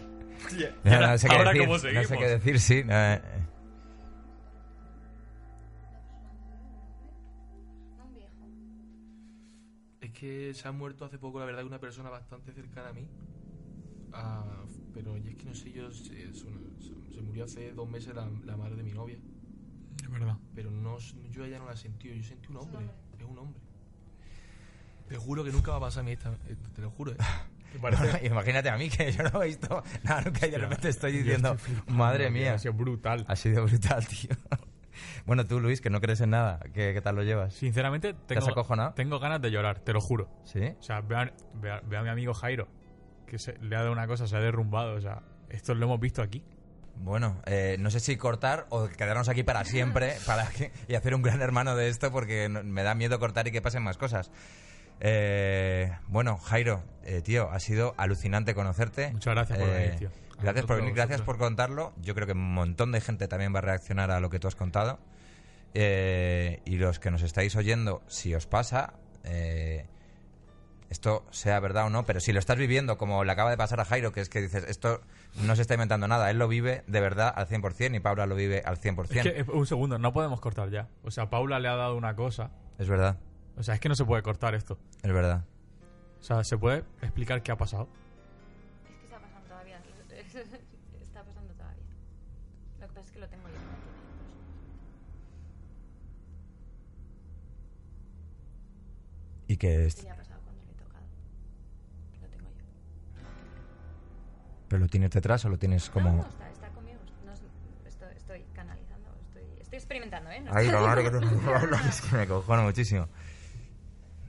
no, 0.84 1.00
no 1.00 1.18
sé 1.18 1.28
qué 1.28 1.34
ahora 1.36 1.50
decir. 1.52 1.66
cómo 1.66 1.74
no 1.74 2.04
sé 2.04 2.16
qué 2.18 2.28
decir, 2.28 2.60
sí. 2.60 2.84
no, 2.84 2.92
eh, 2.94 3.22
que 10.12 10.52
se 10.54 10.68
ha 10.68 10.72
muerto 10.72 11.04
hace 11.04 11.18
poco, 11.18 11.38
la 11.40 11.44
verdad, 11.46 11.64
una 11.64 11.78
persona 11.78 12.10
bastante 12.10 12.52
cercana 12.52 12.88
a 12.90 12.92
mí. 12.92 13.06
Ah, 14.12 14.44
pero 14.92 15.16
y 15.16 15.28
es 15.28 15.36
que 15.36 15.44
no 15.46 15.54
sé, 15.54 15.72
yo. 15.72 15.90
Se, 15.90 16.24
es 16.30 16.42
una- 16.44 16.60
se- 16.80 17.14
se 17.14 17.22
murió 17.22 17.44
hace 17.44 17.72
dos 17.72 17.88
meses 17.88 18.14
la, 18.14 18.28
la 18.44 18.56
madre 18.56 18.76
de 18.76 18.82
mi 18.82 18.92
novia. 18.92 19.18
Es 20.02 20.10
verdad. 20.10 20.36
Pero 20.54 20.70
no, 20.70 20.98
yo 21.30 21.44
ella 21.44 21.58
no 21.58 21.66
la 21.66 21.72
he 21.72 21.76
sentido, 21.76 22.14
yo 22.14 22.22
sentí 22.22 22.48
un 22.48 22.56
hombre. 22.58 22.86
Es 23.18 23.24
un 23.24 23.38
hombre. 23.38 23.60
Te 25.08 25.16
juro 25.16 25.44
que 25.44 25.52
nunca 25.52 25.72
va 25.72 25.76
a 25.78 25.80
pasar 25.80 26.00
a 26.00 26.04
mí 26.04 26.12
esta. 26.12 26.30
eh, 26.48 26.56
Te 26.74 26.82
lo 26.82 26.90
juro, 26.90 27.12
¿eh? 27.12 27.16
Imagínate 28.26 28.68
a 28.68 28.76
mí 28.76 28.90
que 28.90 29.10
yo 29.12 29.22
no 29.30 29.42
he 29.42 29.46
visto 29.46 29.82
nada 30.04 30.20
nunca 30.22 30.46
y 30.46 30.50
de 30.50 30.58
repente 30.58 30.90
estoy 30.90 31.12
diciendo, 31.12 31.52
estoy 31.52 31.72
flipando, 31.74 31.94
madre 31.94 32.30
mía, 32.30 32.52
Ha 32.54 32.58
sido 32.58 32.74
brutal. 32.74 33.24
ha 33.26 33.34
sido 33.36 33.64
brutal, 33.64 34.06
tío. 34.06 34.30
Bueno, 35.26 35.46
tú, 35.46 35.60
Luis, 35.60 35.80
que 35.80 35.88
no 35.90 36.00
crees 36.00 36.20
en 36.20 36.30
nada, 36.30 36.58
¿qué, 36.74 36.92
qué 36.92 37.00
tal 37.00 37.14
lo 37.16 37.22
llevas? 37.22 37.54
Sinceramente, 37.54 38.14
tengo, 38.26 38.40
tengo 38.94 39.18
ganas 39.20 39.40
de 39.40 39.50
llorar, 39.50 39.78
te 39.80 39.92
lo 39.92 40.00
juro. 40.00 40.28
¿Sí? 40.44 40.60
O 40.78 40.82
sea, 40.82 41.00
ve 41.00 41.16
a, 41.16 41.32
ve 41.54 41.70
a- 41.70 41.80
ve 41.80 41.96
a 41.96 42.02
mi 42.02 42.08
amigo 42.08 42.34
Jairo, 42.34 42.66
que 43.26 43.38
se- 43.38 43.56
le 43.58 43.76
ha 43.76 43.80
dado 43.80 43.92
una 43.92 44.06
cosa, 44.06 44.26
se 44.26 44.36
ha 44.36 44.40
derrumbado. 44.40 44.94
O 44.94 45.00
sea, 45.00 45.22
esto 45.48 45.74
lo 45.74 45.86
hemos 45.86 46.00
visto 46.00 46.22
aquí. 46.22 46.42
Bueno, 46.96 47.40
eh, 47.46 47.76
no 47.78 47.90
sé 47.90 48.00
si 48.00 48.16
cortar 48.16 48.66
o 48.68 48.86
quedarnos 48.88 49.28
aquí 49.28 49.42
para 49.44 49.64
siempre 49.64 50.14
para 50.26 50.46
que- 50.48 50.72
y 50.88 50.94
hacer 50.94 51.14
un 51.14 51.22
gran 51.22 51.40
hermano 51.40 51.74
de 51.76 51.88
esto 51.88 52.10
porque 52.10 52.48
no- 52.48 52.62
me 52.64 52.82
da 52.82 52.94
miedo 52.94 53.18
cortar 53.18 53.46
y 53.48 53.52
que 53.52 53.62
pasen 53.62 53.82
más 53.82 53.96
cosas. 53.98 54.30
Eh, 55.00 55.90
bueno, 56.08 56.36
Jairo, 56.38 56.82
eh, 57.04 57.22
tío, 57.22 57.50
ha 57.50 57.58
sido 57.60 57.94
alucinante 57.96 58.54
conocerte. 58.54 59.10
Muchas 59.12 59.34
gracias 59.34 59.58
por 59.58 59.68
Eh, 59.68 59.72
venir, 59.72 59.96
tío. 59.96 60.10
Gracias 60.42 60.66
por 60.66 60.76
venir, 60.76 60.94
gracias 60.94 61.22
por 61.22 61.38
contarlo. 61.38 61.92
Yo 62.00 62.14
creo 62.14 62.26
que 62.26 62.32
un 62.32 62.54
montón 62.54 62.92
de 62.92 63.00
gente 63.00 63.28
también 63.28 63.54
va 63.54 63.58
a 63.58 63.62
reaccionar 63.62 64.10
a 64.10 64.20
lo 64.20 64.30
que 64.30 64.38
tú 64.38 64.48
has 64.48 64.54
contado. 64.56 64.98
Eh, 65.74 66.60
y 66.64 66.76
los 66.76 66.98
que 66.98 67.10
nos 67.10 67.22
estáis 67.22 67.56
oyendo, 67.56 68.02
si 68.06 68.34
os 68.34 68.46
pasa, 68.46 68.94
eh, 69.24 69.86
esto 70.90 71.24
sea 71.30 71.58
verdad 71.60 71.86
o 71.86 71.90
no, 71.90 72.04
pero 72.04 72.20
si 72.20 72.32
lo 72.32 72.38
estás 72.38 72.58
viviendo 72.58 72.98
como 72.98 73.24
le 73.24 73.32
acaba 73.32 73.50
de 73.50 73.56
pasar 73.56 73.80
a 73.80 73.86
Jairo, 73.86 74.12
que 74.12 74.20
es 74.20 74.28
que 74.28 74.42
dices, 74.42 74.64
esto 74.68 75.00
no 75.42 75.56
se 75.56 75.62
está 75.62 75.74
inventando 75.74 76.06
nada, 76.06 76.30
él 76.30 76.38
lo 76.38 76.48
vive 76.48 76.84
de 76.86 77.00
verdad 77.00 77.32
al 77.34 77.48
100% 77.48 77.96
y 77.96 78.00
Paula 78.00 78.26
lo 78.26 78.34
vive 78.34 78.62
al 78.66 78.78
100%. 78.78 79.04
Es 79.04 79.22
que, 79.22 79.40
eh, 79.40 79.44
un 79.50 79.66
segundo, 79.66 79.98
no 79.98 80.12
podemos 80.12 80.40
cortar 80.40 80.68
ya. 80.68 80.88
O 81.02 81.10
sea, 81.10 81.30
Paula 81.30 81.58
le 81.60 81.68
ha 81.68 81.76
dado 81.76 81.96
una 81.96 82.14
cosa. 82.14 82.50
Es 82.78 82.88
verdad, 82.88 83.16
O 83.56 83.62
sea, 83.62 83.74
es 83.74 83.80
que 83.80 83.88
no 83.88 83.94
se 83.94 84.04
puede 84.04 84.22
cortar 84.22 84.54
esto. 84.54 84.78
es 85.02 85.12
verdad. 85.12 85.44
O 86.20 86.24
sea, 86.24 86.44
¿se 86.44 86.56
puede 86.58 86.84
explicar 87.00 87.42
qué 87.42 87.52
ha 87.52 87.56
pasado? 87.56 87.88
Y 99.52 99.56
que 99.58 99.84
es- 99.84 100.02
ya 100.02 100.14
ha 100.14 100.16
pasado 100.16 100.40
cuando 100.44 100.62
le 100.64 100.72
he 100.72 100.74
tocado. 100.76 101.04
Lo 102.22 102.28
tengo 102.28 102.48
yo. 102.48 102.64
¿Pero 104.68 104.80
lo 104.80 104.88
tienes 104.88 105.10
detrás 105.10 105.44
o 105.44 105.50
lo 105.50 105.58
tienes 105.58 105.90
como...? 105.90 106.08
No, 106.10 106.16
no, 106.22 106.26
está, 106.28 106.48
está 106.50 106.68
conmigo. 106.70 106.98
No 107.26 107.32
es- 107.32 107.42
estoy, 107.86 108.08
estoy 108.16 108.44
canalizando. 108.54 109.10
Estoy, 109.28 109.42
estoy 109.60 109.76
experimentando, 109.76 110.30
¿eh? 110.30 110.40
No 110.44 110.50
Ay, 110.54 110.66
estoy- 110.68 110.80
la 110.80 110.86
madre 110.88 111.04
que 111.04 111.10
te- 111.10 111.88
es 111.88 112.00
que 112.00 112.16
me 112.16 112.26
cojono 112.26 112.62
muchísimo. 112.62 113.08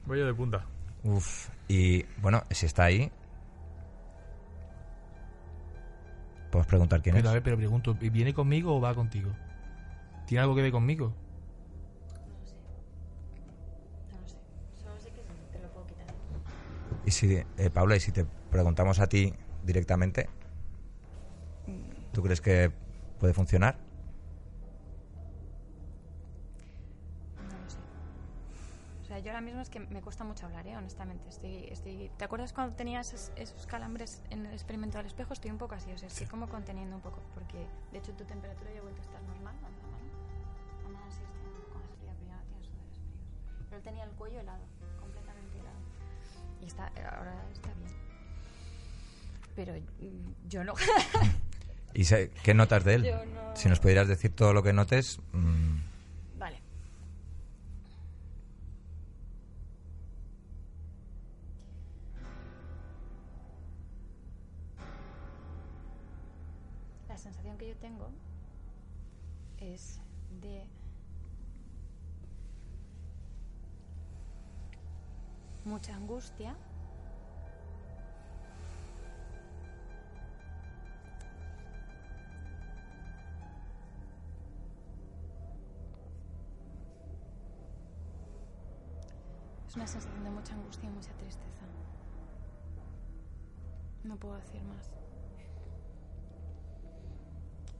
Voy 0.04 0.18
yo 0.18 0.26
de 0.26 0.34
punta. 0.34 0.66
Uf, 1.04 1.48
y 1.68 2.02
bueno, 2.20 2.42
si 2.50 2.66
está 2.66 2.84
ahí... 2.84 3.10
Puedes 6.50 6.66
preguntar 6.66 7.00
quién 7.00 7.14
Pero 7.16 7.28
a 7.28 7.30
es. 7.30 7.34
ver, 7.34 7.42
pero 7.42 7.56
pregunto, 7.56 7.94
¿viene 7.94 8.34
conmigo 8.34 8.76
o 8.76 8.80
va 8.80 8.94
contigo? 8.94 9.30
¿Tiene 10.26 10.42
algo 10.42 10.54
que 10.54 10.60
ver 10.62 10.70
conmigo? 10.72 11.14
Y 17.06 17.10
si, 17.10 17.36
eh, 17.36 17.70
Paula, 17.72 17.96
y 17.96 18.00
si 18.00 18.12
te 18.12 18.24
preguntamos 18.50 18.98
a 18.98 19.06
ti 19.06 19.34
directamente, 19.62 20.28
¿tú 22.12 22.22
crees 22.22 22.40
que 22.40 22.72
puede 23.18 23.34
funcionar? 23.34 23.76
No 27.36 27.58
lo 27.58 27.70
sé. 27.70 27.78
O 29.02 29.04
sea, 29.04 29.18
yo 29.18 29.30
ahora 29.30 29.42
mismo 29.42 29.60
es 29.60 29.68
que 29.68 29.80
me 29.80 30.00
cuesta 30.00 30.24
mucho 30.24 30.46
hablar, 30.46 30.66
¿eh? 30.66 30.76
honestamente. 30.76 31.28
Estoy, 31.28 31.66
estoy... 31.70 32.10
¿Te 32.16 32.24
acuerdas 32.24 32.54
cuando 32.54 32.74
tenías 32.74 33.12
esos, 33.12 33.32
esos 33.36 33.66
calambres 33.66 34.22
en 34.30 34.46
el 34.46 34.54
experimento 34.54 34.96
del 34.96 35.06
espejo? 35.06 35.34
Estoy 35.34 35.50
un 35.50 35.58
poco 35.58 35.74
así, 35.74 35.92
o 35.92 35.98
sea, 35.98 36.08
estoy 36.08 36.26
como 36.26 36.48
conteniendo 36.48 36.96
un 36.96 37.02
poco. 37.02 37.20
Porque, 37.34 37.66
de 37.92 37.98
hecho, 37.98 38.12
tu 38.14 38.24
temperatura 38.24 38.72
ya 38.72 38.78
ha 38.78 38.82
vuelto 38.82 39.02
a 39.02 39.04
estar 39.04 39.22
normal. 39.24 39.54
¿no? 39.60 39.68
¿no? 39.68 40.98
Ana 40.98 41.10
sí 41.10 41.22
está 41.22 41.38
un 41.46 41.54
poco 41.64 41.78
más 41.80 41.90
fría, 41.98 42.14
pero 42.16 42.30
ya 42.30 42.36
no 42.36 42.44
tiene 42.44 42.64
sudores 42.64 42.98
fríos. 42.98 43.28
Pero 43.68 43.76
él 43.76 43.82
tenía 43.82 44.04
el 44.04 44.10
cuello 44.12 44.40
helado. 44.40 44.64
Y 46.64 46.66
está, 46.66 46.86
ahora 46.86 47.34
está 47.52 47.68
bien. 47.74 47.92
Pero 49.54 49.72
mm, 49.74 50.48
yo 50.48 50.64
no. 50.64 50.74
¿Y 51.94 52.04
qué 52.42 52.54
notas 52.54 52.84
de 52.84 52.94
él? 52.94 53.02
No- 53.34 53.54
Si 53.56 53.68
nos 53.68 53.78
pudieras 53.80 54.08
decir 54.08 54.32
todo 54.34 54.52
lo 54.52 54.62
que 54.62 54.72
notes... 54.72 55.20
mm, 55.32 55.76
Es 89.74 89.76
una 89.76 89.86
sensación 89.86 90.24
de 90.24 90.30
mucha 90.30 90.54
angustia 90.54 90.88
y 90.88 90.92
mucha 90.92 91.12
tristeza. 91.14 91.66
No 94.02 94.16
puedo 94.16 94.34
decir 94.36 94.62
más. 94.62 94.90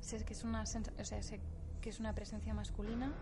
Sé 0.00 0.24
que 0.24 0.32
es 0.32 0.44
una 0.44 0.62
o 0.62 0.66
sea, 0.66 1.22
sé 1.22 1.40
que 1.80 1.90
es 1.90 2.00
una 2.00 2.14
presencia 2.14 2.54
masculina. 2.54 3.12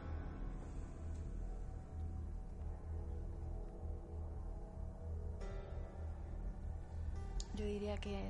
Yo 7.63 7.69
diría 7.69 7.97
que 7.99 8.29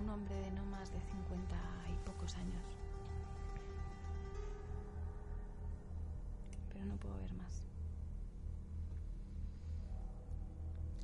un 0.00 0.08
hombre 0.08 0.34
de 0.36 0.50
no 0.52 0.64
más 0.64 0.90
de 0.90 0.98
50 1.02 1.54
y 1.92 1.98
pocos 2.06 2.34
años. 2.36 2.64
Pero 6.72 6.86
no 6.86 6.96
puedo 6.96 7.14
ver 7.18 7.34
más. 7.34 7.68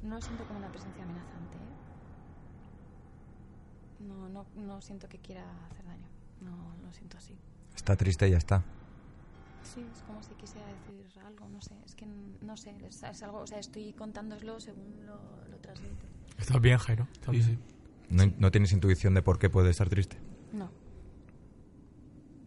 No 0.03 0.15
lo 0.15 0.23
siento 0.23 0.47
como 0.47 0.59
una 0.59 0.71
presencia 0.71 1.05
amenazante. 1.05 1.59
¿eh? 1.59 1.77
No, 4.09 4.31
no, 4.31 4.47
no 4.55 4.81
siento 4.81 5.07
que 5.07 5.19
quiera 5.19 5.45
hacer 5.67 5.85
daño. 5.85 6.09
No 6.41 6.75
lo 6.83 6.93
siento 6.95 7.19
así. 7.19 7.37
está 7.77 7.95
triste 7.95 8.27
y 8.27 8.31
ya 8.31 8.39
está. 8.39 8.63
Sí, 9.63 9.87
es 9.95 10.01
como 10.05 10.23
si 10.23 10.33
quisiera 10.37 10.67
decir 10.67 11.07
algo, 11.27 11.47
no 11.51 11.61
sé. 11.61 11.75
Es 11.85 11.95
que 11.95 12.07
no 12.07 12.57
sé, 12.57 12.75
es, 12.87 13.03
es 13.03 13.23
algo, 13.23 13.41
o 13.41 13.47
sea, 13.47 13.59
estoy 13.59 13.93
contándoslo 13.93 14.61
según 14.61 15.05
lo, 15.05 15.19
lo 15.51 15.59
transmito. 15.59 16.07
¿Estás 16.39 16.61
bien, 16.61 16.79
Jairo? 16.79 17.07
¿Estás 17.13 17.35
Sí, 17.35 17.43
bien? 17.43 17.45
sí. 17.45 17.59
No, 18.11 18.33
no 18.39 18.51
tienes 18.51 18.73
intuición 18.73 19.15
de 19.15 19.23
por 19.23 19.39
qué 19.39 19.49
puede 19.49 19.71
estar 19.71 19.89
triste. 19.89 20.17
No. 20.53 20.71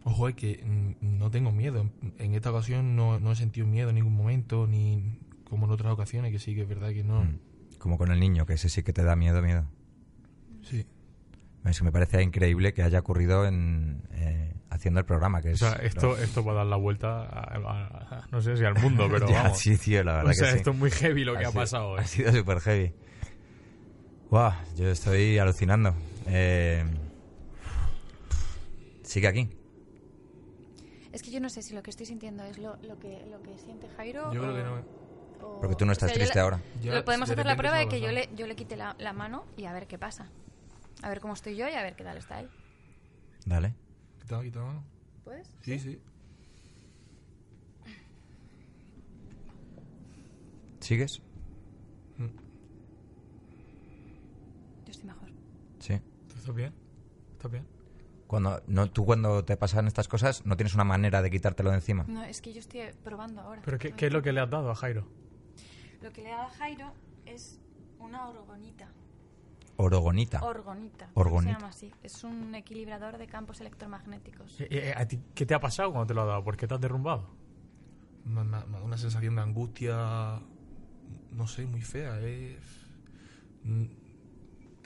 Ojo, 0.04 0.28
es 0.28 0.36
que 0.36 0.62
no 1.00 1.30
tengo 1.30 1.50
miedo. 1.50 1.90
En- 2.18 2.34
esta 2.34 2.50
ocasión 2.50 2.94
no, 2.94 3.18
no 3.18 3.32
he 3.32 3.36
sentido 3.36 3.66
miedo 3.66 3.88
en 3.88 3.96
ningún 3.96 4.14
momento, 4.14 4.66
ni 4.68 5.18
como 5.48 5.66
en 5.66 5.72
otras 5.72 5.92
ocasiones, 5.92 6.30
que 6.32 6.38
sí 6.38 6.54
que 6.54 6.62
es 6.62 6.68
verdad 6.68 6.90
que 6.90 7.02
no. 7.02 7.24
Mm, 7.24 7.38
Como 7.78 7.98
con 7.98 8.10
el 8.12 8.20
niño, 8.20 8.46
que 8.46 8.54
ese 8.54 8.68
sí 8.68 8.82
que 8.82 8.92
te 8.92 9.02
da 9.02 9.16
miedo, 9.16 9.42
miedo. 9.42 9.66
Sí. 10.62 10.86
Es 11.64 11.78
que 11.78 11.84
me 11.84 11.90
parece 11.92 12.22
increíble 12.22 12.72
que 12.72 12.82
haya 12.84 13.00
ocurrido 13.00 13.44
en, 13.46 14.02
eh, 14.12 14.54
haciendo 14.70 15.00
el 15.00 15.06
programa. 15.06 15.42
Que 15.42 15.48
O 15.48 15.52
es 15.52 15.58
sea, 15.58 15.72
esto, 15.74 16.16
esto 16.16 16.44
va 16.44 16.52
a 16.52 16.56
dar 16.56 16.66
la 16.66 16.76
vuelta, 16.76 17.22
a, 17.24 17.56
a- 17.56 17.86
a- 18.20 18.28
no 18.30 18.40
sé 18.40 18.56
si 18.56 18.64
al 18.64 18.74
mundo, 18.80 19.08
pero 19.10 19.28
Ya, 19.28 19.42
vamos. 19.44 19.58
sí, 19.58 19.76
tío, 19.76 20.04
la 20.04 20.16
verdad 20.18 20.30
o 20.30 20.34
sea, 20.34 20.46
que 20.46 20.52
sí. 20.52 20.58
esto 20.58 20.70
es 20.70 20.76
muy 20.78 20.90
heavy 20.92 21.24
lo 21.24 21.32
que 21.36 21.44
ha, 21.44 21.50
sido- 21.50 21.60
pasado. 21.60 21.96
Ha 21.98 22.02
¿eh? 22.02 22.06
sido 22.06 22.32
súper 22.32 22.60
heavy. 22.60 22.92
Guau, 24.30 24.52
yo 24.76 24.88
estoy 24.90 25.38
alucinando. 25.38 25.94
Eh, 26.26 26.84
sigue 29.02 29.28
aquí. 29.28 29.48
Es 31.12 31.22
que 31.22 31.30
yo 31.30 31.40
no 31.40 31.48
sé 31.48 31.62
si 31.62 31.74
lo 31.74 31.82
que 31.82 31.90
estoy 31.90 32.06
sintiendo 32.06 32.44
es 32.44 32.58
lo, 32.58 32.76
lo, 32.82 32.98
que, 32.98 33.24
lo 33.30 33.42
que 33.42 33.56
siente 33.58 33.88
Jairo. 33.88 34.32
Yo 34.32 34.40
creo 34.42 34.52
o- 34.52 34.56
que 34.56 34.62
no. 34.64 35.46
o- 35.46 35.60
Porque 35.60 35.76
tú 35.76 35.84
no 35.86 35.90
o 35.90 35.92
estás 35.92 36.08
sea, 36.10 36.14
yo 36.16 36.20
triste 36.20 36.34
le- 36.34 36.40
ahora. 36.40 36.60
Ya, 36.82 36.94
Lo 36.94 37.04
podemos 37.04 37.28
de 37.28 37.34
hacer 37.34 37.46
la 37.46 37.56
prueba 37.56 37.78
de 37.78 37.88
que 37.88 38.00
yo 38.00 38.10
le, 38.10 38.28
yo 38.34 38.46
le 38.46 38.56
quite 38.56 38.76
la, 38.76 38.96
la 38.98 39.12
mano 39.12 39.44
y 39.56 39.64
a 39.64 39.72
ver 39.72 39.86
qué 39.86 39.98
pasa. 39.98 40.28
A 41.02 41.08
ver 41.08 41.20
cómo 41.20 41.34
estoy 41.34 41.56
yo 41.56 41.68
y 41.68 41.72
a 41.72 41.82
ver 41.82 41.94
qué 41.94 42.04
tal 42.04 42.16
está 42.16 42.40
él. 42.40 42.50
Dale. 43.44 43.74
Quita, 44.20 44.42
quita 44.42 44.58
la 44.58 44.64
mano. 44.66 44.84
¿Puedes? 45.24 45.48
Sí, 45.62 45.78
sí. 45.78 46.00
¿Sigues? 50.80 51.20
Yo 54.86 54.92
estoy 54.92 55.06
mejor. 55.06 55.28
Sí. 55.80 56.00
¿Estás 56.28 56.54
bien? 56.54 56.72
¿Estás 57.32 57.50
bien? 57.50 57.66
Cuando, 58.26 58.62
no, 58.66 58.90
tú 58.90 59.04
cuando 59.04 59.44
te 59.44 59.56
pasan 59.56 59.86
estas 59.86 60.08
cosas 60.08 60.44
no 60.46 60.56
tienes 60.56 60.74
una 60.74 60.84
manera 60.84 61.22
de 61.22 61.30
quitártelo 61.30 61.70
de 61.70 61.76
encima. 61.76 62.04
No, 62.08 62.24
es 62.24 62.40
que 62.40 62.52
yo 62.52 62.60
estoy 62.60 62.80
probando 63.04 63.40
ahora. 63.40 63.62
¿Pero 63.64 63.78
qué, 63.78 63.92
qué 63.92 64.06
es 64.06 64.12
lo 64.12 64.22
que 64.22 64.32
le 64.32 64.40
has 64.40 64.50
dado 64.50 64.70
a 64.70 64.74
Jairo? 64.74 65.06
Lo 66.02 66.12
que 66.12 66.22
le 66.22 66.32
ha 66.32 66.36
dado 66.36 66.48
a 66.48 66.54
Jairo 66.54 66.92
es 67.24 67.60
una 67.98 68.28
orgonita. 68.28 68.88
Orogonita. 69.76 70.42
Orgonita. 70.42 71.10
Orgonita. 71.14 71.52
Se 71.52 71.58
llama 71.58 71.68
así. 71.68 71.92
Es 72.02 72.24
un 72.24 72.54
equilibrador 72.54 73.18
de 73.18 73.26
campos 73.26 73.60
electromagnéticos. 73.60 74.60
Eh, 74.60 74.68
eh, 74.70 74.94
¿a 74.96 75.06
ti 75.06 75.20
¿Qué 75.34 75.44
te 75.44 75.54
ha 75.54 75.60
pasado 75.60 75.90
cuando 75.90 76.06
te 76.06 76.14
lo 76.14 76.22
ha 76.22 76.26
dado? 76.26 76.44
¿Por 76.44 76.56
qué 76.56 76.66
te 76.66 76.74
has 76.74 76.80
derrumbado? 76.80 77.28
Una 78.24 78.96
sensación 78.96 79.36
de 79.36 79.42
angustia, 79.42 80.40
no 81.30 81.46
sé, 81.46 81.66
muy 81.66 81.82
fea. 81.82 82.18
Es, 82.20 82.58
mm, 83.64 83.84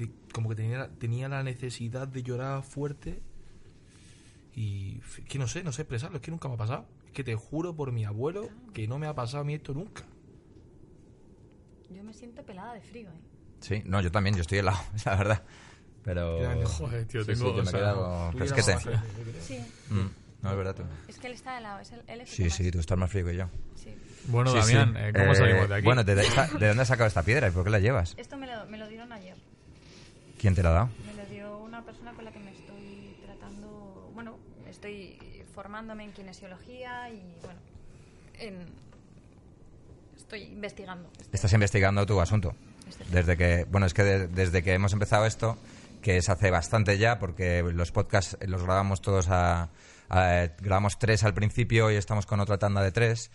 de- 0.01 0.11
como 0.33 0.49
que 0.49 0.55
tenía, 0.57 0.89
tenía 0.99 1.29
la 1.29 1.43
necesidad 1.43 2.09
de 2.09 2.23
llorar 2.23 2.63
fuerte 2.63 3.23
y 4.55 4.99
que 5.29 5.39
no 5.39 5.47
sé, 5.47 5.63
no 5.63 5.73
sé 5.73 5.83
expresarlo, 5.83 6.17
es 6.17 6.23
que 6.23 6.31
nunca 6.31 6.49
me 6.49 6.55
ha 6.55 6.59
pasado. 6.59 6.87
Es 7.07 7.13
que 7.13 7.25
te 7.25 7.35
juro 7.35 7.75
por 7.75 7.93
mi 7.93 8.05
abuelo 8.05 8.49
que 8.75 8.87
no 8.89 8.99
me 8.99 9.07
ha 9.07 9.15
pasado 9.15 9.43
a 9.43 9.45
mí 9.45 9.55
esto 9.55 9.75
nunca. 9.75 10.05
Yo 11.91 12.03
me 12.05 12.13
siento 12.15 12.43
pelada 12.45 12.75
de 12.75 12.81
frío, 12.81 13.11
¿eh? 13.11 13.21
Sí, 13.61 13.83
no, 13.85 14.01
yo 14.01 14.11
también, 14.11 14.35
yo 14.37 14.43
estoy 14.43 14.59
helado, 14.59 14.79
la 15.05 15.17
verdad. 15.17 15.43
Pero. 16.03 16.67
Joder, 16.67 17.05
tío, 17.07 17.21
Sí, 17.25 17.33
tengo... 17.33 17.51
sí, 17.51 17.57
yo 17.57 17.63
me 17.65 17.71
Pero 18.33 18.45
es 18.45 18.53
que 18.53 18.63
sé. 18.63 18.79
Sí. 19.43 19.59
Mm, 19.91 20.09
no, 20.43 20.51
es 20.51 20.57
verdad 20.57 20.75
tú. 20.75 20.83
Es 21.09 21.19
que 21.19 21.27
él 21.27 21.35
está 21.35 21.59
helado. 21.59 21.81
Es 21.81 21.93
el, 21.93 22.03
él 22.07 22.21
es 22.23 22.31
Sí, 22.31 22.49
sí, 22.49 22.63
más. 22.65 22.73
tú 22.73 22.79
estás 22.79 22.97
más 22.97 23.11
frío 23.11 23.27
que 23.27 23.37
yo. 23.37 23.49
Sí. 23.75 23.95
Bueno, 24.29 24.51
Sí, 24.53 24.59
Damián, 24.59 24.95
sí. 24.95 25.01
eh, 25.03 25.13
¿cómo 25.15 25.33
Eh, 25.33 25.37
salimos 25.37 25.69
de 25.69 25.75
aquí? 25.75 25.85
Bueno, 25.85 26.05
¿de, 26.05 26.23
esta- 26.23 26.47
¿de 26.47 26.69
dónde 26.69 26.83
has 26.83 26.89
sacado 26.89 27.07
esta 27.09 27.23
piedra 27.23 27.49
y 27.49 27.51
por 27.51 27.65
qué 27.65 27.71
la 27.71 27.81
llevas? 27.81 28.15
Esto 28.17 28.37
me 28.39 28.47
lo, 28.47 28.65
me 28.67 28.79
lo 28.79 28.89
dieron 28.89 29.13
ayer. 29.13 29.37
¿Quién 30.41 30.55
te 30.55 30.62
la 30.62 30.70
ha 30.70 30.72
dado? 30.72 30.88
Me 31.07 31.22
lo 31.22 31.28
dio 31.30 31.59
una 31.59 31.84
persona 31.84 32.12
con 32.12 32.24
la 32.24 32.32
que 32.32 32.38
me 32.38 32.51
estoy 32.53 33.16
tratando. 33.24 34.11
Bueno, 34.14 34.38
estoy 34.68 35.18
formándome 35.55 36.05
en 36.05 36.12
kinesiología 36.12 37.11
y, 37.11 37.20
bueno, 37.43 37.61
en- 38.38 38.66
estoy 40.16 40.43
investigando. 40.45 41.11
Estás 41.32 41.53
investigando 41.53 42.07
tu 42.07 42.20
asunto. 42.20 42.55
este- 42.88 43.05
Desde 43.11 43.36
que, 43.36 43.64
bueno, 43.70 43.86
es 43.86 43.95
que 43.95 44.03
de- 44.03 44.28
desde 44.28 44.62
que 44.62 44.72
hemos 44.72 44.93
empezado 44.93 45.26
esto, 45.26 45.57
que 46.03 46.16
es 46.16 46.28
hace 46.28 46.51
bastante 46.51 46.97
ya, 46.99 47.18
porque 47.18 47.62
los 47.62 47.93
podcasts 47.93 48.36
los 48.47 48.62
grabamos 48.64 49.01
todos 49.03 49.28
a, 49.28 49.68
a- 50.09 50.47
grabamos 50.61 50.99
tres 50.99 51.22
al 51.22 51.34
principio 51.34 51.91
y 51.91 51.97
estamos 51.97 52.26
con 52.26 52.41
otra 52.41 52.59
tanda 52.59 52.82
de 52.82 52.93
tres. 52.93 53.30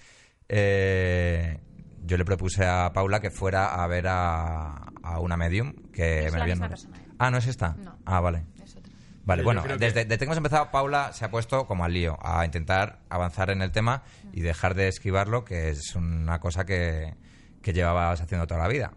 eh, 0.49 1.57
yo 2.05 2.17
le 2.17 2.25
propuse 2.25 2.65
a 2.65 2.91
Paula 2.93 3.19
que 3.19 3.31
fuera 3.31 3.81
a 3.83 3.87
ver 3.87 4.07
a, 4.07 4.75
a 5.03 5.19
una 5.19 5.37
medium 5.37 5.73
que 5.91 6.25
Es 6.25 6.31
me 6.31 6.37
la 6.39 6.43
habían 6.43 6.57
misma 6.57 6.69
persona, 6.69 6.97
¿eh? 6.97 7.07
Ah, 7.19 7.31
¿no 7.31 7.37
es 7.37 7.47
esta? 7.47 7.75
No. 7.77 7.97
Ah, 8.05 8.19
vale. 8.19 8.45
es 8.63 8.75
otra. 8.75 8.91
Vale, 9.25 9.41
bueno, 9.43 9.63
que- 9.63 9.77
desde, 9.77 10.07
que 10.07 10.23
hemos 10.23 10.37
empezado, 10.37 10.69
Paula 10.71 11.11
se 11.13 11.25
ha 11.25 11.31
puesto 11.31 11.65
como 11.65 11.83
al 11.83 11.93
lío, 11.93 12.17
a 12.21 12.45
intentar 12.45 12.99
avanzar 13.09 13.49
en 13.49 13.61
el 13.63 13.71
tema 13.71 14.03
y 14.33 14.41
dejar 14.41 14.75
de 14.75 14.87
esquivarlo, 14.87 15.43
que 15.45 15.69
es 15.69 15.95
una 15.95 16.39
cosa 16.39 16.63
que, 16.65 17.15
que 17.63 17.73
llevabas 17.73 18.21
haciendo 18.21 18.45
toda 18.45 18.59
la 18.61 18.67
vida. 18.67 18.91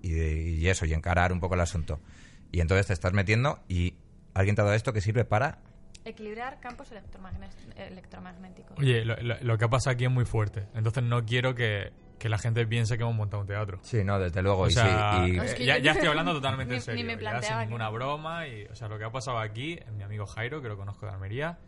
Y, 0.00 0.12
y 0.14 0.68
eso, 0.68 0.86
y 0.86 0.94
encarar 0.94 1.32
un 1.32 1.40
poco 1.40 1.54
el 1.54 1.60
asunto. 1.60 2.00
Y 2.50 2.60
entonces 2.60 2.86
te 2.86 2.92
estás 2.94 3.12
metiendo 3.12 3.60
y 3.68 3.94
alguien 4.32 4.54
te 4.56 4.62
ha 4.62 4.64
dado 4.64 4.76
esto 4.76 4.92
que 4.94 5.00
sirve 5.02 5.24
para... 5.26 5.58
Equilibrar 6.06 6.60
campos 6.60 6.90
electromagnéticos. 6.92 8.78
Oye, 8.78 9.04
lo, 9.04 9.16
lo- 9.16 9.36
lo 9.40 9.58
que 9.58 9.64
ha 9.64 9.68
pasado 9.68 9.92
aquí 9.94 10.04
es 10.04 10.10
muy 10.10 10.24
fuerte. 10.24 10.66
Entonces 10.74 11.02
no 11.02 11.24
quiero 11.24 11.54
que, 11.54 11.92
que 12.18 12.28
la 12.28 12.38
gente 12.38 12.66
piense 12.66 12.96
que 12.96 13.02
hemos 13.02 13.14
montado 13.16 13.42
un 13.42 13.46
teatro. 13.46 13.78
Sí, 13.82 14.02
no, 14.04 14.18
desde 14.18 14.40
luego. 14.42 14.62
O 14.62 14.66
y 14.68 14.70
sea, 14.70 15.22
sí, 15.26 15.32
y- 15.32 15.38
Es 15.38 15.54
que 15.54 15.64
ya, 15.64 15.76
estoy 15.76 16.08
hablando 16.08 16.32
totalmente 16.32 16.70
Ni- 16.72 16.76
en 16.76 16.82
serio. 16.82 17.02
ni 17.02 17.06
me 17.06 17.12
ya 17.14 17.18
planteaba 17.30 17.46
sin 17.46 17.58
que- 17.58 17.64
ninguna 17.66 17.88
broma. 17.90 18.46
Y, 18.48 18.64
o 18.66 18.74
sea, 18.74 18.88
lo 18.88 18.98
que 18.98 19.04
ha 19.04 19.10
pasado 19.10 19.38
aquí, 19.38 19.78
mi 19.96 20.02
amigo 20.02 20.26
Jairo, 20.26 20.62
que 20.62 20.68
lo 20.68 20.76
conozco 20.76 21.06
de 21.06 21.12
Almería, 21.12 21.58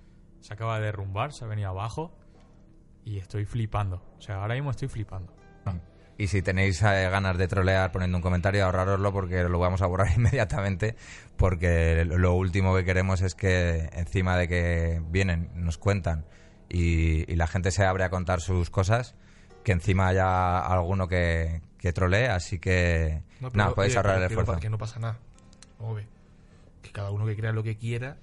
se 0.41 0.55
acaba 0.55 0.79
de 0.79 0.87
derrumbar, 0.87 1.33
se 1.33 1.45
ha 1.45 1.49
venido 1.49 1.69
abajo 1.71 2.17
y 3.05 3.19
estoy 3.19 3.45
flipando. 3.45 4.03
O 4.19 4.21
sea, 4.21 4.37
ahora 4.43 4.55
mismo 4.55 4.71
estoy 4.71 4.89
flipando. 4.89 5.35
Y 6.19 6.29
si 6.29 6.41
tenéis 6.41 6.81
eh, 6.83 7.11
ganas 7.11 7.37
de 7.37 7.47
trolear 7.47 7.93
poniendo 7.93 8.17
un 8.17 8.23
comentario, 8.23 8.65
ahorraroslo 8.65 9.13
porque 9.13 9.43
lo 9.43 9.59
vamos 9.59 9.83
a 9.83 9.87
borrar 9.87 10.09
inmediatamente. 10.17 10.97
Porque 11.37 12.07
lo 12.07 12.33
último 12.35 12.75
que 12.75 12.85
queremos 12.87 13.21
es 13.21 13.35
que 13.35 13.91
encima 13.93 14.39
de 14.39 14.49
que 14.49 15.03
vienen, 15.11 15.51
nos 15.55 15.77
cuentan 15.77 16.25
y, 16.71 17.31
y 17.31 17.37
la 17.37 17.47
gente 17.47 17.71
se 17.71 17.85
abre 17.85 18.05
a 18.05 18.09
contar 18.09 18.41
sus 18.41 18.71
cosas, 18.71 19.15
que 19.67 19.73
encima 19.73 20.07
haya 20.07 20.61
alguno 20.61 21.09
que, 21.09 21.61
que 21.77 21.93
trolee. 21.93 22.29
Así 22.29 22.61
que, 22.61 23.21
No, 23.41 23.51
nada, 23.53 23.75
podéis 23.75 23.95
oye, 23.95 23.97
ahorrar 23.99 24.15
el 24.23 24.23
no 24.23 24.27
esfuerzo. 24.41 24.61
que 24.61 24.71
no 24.71 24.79
pasa 24.79 25.01
nada. 25.01 25.19
Ver. 25.81 26.07
Que 26.83 26.91
cada 26.93 27.11
uno 27.11 27.27
que 27.27 27.35
crea 27.35 27.51
lo 27.51 27.65
que 27.65 27.77
quiera 27.77 28.17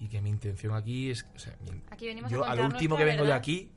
y 0.00 0.08
que 0.08 0.22
mi 0.22 0.30
intención 0.30 0.74
aquí 0.74 1.10
es... 1.10 1.26
o 1.36 1.38
sea, 1.38 1.54
mi- 1.70 1.82
Aquí 1.90 2.08
yo 2.30 2.42
al 2.42 2.60
último 2.60 2.96
que 2.96 3.04
vengo 3.04 3.18
de 3.24 3.28
verdad 3.28 3.36
aquí 3.36 3.70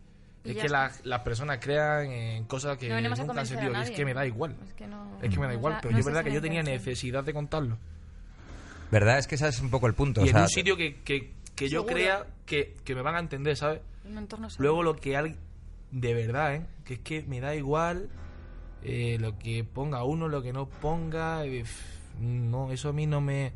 y 0.46 0.52
es 0.52 0.58
que 0.58 0.70
las, 0.70 1.06
las 1.06 1.20
personas 1.20 1.58
crean 1.60 2.06
en 2.10 2.46
cosas 2.46 2.78
que 2.78 2.88
No 2.88 2.96
nunca 3.02 3.42
han 3.42 3.46
sentido. 3.46 3.74
Y 3.74 3.82
es 3.84 3.92
que 3.92 4.06
me 4.06 4.14
da 4.14 4.26
igual. 4.26 4.56
Es 4.66 4.74
que, 4.74 4.88
no, 4.88 5.20
Es 5.22 5.30
que 5.30 5.36
me 5.38 5.48
da 5.48 5.52
no 5.52 5.58
igual. 5.60 5.74
la- 5.74 5.82
pero 5.82 5.92
no 5.92 6.00
yo 6.00 6.06
verdad 6.06 6.24
que 6.24 6.30
yo 6.30 6.36
la 6.38 6.42
tenía 6.44 6.64
necesidad 6.64 7.26
de 7.26 7.34
contarlo. 7.34 7.78
¿Verdad? 8.90 9.18
Es 9.20 9.28
que 9.28 9.36
ese 9.36 9.50
es 9.50 9.60
un 9.60 9.70
poco 9.70 9.88
el 9.88 9.96
punto. 9.96 10.22
Y 10.22 10.24
o 10.24 10.28
en 10.28 10.32
sea, 10.34 10.42
un 10.44 10.48
sitio 10.48 10.78
que, 10.78 11.02
que, 11.02 11.34
que 11.56 11.68
yo 11.68 11.86
crea 11.86 12.26
que, 12.46 12.78
que 12.86 12.96
me 12.96 13.02
van 13.02 13.16
a 13.16 13.20
entender, 13.20 13.58
¿sabes? 13.58 13.82
Un 14.06 14.18
entorno 14.18 14.50
seguro. 14.50 14.64
Luego 14.70 14.84
lo 14.84 14.96
que 14.96 15.18
hay 15.18 15.36
de 15.92 16.14
verdad, 16.14 16.56
¿eh? 16.56 16.66
Que 16.92 16.96
es 17.18 17.24
que 17.24 17.24
me 17.30 17.40
da 17.40 17.56
igual 17.56 18.10
eh, 18.84 19.18
lo 19.20 19.38
que 19.40 19.64
ponga 19.64 20.04
uno, 20.04 20.28
lo 20.28 20.42
que 20.42 20.52
no 20.52 20.68
ponga. 20.68 21.46
eh, 21.46 21.64
no, 22.20 22.72
eso 22.72 22.90
a 22.90 22.94
mí 22.94 23.06
no 23.08 23.22
me... 23.22 23.54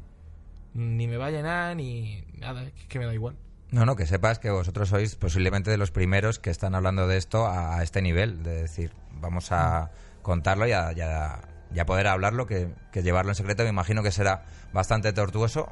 Ni 0.73 1.07
me 1.07 1.17
va 1.17 1.27
a 1.27 1.31
llenar, 1.31 1.75
ni 1.75 2.23
nada. 2.38 2.63
Es 2.63 2.71
que 2.88 2.99
me 2.99 3.05
da 3.05 3.13
igual. 3.13 3.36
No, 3.71 3.86
no, 3.86 3.95
que 3.95 4.05
sepas 4.05 4.39
que 4.39 4.49
vosotros 4.51 4.88
sois 4.89 5.15
posiblemente 5.15 5.69
de 5.71 5.77
los 5.77 5.91
primeros 5.91 6.39
que 6.39 6.49
están 6.49 6.75
hablando 6.75 7.07
de 7.07 7.17
esto 7.17 7.45
a, 7.45 7.77
a 7.77 7.83
este 7.83 8.01
nivel, 8.01 8.43
de 8.43 8.61
decir, 8.63 8.91
vamos 9.19 9.51
a 9.51 9.91
contarlo 10.21 10.67
y 10.67 10.71
a, 10.71 10.91
y 10.93 11.01
a- 11.01 11.41
y 11.73 11.79
a 11.79 11.86
poder 11.86 12.07
hablarlo, 12.07 12.45
que, 12.45 12.69
que 12.93 13.03
llevarlo 13.03 13.31
en 13.31 13.36
secreto 13.36 13.63
me 13.63 13.69
imagino 13.69 14.01
que 14.03 14.11
será 14.11 14.43
bastante 14.71 15.11
tortuoso. 15.11 15.67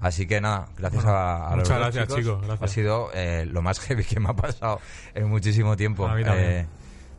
Así 0.00 0.26
que 0.26 0.40
nada, 0.42 0.68
gracias 0.76 1.04
Bueno, 1.04 1.18
a, 1.18 1.46
a 1.52 1.56
los 1.56 1.68
muchas 1.68 1.78
dos 1.78 1.94
gracias, 1.94 2.18
chicos, 2.18 2.42
gracias. 2.46 2.70
Ha 2.70 2.74
sido 2.74 3.10
eh, 3.14 3.46
lo 3.46 3.62
más 3.62 3.78
heavy 3.80 4.04
que 4.04 4.20
me 4.20 4.28
ha 4.30 4.34
pasado 4.36 4.80
en 5.14 5.28
muchísimo 5.28 5.76
tiempo. 5.76 6.06
A 6.06 6.14
mí 6.14 6.24
también. 6.24 6.66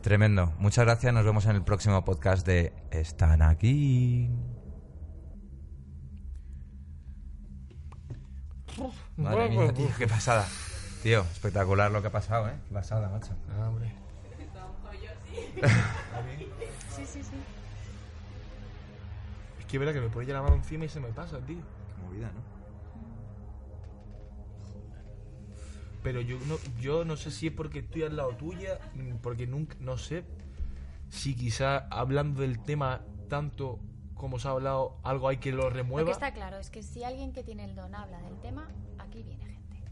Tremendo. 0.02 0.52
Muchas 0.58 0.84
gracias, 0.84 1.12
nos 1.12 1.24
vemos 1.24 1.44
en 1.46 1.56
el 1.56 1.62
próximo 1.62 2.04
podcast 2.04 2.46
de 2.46 2.72
Están 2.90 3.42
aquí. 3.42 4.30
Madre 9.16 9.48
mía, 9.50 9.72
tío, 9.72 9.88
qué 9.98 10.06
pasada. 10.06 10.46
Tío, 11.02 11.22
espectacular 11.22 11.90
lo 11.90 12.00
que 12.00 12.08
ha 12.08 12.12
pasado, 12.12 12.48
¿eh? 12.48 12.54
Qué 12.68 12.74
pasada, 12.74 13.08
macho. 13.08 13.34
Ah, 13.50 13.68
hombre. 13.68 13.92
Sí, 16.94 17.06
sí, 17.06 17.22
sí. 17.22 17.36
Es 19.60 19.66
que 19.66 19.76
es 19.76 19.78
verdad 19.78 19.94
que 19.94 20.00
me 20.00 20.08
pone 20.08 20.26
ya 20.26 20.34
la 20.34 20.42
mano 20.42 20.56
encima 20.56 20.84
y 20.84 20.88
se 20.88 20.98
me 20.98 21.08
pasa, 21.08 21.38
tío. 21.38 21.58
Qué 21.58 22.02
movida, 22.02 22.26
¿no? 22.32 22.57
Pero 26.08 26.22
yo 26.22 26.38
no, 26.46 26.56
yo 26.80 27.04
no 27.04 27.18
sé 27.18 27.30
si 27.30 27.48
es 27.48 27.52
porque 27.52 27.80
estoy 27.80 28.04
al 28.04 28.16
lado 28.16 28.30
tuya, 28.30 28.78
mm, 28.94 29.16
porque 29.16 29.46
nunca, 29.46 29.76
no 29.78 29.98
sé 29.98 30.24
si 31.10 31.34
quizá 31.34 31.86
hablando 31.90 32.40
del 32.40 32.60
tema 32.62 33.02
tanto 33.28 33.78
como 34.14 34.38
se 34.38 34.48
ha 34.48 34.52
hablado, 34.52 34.96
algo 35.02 35.28
hay 35.28 35.36
que 35.36 35.52
lo 35.52 35.64
Lo 35.64 35.68
remueva. 35.68 36.06
que 36.06 36.12
está 36.12 36.32
claro 36.32 36.56
es 36.56 36.70
que 36.70 36.82
si 36.82 37.04
alguien 37.04 37.34
que 37.34 37.42
tiene 37.42 37.66
el 37.66 37.74
don 37.74 37.94
habla 37.94 38.22
del 38.22 38.40
tema, 38.40 38.70
aquí 38.98 39.22
viene 39.22 39.44
gente. 39.44 39.82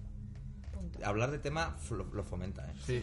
Punto. 0.73 0.99
Hablar 1.05 1.31
de 1.33 1.39
tema 1.39 1.77
lo, 1.91 2.05
lo 2.05 2.25
fomenta, 2.25 2.67
¿eh? 2.67 2.75
Sí. 2.87 3.03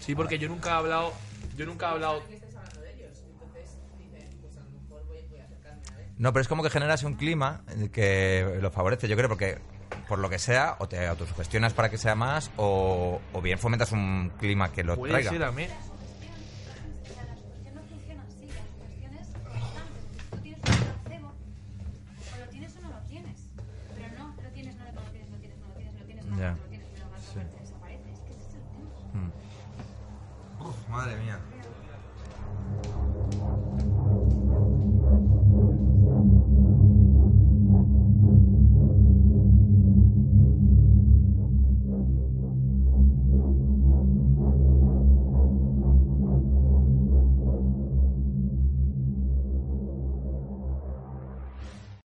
Sí, 0.00 0.14
porque 0.14 0.38
yo 0.38 0.50
nunca 0.50 0.68
he 0.68 0.74
hablado, 0.74 1.14
yo 1.56 1.64
nunca 1.64 1.88
he 1.88 1.92
hablado 1.92 2.22
No, 6.18 6.34
pero 6.34 6.42
es 6.42 6.48
como 6.48 6.62
que 6.62 6.68
generas 6.68 7.04
un 7.04 7.14
clima 7.14 7.64
en 7.68 7.84
el 7.84 7.90
que 7.90 8.58
lo 8.60 8.70
favorece, 8.70 9.08
yo 9.08 9.16
creo, 9.16 9.30
porque 9.30 9.56
por 10.08 10.18
lo 10.18 10.28
que 10.30 10.38
sea, 10.38 10.76
o 10.78 10.88
te 10.88 11.06
autosugestionas 11.06 11.72
para 11.74 11.88
que 11.90 11.98
sea 11.98 12.14
más, 12.14 12.50
o, 12.56 13.20
o 13.32 13.40
bien 13.40 13.58
fomentas 13.58 13.92
un 13.92 14.32
clima 14.38 14.72
que 14.72 14.84
lo 14.84 14.96
puede 14.96 15.12
traiga. 15.12 15.30
ser 15.30 15.42
a 15.44 15.52
mí. 15.52 15.64
Que 15.64 15.70
no 17.72 17.80
funciona 17.82 18.22
así, 18.28 18.46
la 18.46 18.62
sugestión 18.72 19.12
es 19.14 19.28
constante. 19.28 20.00
Tú 20.30 20.36
tienes 20.38 20.58
un 20.58 20.62
placebo, 21.02 21.32
o 22.34 22.38
lo 22.38 22.46
tienes 22.50 22.76
o 22.76 22.80
no 22.82 22.88
lo 22.90 23.00
tienes. 23.06 23.40
Pero 23.96 24.08
no, 24.18 24.34
lo 24.42 24.48
tienes, 24.50 24.76
no 24.76 24.84
lo 24.84 24.90
tienes, 25.10 25.30
lo 25.30 25.36
tienes, 25.38 25.58
no 25.58 25.66
lo 25.68 25.74
tienes, 25.74 25.94
lo 26.00 26.04
tienes, 26.06 26.24
no 26.26 26.38
Ya. 26.38 26.56
Sí. 27.32 27.40
Uf, 30.60 30.88
madre 30.88 31.16
mía. 31.16 31.38